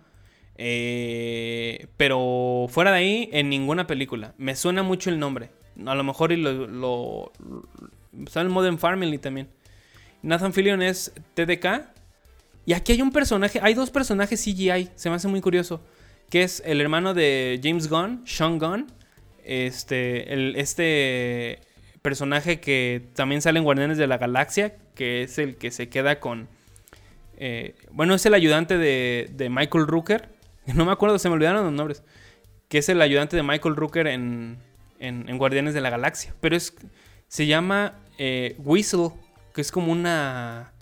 Eh, 0.57 1.89
pero 1.99 2.69
fuera 2.71 2.91
de 2.91 2.97
ahí, 2.97 3.29
en 3.33 3.51
ninguna 3.51 3.87
película. 3.87 4.33
Me 4.39 4.57
suena 4.57 4.83
mucho 4.83 5.11
el 5.11 5.19
nombre. 5.19 5.51
A 5.85 5.95
lo 5.95 6.03
mejor 6.03 6.33
y 6.33 6.37
lo. 6.37 6.67
lo, 6.67 7.33
en 8.15 8.49
Modern 8.49 8.79
Family 8.79 9.19
también. 9.19 9.51
Nathan 10.23 10.55
Fillion 10.55 10.81
es 10.81 11.13
TDK. 11.35 11.83
Y 12.65 12.73
aquí 12.73 12.93
hay 12.93 13.03
un 13.03 13.13
personaje. 13.13 13.61
Hay 13.63 13.75
dos 13.75 13.91
personajes 13.91 14.43
CGI. 14.43 14.89
Se 14.95 15.11
me 15.11 15.17
hace 15.17 15.29
muy 15.29 15.43
curioso. 15.43 15.83
Que 16.31 16.43
es 16.43 16.63
el 16.65 16.81
hermano 16.81 17.15
de 17.15 17.61
James 17.63 17.89
Gunn, 17.89 18.23
Sean 18.27 18.59
Gunn. 18.59 18.87
Este. 19.45 20.59
Este 20.61 21.61
personaje 22.03 22.61
que 22.61 23.03
también 23.15 23.43
sale 23.43 23.59
en 23.59 23.65
Guardianes 23.65 23.99
de 23.99 24.07
la 24.07 24.19
Galaxia. 24.19 24.77
Que 24.95 25.23
es 25.23 25.39
el 25.39 25.57
que 25.57 25.71
se 25.71 25.89
queda 25.89 26.21
con. 26.21 26.49
Eh, 27.39 27.75
bueno, 27.91 28.15
es 28.15 28.25
el 28.27 28.35
ayudante 28.35 28.79
de, 28.79 29.31
de 29.33 29.51
Michael 29.51 29.87
Rooker. 29.87 30.35
No 30.75 30.85
me 30.85 30.91
acuerdo, 30.91 31.17
se 31.21 31.29
me 31.29 31.37
olvidaron 31.37 31.63
los 31.63 31.73
nombres. 31.73 32.03
Que 32.69 32.79
es 32.79 32.89
el 32.89 33.01
ayudante 33.01 33.37
de 33.37 33.45
Michael 33.45 33.77
Rooker 33.77 34.09
en, 34.09 34.59
en, 34.99 35.39
Guardianes 35.39 35.75
de 35.75 35.81
la 35.81 35.91
Galaxia. 35.91 36.35
Pero 36.41 36.57
es. 36.57 36.75
Se 37.29 37.47
llama 37.47 37.95
eh, 38.19 38.57
Whistle, 38.59 39.11
que 39.55 39.61
es 39.61 39.71
como 39.71 39.93
una 39.93 40.73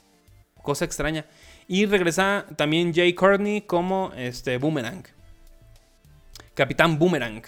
cosa 0.62 0.84
extraña. 0.84 1.26
Y 1.68 1.86
regresa 1.86 2.46
también 2.56 2.92
Jay 2.92 3.14
Courtney 3.14 3.62
como 3.62 4.12
este, 4.16 4.58
Boomerang. 4.58 5.04
Capitán 6.54 6.98
Boomerang. 6.98 7.42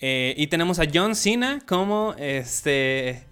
Eh, 0.00 0.34
y 0.36 0.46
tenemos 0.46 0.78
a 0.78 0.84
John 0.92 1.14
Cena 1.14 1.60
como 1.66 2.14
este. 2.18 3.24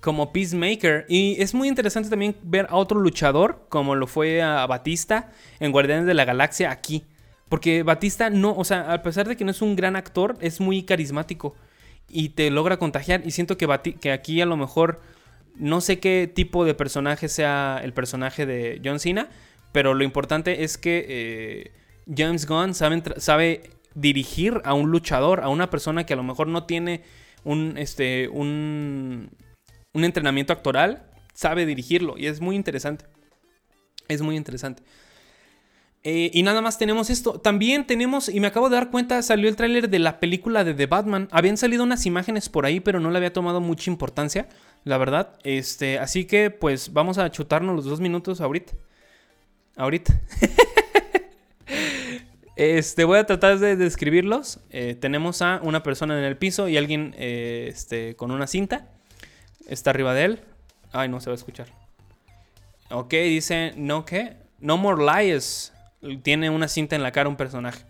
Como 0.00 0.32
Peacemaker. 0.32 1.06
Y 1.08 1.40
es 1.40 1.54
muy 1.54 1.68
interesante 1.68 2.10
también 2.10 2.36
ver 2.42 2.66
a 2.70 2.76
otro 2.76 2.98
luchador, 2.98 3.66
como 3.68 3.94
lo 3.94 4.06
fue 4.06 4.42
a 4.42 4.66
Batista 4.66 5.30
en 5.60 5.70
Guardianes 5.72 6.06
de 6.06 6.14
la 6.14 6.24
Galaxia 6.24 6.70
aquí. 6.70 7.04
Porque 7.48 7.82
Batista 7.82 8.30
no, 8.30 8.56
o 8.56 8.64
sea, 8.64 8.92
a 8.92 9.02
pesar 9.02 9.28
de 9.28 9.36
que 9.36 9.44
no 9.44 9.50
es 9.50 9.62
un 9.62 9.76
gran 9.76 9.94
actor, 9.94 10.36
es 10.40 10.60
muy 10.60 10.82
carismático 10.84 11.54
y 12.08 12.30
te 12.30 12.50
logra 12.50 12.78
contagiar. 12.78 13.22
Y 13.24 13.32
siento 13.32 13.56
que, 13.56 14.10
aquí 14.10 14.40
a 14.40 14.46
lo 14.46 14.56
mejor 14.56 15.00
no 15.56 15.80
sé 15.80 15.98
qué 15.98 16.30
tipo 16.32 16.64
de 16.64 16.74
personaje 16.74 17.28
sea 17.28 17.80
el 17.82 17.92
personaje 17.92 18.46
de 18.46 18.80
John 18.84 19.00
Cena, 19.00 19.28
pero 19.72 19.94
lo 19.94 20.04
importante 20.04 20.64
es 20.64 20.78
que 20.78 21.04
eh, 21.08 21.72
James 22.14 22.46
Gunn 22.46 22.74
sabe, 22.74 23.70
dirigir 23.94 24.60
a 24.64 24.74
un 24.74 24.90
luchador, 24.90 25.40
a 25.40 25.48
una 25.48 25.70
persona 25.70 26.04
que 26.04 26.12
a 26.12 26.16
lo 26.16 26.22
mejor 26.22 26.48
no 26.48 26.64
tiene 26.64 27.02
un, 27.44 27.76
este, 27.76 28.28
un, 28.28 29.30
un 29.92 30.04
entrenamiento 30.04 30.52
actoral, 30.52 31.04
sabe 31.34 31.66
dirigirlo 31.66 32.16
y 32.16 32.26
es 32.26 32.40
muy 32.40 32.56
interesante. 32.56 33.04
Es 34.08 34.22
muy 34.22 34.36
interesante. 34.36 34.82
Eh, 36.04 36.32
y 36.34 36.42
nada 36.42 36.60
más 36.60 36.78
tenemos 36.78 37.10
esto. 37.10 37.40
También 37.40 37.86
tenemos, 37.86 38.28
y 38.28 38.40
me 38.40 38.48
acabo 38.48 38.68
de 38.68 38.74
dar 38.74 38.90
cuenta, 38.90 39.22
salió 39.22 39.48
el 39.48 39.54
tráiler 39.54 39.88
de 39.88 40.00
la 40.00 40.18
película 40.18 40.64
de 40.64 40.74
The 40.74 40.86
Batman. 40.86 41.28
Habían 41.30 41.56
salido 41.56 41.84
unas 41.84 42.06
imágenes 42.06 42.48
por 42.48 42.66
ahí, 42.66 42.80
pero 42.80 42.98
no 42.98 43.10
le 43.10 43.18
había 43.18 43.32
tomado 43.32 43.60
mucha 43.60 43.90
importancia, 43.90 44.48
la 44.84 44.98
verdad. 44.98 45.38
Este, 45.44 45.98
así 45.98 46.24
que 46.24 46.50
pues 46.50 46.92
vamos 46.92 47.18
a 47.18 47.30
chutarnos 47.30 47.76
los 47.76 47.84
dos 47.84 48.00
minutos 48.00 48.40
ahorita. 48.40 48.72
Ahorita. 49.76 50.20
este, 52.62 53.04
voy 53.04 53.18
a 53.18 53.26
tratar 53.26 53.58
de 53.58 53.76
describirlos. 53.76 54.60
Eh, 54.70 54.96
tenemos 54.98 55.42
a 55.42 55.60
una 55.62 55.82
persona 55.82 56.18
en 56.18 56.24
el 56.24 56.36
piso 56.36 56.68
y 56.68 56.76
alguien 56.76 57.14
eh, 57.18 57.68
este, 57.68 58.16
con 58.16 58.30
una 58.30 58.46
cinta. 58.46 58.88
Está 59.68 59.90
arriba 59.90 60.14
de 60.14 60.24
él. 60.24 60.40
Ay, 60.92 61.08
no 61.08 61.20
se 61.20 61.30
va 61.30 61.34
a 61.34 61.36
escuchar. 61.36 61.68
Ok, 62.90 63.12
dice, 63.12 63.72
no, 63.76 64.04
¿qué? 64.04 64.36
No 64.60 64.76
more 64.76 65.02
lies 65.02 65.72
tiene 66.22 66.50
una 66.50 66.68
cinta 66.68 66.96
en 66.96 67.02
la 67.02 67.12
cara 67.12 67.28
un 67.28 67.36
personaje. 67.36 67.84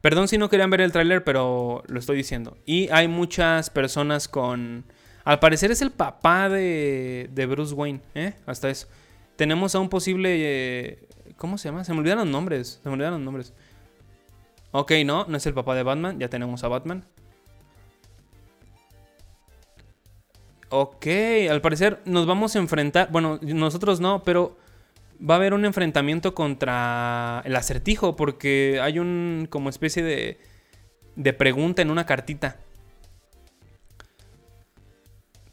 Perdón 0.00 0.28
si 0.28 0.38
no 0.38 0.48
querían 0.48 0.70
ver 0.70 0.80
el 0.80 0.92
tráiler, 0.92 1.24
pero 1.24 1.82
lo 1.88 1.98
estoy 1.98 2.16
diciendo. 2.16 2.56
Y 2.64 2.88
hay 2.90 3.08
muchas 3.08 3.70
personas 3.70 4.28
con... 4.28 4.84
Al 5.24 5.40
parecer 5.40 5.72
es 5.72 5.82
el 5.82 5.90
papá 5.90 6.48
de, 6.48 7.28
de 7.32 7.46
Bruce 7.46 7.74
Wayne, 7.74 8.00
¿eh? 8.14 8.34
Hasta 8.46 8.70
eso. 8.70 8.86
Tenemos 9.34 9.74
a 9.74 9.80
un 9.80 9.88
posible... 9.88 10.36
Eh, 10.38 11.08
¿Cómo 11.36 11.58
se 11.58 11.68
llama? 11.68 11.84
Se 11.84 11.92
me 11.92 11.98
olvidaron 11.98 12.24
los 12.24 12.32
nombres. 12.32 12.80
Se 12.82 12.88
me 12.88 12.94
olvidaron 12.94 13.18
los 13.18 13.24
nombres. 13.24 13.52
Ok, 14.78 14.92
no, 15.06 15.24
no 15.26 15.38
es 15.38 15.46
el 15.46 15.54
papá 15.54 15.74
de 15.74 15.82
Batman. 15.82 16.18
Ya 16.20 16.28
tenemos 16.28 16.62
a 16.62 16.68
Batman. 16.68 17.02
Ok, 20.68 21.06
al 21.48 21.62
parecer 21.62 22.02
nos 22.04 22.26
vamos 22.26 22.54
a 22.54 22.58
enfrentar... 22.58 23.08
Bueno, 23.10 23.38
nosotros 23.40 24.00
no, 24.00 24.22
pero 24.22 24.58
va 25.18 25.34
a 25.34 25.36
haber 25.38 25.54
un 25.54 25.64
enfrentamiento 25.64 26.34
contra 26.34 27.40
el 27.46 27.56
acertijo 27.56 28.16
porque 28.16 28.78
hay 28.82 28.98
un 28.98 29.46
como 29.48 29.70
especie 29.70 30.02
de, 30.02 30.38
de 31.14 31.32
pregunta 31.32 31.80
en 31.80 31.90
una 31.90 32.04
cartita. 32.04 32.58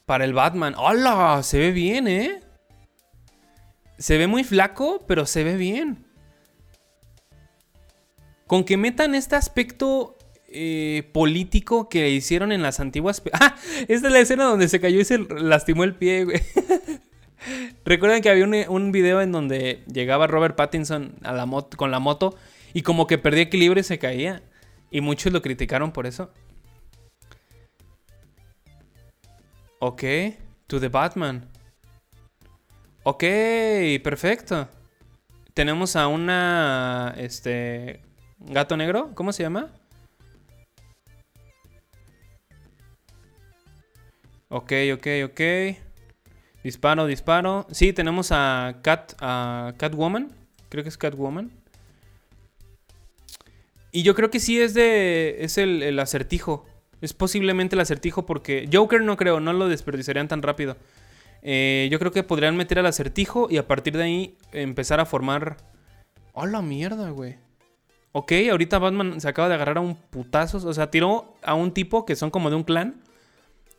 Para 0.06 0.26
el 0.26 0.34
Batman. 0.34 0.76
¡Hola! 0.78 1.40
Se 1.44 1.60
ve 1.60 1.72
bien, 1.72 2.10
¿eh? 2.10 2.42
Se 3.98 4.18
ve 4.18 4.28
muy 4.28 4.44
flaco, 4.44 5.02
pero 5.08 5.26
se 5.26 5.46
ve 5.46 5.56
bien. 5.56 6.03
Con 8.48 8.64
que 8.64 8.78
metan 8.78 9.16
este 9.16 9.36
aspecto 9.36 10.18
eh, 10.48 11.10
político 11.14 11.90
que 11.90 12.10
hicieron 12.10 12.52
en 12.52 12.62
las 12.62 12.80
antiguas... 12.80 13.22
¡Ah! 13.34 13.56
Esta 13.88 14.08
es 14.08 14.14
la 14.14 14.20
escena 14.20 14.46
donde 14.46 14.68
se 14.68 14.80
cayó 14.80 15.00
y 15.00 15.06
se 15.06 15.20
lastimó 15.20 15.84
el 15.84 15.96
pie, 15.96 16.26
güey. 16.26 16.42
Recuerdan 17.86 18.22
que 18.22 18.30
había 18.30 18.46
un, 18.70 18.92
video 18.92 19.22
en 19.22 19.32
donde 19.32 19.84
llegaba 19.92 20.28
Robert 20.28 20.56
Pattinson 20.56 21.16
con 21.76 21.92
la 21.92 22.00
moto 22.00 22.36
y 22.74 22.84
como 22.84 23.06
que 23.06 23.18
perdía 23.18 23.44
equilibrio 23.44 23.82
y 23.82 23.84
se 23.84 24.00
caía. 24.00 24.44
Y 24.92 25.02
muchos 25.02 25.34
lo 25.34 25.42
criticaron 25.42 25.92
por 25.92 26.06
eso. 26.06 26.32
Ok, 29.80 30.04
to 30.68 30.80
the 30.80 30.88
Batman. 30.88 31.50
Ok, 33.04 33.24
perfecto. 34.02 34.70
Tenemos 35.54 35.96
a 35.96 36.08
una. 36.08 37.14
Este. 37.18 38.02
Gato 38.48 38.76
negro, 38.76 39.12
¿cómo 39.16 39.32
se 39.32 39.44
llama? 39.44 39.70
Ok, 44.50 44.72
ok, 44.94 45.08
ok. 45.26 45.42
Disparo, 46.64 47.08
disparo. 47.08 47.66
Sí, 47.72 47.92
tenemos 47.92 48.32
a 48.32 48.80
Cat, 48.84 49.14
a 49.20 49.74
Catwoman. 49.78 50.32
Creo 50.70 50.84
que 50.84 50.90
es 50.90 50.98
Catwoman. 50.98 51.52
Y 53.92 54.04
yo 54.04 54.16
creo 54.16 54.30
que 54.30 54.40
sí 54.40 54.62
es 54.62 54.74
de. 54.74 55.38
Es 55.40 55.58
el, 55.58 55.98
acertijo. 56.00 56.66
Es 57.02 57.14
posiblemente 57.14 57.76
el 57.76 57.80
acertijo 57.80 58.26
porque. 58.26 58.70
Joker 58.72 59.02
no 59.02 59.18
creo, 59.18 59.40
no 59.40 59.54
lo 59.54 59.68
desperdiciarían 59.68 60.28
tan 60.28 60.42
rápido. 60.42 60.78
Eh, 61.42 61.88
yo 61.92 62.00
creo 62.00 62.12
que 62.12 62.24
podrían 62.24 62.56
meter 62.56 62.80
al 62.80 62.86
acertijo 62.86 63.48
y 63.50 63.58
a 63.58 63.68
partir 63.68 63.98
de 63.98 64.04
ahí 64.04 64.38
empezar 64.52 65.00
a 65.00 65.06
formar. 65.06 65.58
¡Oh, 66.34 66.46
la 66.46 66.62
mierda, 66.62 67.10
güey! 67.10 67.43
Ok, 68.14 68.32
ahorita 68.50 68.80
Batman 68.80 69.20
se 69.20 69.28
acaba 69.28 69.50
de 69.50 69.56
agarrar 69.56 69.78
a 69.78 69.82
un 69.82 69.96
putazo. 69.96 70.58
O 70.66 70.74
sea, 70.74 70.90
tiró 70.90 71.36
a 71.44 71.56
un 71.56 71.74
tipo 71.74 72.06
que 72.06 72.16
son 72.16 72.30
como 72.32 72.50
de 72.50 72.56
un 72.56 72.64
clan. 72.64 73.02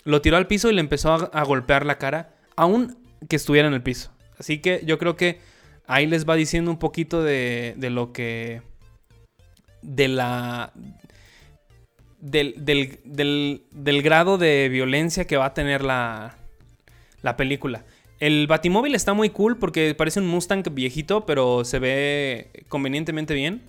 Lo 0.05 0.21
tiró 0.21 0.37
al 0.37 0.47
piso 0.47 0.69
y 0.71 0.75
le 0.75 0.81
empezó 0.81 1.13
a 1.33 1.43
golpear 1.45 1.87
la 1.87 1.97
cara 1.97 2.35
aún 2.57 2.99
que 3.29 3.37
estuviera 3.37 3.69
en 3.69 3.75
el 3.75 3.83
piso. 3.83 4.11
Así 4.39 4.59
que 4.59 4.83
yo 4.85 4.99
creo 4.99 5.17
que 5.17 5.41
ahí 5.87 6.07
les 6.07 6.29
va 6.29 6.35
diciendo 6.35 6.71
un 6.71 6.79
poquito 6.79 7.23
de, 7.23 7.75
de 7.77 7.91
lo 7.91 8.13
que 8.13 8.63
de 9.83 10.09
la... 10.09 10.73
Del, 12.21 12.55
del, 12.65 14.03
grado 14.03 14.39
de 14.39 14.71
violencia 14.71 15.27
que 15.27 15.37
va 15.37 15.47
a 15.47 15.55
tener 15.55 15.85
la, 15.85 16.39
la 17.21 17.37
película. 17.37 17.85
El 18.19 18.47
Batimóvil 18.47 18.95
está 18.95 19.13
muy 19.13 19.29
cool 19.29 19.59
porque 19.59 19.95
parece 19.95 20.21
un 20.21 20.27
Mustang 20.29 20.63
viejito, 20.73 21.27
pero 21.27 21.67
se 21.67 21.79
ve 21.79 22.65
convenientemente 22.69 23.35
bien. 23.35 23.61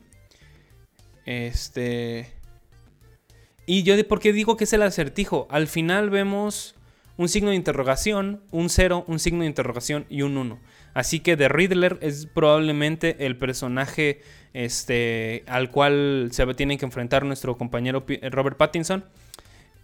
Este. 1.25 2.31
Y 3.65 3.83
yo, 3.83 3.95
¿por 4.07 4.19
qué 4.19 4.31
digo 4.31 4.57
que 4.57 4.65
es 4.65 4.73
el 4.73 4.83
acertijo? 4.83 5.47
Al 5.49 5.67
final 5.67 6.09
vemos 6.09 6.75
un 7.17 7.29
signo 7.29 7.49
de 7.49 7.55
interrogación, 7.55 8.41
un 8.51 8.69
0, 8.69 9.05
un 9.07 9.19
signo 9.19 9.41
de 9.41 9.47
interrogación 9.47 10.05
y 10.09 10.21
un 10.21 10.37
1. 10.37 10.59
Así 10.93 11.19
que 11.19 11.35
The 11.35 11.49
Riddler 11.49 11.97
es 12.01 12.25
probablemente 12.27 13.25
el 13.25 13.37
personaje 13.37 14.21
este, 14.53 15.43
al 15.47 15.71
cual 15.71 16.29
se 16.31 16.45
tiene 16.53 16.77
que 16.77 16.85
enfrentar 16.85 17.25
nuestro 17.25 17.57
compañero 17.57 18.05
Robert 18.31 18.57
Pattinson. 18.57 19.03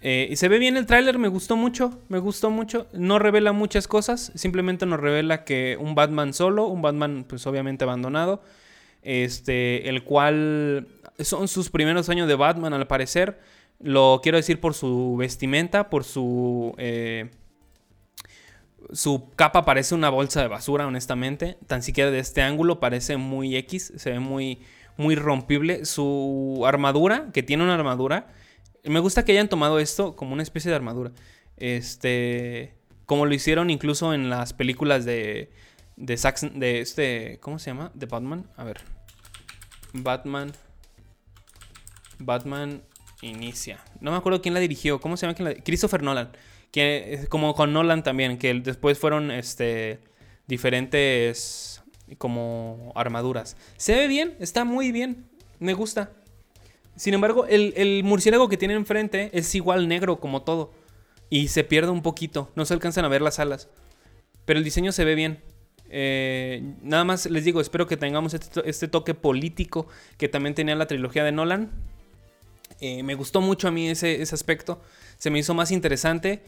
Eh, 0.04 0.30
y 0.32 0.36
se 0.36 0.48
ve 0.48 0.58
bien 0.58 0.78
el 0.78 0.88
tráiler, 0.88 1.20
me 1.20 1.28
gustó 1.28 1.56
mucho, 1.56 2.00
me 2.10 2.20
gustó 2.20 2.50
mucho. 2.50 2.88
No 2.94 3.20
revela 3.20 3.52
muchas 3.52 3.88
cosas, 3.88 4.32
simplemente 4.36 4.86
nos 4.86 5.00
revela 5.00 5.44
que 5.44 5.78
un 5.80 5.94
Batman 5.94 6.34
solo, 6.34 6.68
un 6.68 6.82
Batman 6.82 7.26
pues 7.28 7.46
obviamente 7.46 7.84
abandonado, 7.84 8.42
este, 9.04 9.90
el 9.90 10.04
cual 10.04 10.88
son 11.20 11.48
sus 11.48 11.70
primeros 11.70 12.10
años 12.10 12.28
de 12.28 12.36
Batman 12.36 12.74
al 12.74 12.88
parecer. 12.88 13.40
Lo 13.80 14.20
quiero 14.22 14.38
decir 14.38 14.60
por 14.60 14.74
su 14.74 15.16
vestimenta, 15.18 15.90
por 15.90 16.04
su... 16.04 16.74
Eh, 16.78 17.30
su 18.94 19.30
capa 19.36 19.64
parece 19.64 19.96
una 19.96 20.10
bolsa 20.10 20.42
de 20.42 20.48
basura, 20.48 20.88
honestamente. 20.88 21.58
Tan 21.68 21.84
siquiera 21.84 22.12
de 22.12 22.20
este 22.20 22.42
ángulo 22.42 22.80
parece 22.80 23.18
muy 23.18 23.56
X, 23.56 23.94
se 23.96 24.12
ve 24.12 24.20
muy, 24.20 24.60
muy 24.98 25.16
rompible. 25.16 25.86
Su 25.86 26.64
armadura, 26.66 27.30
que 27.34 27.44
tiene 27.44 27.64
una 27.64 27.76
armadura. 27.76 28.28
Me 28.84 29.00
gusta 29.00 29.24
que 29.24 29.34
hayan 29.34 29.50
tomado 29.50 29.80
esto 29.80 30.16
como 30.16 30.34
una 30.34 30.44
especie 30.44 30.70
de 30.70 30.76
armadura. 30.76 31.12
Este. 31.58 32.76
Como 33.06 33.26
lo 33.26 33.34
hicieron 33.34 33.70
incluso 33.70 34.14
en 34.14 34.30
las 34.30 34.54
películas 34.54 35.06
de. 35.06 35.52
De 35.96 36.18
Saxon. 36.18 36.60
De 36.60 36.82
este. 36.82 37.40
¿Cómo 37.42 37.60
se 37.60 37.70
llama? 37.70 37.92
De 37.94 38.08
Batman. 38.08 38.50
A 38.58 38.64
ver. 38.64 38.82
Batman. 39.94 40.52
Batman 42.22 42.82
inicia. 43.22 43.80
No 44.00 44.12
me 44.12 44.18
acuerdo 44.18 44.42
quién 44.42 44.54
la 44.54 44.60
dirigió. 44.60 45.00
¿Cómo 45.00 45.18
se 45.18 45.26
llama? 45.26 45.36
Quién 45.36 45.50
la... 45.50 45.56
Christopher 45.56 46.04
Nolan. 46.04 46.32
Que, 46.72 47.26
como 47.30 47.54
con 47.54 47.74
Nolan 47.74 48.04
también, 48.04 48.38
que 48.38 48.54
después 48.54 48.98
fueron 48.98 49.30
este, 49.32 50.00
diferentes 50.48 51.82
como 52.18 52.92
armaduras. 52.96 53.58
Se 53.78 53.96
ve 53.96 54.08
bien, 54.08 54.36
está 54.40 54.64
muy 54.66 54.92
bien, 54.92 55.26
me 55.60 55.74
gusta. 55.74 56.12
Sin 56.96 57.14
embargo, 57.14 57.46
el, 57.48 58.04
murciélago 58.04 58.50
que 58.50 58.58
tiene 58.58 58.74
enfrente 58.76 59.30
es 59.34 59.54
igual 59.56 59.88
negro 59.88 60.20
como 60.20 60.44
todo. 60.44 60.74
Y 61.30 61.48
se 61.48 61.64
pierde 61.64 61.92
un 61.92 62.02
poquito, 62.02 62.52
no 62.56 62.66
se 62.66 62.74
alcanzan 62.74 63.06
a 63.06 63.08
ver 63.08 63.22
las 63.22 63.40
alas. 63.40 63.70
Pero 64.46 64.60
el 64.60 64.66
diseño 64.66 64.92
se 64.92 65.06
ve 65.06 65.16
bien. 65.16 65.42
Eh, 65.90 66.76
nada 66.82 67.04
más 67.04 67.30
les 67.30 67.44
digo, 67.44 67.60
espero 67.60 67.88
que 67.88 67.98
tengamos 67.98 68.34
este, 68.34 68.70
este, 68.70 68.88
toque 68.88 69.14
político 69.14 69.88
que 70.18 70.30
también 70.30 70.56
tenía 70.56 70.76
la 70.76 70.88
trilogía 70.88 71.24
de 71.24 71.32
Nolan. 71.32 71.72
Eh, 72.82 73.04
me 73.04 73.16
gustó 73.16 73.40
mucho 73.42 73.68
a 73.68 73.72
mí 73.72 73.90
ese, 73.90 74.22
ese 74.22 74.36
aspecto. 74.36 74.82
Se 75.18 75.30
me 75.30 75.40
hizo 75.40 75.54
más 75.54 75.72
interesante. 75.72 76.44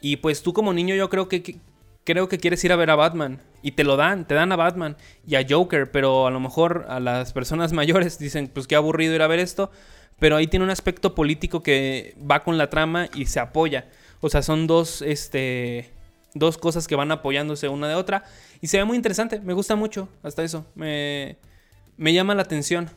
Y 0.00 0.16
pues 0.16 0.42
tú 0.42 0.52
como 0.52 0.72
niño 0.72 0.94
yo 0.94 1.08
creo 1.08 1.28
que, 1.28 1.58
creo 2.04 2.28
que 2.28 2.38
quieres 2.38 2.64
ir 2.64 2.72
a 2.72 2.76
ver 2.76 2.90
a 2.90 2.96
Batman 2.96 3.40
y 3.62 3.72
te 3.72 3.82
lo 3.82 3.96
dan, 3.96 4.26
te 4.26 4.34
dan 4.34 4.52
a 4.52 4.56
Batman 4.56 4.96
y 5.26 5.34
a 5.34 5.44
Joker, 5.48 5.90
pero 5.90 6.26
a 6.26 6.30
lo 6.30 6.38
mejor 6.38 6.86
a 6.88 7.00
las 7.00 7.32
personas 7.32 7.72
mayores 7.74 8.18
dicen, 8.18 8.48
pues 8.48 8.66
qué 8.66 8.76
aburrido 8.76 9.14
ir 9.14 9.22
a 9.22 9.26
ver 9.26 9.40
esto, 9.40 9.70
pero 10.18 10.36
ahí 10.36 10.46
tiene 10.46 10.64
un 10.64 10.70
aspecto 10.70 11.14
político 11.14 11.62
que 11.62 12.16
va 12.18 12.44
con 12.44 12.56
la 12.58 12.70
trama 12.70 13.08
y 13.14 13.26
se 13.26 13.40
apoya. 13.40 13.88
O 14.20 14.30
sea, 14.30 14.42
son 14.42 14.66
dos 14.66 15.02
este 15.02 15.90
dos 16.34 16.58
cosas 16.58 16.86
que 16.86 16.94
van 16.96 17.10
apoyándose 17.10 17.68
una 17.68 17.88
de 17.88 17.94
otra 17.94 18.24
y 18.60 18.66
se 18.66 18.76
ve 18.76 18.84
muy 18.84 18.96
interesante, 18.96 19.40
me 19.40 19.54
gusta 19.54 19.74
mucho 19.74 20.08
hasta 20.22 20.44
eso, 20.44 20.66
me, 20.74 21.38
me 21.96 22.12
llama 22.12 22.34
la 22.34 22.42
atención. 22.42 22.90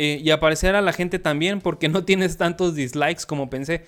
Eh, 0.00 0.20
y 0.22 0.30
aparecer 0.30 0.76
a 0.76 0.80
la 0.80 0.92
gente 0.92 1.18
también 1.18 1.60
porque 1.60 1.88
no 1.88 2.04
tienes 2.04 2.36
tantos 2.36 2.76
dislikes 2.76 3.24
como 3.26 3.50
pensé. 3.50 3.84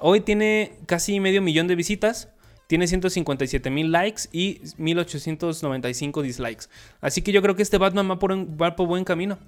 Hoy 0.00 0.20
tiene 0.20 0.72
casi 0.86 1.20
medio 1.20 1.40
millón 1.40 1.68
de 1.68 1.76
visitas. 1.76 2.28
Tiene 2.66 2.88
157 2.88 3.70
mil 3.70 3.92
likes 3.92 4.22
y 4.32 4.60
1895 4.76 6.22
dislikes. 6.22 6.64
Así 7.00 7.22
que 7.22 7.30
yo 7.30 7.40
creo 7.42 7.54
que 7.54 7.62
este 7.62 7.78
Batman 7.78 8.10
va 8.10 8.18
por, 8.18 8.32
va 8.60 8.74
por 8.74 8.88
buen 8.88 9.04
camino. 9.04 9.38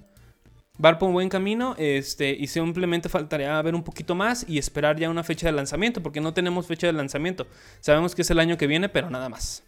Va 0.82 0.98
por 1.00 1.10
buen 1.10 1.28
camino. 1.28 1.74
Este, 1.78 2.30
y 2.30 2.46
simplemente 2.46 3.08
faltaría 3.08 3.60
ver 3.62 3.74
un 3.74 3.82
poquito 3.82 4.14
más 4.14 4.46
y 4.48 4.58
esperar 4.58 4.96
ya 5.00 5.10
una 5.10 5.24
fecha 5.24 5.48
de 5.48 5.52
lanzamiento. 5.52 6.00
Porque 6.00 6.20
no 6.20 6.32
tenemos 6.32 6.68
fecha 6.68 6.86
de 6.86 6.92
lanzamiento. 6.92 7.48
Sabemos 7.80 8.14
que 8.14 8.22
es 8.22 8.30
el 8.30 8.38
año 8.38 8.56
que 8.56 8.68
viene, 8.68 8.88
pero 8.88 9.10
nada 9.10 9.28
más. 9.28 9.64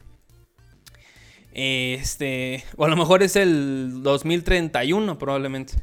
Este. 1.53 2.63
O 2.77 2.85
a 2.85 2.89
lo 2.89 2.97
mejor 2.97 3.25
es 3.25 3.35
el 3.35 4.03
2031, 4.05 5.19
probablemente. 5.19 5.75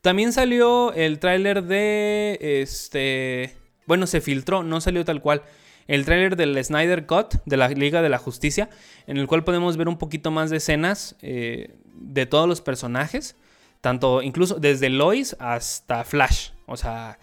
También 0.00 0.32
salió 0.32 0.92
el 0.94 1.18
tráiler 1.18 1.64
de. 1.64 2.38
Este. 2.40 3.56
Bueno, 3.86 4.06
se 4.06 4.20
filtró, 4.20 4.62
no 4.62 4.80
salió 4.80 5.04
tal 5.04 5.20
cual. 5.20 5.42
El 5.86 6.04
tráiler 6.04 6.36
del 6.36 6.62
Snyder 6.64 7.06
Cut 7.06 7.34
de 7.44 7.56
la 7.56 7.68
Liga 7.68 8.00
de 8.00 8.08
la 8.08 8.18
Justicia, 8.18 8.70
en 9.06 9.16
el 9.16 9.26
cual 9.26 9.42
podemos 9.44 9.76
ver 9.76 9.88
un 9.88 9.98
poquito 9.98 10.30
más 10.30 10.48
de 10.48 10.58
escenas 10.58 11.16
eh, 11.20 11.74
de 11.94 12.26
todos 12.26 12.48
los 12.48 12.60
personajes, 12.60 13.36
tanto 13.80 14.22
incluso 14.22 14.60
desde 14.60 14.88
Lois 14.88 15.36
hasta 15.40 16.04
Flash, 16.04 16.50
o 16.66 16.76
sea, 16.76 17.18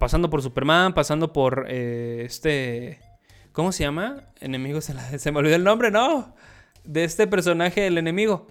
pasando 0.00 0.28
por 0.28 0.42
Superman, 0.42 0.92
pasando 0.92 1.32
por 1.32 1.66
eh, 1.68 2.24
este, 2.26 2.98
¿cómo 3.52 3.70
se 3.70 3.84
llama? 3.84 4.24
Enemigo, 4.40 4.80
se, 4.80 4.94
se, 5.18 5.30
me 5.30 5.38
olvidó 5.38 5.54
el 5.54 5.64
nombre, 5.64 5.92
no, 5.92 6.34
de 6.82 7.04
este 7.04 7.28
personaje, 7.28 7.86
el 7.86 7.96
enemigo, 7.96 8.48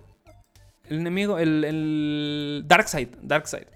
el 0.90 1.00
enemigo, 1.00 1.40
el, 1.40 1.64
el 1.64 2.64
Darkseid, 2.68 3.10
Darkseid, 3.22 3.68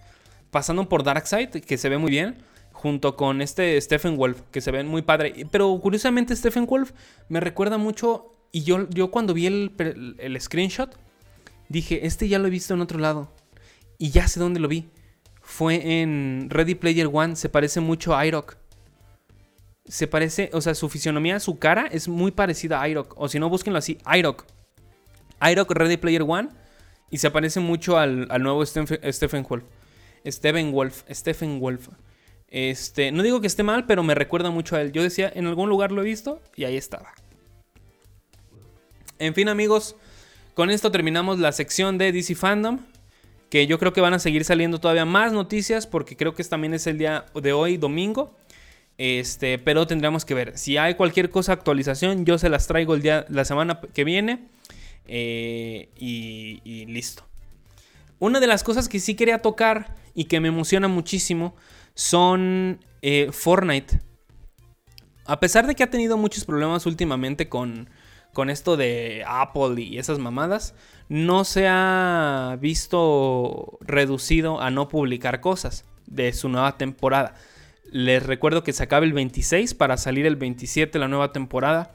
pasando 0.49 0.88
por 0.88 1.03
Darkseid, 1.03 1.49
que 1.49 1.78
se 1.78 1.89
ve 1.89 1.97
muy 1.97 2.12
bien 2.12 2.38
junto 2.82 3.16
con 3.16 3.43
este 3.43 3.80
Stephen 3.80 4.18
Wolf, 4.18 4.41
que 4.51 4.59
se 4.59 4.72
ven 4.72 4.88
muy 4.88 5.03
padre. 5.03 5.45
Pero 5.51 5.80
curiosamente 5.80 6.36
Stephen 6.36 6.66
Wolf 6.66 6.91
me 7.30 7.39
recuerda 7.39 7.78
mucho, 7.78 8.34
y 8.51 8.64
yo, 8.64 8.89
yo 8.89 9.12
cuando 9.12 9.36
vi 9.36 9.45
el, 9.45 10.16
el, 10.18 10.41
screenshot, 10.41 10.97
dije, 11.70 12.08
este 12.08 12.28
ya 12.28 12.39
lo 12.39 12.47
he 12.47 12.50
visto 12.50 12.74
en 12.74 12.82
otro 12.82 12.97
lado. 12.97 13.32
Y 14.00 14.09
ya 14.09 14.28
sé 14.28 14.39
dónde 14.39 14.59
lo 14.59 14.67
vi. 14.67 14.89
Fue 15.43 16.01
en 16.01 16.47
Ready 16.50 16.74
Player 16.74 17.08
One, 17.12 17.36
se 17.36 17.50
parece 17.50 17.82
mucho 17.82 18.16
a 18.16 18.25
Iroc. 18.25 18.58
Se 19.86 20.08
parece, 20.08 20.50
o 20.54 20.62
sea, 20.62 20.74
su 20.74 20.89
fisionomía, 20.89 21.39
su 21.39 21.59
cara 21.59 21.86
es 21.86 22.08
muy 22.08 22.32
parecida 22.32 22.82
a 22.82 22.89
Iroc. 22.89 23.13
O 23.16 23.28
si 23.28 23.38
no, 23.38 23.47
búsquenlo 23.47 23.78
así, 23.78 24.00
Iroc. 24.12 24.46
Iroc 25.39 25.70
Ready 25.71 25.97
Player 25.97 26.24
One. 26.28 26.50
Y 27.12 27.17
se 27.17 27.29
parece 27.29 27.59
mucho 27.59 27.97
al, 27.97 28.28
al 28.32 28.42
nuevo 28.42 28.66
Stephen 28.66 29.46
Wolf. 29.47 29.63
Stephen 30.25 30.71
Wolf. 30.71 31.04
Stephen 31.12 31.59
Wolf. 31.59 31.89
Este, 32.47 33.12
no 33.12 33.24
digo 33.24 33.39
que 33.39 33.47
esté 33.47 33.63
mal, 33.63 33.86
pero 33.86 34.04
me 34.04 34.16
recuerda 34.16 34.50
mucho 34.50 34.75
a 34.75 34.82
él. 34.82 34.92
Yo 34.92 35.04
decía, 35.04 35.32
en 35.33 35.47
algún 35.47 35.70
lugar 35.70 35.92
lo 35.92 36.01
he 36.01 36.05
visto 36.05 36.42
y 36.55 36.66
ahí 36.66 36.75
estaba. 36.75 37.13
En 39.20 39.33
fin, 39.33 39.50
amigos, 39.50 39.96
con 40.54 40.70
esto 40.70 40.92
terminamos 40.92 41.39
la 41.39 41.51
sección 41.51 41.97
de 41.97 42.12
DC 42.12 42.36
Fandom. 42.36 42.79
Que 43.50 43.67
yo 43.67 43.79
creo 43.79 43.92
que 43.92 44.00
van 44.00 44.13
a 44.13 44.20
seguir 44.20 44.46
saliendo 44.46 44.79
todavía 44.79 45.04
más 45.04 45.33
noticias 45.33 45.86
porque 45.86 46.16
creo 46.16 46.33
que 46.33 46.43
también 46.46 46.74
es 46.74 46.88
el 46.88 46.97
día 46.97 47.25
de 47.33 47.51
hoy, 47.51 47.75
domingo. 47.78 48.33
Este, 48.97 49.58
pero 49.58 49.88
tendremos 49.88 50.24
que 50.24 50.33
ver. 50.33 50.58
Si 50.58 50.78
hay 50.78 50.96
cualquier 50.96 51.29
cosa, 51.29 51.54
actualización, 51.54 52.25
yo 52.25 52.38
se 52.38 52.50
las 52.50 52.67
traigo 52.67 52.96
el 52.96 53.01
día, 53.01 53.25
la 53.29 53.43
semana 53.43 53.82
que 53.93 54.04
viene. 54.05 54.47
Eh, 55.08 55.90
y, 55.98 56.62
y 56.64 56.86
listo. 56.86 57.26
Una 58.20 58.40
de 58.40 58.48
las 58.48 58.64
cosas 58.64 58.88
que 58.88 59.00
sí 59.00 59.16
quería 59.16 59.40
tocar 59.40 59.96
y 60.14 60.26
que 60.26 60.40
me 60.40 60.50
emociona 60.50 60.88
muchísimo 60.88 61.56
son 61.94 62.80
eh, 63.02 63.30
Fortnite. 63.32 64.00
A 65.26 65.40
pesar 65.40 65.68
de 65.68 65.76
que 65.76 65.84
ha 65.84 65.90
tenido 65.90 66.18
muchos 66.18 66.46
problemas 66.46 66.86
últimamente 66.86 67.50
con, 67.50 67.90
con 68.34 68.50
esto 68.50 68.78
de 68.78 69.24
Apple 69.28 69.82
y 69.82 69.98
esas 69.98 70.20
mamadas, 70.20 70.76
no 71.10 71.44
se 71.44 71.68
ha 71.68 72.58
visto 72.60 73.78
reducido 73.82 74.62
a 74.62 74.72
no 74.72 74.88
publicar 74.88 75.42
cosas 75.42 75.86
de 76.08 76.34
su 76.34 76.50
nueva 76.50 76.78
temporada. 76.78 77.36
Les 77.92 78.24
recuerdo 78.24 78.64
que 78.64 78.74
se 78.74 78.84
acaba 78.84 79.06
el 79.06 79.14
26 79.14 79.74
para 79.74 79.98
salir 79.98 80.26
el 80.26 80.36
27 80.36 80.98
la 81.00 81.08
nueva 81.08 81.32
temporada. 81.32 81.94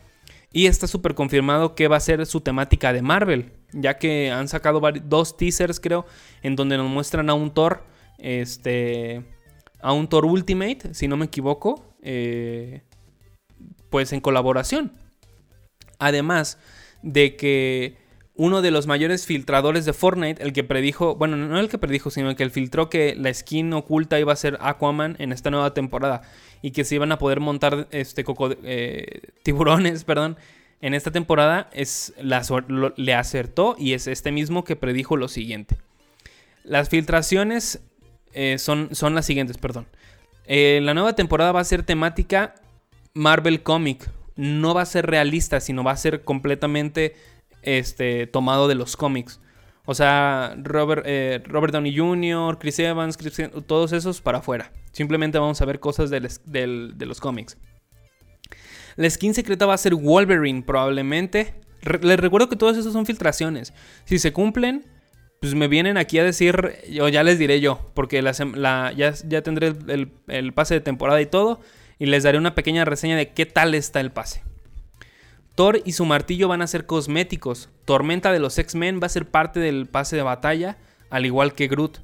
Y 0.57 0.69
está 0.69 0.87
súper 0.87 1.15
confirmado 1.15 1.74
que 1.74 1.87
va 1.87 1.99
a 1.99 2.01
ser 2.01 2.24
su 2.24 2.41
temática 2.41 2.95
de 2.95 3.03
Marvel. 3.03 3.53
Ya 3.74 3.99
que 3.99 4.31
han 4.31 4.49
sacado 4.49 4.81
dos 5.05 5.37
teasers, 5.37 5.78
creo, 5.78 6.07
en 6.43 6.57
donde 6.57 6.78
nos 6.78 6.89
muestran 6.89 7.28
a 7.28 7.35
un 7.35 7.53
Thor. 7.53 7.85
Este 8.16 9.23
a 9.83 9.93
un 9.93 10.09
Thor 10.09 10.24
Ultimate, 10.24 10.95
si 10.95 11.09
no 11.09 11.19
me 11.19 11.27
equivoco, 11.27 11.95
eh, 12.01 12.81
pues 13.91 14.15
en 14.15 14.23
colaboración. 14.23 14.93
Además 15.99 16.59
de 17.03 17.37
que 17.37 17.99
uno 18.36 18.62
de 18.62 18.70
los 18.70 18.86
mayores 18.86 19.26
filtradores 19.26 19.84
de 19.84 19.92
Fortnite, 19.92 20.42
el 20.42 20.52
que 20.52 20.62
predijo, 20.62 21.14
bueno, 21.16 21.36
no 21.36 21.58
el 21.58 21.68
que 21.68 21.78
predijo, 21.78 22.10
sino 22.10 22.28
el 22.28 22.36
que 22.36 22.48
filtró 22.50 22.90
que 22.90 23.14
la 23.16 23.32
skin 23.32 23.72
oculta 23.72 24.20
iba 24.20 24.32
a 24.32 24.36
ser 24.36 24.58
Aquaman 24.60 25.16
en 25.18 25.32
esta 25.32 25.50
nueva 25.50 25.72
temporada 25.72 26.22
y 26.62 26.72
que 26.72 26.84
se 26.84 26.96
iban 26.96 27.12
a 27.12 27.18
poder 27.18 27.40
montar 27.40 27.88
este 27.90 28.24
eh, 28.62 29.20
tiburones, 29.42 30.04
perdón, 30.04 30.36
en 30.80 30.92
esta 30.92 31.10
temporada 31.10 31.70
es 31.72 32.12
le 32.18 33.14
acertó 33.14 33.76
y 33.78 33.94
es 33.94 34.06
este 34.06 34.30
mismo 34.32 34.64
que 34.64 34.76
predijo 34.76 35.16
lo 35.16 35.28
siguiente. 35.28 35.76
Las 36.64 36.90
filtraciones 36.90 37.80
eh, 38.34 38.58
son, 38.58 38.94
son 38.94 39.14
las 39.14 39.24
siguientes, 39.24 39.56
perdón. 39.56 39.86
Eh, 40.46 40.80
la 40.82 40.92
nueva 40.94 41.14
temporada 41.14 41.52
va 41.52 41.60
a 41.60 41.64
ser 41.64 41.82
temática 41.82 42.54
Marvel 43.14 43.62
Comic. 43.62 44.10
No 44.36 44.74
va 44.74 44.82
a 44.82 44.86
ser 44.86 45.06
realista, 45.06 45.60
sino 45.60 45.82
va 45.82 45.92
a 45.92 45.96
ser 45.96 46.22
completamente 46.22 47.14
este, 47.66 48.26
tomado 48.26 48.68
de 48.68 48.74
los 48.74 48.97
cómics. 48.97 49.40
O 49.84 49.94
sea, 49.94 50.56
Robert, 50.62 51.02
eh, 51.06 51.43
Robert 51.44 51.72
Downey 51.72 51.97
Jr., 51.97 52.59
Chris 52.59 52.78
Evans, 52.78 53.18
todos 53.66 53.93
esos 53.93 54.22
para 54.22 54.38
afuera. 54.38 54.72
Simplemente 54.93 55.38
vamos 55.38 55.60
a 55.60 55.64
ver 55.66 55.78
cosas 55.78 56.10
de 56.10 57.06
los 57.06 57.20
cómics. 57.20 57.59
La 58.97 59.10
skin 59.10 59.34
secreta 59.34 59.66
va 59.66 59.74
a 59.74 59.78
ser 59.78 59.94
Wolverine, 59.94 60.62
probablemente. 60.62 61.55
les 62.01 62.18
recuerdo 62.18 62.48
que 62.48 62.56
todas 62.56 62.76
esas 62.76 62.94
son 62.94 63.05
filtraciones. 63.05 63.74
Si 64.06 64.18
se 64.18 64.32
cumplen, 64.32 64.86
pues 65.40 65.55
me 65.55 65.68
vienen 65.68 65.98
aquí 65.98 66.18
a 66.18 66.24
decir, 66.24 66.72
o 67.01 67.09
ya 67.09 67.22
les 67.22 67.38
diré 67.38 67.60
yo, 67.60 67.90
porque 67.94 68.22
ya, 68.22 69.43
tendré 69.43 69.74
el 70.28 70.52
pase 70.55 70.74
de 70.74 70.80
temporada 70.80 71.20
y 71.20 71.26
todo, 71.26 71.60
y 71.98 72.06
les 72.06 72.22
daré 72.22 72.38
una 72.38 72.55
pequeña 72.55 72.84
reseña 72.84 73.16
de 73.16 73.32
qué 73.32 73.47
tal 73.47 73.74
está 73.74 74.01
el 74.01 74.10
pase. 74.10 74.43
Thor 75.57 75.81
y 75.87 75.93
su 75.93 76.05
martillo 76.05 76.49
van 76.49 76.61
a 76.61 76.66
ser 76.66 76.85
cosméticos. 76.85 77.70
Tormenta 77.87 78.31
de 78.31 78.39
los 78.39 78.59
X-Men 78.59 79.01
va 79.03 79.07
a 79.07 79.09
ser 79.09 79.31
parte 79.31 79.59
del 79.59 79.87
pase 79.87 80.15
de 80.15 80.23
batalla, 80.23 80.77
al 81.09 81.24
igual 81.24 81.55
que 81.55 81.66
Groot. 81.66 82.01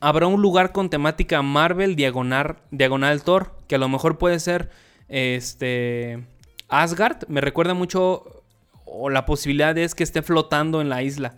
Habrá 0.00 0.26
un 0.26 0.42
lugar 0.42 0.72
con 0.72 0.90
temática 0.90 1.40
Marvel 1.42 1.94
diagonal, 1.94 2.56
diagonal 2.72 3.22
Thor, 3.22 3.54
que 3.68 3.76
a 3.76 3.78
lo 3.78 3.88
mejor 3.88 4.18
puede 4.18 4.40
ser 4.40 4.68
este 5.08 6.26
Asgard. 6.68 7.28
Me 7.28 7.40
recuerda 7.40 7.72
mucho, 7.72 8.42
o 8.84 9.10
la 9.10 9.26
posibilidad 9.26 9.78
es 9.78 9.94
que 9.94 10.02
esté 10.02 10.22
flotando 10.22 10.80
en 10.80 10.88
la 10.88 11.04
isla. 11.04 11.36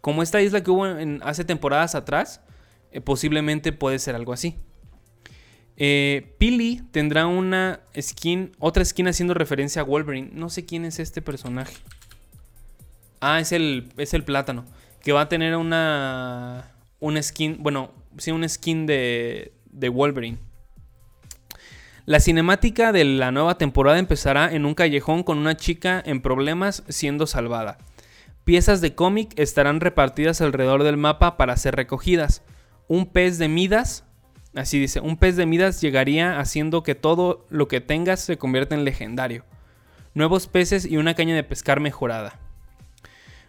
Como 0.00 0.22
esta 0.22 0.40
isla 0.40 0.62
que 0.62 0.70
hubo 0.70 0.86
hace 1.22 1.44
temporadas 1.44 1.96
atrás, 1.96 2.40
eh, 2.92 3.00
posiblemente 3.00 3.72
puede 3.72 3.98
ser 3.98 4.14
algo 4.14 4.32
así. 4.32 4.56
Eh, 5.80 6.34
Pili 6.38 6.82
tendrá 6.90 7.28
una 7.28 7.80
skin, 7.98 8.50
otra 8.58 8.84
skin 8.84 9.06
haciendo 9.06 9.32
referencia 9.32 9.82
a 9.82 9.84
Wolverine. 9.84 10.30
No 10.32 10.50
sé 10.50 10.66
quién 10.66 10.84
es 10.84 10.98
este 10.98 11.22
personaje. 11.22 11.76
Ah, 13.20 13.38
es 13.38 13.52
el, 13.52 13.92
es 13.96 14.12
el 14.12 14.24
plátano. 14.24 14.64
Que 15.02 15.12
va 15.12 15.22
a 15.22 15.28
tener 15.28 15.56
una, 15.56 16.72
una 16.98 17.22
skin, 17.22 17.58
bueno, 17.60 17.92
sí, 18.18 18.32
una 18.32 18.48
skin 18.48 18.86
de, 18.86 19.52
de 19.66 19.88
Wolverine. 19.88 20.38
La 22.06 22.18
cinemática 22.18 22.90
de 22.90 23.04
la 23.04 23.30
nueva 23.30 23.56
temporada 23.56 23.98
empezará 23.98 24.52
en 24.52 24.64
un 24.64 24.74
callejón 24.74 25.22
con 25.22 25.38
una 25.38 25.56
chica 25.56 26.02
en 26.04 26.22
problemas 26.22 26.82
siendo 26.88 27.28
salvada. 27.28 27.78
Piezas 28.42 28.80
de 28.80 28.96
cómic 28.96 29.38
estarán 29.38 29.78
repartidas 29.78 30.40
alrededor 30.40 30.82
del 30.82 30.96
mapa 30.96 31.36
para 31.36 31.56
ser 31.56 31.76
recogidas. 31.76 32.42
Un 32.88 33.06
pez 33.06 33.38
de 33.38 33.48
Midas 33.48 34.07
Así 34.58 34.78
dice, 34.78 35.00
un 35.00 35.16
pez 35.16 35.36
de 35.36 35.46
Midas 35.46 35.80
llegaría 35.80 36.40
haciendo 36.40 36.82
que 36.82 36.96
todo 36.96 37.46
lo 37.48 37.68
que 37.68 37.80
tengas 37.80 38.20
se 38.20 38.38
convierta 38.38 38.74
en 38.74 38.84
legendario. 38.84 39.44
Nuevos 40.14 40.48
peces 40.48 40.84
y 40.84 40.96
una 40.96 41.14
caña 41.14 41.36
de 41.36 41.44
pescar 41.44 41.78
mejorada. 41.78 42.40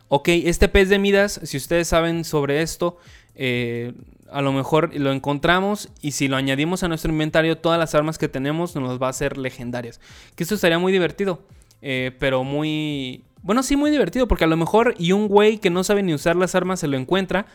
Ok, 0.07 0.29
este 0.29 0.69
pez 0.69 0.87
de 0.89 0.99
Midas, 0.99 1.39
si 1.43 1.57
ustedes 1.57 1.87
saben 1.87 2.23
sobre 2.23 2.61
esto, 2.61 2.97
eh, 3.35 3.93
a 4.31 4.41
lo 4.41 4.51
mejor 4.51 4.95
lo 4.95 5.11
encontramos 5.11 5.89
y 6.01 6.11
si 6.11 6.27
lo 6.27 6.35
añadimos 6.35 6.83
a 6.83 6.87
nuestro 6.87 7.11
inventario, 7.11 7.57
todas 7.57 7.79
las 7.79 7.95
armas 7.95 8.19
que 8.19 8.27
tenemos 8.27 8.75
nos 8.75 9.01
va 9.01 9.07
a 9.07 9.11
hacer 9.11 9.37
legendarias. 9.37 9.99
Que 10.35 10.43
esto 10.43 10.55
estaría 10.55 10.77
muy 10.77 10.91
divertido, 10.91 11.41
eh, 11.81 12.11
pero 12.19 12.43
muy... 12.43 13.23
Bueno, 13.41 13.63
sí, 13.63 13.75
muy 13.75 13.89
divertido, 13.89 14.27
porque 14.27 14.43
a 14.43 14.47
lo 14.47 14.57
mejor 14.57 14.93
y 14.99 15.13
un 15.13 15.27
güey 15.27 15.57
que 15.57 15.71
no 15.71 15.83
sabe 15.83 16.03
ni 16.03 16.13
usar 16.13 16.35
las 16.35 16.53
armas 16.53 16.81
se 16.81 16.87
lo 16.87 16.97
encuentra 16.97 17.47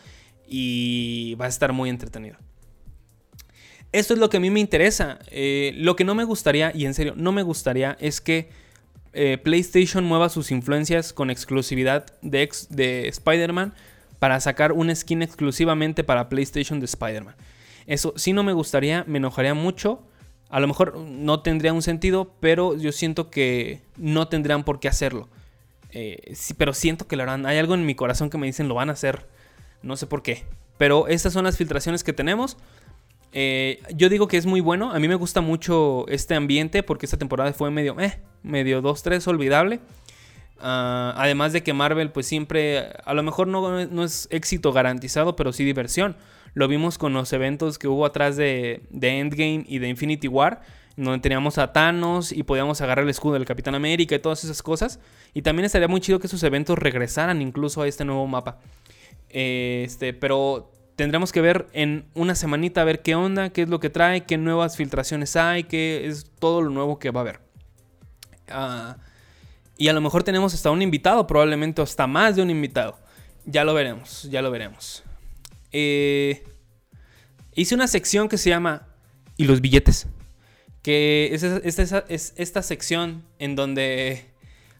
y 0.45 1.35
va 1.35 1.45
a 1.45 1.49
estar 1.49 1.71
muy 1.71 1.89
entretenido. 1.89 2.37
Esto 3.95 4.13
es 4.13 4.19
lo 4.19 4.29
que 4.29 4.37
a 4.37 4.39
mí 4.41 4.49
me 4.49 4.59
interesa. 4.59 5.19
Eh, 5.31 5.71
lo 5.77 5.95
que 5.95 6.03
no 6.03 6.15
me 6.15 6.25
gustaría, 6.25 6.73
y 6.75 6.85
en 6.85 6.93
serio, 6.93 7.13
no 7.15 7.31
me 7.31 7.43
gustaría, 7.43 7.95
es 8.01 8.19
que 8.19 8.49
eh, 9.13 9.37
PlayStation 9.37 10.03
mueva 10.03 10.27
sus 10.27 10.51
influencias 10.51 11.13
con 11.13 11.29
exclusividad 11.29 12.05
de, 12.21 12.49
de 12.71 13.07
Spider-Man 13.07 13.73
para 14.19 14.37
sacar 14.41 14.73
una 14.73 14.93
skin 14.93 15.21
exclusivamente 15.21 16.03
para 16.03 16.27
PlayStation 16.27 16.81
de 16.81 16.87
Spider-Man. 16.87 17.35
Eso 17.87 18.13
sí 18.17 18.33
no 18.33 18.43
me 18.43 18.51
gustaría, 18.51 19.05
me 19.07 19.19
enojaría 19.19 19.53
mucho. 19.53 20.03
A 20.49 20.59
lo 20.59 20.67
mejor 20.67 20.97
no 20.97 21.41
tendría 21.41 21.71
un 21.71 21.81
sentido, 21.81 22.33
pero 22.41 22.75
yo 22.75 22.91
siento 22.91 23.29
que 23.29 23.79
no 23.95 24.27
tendrían 24.27 24.65
por 24.65 24.81
qué 24.81 24.89
hacerlo. 24.89 25.29
Eh, 25.91 26.33
sí, 26.35 26.53
pero 26.53 26.73
siento 26.73 27.07
que 27.07 27.15
lo 27.15 27.23
harán. 27.23 27.45
Hay 27.45 27.57
algo 27.59 27.75
en 27.75 27.85
mi 27.85 27.95
corazón 27.95 28.29
que 28.29 28.37
me 28.37 28.47
dicen 28.47 28.67
lo 28.67 28.75
van 28.75 28.89
a 28.89 28.93
hacer. 28.93 29.25
No 29.83 29.95
sé 29.95 30.05
por 30.05 30.21
qué. 30.21 30.43
Pero 30.77 31.07
estas 31.07 31.31
son 31.31 31.45
las 31.45 31.55
filtraciones 31.55 32.03
que 32.03 32.11
tenemos. 32.11 32.57
Eh, 33.37 33.81
yo 33.93 34.07
digo 34.07 34.29
que 34.29 34.37
es 34.37 34.45
muy 34.45 34.61
bueno. 34.61 34.91
A 34.93 34.99
mí 34.99 35.09
me 35.09 35.15
gusta 35.15 35.41
mucho 35.41 36.07
este 36.07 36.35
ambiente 36.35 36.83
porque 36.83 37.05
esta 37.05 37.17
temporada 37.17 37.51
fue 37.51 37.69
medio, 37.69 37.99
eh, 37.99 38.17
medio 38.43 38.81
2-3 38.81 39.27
olvidable. 39.27 39.81
Ah, 40.61 41.13
además 41.17 41.51
de 41.51 41.61
que 41.61 41.73
Marvel, 41.73 42.13
pues 42.13 42.27
siempre, 42.27 42.93
a 43.03 43.13
lo 43.13 43.23
mejor 43.23 43.47
no, 43.47 44.05
es 44.05 44.29
éxito 44.31 44.71
garantizado, 44.71 45.35
pero 45.35 45.51
sí 45.51 45.65
diversión. 45.65 46.15
Lo 46.53 46.69
vimos 46.69 46.97
con 46.97 47.11
los 47.11 47.33
eventos 47.33 47.77
que 47.77 47.89
hubo 47.89 48.05
atrás 48.05 48.37
de, 48.37 48.83
Endgame 48.89 49.65
y 49.67 49.79
de 49.79 49.89
Infinity 49.89 50.29
War, 50.29 50.61
donde 50.95 51.19
teníamos 51.19 51.57
a 51.57 51.73
Thanos 51.73 52.31
y 52.31 52.43
podíamos 52.43 52.79
agarrar 52.79 53.03
el 53.03 53.09
escudo 53.09 53.33
del 53.33 53.43
Capitán 53.43 53.75
América 53.75 54.15
y 54.15 54.19
todas 54.19 54.45
esas 54.45 54.63
cosas. 54.63 55.01
Y 55.33 55.41
también 55.41 55.65
estaría 55.65 55.89
muy 55.89 55.99
chido 55.99 56.19
que 56.19 56.27
esos 56.27 56.41
eventos 56.43 56.79
regresaran 56.79 57.41
incluso 57.41 57.81
a 57.81 57.87
este 57.89 58.05
nuevo 58.05 58.25
mapa. 58.27 58.59
Este, 59.27 60.13
pero 60.13 60.71
tendremos 60.95 61.31
que 61.31 61.41
ver 61.41 61.67
en 61.73 62.05
una 62.13 62.35
semanita 62.35 62.81
a 62.81 62.85
ver 62.85 63.01
qué 63.01 63.15
onda, 63.15 63.49
qué 63.49 63.63
es 63.63 63.69
lo 63.69 63.79
que 63.79 63.89
trae, 63.89 64.25
qué 64.25 64.37
nuevas 64.37 64.77
filtraciones 64.77 65.35
hay, 65.35 65.65
qué 65.65 66.07
es 66.07 66.31
todo 66.39 66.61
lo 66.61 66.69
nuevo 66.69 66.99
que 66.99 67.11
va 67.11 67.21
a 67.21 67.23
haber. 67.23 67.39
Ah, 68.49 68.97
y 69.77 69.89
a 69.89 69.93
lo 69.93 70.01
mejor 70.01 70.23
tenemos 70.23 70.53
hasta 70.53 70.71
un 70.71 70.81
invitado, 70.81 71.27
probablemente 71.27 71.81
hasta 71.81 72.07
más 72.07 72.35
de 72.35 72.41
un 72.41 72.49
invitado. 72.49 72.97
Ya 73.45 73.63
lo 73.63 73.73
veremos, 73.73 74.23
ya 74.23 74.41
lo 74.41 74.51
veremos. 74.51 75.03
Eh, 75.71 76.43
hice 77.53 77.75
una 77.75 77.87
sección 77.87 78.29
que 78.29 78.37
se 78.37 78.49
llama 78.49 78.87
¿Y 79.37 79.45
los 79.45 79.59
billetes? 79.59 80.07
Que 80.81 81.31
es, 81.33 81.43
es 81.43 82.33
esta 82.37 82.61
sección 82.61 83.25
en 83.37 83.55
donde 83.55 84.31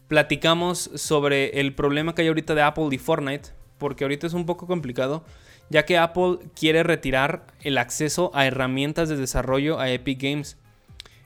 platicamos 0.08 0.90
sobre 0.94 1.60
el 1.60 1.74
problema 1.74 2.14
que 2.14 2.22
hay 2.22 2.28
ahorita 2.28 2.54
de 2.54 2.62
Apple 2.62 2.88
y 2.92 2.98
Fortnite, 2.98 3.50
porque 3.76 4.04
ahorita 4.04 4.26
es 4.26 4.32
un 4.32 4.46
poco 4.46 4.66
complicado 4.66 5.24
ya 5.70 5.84
que 5.84 5.98
Apple 5.98 6.38
quiere 6.54 6.82
retirar 6.82 7.46
el 7.60 7.78
acceso 7.78 8.30
a 8.34 8.46
herramientas 8.46 9.08
de 9.08 9.16
desarrollo 9.16 9.78
a 9.78 9.90
Epic 9.90 10.20
Games. 10.22 10.56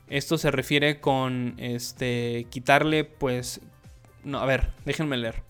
Esto 0.08 0.38
se 0.38 0.50
refiere 0.50 1.00
con 1.00 1.54
este 1.58 2.46
quitarle 2.50 3.04
pues 3.04 3.60
no, 4.24 4.38
a 4.38 4.46
ver, 4.46 4.68
déjenme 4.84 5.16
leer. 5.16 5.42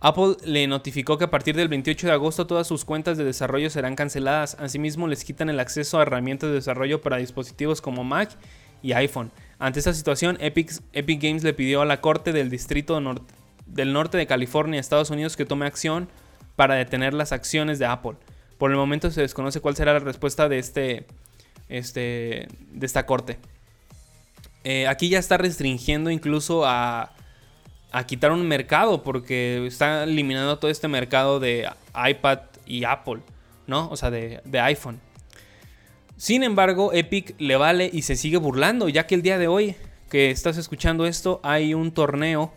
Apple 0.00 0.36
le 0.44 0.66
notificó 0.68 1.18
que 1.18 1.24
a 1.24 1.30
partir 1.30 1.56
del 1.56 1.68
28 1.68 2.06
de 2.06 2.12
agosto 2.12 2.46
todas 2.46 2.68
sus 2.68 2.84
cuentas 2.84 3.18
de 3.18 3.24
desarrollo 3.24 3.68
serán 3.68 3.96
canceladas. 3.96 4.56
Asimismo, 4.60 5.08
les 5.08 5.24
quitan 5.24 5.48
el 5.48 5.58
acceso 5.58 5.98
a 5.98 6.02
herramientas 6.02 6.50
de 6.50 6.54
desarrollo 6.54 7.00
para 7.00 7.16
dispositivos 7.16 7.80
como 7.80 8.04
Mac 8.04 8.30
y 8.80 8.92
iPhone. 8.92 9.32
Ante 9.58 9.80
esta 9.80 9.92
situación, 9.92 10.36
Epic, 10.40 10.70
Epic 10.92 11.20
Games 11.20 11.42
le 11.42 11.52
pidió 11.52 11.82
a 11.82 11.84
la 11.84 12.00
Corte 12.00 12.32
del 12.32 12.48
Distrito 12.48 13.00
del 13.66 13.92
Norte 13.92 14.18
de 14.18 14.26
California, 14.28 14.78
Estados 14.78 15.10
Unidos, 15.10 15.36
que 15.36 15.44
tome 15.44 15.66
acción 15.66 16.08
para 16.58 16.74
detener 16.74 17.14
las 17.14 17.30
acciones 17.30 17.78
de 17.78 17.86
Apple. 17.86 18.16
Por 18.58 18.72
el 18.72 18.76
momento 18.76 19.12
se 19.12 19.20
desconoce 19.20 19.60
cuál 19.60 19.76
será 19.76 19.92
la 19.92 20.00
respuesta 20.00 20.48
de, 20.48 20.58
este, 20.58 21.06
este, 21.68 22.48
de 22.72 22.84
esta 22.84 23.06
corte. 23.06 23.38
Eh, 24.64 24.88
aquí 24.88 25.08
ya 25.08 25.20
está 25.20 25.36
restringiendo 25.36 26.10
incluso 26.10 26.66
a, 26.66 27.12
a 27.92 28.06
quitar 28.06 28.32
un 28.32 28.48
mercado 28.48 29.04
porque 29.04 29.64
está 29.68 30.02
eliminando 30.02 30.58
todo 30.58 30.68
este 30.68 30.88
mercado 30.88 31.38
de 31.38 31.70
iPad 31.94 32.40
y 32.66 32.82
Apple, 32.82 33.20
¿no? 33.68 33.88
O 33.90 33.96
sea, 33.96 34.10
de, 34.10 34.40
de 34.44 34.58
iPhone. 34.58 35.00
Sin 36.16 36.42
embargo, 36.42 36.92
Epic 36.92 37.36
le 37.38 37.54
vale 37.54 37.88
y 37.92 38.02
se 38.02 38.16
sigue 38.16 38.36
burlando, 38.38 38.88
ya 38.88 39.06
que 39.06 39.14
el 39.14 39.22
día 39.22 39.38
de 39.38 39.46
hoy 39.46 39.76
que 40.10 40.32
estás 40.32 40.56
escuchando 40.56 41.06
esto 41.06 41.38
hay 41.44 41.72
un 41.72 41.92
torneo 41.92 42.52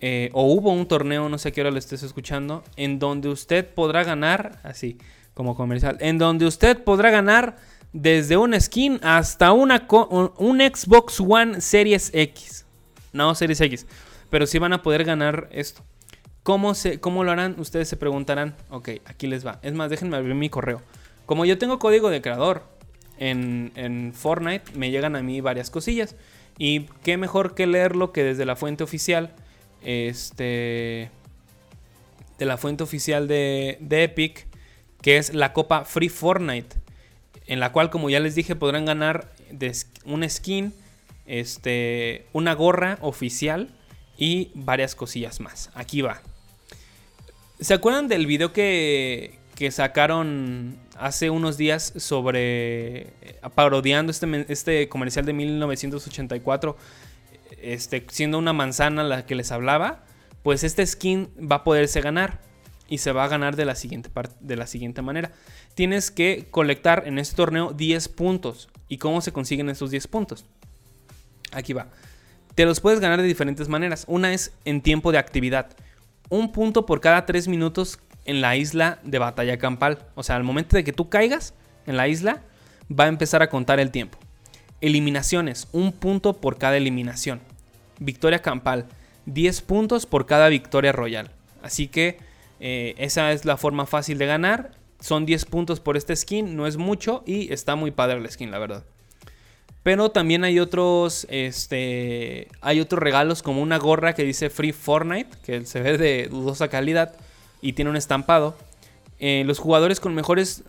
eh, 0.00 0.30
o 0.32 0.44
hubo 0.44 0.72
un 0.72 0.86
torneo, 0.86 1.28
no 1.28 1.38
sé 1.38 1.52
qué 1.52 1.60
hora 1.60 1.70
lo 1.70 1.78
estés 1.78 2.02
escuchando, 2.02 2.64
en 2.76 2.98
donde 2.98 3.28
usted 3.28 3.66
podrá 3.66 4.02
ganar, 4.02 4.58
así 4.62 4.98
como 5.34 5.54
comercial, 5.54 5.96
en 6.00 6.18
donde 6.18 6.46
usted 6.46 6.82
podrá 6.82 7.10
ganar 7.10 7.56
desde 7.92 8.36
una 8.36 8.58
skin 8.60 9.00
hasta 9.02 9.52
una 9.52 9.86
un 9.90 10.58
Xbox 10.60 11.20
One 11.20 11.60
Series 11.60 12.10
X. 12.14 12.64
No, 13.12 13.34
Series 13.34 13.60
X. 13.60 13.86
Pero 14.30 14.46
sí 14.46 14.58
van 14.58 14.72
a 14.72 14.82
poder 14.82 15.04
ganar 15.04 15.48
esto. 15.50 15.82
¿Cómo, 16.42 16.74
se, 16.74 17.00
¿Cómo 17.00 17.24
lo 17.24 17.32
harán? 17.32 17.56
Ustedes 17.58 17.88
se 17.88 17.96
preguntarán. 17.96 18.54
Ok, 18.70 18.90
aquí 19.04 19.26
les 19.26 19.44
va. 19.44 19.58
Es 19.62 19.74
más, 19.74 19.90
déjenme 19.90 20.16
abrir 20.16 20.34
mi 20.34 20.48
correo. 20.48 20.80
Como 21.26 21.44
yo 21.44 21.58
tengo 21.58 21.78
código 21.78 22.10
de 22.10 22.22
creador 22.22 22.62
en, 23.18 23.72
en 23.74 24.12
Fortnite, 24.14 24.72
me 24.74 24.90
llegan 24.90 25.16
a 25.16 25.22
mí 25.22 25.40
varias 25.40 25.68
cosillas. 25.68 26.16
Y 26.58 26.86
qué 27.02 27.16
mejor 27.16 27.54
que 27.54 27.66
leerlo 27.66 28.12
que 28.12 28.22
desde 28.22 28.46
la 28.46 28.56
fuente 28.56 28.84
oficial. 28.84 29.34
Este. 29.82 31.10
De 32.38 32.46
la 32.46 32.56
fuente 32.56 32.82
oficial 32.82 33.28
de, 33.28 33.78
de 33.80 34.04
Epic. 34.04 34.46
Que 35.02 35.16
es 35.16 35.34
la 35.34 35.52
Copa 35.52 35.84
Free 35.84 36.08
Fortnite. 36.08 36.76
En 37.46 37.60
la 37.60 37.72
cual, 37.72 37.90
como 37.90 38.10
ya 38.10 38.20
les 38.20 38.34
dije, 38.34 38.56
podrán 38.56 38.84
ganar 38.84 39.32
un 40.04 40.28
skin. 40.28 40.72
Este. 41.26 42.26
Una 42.32 42.54
gorra 42.54 42.98
oficial. 43.00 43.70
Y 44.16 44.50
varias 44.54 44.94
cosillas 44.94 45.40
más. 45.40 45.70
Aquí 45.74 46.02
va. 46.02 46.20
¿Se 47.58 47.74
acuerdan 47.74 48.08
del 48.08 48.26
video 48.26 48.52
que, 48.52 49.38
que 49.54 49.70
sacaron 49.70 50.78
hace 51.00 51.30
unos 51.30 51.56
días 51.56 51.92
sobre 51.96 53.00
eh, 53.00 53.40
parodiando 53.54 54.10
este, 54.10 54.46
este 54.48 54.88
comercial 54.88 55.24
de 55.24 55.32
1984, 55.32 56.76
este, 57.60 58.06
siendo 58.10 58.38
una 58.38 58.52
manzana 58.52 59.02
la 59.04 59.26
que 59.26 59.34
les 59.34 59.52
hablaba? 59.52 60.04
Pues 60.42 60.64
este 60.64 60.86
skin 60.86 61.28
va 61.38 61.56
a 61.56 61.64
poderse 61.64 62.00
ganar 62.00 62.40
y 62.88 62.98
se 62.98 63.12
va 63.12 63.24
a 63.24 63.28
ganar 63.28 63.56
de 63.56 63.64
la 63.64 63.74
siguiente, 63.74 64.10
de 64.40 64.56
la 64.56 64.66
siguiente 64.66 65.02
manera. 65.02 65.32
Tienes 65.74 66.10
que 66.10 66.48
colectar 66.50 67.04
en 67.06 67.18
este 67.18 67.36
torneo 67.36 67.72
10 67.72 68.08
puntos. 68.08 68.68
¿Y 68.88 68.98
cómo 68.98 69.20
se 69.20 69.32
consiguen 69.32 69.70
esos 69.70 69.90
10 69.90 70.08
puntos? 70.08 70.44
Aquí 71.52 71.72
va. 71.72 71.88
Te 72.54 72.64
los 72.64 72.80
puedes 72.80 73.00
ganar 73.00 73.20
de 73.20 73.28
diferentes 73.28 73.68
maneras. 73.68 74.04
Una 74.08 74.32
es 74.32 74.52
en 74.64 74.80
tiempo 74.80 75.12
de 75.12 75.18
actividad 75.18 75.76
un 76.30 76.52
punto 76.52 76.86
por 76.86 77.00
cada 77.00 77.26
tres 77.26 77.48
minutos 77.48 77.98
en 78.24 78.40
la 78.40 78.56
isla 78.56 79.00
de 79.02 79.18
batalla 79.18 79.58
campal. 79.58 79.98
O 80.14 80.22
sea, 80.22 80.36
al 80.36 80.44
momento 80.44 80.76
de 80.76 80.84
que 80.84 80.92
tú 80.92 81.10
caigas 81.10 81.54
en 81.86 81.96
la 81.96 82.08
isla, 82.08 82.42
va 82.90 83.04
a 83.04 83.08
empezar 83.08 83.42
a 83.42 83.50
contar 83.50 83.80
el 83.80 83.90
tiempo. 83.90 84.18
Eliminaciones, 84.80 85.68
un 85.72 85.92
punto 85.92 86.34
por 86.34 86.58
cada 86.58 86.76
eliminación. 86.76 87.40
Victoria 87.98 88.40
campal, 88.40 88.86
10 89.26 89.60
puntos 89.62 90.06
por 90.06 90.26
cada 90.26 90.48
victoria 90.48 90.92
royal. 90.92 91.30
Así 91.62 91.88
que 91.88 92.18
eh, 92.60 92.94
esa 92.98 93.32
es 93.32 93.44
la 93.44 93.56
forma 93.56 93.86
fácil 93.86 94.18
de 94.18 94.26
ganar. 94.26 94.72
Son 95.00 95.26
10 95.26 95.44
puntos 95.46 95.80
por 95.80 95.96
este 95.96 96.14
skin, 96.16 96.56
no 96.56 96.66
es 96.66 96.76
mucho 96.76 97.22
y 97.26 97.52
está 97.52 97.74
muy 97.74 97.90
padre 97.90 98.18
el 98.18 98.30
skin, 98.30 98.50
la 98.50 98.58
verdad. 98.58 98.84
Pero 99.82 100.10
también 100.10 100.44
hay 100.44 100.58
otros, 100.58 101.26
este, 101.30 102.48
hay 102.60 102.80
otros 102.80 103.02
regalos 103.02 103.42
como 103.42 103.62
una 103.62 103.78
gorra 103.78 104.14
que 104.14 104.24
dice 104.24 104.50
Free 104.50 104.72
Fortnite, 104.72 105.38
que 105.42 105.64
se 105.64 105.80
ve 105.80 105.96
de 105.96 106.28
dudosa 106.28 106.68
calidad 106.68 107.14
y 107.62 107.72
tiene 107.72 107.90
un 107.90 107.96
estampado. 107.96 108.56
Eh, 109.18 109.42
los 109.46 109.58
jugadores 109.58 109.98
con 109.98 110.14
mejores 110.14 110.64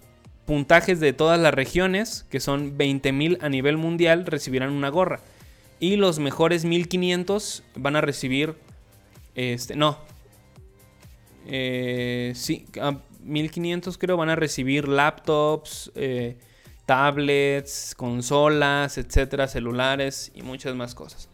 puntajes 0.46 1.00
de 1.00 1.14
todas 1.14 1.40
las 1.40 1.54
regiones, 1.54 2.26
que 2.30 2.40
son 2.40 2.78
20.000 2.78 3.38
a 3.42 3.50
nivel 3.50 3.78
mundial, 3.78 4.26
recibirán 4.26 4.72
una 4.72 4.90
gorra. 4.90 5.20
Y 5.80 5.96
los 5.96 6.20
mejores 6.20 6.66
1500 6.66 7.64
van 7.76 7.96
a 7.96 8.02
recibir, 8.02 8.56
este, 9.36 9.76
no, 9.76 9.98
eh, 11.48 12.34
sí, 12.36 12.66
1500 13.24 13.98
creo 13.98 14.18
van 14.18 14.30
a 14.30 14.36
recibir 14.36 14.88
laptops, 14.88 15.92
eh, 15.96 16.38
tablets, 16.86 17.94
consolas, 17.96 18.98
etcétera, 18.98 19.48
celulares 19.48 20.32
y 20.36 20.42
muchas 20.42 20.76
más 20.76 20.96
cosas. 20.96 21.30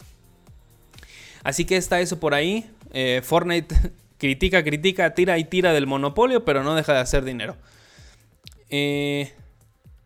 Así 1.43 1.65
que 1.65 1.77
está 1.77 1.99
eso 1.99 2.19
por 2.19 2.33
ahí. 2.33 2.69
Eh, 2.93 3.21
Fortnite 3.23 3.75
critica, 4.17 4.63
critica, 4.63 5.13
tira 5.13 5.37
y 5.37 5.45
tira 5.45 5.73
del 5.73 5.87
monopolio, 5.87 6.45
pero 6.45 6.63
no 6.63 6.75
deja 6.75 6.93
de 6.93 6.99
hacer 6.99 7.23
dinero. 7.23 7.55
Eh, 8.69 9.33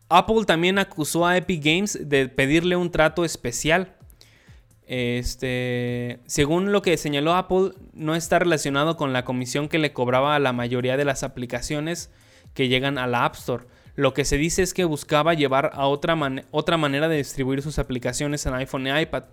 Apple 0.09 0.45
también 0.45 0.77
acusó 0.77 1.25
a 1.25 1.37
Epic 1.37 1.63
Games 1.63 1.97
de 2.01 2.27
pedirle 2.27 2.75
un 2.75 2.91
trato 2.91 3.23
especial. 3.23 3.95
Este, 4.87 6.19
según 6.25 6.73
lo 6.73 6.81
que 6.81 6.97
señaló 6.97 7.33
Apple, 7.33 7.71
no 7.93 8.13
está 8.15 8.39
relacionado 8.39 8.97
con 8.97 9.13
la 9.13 9.23
comisión 9.23 9.69
que 9.69 9.79
le 9.79 9.93
cobraba 9.93 10.35
a 10.35 10.39
la 10.39 10.51
mayoría 10.51 10.97
de 10.97 11.05
las 11.05 11.23
aplicaciones 11.23 12.09
que 12.53 12.67
llegan 12.67 12.97
a 12.97 13.07
la 13.07 13.23
App 13.23 13.35
Store. 13.35 13.63
Lo 13.95 14.13
que 14.13 14.25
se 14.25 14.37
dice 14.37 14.63
es 14.63 14.73
que 14.73 14.83
buscaba 14.83 15.33
llevar 15.33 15.71
a 15.73 15.87
otra, 15.87 16.17
otra 16.51 16.77
manera 16.77 17.07
de 17.07 17.17
distribuir 17.17 17.61
sus 17.61 17.79
aplicaciones 17.79 18.45
en 18.45 18.53
iPhone 18.53 18.87
y 18.87 19.01
iPad. 19.01 19.23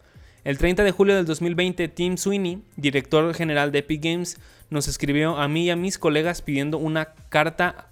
El 0.45 0.59
30 0.59 0.85
de 0.85 0.93
julio 0.93 1.17
del 1.17 1.27
2020, 1.27 1.89
Tim 1.89 2.17
Sweeney, 2.17 2.63
director 2.77 3.35
general 3.35 3.73
de 3.73 3.81
Epic 3.81 4.03
Games, 4.03 4.39
nos 4.71 4.87
escribió 4.87 5.37
a 5.37 5.49
mí 5.49 5.65
y 5.65 5.71
a 5.71 5.77
mis 5.77 5.99
colegas 5.99 6.43
pidiendo 6.43 6.79
una 6.79 7.15
carta, 7.29 7.89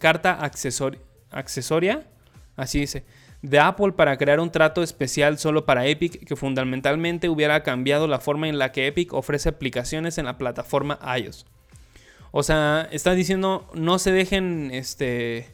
carta 0.00 0.40
accesoria, 0.40 2.06
así 2.56 2.80
dice, 2.80 3.04
de 3.42 3.60
Apple 3.60 3.92
para 3.92 4.16
crear 4.16 4.40
un 4.40 4.50
trato 4.50 4.82
especial 4.82 5.38
solo 5.38 5.64
para 5.64 5.86
Epic 5.86 6.24
que 6.26 6.36
fundamentalmente 6.36 7.28
hubiera 7.28 7.62
cambiado 7.62 8.08
la 8.08 8.18
forma 8.18 8.48
en 8.48 8.58
la 8.58 8.72
que 8.72 8.86
Epic 8.86 9.12
ofrece 9.12 9.50
aplicaciones 9.50 10.18
en 10.18 10.24
la 10.24 10.38
plataforma 10.38 10.98
iOS. 11.16 11.46
O 12.32 12.42
sea, 12.42 12.88
está 12.90 13.14
diciendo 13.14 13.68
no 13.74 13.98
se 13.98 14.12
dejen 14.12 14.70
este 14.72 15.48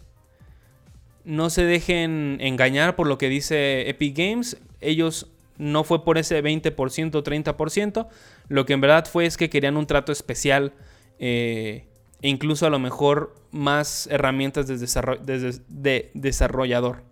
no 1.24 1.50
se 1.50 1.64
dejen 1.64 2.38
engañar 2.40 2.96
por 2.96 3.08
lo 3.08 3.18
que 3.18 3.28
dice 3.28 3.88
Epic 3.90 4.16
Games. 4.16 4.58
Ellos 4.80 5.28
no 5.58 5.82
fue 5.82 6.04
por 6.04 6.18
ese 6.18 6.42
20% 6.42 7.14
o 7.16 7.24
30%. 7.24 8.08
Lo 8.48 8.64
que 8.64 8.74
en 8.74 8.80
verdad 8.80 9.06
fue 9.06 9.26
es 9.26 9.36
que 9.36 9.50
querían 9.50 9.76
un 9.76 9.86
trato 9.86 10.12
especial. 10.12 10.72
Eh, 11.18 11.86
incluso 12.28 12.66
a 12.66 12.70
lo 12.70 12.78
mejor 12.78 13.34
más 13.50 14.06
herramientas 14.10 14.66
de, 14.66 16.10
desarrollador. 16.14 17.02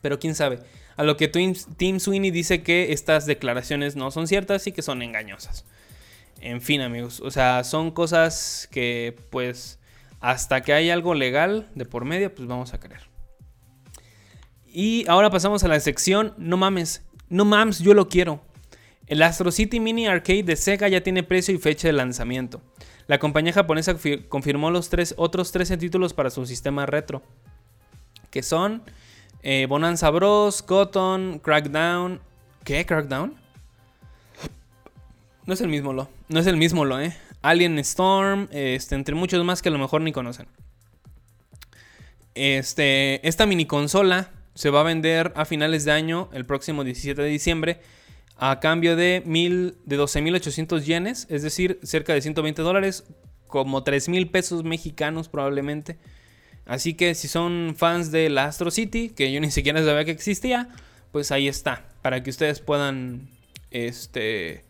Pero 0.00 0.18
quién 0.18 0.34
sabe. 0.34 0.60
A 0.96 1.02
lo 1.02 1.16
que 1.16 1.28
Tim 1.28 1.98
Sweeney 1.98 2.30
dice 2.30 2.62
que 2.62 2.92
estas 2.92 3.26
declaraciones 3.26 3.96
no 3.96 4.10
son 4.10 4.28
ciertas 4.28 4.66
y 4.66 4.72
que 4.72 4.82
son 4.82 5.02
engañosas. 5.02 5.64
En 6.40 6.60
fin, 6.60 6.80
amigos. 6.80 7.20
O 7.20 7.30
sea, 7.30 7.64
son 7.64 7.90
cosas 7.90 8.68
que 8.70 9.16
pues 9.30 9.78
hasta 10.20 10.62
que 10.62 10.72
hay 10.72 10.90
algo 10.90 11.14
legal 11.14 11.68
de 11.74 11.84
por 11.84 12.04
medio, 12.04 12.34
pues 12.34 12.48
vamos 12.48 12.74
a 12.74 12.80
creer. 12.80 13.02
Y 14.66 15.04
ahora 15.08 15.30
pasamos 15.30 15.62
a 15.62 15.68
la 15.68 15.78
sección 15.78 16.34
No 16.36 16.56
mames, 16.56 17.02
no 17.28 17.44
mames, 17.44 17.78
yo 17.78 17.94
lo 17.94 18.08
quiero. 18.08 18.40
El 19.06 19.22
Astro 19.22 19.50
City 19.52 19.80
Mini 19.80 20.06
Arcade 20.06 20.42
de 20.42 20.56
Sega 20.56 20.88
ya 20.88 21.02
tiene 21.02 21.22
precio 21.22 21.54
y 21.54 21.58
fecha 21.58 21.88
de 21.88 21.92
lanzamiento. 21.92 22.62
La 23.06 23.18
compañía 23.18 23.52
japonesa 23.52 23.96
confirmó 24.28 24.70
los 24.70 24.88
tres, 24.88 25.14
otros 25.16 25.52
13 25.52 25.76
títulos 25.76 26.14
para 26.14 26.30
su 26.30 26.46
sistema 26.46 26.86
retro, 26.86 27.22
que 28.30 28.42
son 28.42 28.82
eh, 29.42 29.66
Bonanza 29.68 30.08
Bros, 30.10 30.62
Cotton, 30.62 31.38
Crackdown. 31.38 32.20
¿Qué? 32.64 32.86
¿Crackdown? 32.86 33.34
No 35.44 35.52
es 35.52 35.60
el 35.60 35.68
mismo 35.68 35.92
lo. 35.92 36.08
No 36.28 36.40
es 36.40 36.46
el 36.46 36.56
mismo 36.56 36.86
lo, 36.86 36.98
¿eh? 36.98 37.14
Alien 37.42 37.78
Storm, 37.80 38.48
este, 38.52 38.94
entre 38.94 39.14
muchos 39.14 39.44
más 39.44 39.60
que 39.60 39.68
a 39.68 39.72
lo 39.72 39.78
mejor 39.78 40.00
ni 40.00 40.12
conocen. 40.12 40.46
Este, 42.34 43.26
esta 43.28 43.44
mini 43.44 43.66
consola 43.66 44.30
se 44.54 44.70
va 44.70 44.80
a 44.80 44.84
vender 44.84 45.32
a 45.36 45.44
finales 45.44 45.84
de 45.84 45.92
año, 45.92 46.30
el 46.32 46.46
próximo 46.46 46.84
17 46.84 47.20
de 47.20 47.28
diciembre, 47.28 47.80
a 48.36 48.60
cambio 48.60 48.96
de, 48.96 49.22
mil, 49.24 49.76
de 49.84 49.98
12.800 49.98 50.82
yenes, 50.82 51.26
es 51.30 51.42
decir, 51.42 51.78
cerca 51.82 52.12
de 52.14 52.20
120 52.20 52.62
dólares, 52.62 53.04
como 53.46 53.84
3.000 53.84 54.30
pesos 54.30 54.64
mexicanos 54.64 55.28
probablemente. 55.28 55.98
Así 56.66 56.94
que 56.94 57.14
si 57.14 57.28
son 57.28 57.74
fans 57.76 58.10
del 58.10 58.36
Astro 58.38 58.70
City, 58.70 59.10
que 59.10 59.32
yo 59.32 59.40
ni 59.42 59.50
siquiera 59.50 59.82
sabía 59.84 60.04
que 60.04 60.10
existía, 60.10 60.68
pues 61.12 61.30
ahí 61.30 61.46
está, 61.46 61.84
para 62.02 62.22
que 62.22 62.30
ustedes 62.30 62.60
puedan, 62.60 63.28
este, 63.70 64.64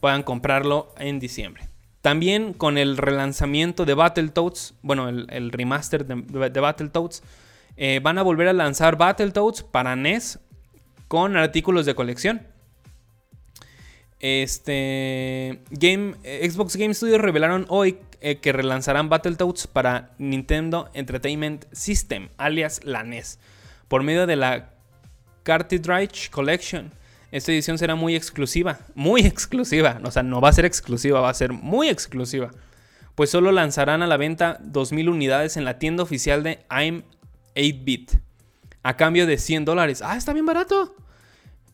puedan 0.00 0.22
comprarlo 0.22 0.94
en 0.98 1.20
diciembre. 1.20 1.68
También 2.00 2.52
con 2.52 2.76
el 2.76 2.96
relanzamiento 2.96 3.84
de 3.86 3.94
Battletoads, 3.94 4.74
bueno, 4.82 5.08
el, 5.08 5.52
remaster 5.52 6.04
de, 6.06 6.50
de 6.50 6.60
Battletoads, 6.60 7.22
eh, 7.76 8.00
van 8.02 8.18
a 8.18 8.22
volver 8.22 8.48
a 8.48 8.52
lanzar 8.52 8.96
Battletoads 8.96 9.62
para 9.62 9.96
NES 9.96 10.38
con 11.08 11.36
artículos 11.36 11.86
de 11.86 11.94
colección. 11.94 12.53
Este 14.26 15.60
eh, 15.70 16.50
Xbox 16.50 16.76
Game 16.76 16.94
Studios 16.94 17.20
revelaron 17.20 17.66
hoy 17.68 17.98
eh, 18.22 18.36
que 18.36 18.54
relanzarán 18.54 19.10
Battletoads 19.10 19.66
para 19.66 20.12
Nintendo 20.16 20.88
Entertainment 20.94 21.66
System, 21.72 22.30
alias 22.38 22.80
la 22.84 23.02
NES, 23.02 23.38
por 23.86 24.02
medio 24.02 24.26
de 24.26 24.36
la 24.36 24.70
Cartridge 25.42 26.30
Collection. 26.30 26.90
Esta 27.32 27.52
edición 27.52 27.76
será 27.76 27.96
muy 27.96 28.16
exclusiva, 28.16 28.78
muy 28.94 29.26
exclusiva, 29.26 30.00
o 30.02 30.10
sea, 30.10 30.22
no 30.22 30.40
va 30.40 30.48
a 30.48 30.54
ser 30.54 30.64
exclusiva, 30.64 31.20
va 31.20 31.28
a 31.28 31.34
ser 31.34 31.52
muy 31.52 31.90
exclusiva, 31.90 32.50
pues 33.14 33.28
solo 33.28 33.52
lanzarán 33.52 34.00
a 34.00 34.06
la 34.06 34.16
venta 34.16 34.58
2.000 34.62 35.10
unidades 35.10 35.58
en 35.58 35.66
la 35.66 35.78
tienda 35.78 36.02
oficial 36.02 36.42
de 36.42 36.64
I'm 36.70 37.04
8-bit 37.56 38.12
a 38.82 38.96
cambio 38.96 39.26
de 39.26 39.36
100 39.36 39.66
dólares. 39.66 40.00
Ah, 40.00 40.16
está 40.16 40.32
bien 40.32 40.46
barato. 40.46 40.96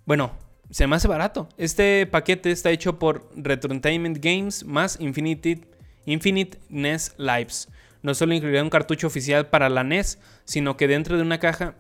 Bueno, 0.04 0.32
se 0.70 0.86
me 0.86 0.96
hace 0.96 1.08
barato. 1.08 1.48
Este 1.56 2.06
paquete 2.06 2.50
está 2.50 2.70
hecho 2.70 2.98
por 2.98 3.28
Retrotainment 3.36 4.18
Games 4.22 4.64
más 4.64 4.98
Infinite, 5.00 5.66
Infinite 6.06 6.58
NES 6.68 7.14
Lives. 7.18 7.68
No 8.02 8.14
solo 8.14 8.34
incluirá 8.34 8.62
un 8.62 8.70
cartucho 8.70 9.06
oficial 9.06 9.48
para 9.48 9.68
la 9.68 9.84
NES, 9.84 10.18
sino 10.44 10.76
que 10.76 10.88
dentro 10.88 11.16
de 11.16 11.22
una 11.22 11.38
caja 11.38 11.74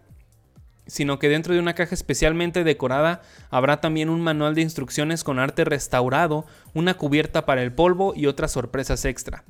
sino 0.86 1.20
que 1.20 1.28
dentro 1.28 1.54
de 1.54 1.60
una 1.60 1.76
caja 1.76 1.94
especialmente 1.94 2.64
decorada 2.64 3.22
habrá 3.50 3.80
también 3.80 4.08
un 4.08 4.20
manual 4.20 4.56
de 4.56 4.62
instrucciones 4.62 5.22
con 5.22 5.38
arte 5.38 5.64
restaurado, 5.64 6.46
una 6.74 6.94
cubierta 6.94 7.46
para 7.46 7.62
el 7.62 7.72
polvo 7.72 8.12
y 8.16 8.26
otras 8.26 8.50
sorpresas 8.50 9.04
extra. 9.04 9.44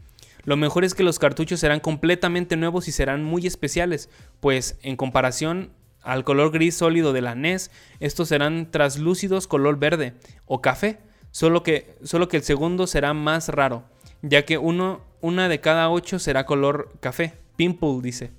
Lo 0.44 0.58
mejor 0.58 0.84
es 0.84 0.94
que 0.94 1.02
los 1.02 1.18
cartuchos 1.18 1.60
serán 1.60 1.80
completamente 1.80 2.56
nuevos 2.56 2.88
y 2.88 2.92
serán 2.92 3.24
muy 3.24 3.46
especiales, 3.46 4.10
pues 4.40 4.76
en 4.82 4.96
comparación 4.96 5.70
al 6.02 6.24
color 6.24 6.50
gris 6.50 6.76
sólido 6.76 7.12
de 7.12 7.20
la 7.20 7.34
NES, 7.34 7.70
estos 8.00 8.28
serán 8.28 8.70
traslúcidos 8.70 9.46
color 9.46 9.78
verde 9.78 10.14
o 10.46 10.60
café, 10.60 10.98
solo 11.30 11.62
que, 11.62 11.94
solo 12.02 12.28
que 12.28 12.38
el 12.38 12.42
segundo 12.42 12.86
será 12.86 13.14
más 13.14 13.48
raro, 13.48 13.84
ya 14.22 14.44
que 14.44 14.58
uno, 14.58 15.00
una 15.20 15.48
de 15.48 15.60
cada 15.60 15.90
ocho 15.90 16.18
será 16.18 16.46
color 16.46 16.92
café. 17.00 17.34
Pimple 17.56 18.00
dice. 18.02 18.30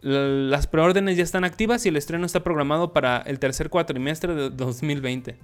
Las 0.00 0.66
preórdenes 0.66 1.16
ya 1.16 1.24
están 1.24 1.44
activas 1.44 1.84
y 1.86 1.88
el 1.88 1.96
estreno 1.96 2.26
está 2.26 2.44
programado 2.44 2.92
para 2.92 3.18
el 3.18 3.38
tercer 3.38 3.70
cuatrimestre 3.70 4.34
de 4.34 4.50
2020. 4.50 5.36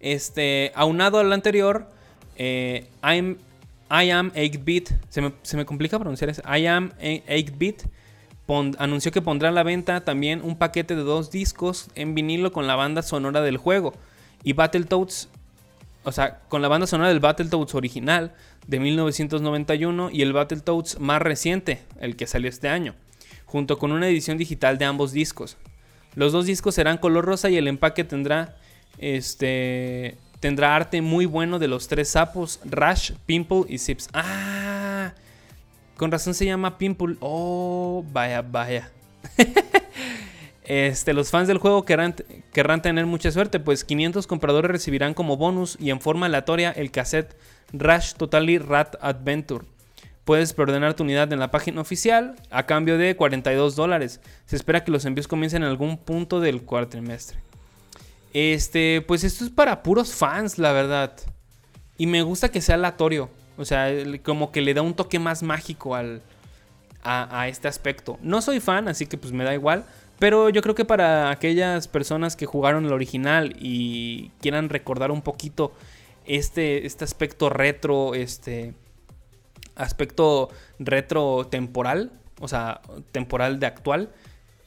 Este, 0.00 0.72
aunado 0.74 1.18
al 1.18 1.32
anterior, 1.32 1.88
eh, 2.36 2.88
I 3.02 4.10
am 4.10 4.32
8-bit, 4.32 4.90
se 5.08 5.22
me, 5.22 5.32
se 5.42 5.56
me, 5.56 5.64
complica 5.64 5.98
pronunciar 5.98 6.30
eso, 6.30 6.42
I 6.42 6.66
am 6.66 6.92
8-bit, 6.98 7.82
anunció 8.78 9.12
que 9.12 9.22
pondrá 9.22 9.48
a 9.48 9.52
la 9.52 9.62
venta 9.62 10.04
también 10.04 10.40
un 10.42 10.56
paquete 10.56 10.94
de 10.94 11.02
dos 11.02 11.30
discos 11.30 11.88
en 11.94 12.14
vinilo 12.14 12.52
con 12.52 12.66
la 12.66 12.76
banda 12.76 13.02
sonora 13.02 13.42
del 13.42 13.56
juego. 13.56 13.94
Y 14.44 14.52
Battletoads, 14.52 15.28
o 16.04 16.12
sea, 16.12 16.40
con 16.48 16.62
la 16.62 16.68
banda 16.68 16.86
sonora 16.86 17.08
del 17.08 17.20
Battletoads 17.20 17.74
original 17.74 18.34
de 18.66 18.78
1991 18.78 20.10
y 20.12 20.22
el 20.22 20.32
Battletoads 20.32 21.00
más 21.00 21.20
reciente, 21.20 21.82
el 22.00 22.16
que 22.16 22.26
salió 22.26 22.48
este 22.48 22.68
año, 22.68 22.94
junto 23.44 23.78
con 23.78 23.92
una 23.92 24.08
edición 24.08 24.38
digital 24.38 24.78
de 24.78 24.84
ambos 24.84 25.12
discos. 25.12 25.56
Los 26.14 26.32
dos 26.32 26.46
discos 26.46 26.74
serán 26.74 26.98
color 26.98 27.24
rosa 27.24 27.50
y 27.50 27.56
el 27.56 27.68
empaque 27.68 28.04
tendrá 28.04 28.56
este 28.98 30.16
tendrá 30.40 30.76
arte 30.76 31.02
muy 31.02 31.26
bueno 31.26 31.58
de 31.58 31.68
los 31.68 31.88
tres 31.88 32.10
sapos, 32.10 32.60
Rush, 32.64 33.12
Pimple 33.26 33.64
y 33.68 33.78
Sips. 33.78 34.08
Ah, 34.12 34.75
con 35.96 36.12
razón 36.12 36.34
se 36.34 36.44
llama 36.44 36.78
Pimple. 36.78 37.16
Oh, 37.20 38.04
vaya, 38.12 38.42
vaya. 38.42 38.90
este, 40.64 41.12
los 41.12 41.30
fans 41.30 41.48
del 41.48 41.58
juego 41.58 41.84
querrán, 41.84 42.14
tener 42.82 43.06
mucha 43.06 43.30
suerte, 43.30 43.60
pues 43.60 43.84
500 43.84 44.26
compradores 44.26 44.70
recibirán 44.70 45.14
como 45.14 45.36
bonus 45.36 45.76
y 45.80 45.90
en 45.90 46.00
forma 46.00 46.26
aleatoria 46.26 46.70
el 46.70 46.90
cassette 46.90 47.36
Rush 47.72 48.14
Totally 48.14 48.58
Rat 48.58 48.96
Adventure. 49.00 49.64
Puedes 50.24 50.52
preordenar 50.52 50.94
tu 50.94 51.04
unidad 51.04 51.32
en 51.32 51.38
la 51.38 51.52
página 51.52 51.80
oficial 51.80 52.34
a 52.50 52.66
cambio 52.66 52.98
de 52.98 53.14
42 53.14 53.76
dólares. 53.76 54.20
Se 54.44 54.56
espera 54.56 54.82
que 54.82 54.90
los 54.90 55.04
envíos 55.04 55.28
comiencen 55.28 55.62
en 55.62 55.68
algún 55.68 55.98
punto 55.98 56.40
del 56.40 56.62
cuatrimestre. 56.62 57.38
Este, 58.34 59.02
pues 59.06 59.24
esto 59.24 59.44
es 59.44 59.50
para 59.50 59.82
puros 59.82 60.14
fans, 60.14 60.58
la 60.58 60.72
verdad. 60.72 61.12
Y 61.96 62.06
me 62.06 62.22
gusta 62.22 62.50
que 62.50 62.60
sea 62.60 62.74
aleatorio. 62.74 63.30
O 63.56 63.64
sea, 63.64 63.88
como 64.22 64.52
que 64.52 64.60
le 64.60 64.74
da 64.74 64.82
un 64.82 64.94
toque 64.94 65.18
más 65.18 65.42
mágico 65.42 65.94
al, 65.94 66.22
a, 67.02 67.48
este 67.48 67.68
aspecto. 67.68 68.18
No 68.22 68.42
soy 68.42 68.60
fan, 68.60 68.88
así 68.88 69.06
que 69.06 69.16
pues 69.16 69.32
me 69.32 69.44
da 69.44 69.54
igual. 69.54 69.84
Pero 70.18 70.48
yo 70.48 70.62
creo 70.62 70.74
que 70.74 70.84
para 70.84 71.30
aquellas 71.30 71.88
personas 71.88 72.36
que 72.36 72.46
jugaron 72.46 72.86
el 72.86 72.92
original 72.92 73.54
y 73.58 74.30
quieran 74.40 74.68
recordar 74.68 75.10
un 75.10 75.22
poquito 75.22 75.72
este, 76.24 76.86
este 76.86 77.04
aspecto 77.04 77.50
retro, 77.50 78.14
este 78.14 78.74
aspecto 79.74 80.48
retro 80.78 81.46
temporal, 81.50 82.12
o 82.40 82.48
sea, 82.48 82.80
temporal 83.12 83.60
de 83.60 83.66
actual, 83.66 84.10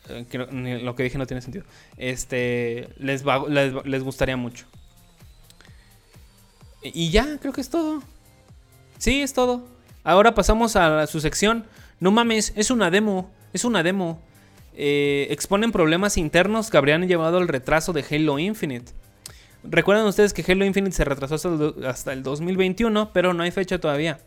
eh, 0.08 0.80
lo 0.84 0.96
que 0.96 1.04
dije 1.04 1.18
no 1.18 1.26
tiene 1.26 1.42
sentido, 1.42 1.66
este, 1.98 2.90
les, 2.98 3.24
les, 3.50 3.86
les 3.86 4.04
gustaría 4.04 4.38
mucho. 4.38 4.66
Y 6.82 7.10
ya, 7.10 7.38
creo 7.40 7.52
que 7.54 7.62
es 7.62 7.70
todo. 7.70 8.02
Sí, 9.00 9.22
es 9.22 9.34
todo. 9.34 9.66
Ahora 10.04 10.36
pasamos 10.36 10.76
a 10.76 11.08
su 11.08 11.22
sección. 11.22 11.66
No 12.00 12.12
mames, 12.12 12.54
es 12.56 12.70
una 12.70 12.92
demo. 12.92 13.32
Es 13.54 13.64
una 13.64 13.82
demo. 13.82 14.22
Eh, 14.76 15.28
exponen 15.32 15.72
problemas 15.72 16.18
internos 16.18 16.70
que 16.70 16.78
habrían 16.78 17.08
llevado 17.08 17.38
al 17.38 17.48
retraso 17.48 17.94
de 17.94 18.06
Halo 18.12 18.40
Infinite. 18.40 18.92
Recuerden 19.64 20.06
ustedes 20.06 20.34
que 20.34 20.50
Halo 20.50 20.66
Infinite 20.66 20.96
se 20.96 21.06
retrasó 21.06 21.36
hasta 21.88 22.14
el 22.14 22.24
2021, 22.24 23.12
pero 23.14 23.34
no 23.34 23.44
hay 23.44 23.52
fecha 23.52 23.80
todavía. 23.80 24.20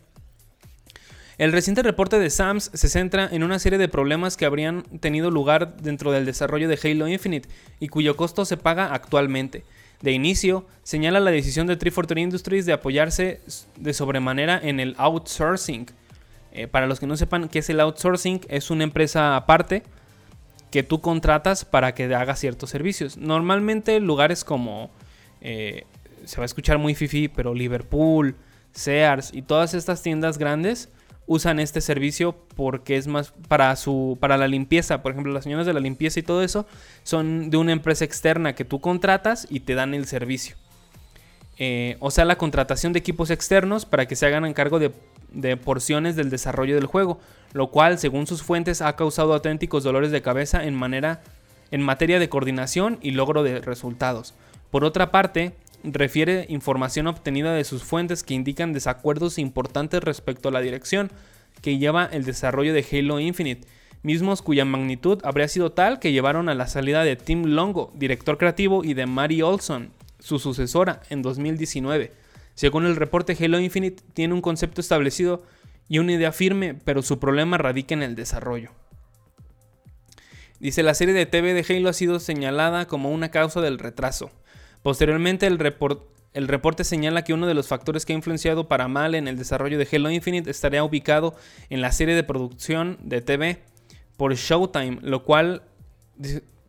El 1.37 1.51
reciente 1.51 1.83
reporte 1.83 2.17
de 2.19 2.29
SAMS 2.29 2.71
se 2.73 2.89
centra 2.89 3.27
en 3.31 3.43
una 3.43 3.59
serie 3.59 3.79
de 3.79 3.87
problemas 3.87 4.37
que 4.37 4.45
habrían 4.45 4.83
tenido 4.99 5.29
lugar 5.29 5.77
dentro 5.77 6.11
del 6.11 6.25
desarrollo 6.25 6.67
de 6.67 6.79
Halo 6.83 7.07
Infinite 7.07 7.49
y 7.79 7.89
cuyo 7.89 8.15
costo 8.15 8.45
se 8.45 8.57
paga 8.57 8.93
actualmente. 8.93 9.63
De 10.03 10.11
inicio, 10.11 10.65
señala 10.83 11.21
la 11.21 11.31
decisión 11.31 11.65
de 11.65 11.77
343 11.77 12.23
Industries 12.23 12.65
de 12.65 12.73
apoyarse 12.73 13.39
de 13.77 13.93
sobremanera 13.93 14.59
en 14.61 14.81
el 14.81 14.95
outsourcing. 14.97 15.85
Eh, 16.51 16.67
para 16.67 16.87
los 16.87 16.99
que 16.99 17.07
no 17.07 17.15
sepan 17.15 17.47
qué 17.47 17.59
es 17.59 17.69
el 17.69 17.79
outsourcing, 17.79 18.41
es 18.49 18.69
una 18.69 18.83
empresa 18.83 19.37
aparte 19.37 19.83
que 20.71 20.83
tú 20.83 20.99
contratas 20.99 21.63
para 21.63 21.95
que 21.95 22.13
haga 22.13 22.35
ciertos 22.35 22.69
servicios. 22.69 23.15
Normalmente 23.15 23.97
lugares 24.01 24.43
como, 24.43 24.91
eh, 25.39 25.85
se 26.25 26.35
va 26.35 26.43
a 26.43 26.47
escuchar 26.47 26.79
muy 26.79 26.95
fifi, 26.95 27.29
pero 27.29 27.53
Liverpool, 27.53 28.35
Sears 28.73 29.33
y 29.33 29.41
todas 29.41 29.73
estas 29.73 30.01
tiendas 30.01 30.37
grandes 30.37 30.89
usan 31.25 31.59
este 31.59 31.81
servicio 31.81 32.35
porque 32.55 32.97
es 32.97 33.07
más 33.07 33.33
para 33.47 33.75
su 33.75 34.17
para 34.19 34.37
la 34.37 34.47
limpieza, 34.47 35.01
por 35.01 35.13
ejemplo, 35.13 35.31
las 35.31 35.43
señoras 35.43 35.65
de 35.65 35.73
la 35.73 35.79
limpieza 35.79 36.19
y 36.19 36.23
todo 36.23 36.43
eso 36.43 36.65
son 37.03 37.49
de 37.49 37.57
una 37.57 37.71
empresa 37.71 38.05
externa 38.05 38.55
que 38.55 38.65
tú 38.65 38.81
contratas 38.81 39.47
y 39.49 39.61
te 39.61 39.75
dan 39.75 39.93
el 39.93 40.05
servicio. 40.05 40.55
Eh, 41.57 41.97
o 41.99 42.11
sea, 42.11 42.25
la 42.25 42.37
contratación 42.37 42.93
de 42.93 42.99
equipos 42.99 43.29
externos 43.29 43.85
para 43.85 44.07
que 44.07 44.15
se 44.15 44.25
hagan 44.25 44.45
en 44.45 44.53
cargo 44.53 44.79
de, 44.79 44.91
de, 45.31 45.55
porciones 45.55 46.15
del 46.15 46.29
desarrollo 46.29 46.75
del 46.75 46.87
juego, 46.87 47.19
lo 47.53 47.67
cual, 47.67 47.99
según 47.99 48.25
sus 48.25 48.41
fuentes, 48.41 48.81
ha 48.81 48.95
causado 48.95 49.33
auténticos 49.33 49.83
dolores 49.83 50.11
de 50.11 50.23
cabeza 50.23 50.63
en, 50.63 50.73
manera, 50.73 51.21
en 51.69 51.81
materia 51.81 52.19
de 52.19 52.27
coordinación 52.27 52.97
y 53.01 53.11
logro 53.11 53.43
de 53.43 53.61
resultados. 53.61 54.33
Por 54.71 54.83
otra 54.83 55.11
parte, 55.11 55.53
refiere 55.83 56.45
información 56.49 57.07
obtenida 57.07 57.53
de 57.53 57.63
sus 57.63 57.83
fuentes 57.83 58.23
que 58.23 58.33
indican 58.33 58.73
desacuerdos 58.73 59.37
importantes 59.37 60.03
respecto 60.03 60.49
a 60.49 60.51
la 60.51 60.61
dirección 60.61 61.11
que 61.61 61.77
lleva 61.77 62.05
el 62.05 62.25
desarrollo 62.25 62.73
de 62.73 62.85
Halo 62.91 63.19
Infinite, 63.19 63.67
mismos 64.01 64.41
cuya 64.41 64.65
magnitud 64.65 65.19
habría 65.23 65.47
sido 65.47 65.71
tal 65.71 65.99
que 65.99 66.11
llevaron 66.11 66.49
a 66.49 66.55
la 66.55 66.67
salida 66.67 67.03
de 67.03 67.15
Tim 67.15 67.45
Longo, 67.45 67.91
director 67.95 68.37
creativo, 68.37 68.83
y 68.83 68.93
de 68.93 69.05
Mary 69.05 69.41
Olson, 69.41 69.91
su 70.19 70.39
sucesora, 70.39 71.01
en 71.09 71.21
2019. 71.21 72.11
Según 72.55 72.85
el 72.85 72.95
reporte, 72.95 73.37
Halo 73.39 73.59
Infinite 73.59 74.03
tiene 74.13 74.33
un 74.33 74.41
concepto 74.41 74.81
establecido 74.81 75.43
y 75.89 75.99
una 75.99 76.13
idea 76.13 76.31
firme, 76.31 76.75
pero 76.85 77.01
su 77.01 77.19
problema 77.19 77.57
radica 77.57 77.93
en 77.93 78.03
el 78.03 78.15
desarrollo. 78.15 78.71
Dice, 80.59 80.83
la 80.83 80.93
serie 80.93 81.13
de 81.13 81.25
TV 81.25 81.53
de 81.53 81.65
Halo 81.67 81.89
ha 81.89 81.93
sido 81.93 82.19
señalada 82.19 82.87
como 82.87 83.11
una 83.11 83.31
causa 83.31 83.59
del 83.59 83.79
retraso. 83.79 84.31
Posteriormente, 84.83 85.47
el, 85.47 85.57
reporte 86.47 86.83
señala 86.83 87.23
que 87.23 87.33
uno 87.33 87.47
de 87.47 87.53
los 87.53 87.67
factores 87.67 88.05
que 88.05 88.11
ha 88.11 88.15
influenciado 88.15 88.67
para 88.67 88.89
mal 88.89 89.15
en 89.15 89.29
el 89.29 89.37
desarrollo 89.37 89.77
de 89.77 89.87
Halo 89.91 90.11
Infinite 90.11 90.51
estaría 90.51 90.83
ubicado 90.83 91.35
en 91.69 91.81
la 91.81 91.91
serie 91.93 92.15
de 92.15 92.23
producción 92.23 92.97
de 93.01 93.21
TV 93.21 93.63
por 94.17 94.35
Showtime, 94.35 94.99
lo 95.01 95.23
cual, 95.23 95.63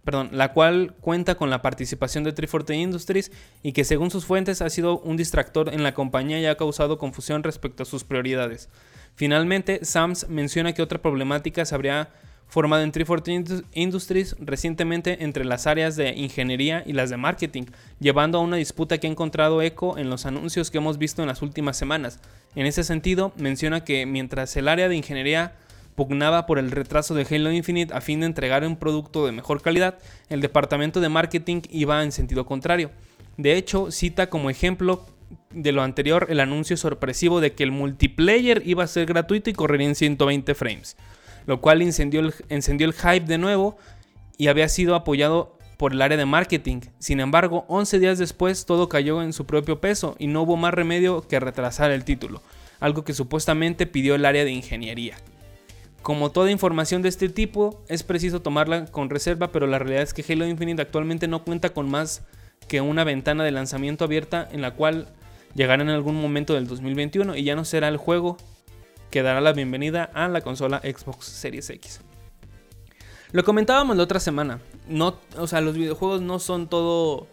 perdón, 0.04 0.30
la 0.32 0.52
cual 0.52 0.94
cuenta 1.00 1.34
con 1.34 1.50
la 1.50 1.60
participación 1.60 2.22
de 2.22 2.32
340 2.32 2.74
Industries 2.74 3.32
y 3.64 3.72
que 3.72 3.84
según 3.84 4.12
sus 4.12 4.24
fuentes 4.24 4.62
ha 4.62 4.70
sido 4.70 5.00
un 5.00 5.16
distractor 5.16 5.74
en 5.74 5.82
la 5.82 5.92
compañía 5.92 6.38
y 6.38 6.46
ha 6.46 6.56
causado 6.56 6.98
confusión 6.98 7.42
respecto 7.42 7.82
a 7.82 7.86
sus 7.86 8.04
prioridades. 8.04 8.68
Finalmente, 9.16 9.84
Sams 9.84 10.28
menciona 10.28 10.72
que 10.72 10.82
otra 10.82 11.02
problemática 11.02 11.64
se 11.64 11.74
habría 11.74 12.10
formado 12.46 12.82
en 12.82 12.92
340 12.92 13.68
Industries 13.74 14.36
recientemente 14.38 15.24
entre 15.24 15.44
las 15.44 15.66
áreas 15.66 15.96
de 15.96 16.10
ingeniería 16.10 16.82
y 16.86 16.92
las 16.92 17.10
de 17.10 17.16
marketing, 17.16 17.64
llevando 17.98 18.38
a 18.38 18.42
una 18.42 18.56
disputa 18.56 18.98
que 18.98 19.06
ha 19.06 19.10
encontrado 19.10 19.62
eco 19.62 19.98
en 19.98 20.10
los 20.10 20.26
anuncios 20.26 20.70
que 20.70 20.78
hemos 20.78 20.98
visto 20.98 21.22
en 21.22 21.28
las 21.28 21.42
últimas 21.42 21.76
semanas. 21.76 22.20
En 22.54 22.66
ese 22.66 22.84
sentido, 22.84 23.32
menciona 23.36 23.84
que 23.84 24.06
mientras 24.06 24.56
el 24.56 24.68
área 24.68 24.88
de 24.88 24.96
ingeniería 24.96 25.54
pugnaba 25.96 26.46
por 26.46 26.58
el 26.58 26.70
retraso 26.70 27.14
de 27.14 27.26
Halo 27.28 27.52
Infinite 27.52 27.94
a 27.94 28.00
fin 28.00 28.20
de 28.20 28.26
entregar 28.26 28.66
un 28.66 28.76
producto 28.76 29.26
de 29.26 29.32
mejor 29.32 29.62
calidad, 29.62 29.98
el 30.28 30.40
departamento 30.40 31.00
de 31.00 31.08
marketing 31.08 31.62
iba 31.70 32.02
en 32.02 32.12
sentido 32.12 32.46
contrario. 32.46 32.90
De 33.36 33.56
hecho, 33.56 33.90
cita 33.90 34.28
como 34.28 34.50
ejemplo 34.50 35.04
de 35.50 35.72
lo 35.72 35.82
anterior 35.82 36.26
el 36.30 36.40
anuncio 36.40 36.76
sorpresivo 36.76 37.40
de 37.40 37.52
que 37.52 37.64
el 37.64 37.72
multiplayer 37.72 38.62
iba 38.64 38.84
a 38.84 38.88
ser 38.88 39.06
gratuito 39.06 39.50
y 39.50 39.54
correría 39.54 39.88
en 39.88 39.94
120 39.94 40.54
frames 40.54 40.96
lo 41.46 41.60
cual 41.60 41.82
encendió 41.82 42.20
el, 42.20 42.92
hype 42.92 43.26
de 43.26 43.38
nuevo 43.38 43.76
y 44.36 44.48
había 44.48 44.68
sido 44.68 44.94
apoyado 44.94 45.58
por 45.76 45.92
el 45.92 46.02
área 46.02 46.16
de 46.16 46.26
marketing. 46.26 46.80
Sin 46.98 47.20
embargo, 47.20 47.64
11 47.68 47.98
días 47.98 48.18
después 48.18 48.66
todo 48.66 48.88
cayó 48.88 49.22
en 49.22 49.32
su 49.32 49.46
propio 49.46 49.80
peso 49.80 50.16
y 50.18 50.26
no 50.26 50.42
hubo 50.42 50.56
más 50.56 50.74
remedio 50.74 51.26
que 51.26 51.40
retrasar 51.40 51.90
el 51.90 52.04
título, 52.04 52.42
algo 52.80 53.04
que 53.04 53.14
supuestamente 53.14 53.86
pidió 53.86 54.14
el 54.14 54.24
área 54.24 54.44
de 54.44 54.52
ingeniería. 54.52 55.16
Como 56.02 56.30
toda 56.30 56.50
información 56.50 57.00
de 57.00 57.08
este 57.08 57.30
tipo, 57.30 57.82
es 57.88 58.02
preciso 58.02 58.42
tomarla 58.42 58.84
con 58.86 59.08
reserva, 59.08 59.52
pero 59.52 59.66
la 59.66 59.78
realidad 59.78 60.02
es 60.02 60.12
que 60.12 60.24
Halo 60.30 60.46
Infinite 60.46 60.82
actualmente 60.82 61.28
no 61.28 61.44
cuenta 61.44 61.70
con 61.70 61.90
más 61.90 62.22
que 62.68 62.80
una 62.80 63.04
ventana 63.04 63.42
de 63.44 63.50
lanzamiento 63.50 64.04
abierta 64.04 64.46
en 64.52 64.60
la 64.60 64.74
cual 64.74 65.08
llegará 65.54 65.82
en 65.82 65.88
algún 65.88 66.20
momento 66.20 66.54
del 66.54 66.66
2021 66.66 67.36
y 67.36 67.44
ya 67.44 67.56
no 67.56 67.64
será 67.64 67.88
el 67.88 67.96
juego 67.96 68.36
que 69.14 69.22
dará 69.22 69.40
la 69.40 69.52
bienvenida 69.52 70.10
a 70.12 70.26
la 70.26 70.40
consola 70.40 70.80
Xbox 70.80 71.26
Series 71.26 71.70
X. 71.70 72.00
Lo 73.30 73.44
comentábamos 73.44 73.96
la 73.96 74.02
otra 74.02 74.18
semana, 74.18 74.58
no, 74.88 75.20
o 75.38 75.46
sea, 75.46 75.60
los 75.60 75.76
videojuegos 75.76 76.20
no 76.20 76.40
son 76.40 76.66
todo 76.66 77.28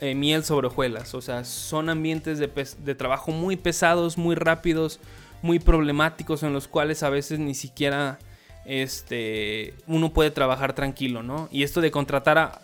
eh, 0.00 0.14
miel 0.14 0.44
sobre 0.44 0.68
hojuelas, 0.68 1.12
o 1.14 1.20
sea, 1.20 1.44
son 1.44 1.90
ambientes 1.90 2.38
de, 2.38 2.50
de 2.78 2.94
trabajo 2.94 3.32
muy 3.32 3.56
pesados, 3.56 4.16
muy 4.16 4.34
rápidos, 4.34 4.98
muy 5.42 5.58
problemáticos 5.58 6.42
en 6.42 6.54
los 6.54 6.68
cuales 6.68 7.02
a 7.02 7.10
veces 7.10 7.38
ni 7.38 7.54
siquiera 7.54 8.18
este, 8.64 9.74
uno 9.86 10.14
puede 10.14 10.30
trabajar 10.30 10.72
tranquilo, 10.72 11.22
¿no? 11.22 11.50
Y 11.52 11.64
esto 11.64 11.82
de 11.82 11.90
contratar 11.90 12.38
a 12.38 12.62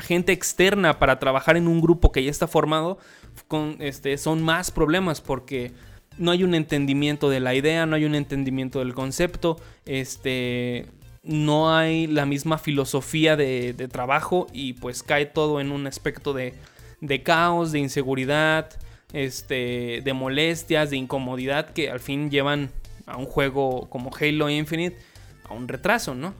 gente 0.00 0.32
externa 0.32 0.98
para 0.98 1.20
trabajar 1.20 1.56
en 1.56 1.68
un 1.68 1.80
grupo 1.80 2.10
que 2.10 2.24
ya 2.24 2.32
está 2.32 2.48
formado, 2.48 2.98
con, 3.46 3.76
este, 3.78 4.18
son 4.18 4.42
más 4.42 4.72
problemas 4.72 5.20
porque 5.20 5.70
no 6.22 6.30
hay 6.30 6.44
un 6.44 6.54
entendimiento 6.54 7.28
de 7.28 7.40
la 7.40 7.54
idea, 7.54 7.84
no 7.84 7.96
hay 7.96 8.04
un 8.04 8.14
entendimiento 8.14 8.78
del 8.78 8.94
concepto, 8.94 9.60
este, 9.84 10.86
no 11.24 11.74
hay 11.74 12.06
la 12.06 12.26
misma 12.26 12.58
filosofía 12.58 13.36
de, 13.36 13.74
trabajo 13.90 14.46
y 14.52 14.74
pues 14.74 15.02
cae 15.02 15.26
todo 15.26 15.60
en 15.60 15.72
un 15.72 15.86
aspecto 15.88 16.32
de, 16.32 16.54
de 17.00 17.22
caos, 17.24 17.72
de 17.72 17.80
inseguridad, 17.80 18.70
este, 19.12 20.00
de 20.04 20.12
molestias, 20.12 20.90
de 20.90 20.96
incomodidad 20.96 21.70
que 21.70 21.90
al 21.90 21.98
fin 21.98 22.30
llevan 22.30 22.70
a 23.06 23.16
un 23.16 23.26
juego 23.26 23.90
como 23.90 24.10
Halo 24.14 24.48
Infinite 24.48 24.96
a 25.44 25.54
un 25.54 25.66
retraso, 25.66 26.14
¿no? 26.14 26.34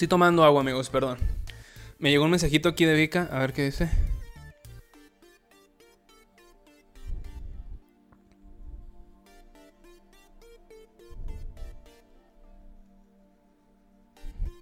Estoy 0.00 0.08
tomando 0.08 0.42
agua, 0.44 0.62
amigos, 0.62 0.88
perdón. 0.88 1.18
Me 1.98 2.10
llegó 2.10 2.24
un 2.24 2.30
mensajito 2.30 2.70
aquí 2.70 2.86
de 2.86 2.94
Vika, 2.94 3.28
a 3.30 3.38
ver 3.40 3.52
qué 3.52 3.66
dice. 3.66 3.90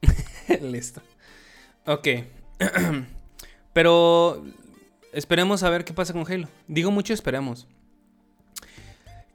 Listo. 0.60 1.02
Ok. 1.86 2.08
Pero 3.72 4.44
esperemos 5.12 5.62
a 5.62 5.70
ver 5.70 5.84
qué 5.84 5.92
pasa 5.92 6.12
con 6.14 6.26
Halo. 6.28 6.48
Digo 6.66 6.90
mucho 6.90 7.14
esperemos. 7.14 7.68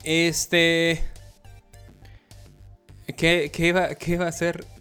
Este... 0.04 1.02
¿Qué, 3.16 3.50
qué, 3.54 3.68
iba, 3.68 3.96
qué 3.96 4.18
a 4.18 4.28
hacer? 4.28 4.73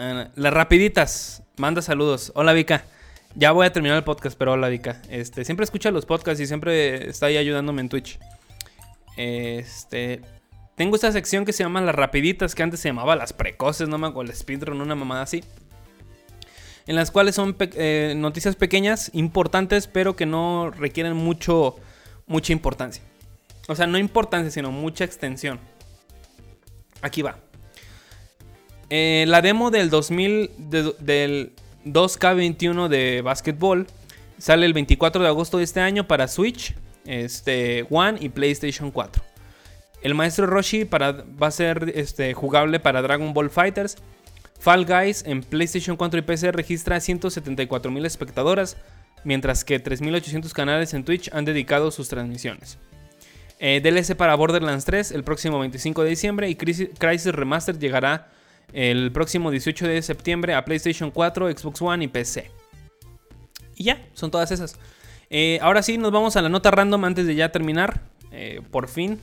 Ah, 0.00 0.28
las 0.36 0.52
rapiditas. 0.52 1.42
Manda 1.56 1.82
saludos. 1.82 2.30
Hola 2.36 2.52
Vika. 2.52 2.84
Ya 3.34 3.50
voy 3.50 3.66
a 3.66 3.72
terminar 3.72 3.96
el 3.96 4.04
podcast, 4.04 4.38
pero 4.38 4.52
hola 4.52 4.68
Vika. 4.68 5.02
Este, 5.10 5.44
siempre 5.44 5.64
escucha 5.64 5.90
los 5.90 6.06
podcasts 6.06 6.40
y 6.40 6.46
siempre 6.46 7.08
está 7.08 7.26
ahí 7.26 7.36
ayudándome 7.36 7.80
en 7.80 7.88
Twitch. 7.88 8.20
Este, 9.16 10.22
tengo 10.76 10.94
esta 10.94 11.10
sección 11.10 11.44
que 11.44 11.52
se 11.52 11.64
llama 11.64 11.80
las 11.80 11.96
rapiditas, 11.96 12.54
que 12.54 12.62
antes 12.62 12.78
se 12.78 12.90
llamaba 12.90 13.16
las 13.16 13.32
precoces, 13.32 13.88
no 13.88 13.98
me 13.98 14.06
acuerdo, 14.06 14.30
el 14.30 14.38
speedrun, 14.38 14.80
una 14.80 14.94
mamada 14.94 15.22
así 15.22 15.42
en 16.86 16.96
las 16.96 17.10
cuales 17.10 17.34
son 17.34 17.54
eh, 17.58 18.14
noticias 18.16 18.56
pequeñas, 18.56 19.10
importantes, 19.12 19.86
pero 19.86 20.16
que 20.16 20.24
no 20.24 20.70
requieren 20.70 21.14
mucho, 21.14 21.76
mucha 22.26 22.54
importancia. 22.54 23.02
O 23.66 23.74
sea, 23.74 23.86
no 23.86 23.98
importancia, 23.98 24.50
sino 24.50 24.72
mucha 24.72 25.04
extensión. 25.04 25.60
Aquí 27.02 27.20
va. 27.20 27.36
Eh, 28.90 29.24
la 29.28 29.42
demo 29.42 29.70
del 29.70 29.90
2000, 29.90 30.50
del 30.98 31.52
2K21 31.84 32.88
de 32.88 33.22
básquetbol 33.22 33.86
sale 34.38 34.66
el 34.66 34.72
24 34.72 35.22
de 35.22 35.28
agosto 35.28 35.58
de 35.58 35.64
este 35.64 35.80
año 35.80 36.06
para 36.06 36.28
Switch, 36.28 36.74
este, 37.04 37.86
One 37.90 38.18
y 38.20 38.28
PlayStation 38.28 38.90
4. 38.90 39.22
El 40.02 40.14
maestro 40.14 40.46
Roshi 40.46 40.84
para, 40.84 41.12
va 41.12 41.48
a 41.48 41.50
ser 41.50 41.92
este, 41.94 42.32
jugable 42.34 42.80
para 42.80 43.02
Dragon 43.02 43.34
Ball 43.34 43.50
Fighters 43.50 43.96
Fall 44.58 44.84
Guys 44.86 45.24
en 45.26 45.42
PlayStation 45.42 45.96
4 45.96 46.18
y 46.18 46.22
PC 46.22 46.52
registra 46.52 46.96
174.000 46.96 48.06
espectadoras, 48.06 48.76
mientras 49.24 49.64
que 49.64 49.82
3.800 49.82 50.50
canales 50.52 50.94
en 50.94 51.04
Twitch 51.04 51.30
han 51.32 51.44
dedicado 51.44 51.90
sus 51.90 52.08
transmisiones. 52.08 52.78
Eh, 53.60 53.80
DLC 53.82 54.16
para 54.16 54.34
Borderlands 54.36 54.84
3 54.84 55.12
el 55.12 55.24
próximo 55.24 55.58
25 55.58 56.04
de 56.04 56.10
diciembre 56.10 56.48
y 56.48 56.54
Crisis 56.54 57.32
Remastered 57.32 57.78
llegará 57.78 58.28
el 58.72 59.10
próximo 59.12 59.50
18 59.50 59.86
de 59.86 60.02
septiembre 60.02 60.54
a 60.54 60.64
PlayStation 60.64 61.10
4, 61.10 61.50
Xbox 61.56 61.82
One 61.82 62.04
y 62.04 62.08
PC. 62.08 62.50
Y 63.76 63.84
ya, 63.84 64.06
son 64.14 64.30
todas 64.30 64.50
esas. 64.50 64.78
Eh, 65.30 65.58
ahora 65.62 65.82
sí, 65.82 65.98
nos 65.98 66.12
vamos 66.12 66.36
a 66.36 66.42
la 66.42 66.48
nota 66.48 66.70
random 66.70 67.04
antes 67.04 67.26
de 67.26 67.34
ya 67.34 67.50
terminar. 67.50 68.02
Eh, 68.30 68.60
por 68.70 68.88
fin, 68.88 69.18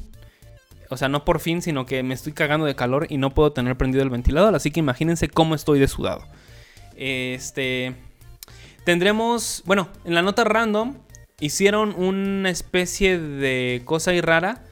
o 0.89 0.97
sea, 0.97 1.09
no 1.09 1.25
por 1.25 1.39
fin, 1.39 1.61
sino 1.61 1.85
que 1.85 2.03
me 2.03 2.13
estoy 2.13 2.33
cagando 2.33 2.65
de 2.65 2.75
calor 2.75 3.07
y 3.09 3.17
no 3.17 3.33
puedo 3.33 3.51
tener 3.51 3.75
prendido 3.77 4.03
el 4.03 4.09
ventilador. 4.09 4.55
Así 4.55 4.71
que 4.71 4.79
imagínense 4.79 5.29
cómo 5.29 5.55
estoy 5.55 5.79
de 5.79 5.87
sudado. 5.87 6.25
Este. 6.95 7.95
Tendremos. 8.83 9.63
Bueno, 9.65 9.89
en 10.05 10.13
la 10.13 10.21
nota 10.21 10.43
random 10.43 10.95
hicieron 11.39 11.93
una 11.95 12.49
especie 12.49 13.19
de 13.19 13.81
cosa 13.85 14.13
y 14.13 14.21
rara. 14.21 14.63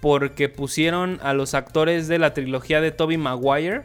Porque 0.00 0.48
pusieron 0.48 1.18
a 1.24 1.32
los 1.32 1.54
actores 1.54 2.06
de 2.06 2.20
la 2.20 2.32
trilogía 2.32 2.80
de 2.80 2.92
Toby 2.92 3.16
Maguire 3.16 3.82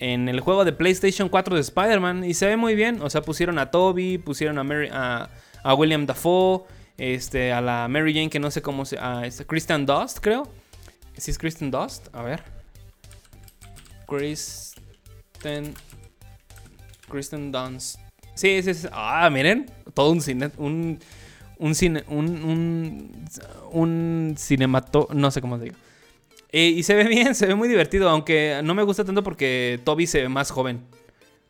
en 0.00 0.28
el 0.28 0.40
juego 0.40 0.64
de 0.64 0.72
PlayStation 0.72 1.28
4 1.28 1.54
de 1.54 1.60
Spider-Man. 1.60 2.24
Y 2.24 2.34
se 2.34 2.46
ve 2.46 2.56
muy 2.56 2.74
bien. 2.74 3.00
O 3.02 3.10
sea, 3.10 3.22
pusieron 3.22 3.58
a 3.58 3.70
Toby, 3.70 4.18
pusieron 4.18 4.58
a, 4.58 5.30
a, 5.62 5.74
William 5.74 6.06
Dafoe, 6.06 6.64
este, 6.98 7.52
a 7.52 7.60
la 7.60 7.88
Mary 7.88 8.14
Jane, 8.14 8.30
que 8.30 8.40
no 8.40 8.50
sé 8.50 8.62
cómo 8.62 8.84
se. 8.84 8.98
A 8.98 9.26
este, 9.26 9.44
Christian 9.46 9.86
Dust, 9.86 10.18
creo. 10.20 10.48
¿Si 11.16 11.30
es 11.30 11.38
Kristen 11.38 11.70
Dust? 11.70 12.08
A 12.12 12.22
ver. 12.22 12.42
Kristen. 14.06 15.74
Kristen 17.08 17.52
Dunst. 17.52 17.98
Sí, 18.34 18.62
sí, 18.62 18.74
sí. 18.74 18.88
Ah, 18.92 19.30
miren. 19.30 19.70
Todo 19.94 20.10
un 20.10 20.20
cine. 20.20 20.50
Un. 20.58 20.98
Un 21.58 21.74
cine. 21.74 22.04
Un. 22.08 22.44
Un, 22.44 23.26
un. 23.72 24.36
No 25.14 25.30
sé 25.30 25.40
cómo 25.40 25.58
se 25.58 25.64
digo. 25.64 25.76
Y 26.52 26.82
se 26.84 26.94
ve 26.94 27.04
bien, 27.04 27.34
se 27.34 27.46
ve 27.46 27.54
muy 27.54 27.68
divertido. 27.68 28.08
Aunque 28.08 28.60
no 28.64 28.74
me 28.74 28.82
gusta 28.82 29.04
tanto 29.04 29.22
porque 29.22 29.80
Toby 29.84 30.06
se 30.06 30.22
ve 30.22 30.28
más 30.28 30.50
joven. 30.50 30.80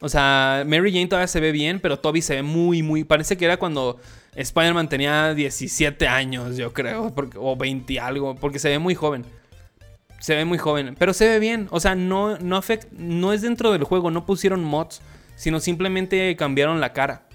O 0.00 0.08
sea, 0.08 0.64
Mary 0.66 0.92
Jane 0.92 1.06
todavía 1.06 1.28
se 1.28 1.40
ve 1.40 1.52
bien, 1.52 1.80
pero 1.80 1.98
Toby 1.98 2.22
se 2.22 2.36
ve 2.36 2.42
muy, 2.42 2.82
muy. 2.82 3.04
Parece 3.04 3.36
que 3.36 3.44
era 3.44 3.56
cuando 3.56 3.98
Spider-Man 4.34 4.88
tenía 4.88 5.34
17 5.34 6.08
años, 6.08 6.56
yo 6.56 6.72
creo. 6.72 7.14
o 7.36 7.56
20 7.56 7.92
y 7.92 7.98
algo. 7.98 8.34
Porque 8.34 8.58
se 8.58 8.68
ve 8.68 8.78
muy 8.78 8.94
joven 8.94 9.24
se 10.18 10.34
ve 10.34 10.44
muy 10.44 10.58
joven, 10.58 10.96
pero 10.98 11.12
se 11.12 11.28
ve 11.28 11.38
bien. 11.38 11.68
O 11.70 11.80
sea, 11.80 11.94
no, 11.94 12.38
no, 12.38 12.60
no 12.92 13.32
es 13.32 13.42
dentro 13.42 13.72
del 13.72 13.84
juego, 13.84 14.10
no 14.10 14.26
pusieron 14.26 14.64
mods, 14.64 15.00
sino 15.36 15.60
simplemente 15.60 16.34
cambiaron 16.36 16.80
la 16.80 16.92
cara. 16.92 17.28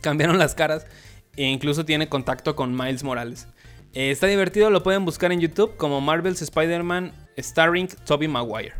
Cambiaron 0.00 0.38
las 0.38 0.54
caras 0.54 0.86
e 1.36 1.44
incluso 1.44 1.84
tiene 1.84 2.08
contacto 2.08 2.54
con 2.54 2.76
Miles 2.76 3.02
Morales. 3.02 3.48
Eh, 3.94 4.10
está 4.10 4.26
divertido, 4.26 4.70
lo 4.70 4.82
pueden 4.82 5.04
buscar 5.04 5.32
en 5.32 5.40
YouTube 5.40 5.76
como 5.76 6.00
Marvel's 6.00 6.42
Spider-Man 6.42 7.12
starring 7.38 7.88
Tobey 8.04 8.28
Maguire. 8.28 8.74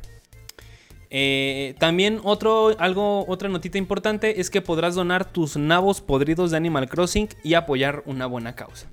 Eh, 1.10 1.74
también 1.78 2.20
otro, 2.22 2.76
algo, 2.78 3.26
otra 3.26 3.48
notita 3.48 3.78
importante 3.78 4.40
es 4.40 4.50
que 4.50 4.60
podrás 4.60 4.94
donar 4.94 5.24
tus 5.24 5.56
nabos 5.56 6.02
podridos 6.02 6.50
de 6.50 6.58
Animal 6.58 6.88
Crossing 6.88 7.28
y 7.42 7.54
apoyar 7.54 8.02
una 8.04 8.26
buena 8.26 8.54
causa. 8.54 8.88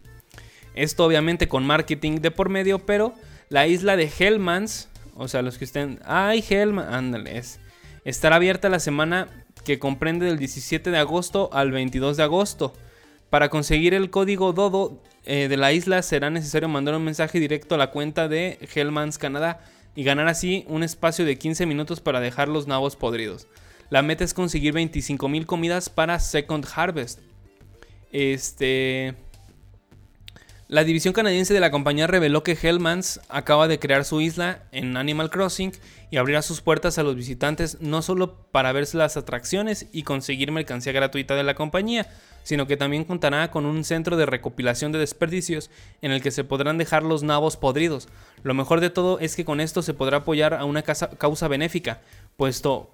Esto 0.76 1.06
obviamente 1.06 1.48
con 1.48 1.66
marketing 1.66 2.20
de 2.22 2.32
por 2.32 2.50
medio, 2.50 2.80
pero 2.80 3.14
la 3.50 3.68
isla 3.68 3.96
de 3.98 4.10
Hellmans, 4.18 4.90
o 5.16 5.28
sea, 5.28 5.42
los 5.42 5.58
que 5.58 5.66
estén... 5.66 6.00
¡Ay, 6.06 6.44
Hellman! 6.48 6.94
Ándales. 6.94 7.60
Estará 8.04 8.38
abierta 8.38 8.70
la 8.70 8.80
semana 8.80 9.28
que 9.64 9.80
comprende 9.80 10.26
del 10.26 10.38
17 10.38 10.92
de 10.92 10.98
agosto 10.98 11.50
al 11.54 11.72
22 11.72 12.18
de 12.18 12.24
agosto. 12.24 12.74
Para 13.30 13.50
conseguir 13.50 13.94
el 13.94 14.10
código 14.10 14.54
Dodo 14.54 15.02
eh, 15.26 15.48
de 15.48 15.58
la 15.58 15.74
isla 15.74 16.02
será 16.02 16.30
necesario 16.30 16.70
mandar 16.70 16.96
un 16.96 17.04
mensaje 17.04 17.40
directo 17.40 17.76
a 17.76 17.78
la 17.78 17.92
cuenta 17.92 18.28
de 18.28 18.60
Hellmans 18.74 19.18
Canadá 19.18 19.60
y 19.96 20.04
ganar 20.04 20.28
así 20.28 20.66
un 20.68 20.84
espacio 20.84 21.26
de 21.26 21.38
15 21.38 21.66
minutos 21.66 22.02
para 22.02 22.20
dejar 22.20 22.48
los 22.48 22.68
nabos 22.68 22.96
podridos. 22.96 23.48
La 23.90 24.02
meta 24.02 24.24
es 24.24 24.34
conseguir 24.34 24.74
25.000 24.74 25.46
comidas 25.46 25.90
para 25.90 26.20
Second 26.20 26.66
Harvest. 26.76 27.20
Este... 28.12 29.16
La 30.68 30.84
división 30.84 31.14
canadiense 31.14 31.54
de 31.54 31.60
la 31.60 31.70
compañía 31.70 32.08
reveló 32.08 32.42
que 32.42 32.58
Hellmans 32.60 33.22
acaba 33.30 33.68
de 33.68 33.78
crear 33.78 34.04
su 34.04 34.20
isla 34.20 34.64
en 34.72 34.98
Animal 34.98 35.30
Crossing 35.30 35.72
y 36.10 36.18
abrirá 36.18 36.42
sus 36.42 36.62
puertas 36.62 36.98
a 36.98 37.04
los 37.04 37.16
visitantes 37.16 37.78
no 37.82 38.02
solo 38.02 38.34
para 38.50 38.72
ver 38.72 38.88
las 38.96 39.16
atracciones 39.16 39.86
y 39.92 40.02
conseguir 40.02 40.52
mercancía 40.52 40.92
gratuita 40.92 41.36
de 41.36 41.44
la 41.44 41.54
compañía, 41.54 42.08
sino 42.42 42.66
que 42.66 42.78
también 42.78 43.04
contará 43.04 43.52
con 43.52 43.68
un 43.68 43.84
centro 43.84 44.18
de 44.18 44.26
recopilación 44.26 44.92
de 44.92 44.98
desperdicios 44.98 45.70
en 46.02 46.12
el 46.12 46.24
que 46.24 46.32
se 46.32 46.44
podrán 46.44 46.80
dejar 46.80 47.04
los 47.04 47.22
nabos 47.22 47.58
podridos. 47.58 48.08
Lo 48.42 48.56
mejor 48.56 48.82
de 48.82 48.90
todo 48.90 49.20
es 49.20 49.36
que 49.36 49.46
con 49.46 49.62
esto 49.62 49.84
se 49.84 49.94
podrá 49.94 50.18
apoyar 50.18 50.56
a 50.56 50.66
una 50.66 50.82
causa 50.82 51.48
benéfica, 51.48 52.02
puesto 52.38 52.90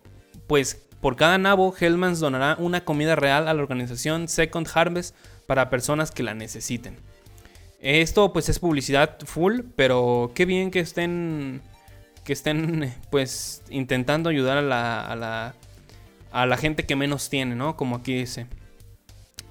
pues 0.45 0.85
por 0.99 1.15
cada 1.15 1.37
nabo 1.37 1.73
Hellmans 1.79 2.19
donará 2.19 2.57
una 2.59 2.83
comida 2.83 3.15
real 3.15 3.47
a 3.47 3.53
la 3.53 3.61
organización 3.61 4.27
Second 4.27 4.67
Harvest 4.73 5.15
para 5.47 5.69
personas 5.69 6.11
que 6.11 6.23
la 6.23 6.33
necesiten. 6.33 6.97
Esto 7.81 8.31
pues 8.31 8.47
es 8.47 8.59
publicidad 8.59 9.17
full, 9.25 9.61
pero 9.75 10.31
qué 10.35 10.45
bien 10.45 10.69
que 10.69 10.79
estén 10.79 11.61
que 12.23 12.33
estén 12.33 12.93
pues 13.09 13.63
intentando 13.69 14.29
ayudar 14.29 14.57
a 14.57 14.61
la, 14.61 15.01
a 15.01 15.15
la, 15.15 15.55
a 16.31 16.45
la 16.45 16.57
gente 16.57 16.85
que 16.85 16.95
menos 16.95 17.29
tiene, 17.29 17.55
¿no? 17.55 17.75
Como 17.75 17.95
aquí 17.95 18.13
dice. 18.13 18.45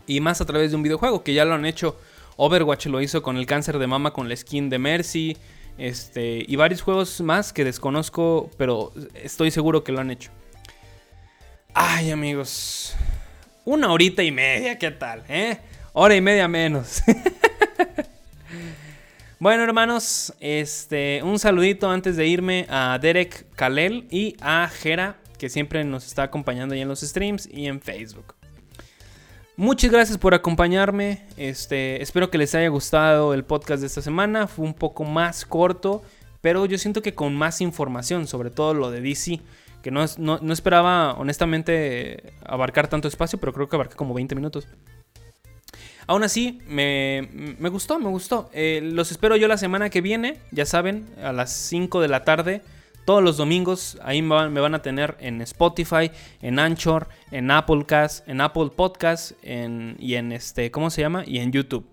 Y 0.06 0.20
más 0.20 0.40
a 0.40 0.46
través 0.46 0.70
de 0.70 0.76
un 0.76 0.82
videojuego, 0.82 1.24
que 1.24 1.34
ya 1.34 1.44
lo 1.44 1.54
han 1.54 1.66
hecho. 1.66 1.98
Overwatch 2.36 2.86
lo 2.86 3.00
hizo 3.00 3.22
con 3.22 3.36
el 3.36 3.46
cáncer 3.46 3.78
de 3.78 3.86
mama 3.86 4.12
con 4.12 4.28
la 4.28 4.36
skin 4.36 4.70
de 4.70 4.78
Mercy. 4.78 5.36
Este, 5.78 6.44
y 6.46 6.56
varios 6.56 6.82
juegos 6.82 7.20
más 7.20 7.52
que 7.52 7.64
desconozco, 7.64 8.50
pero 8.56 8.92
estoy 9.14 9.50
seguro 9.50 9.82
que 9.82 9.92
lo 9.92 10.00
han 10.00 10.10
hecho. 10.10 10.30
Ay, 11.74 12.10
amigos. 12.10 12.94
Una 13.64 13.92
horita 13.92 14.22
y 14.22 14.30
media, 14.30 14.78
¿qué 14.78 14.90
tal? 14.90 15.24
Eh? 15.28 15.58
Hora 15.92 16.14
y 16.14 16.20
media 16.20 16.48
menos. 16.48 17.02
Bueno, 19.40 19.62
hermanos, 19.64 20.34
este, 20.38 21.22
un 21.22 21.38
saludito 21.38 21.88
antes 21.88 22.14
de 22.18 22.26
irme 22.26 22.66
a 22.68 22.98
Derek 23.00 23.46
Kalel 23.56 24.06
y 24.10 24.36
a 24.42 24.68
Jera, 24.68 25.16
que 25.38 25.48
siempre 25.48 25.82
nos 25.82 26.06
está 26.06 26.24
acompañando 26.24 26.74
ahí 26.74 26.82
en 26.82 26.88
los 26.88 27.00
streams 27.00 27.48
y 27.50 27.64
en 27.64 27.80
Facebook. 27.80 28.34
Muchas 29.56 29.90
gracias 29.90 30.18
por 30.18 30.34
acompañarme. 30.34 31.24
Este, 31.38 32.02
espero 32.02 32.30
que 32.30 32.36
les 32.36 32.54
haya 32.54 32.68
gustado 32.68 33.32
el 33.32 33.42
podcast 33.42 33.80
de 33.80 33.86
esta 33.86 34.02
semana. 34.02 34.46
Fue 34.46 34.66
un 34.66 34.74
poco 34.74 35.04
más 35.04 35.46
corto, 35.46 36.02
pero 36.42 36.66
yo 36.66 36.76
siento 36.76 37.00
que 37.00 37.14
con 37.14 37.34
más 37.34 37.62
información, 37.62 38.26
sobre 38.26 38.50
todo 38.50 38.74
lo 38.74 38.90
de 38.90 39.00
DC, 39.00 39.40
que 39.82 39.90
no, 39.90 40.04
no 40.18 40.52
esperaba 40.52 41.14
honestamente 41.14 42.34
abarcar 42.44 42.88
tanto 42.88 43.08
espacio, 43.08 43.40
pero 43.40 43.54
creo 43.54 43.70
que 43.70 43.76
abarca 43.76 43.96
como 43.96 44.12
20 44.12 44.34
minutos. 44.34 44.68
Aún 46.10 46.24
así, 46.24 46.60
me, 46.66 47.28
gustó, 47.70 48.00
me 48.00 48.08
gustó. 48.08 48.50
Eh, 48.52 48.80
los 48.82 49.12
espero 49.12 49.36
yo 49.36 49.46
la 49.46 49.56
semana 49.56 49.90
que 49.90 50.00
viene, 50.00 50.38
ya 50.50 50.66
saben, 50.66 51.08
a 51.22 51.32
las 51.32 51.52
5 51.52 52.00
de 52.00 52.08
la 52.08 52.24
tarde. 52.24 52.62
Todos 53.04 53.22
los 53.22 53.36
domingos 53.36 53.96
ahí 54.02 54.20
me 54.20 54.34
van, 54.60 54.74
a 54.74 54.82
tener 54.82 55.16
en 55.20 55.40
Spotify, 55.40 56.10
en 56.42 56.58
Anchor, 56.58 57.06
en 57.30 57.48
Applecast, 57.52 58.28
en 58.28 58.40
Apple 58.40 58.70
Podcast 58.74 59.34
y 59.44 60.14
en 60.16 60.32
este, 60.32 60.72
¿cómo 60.72 60.90
se 60.90 61.00
llama? 61.00 61.22
Y 61.24 61.38
en 61.38 61.52
YouTube. 61.52 61.86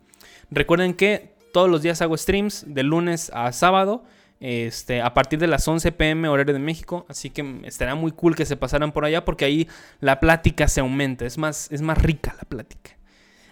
Recuerden 0.50 0.96
que 0.96 1.36
todos 1.54 1.70
los 1.70 1.84
días 1.84 2.02
hago 2.02 2.18
streams 2.18 2.66
de 2.68 2.82
lunes 2.82 3.30
a 3.36 3.52
sábado. 3.52 4.04
Este, 4.40 5.04
a 5.04 5.14
partir 5.14 5.38
de 5.38 5.46
las 5.46 5.68
11 5.68 5.92
pm 5.92 6.28
horario 6.28 6.56
de 6.56 6.60
México, 6.60 7.06
así 7.08 7.30
que 7.30 7.62
estará 7.66 7.94
muy 7.94 8.12
cool 8.14 8.36
que 8.36 8.48
se 8.48 8.58
pasaran 8.58 8.92
por 8.92 9.06
allá 9.06 9.26
porque 9.26 9.46
ahí 9.46 9.68
la 10.00 10.20
plática 10.20 10.68
se 10.68 10.80
aumenta, 10.80 11.26
es 11.28 11.38
más, 11.38 11.72
es 11.72 11.84
más 11.84 12.00
rica 12.00 12.36
la 12.36 12.48
plática. 12.50 12.97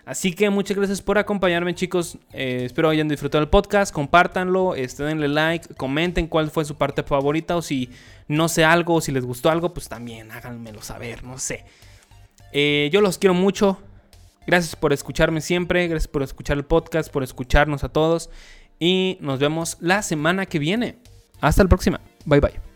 Así 0.05 0.33
que 0.33 0.49
muchas 0.51 0.77
gracias 0.77 1.01
por 1.01 1.17
acompañarme, 1.17 1.73
chicos. 1.73 2.19
Eh, 2.31 2.61
espero 2.65 2.89
hayan 2.89 3.07
disfrutado 3.07 3.43
el 3.43 3.49
podcast. 3.49 3.91
Compártanlo, 3.91 4.75
este, 4.75 5.03
denle 5.03 5.27
like, 5.27 5.73
comenten 5.73 6.27
cuál 6.27 6.51
fue 6.51 6.63
su 6.63 6.75
parte 6.75 7.01
favorita 7.01 7.55
o 7.55 7.61
si 7.63 7.89
no 8.27 8.47
sé 8.47 8.63
algo 8.63 8.95
o 8.95 9.01
si 9.01 9.11
les 9.11 9.25
gustó 9.25 9.49
algo, 9.49 9.73
pues 9.73 9.89
también 9.89 10.31
háganmelo 10.31 10.81
saber, 10.83 11.23
no 11.23 11.39
sé. 11.39 11.65
Eh, 12.51 12.89
yo 12.93 13.01
los 13.01 13.17
quiero 13.17 13.33
mucho. 13.33 13.79
Gracias 14.45 14.75
por 14.75 14.93
escucharme 14.93 15.41
siempre. 15.41 15.87
Gracias 15.87 16.07
por 16.07 16.21
escuchar 16.21 16.57
el 16.57 16.65
podcast, 16.65 17.11
por 17.11 17.23
escucharnos 17.23 17.83
a 17.83 17.89
todos. 17.89 18.29
Y 18.79 19.17
nos 19.21 19.39
vemos 19.39 19.77
la 19.79 20.03
semana 20.03 20.45
que 20.45 20.59
viene. 20.59 20.97
Hasta 21.41 21.63
la 21.63 21.69
próxima. 21.69 21.99
Bye 22.25 22.39
bye. 22.41 22.74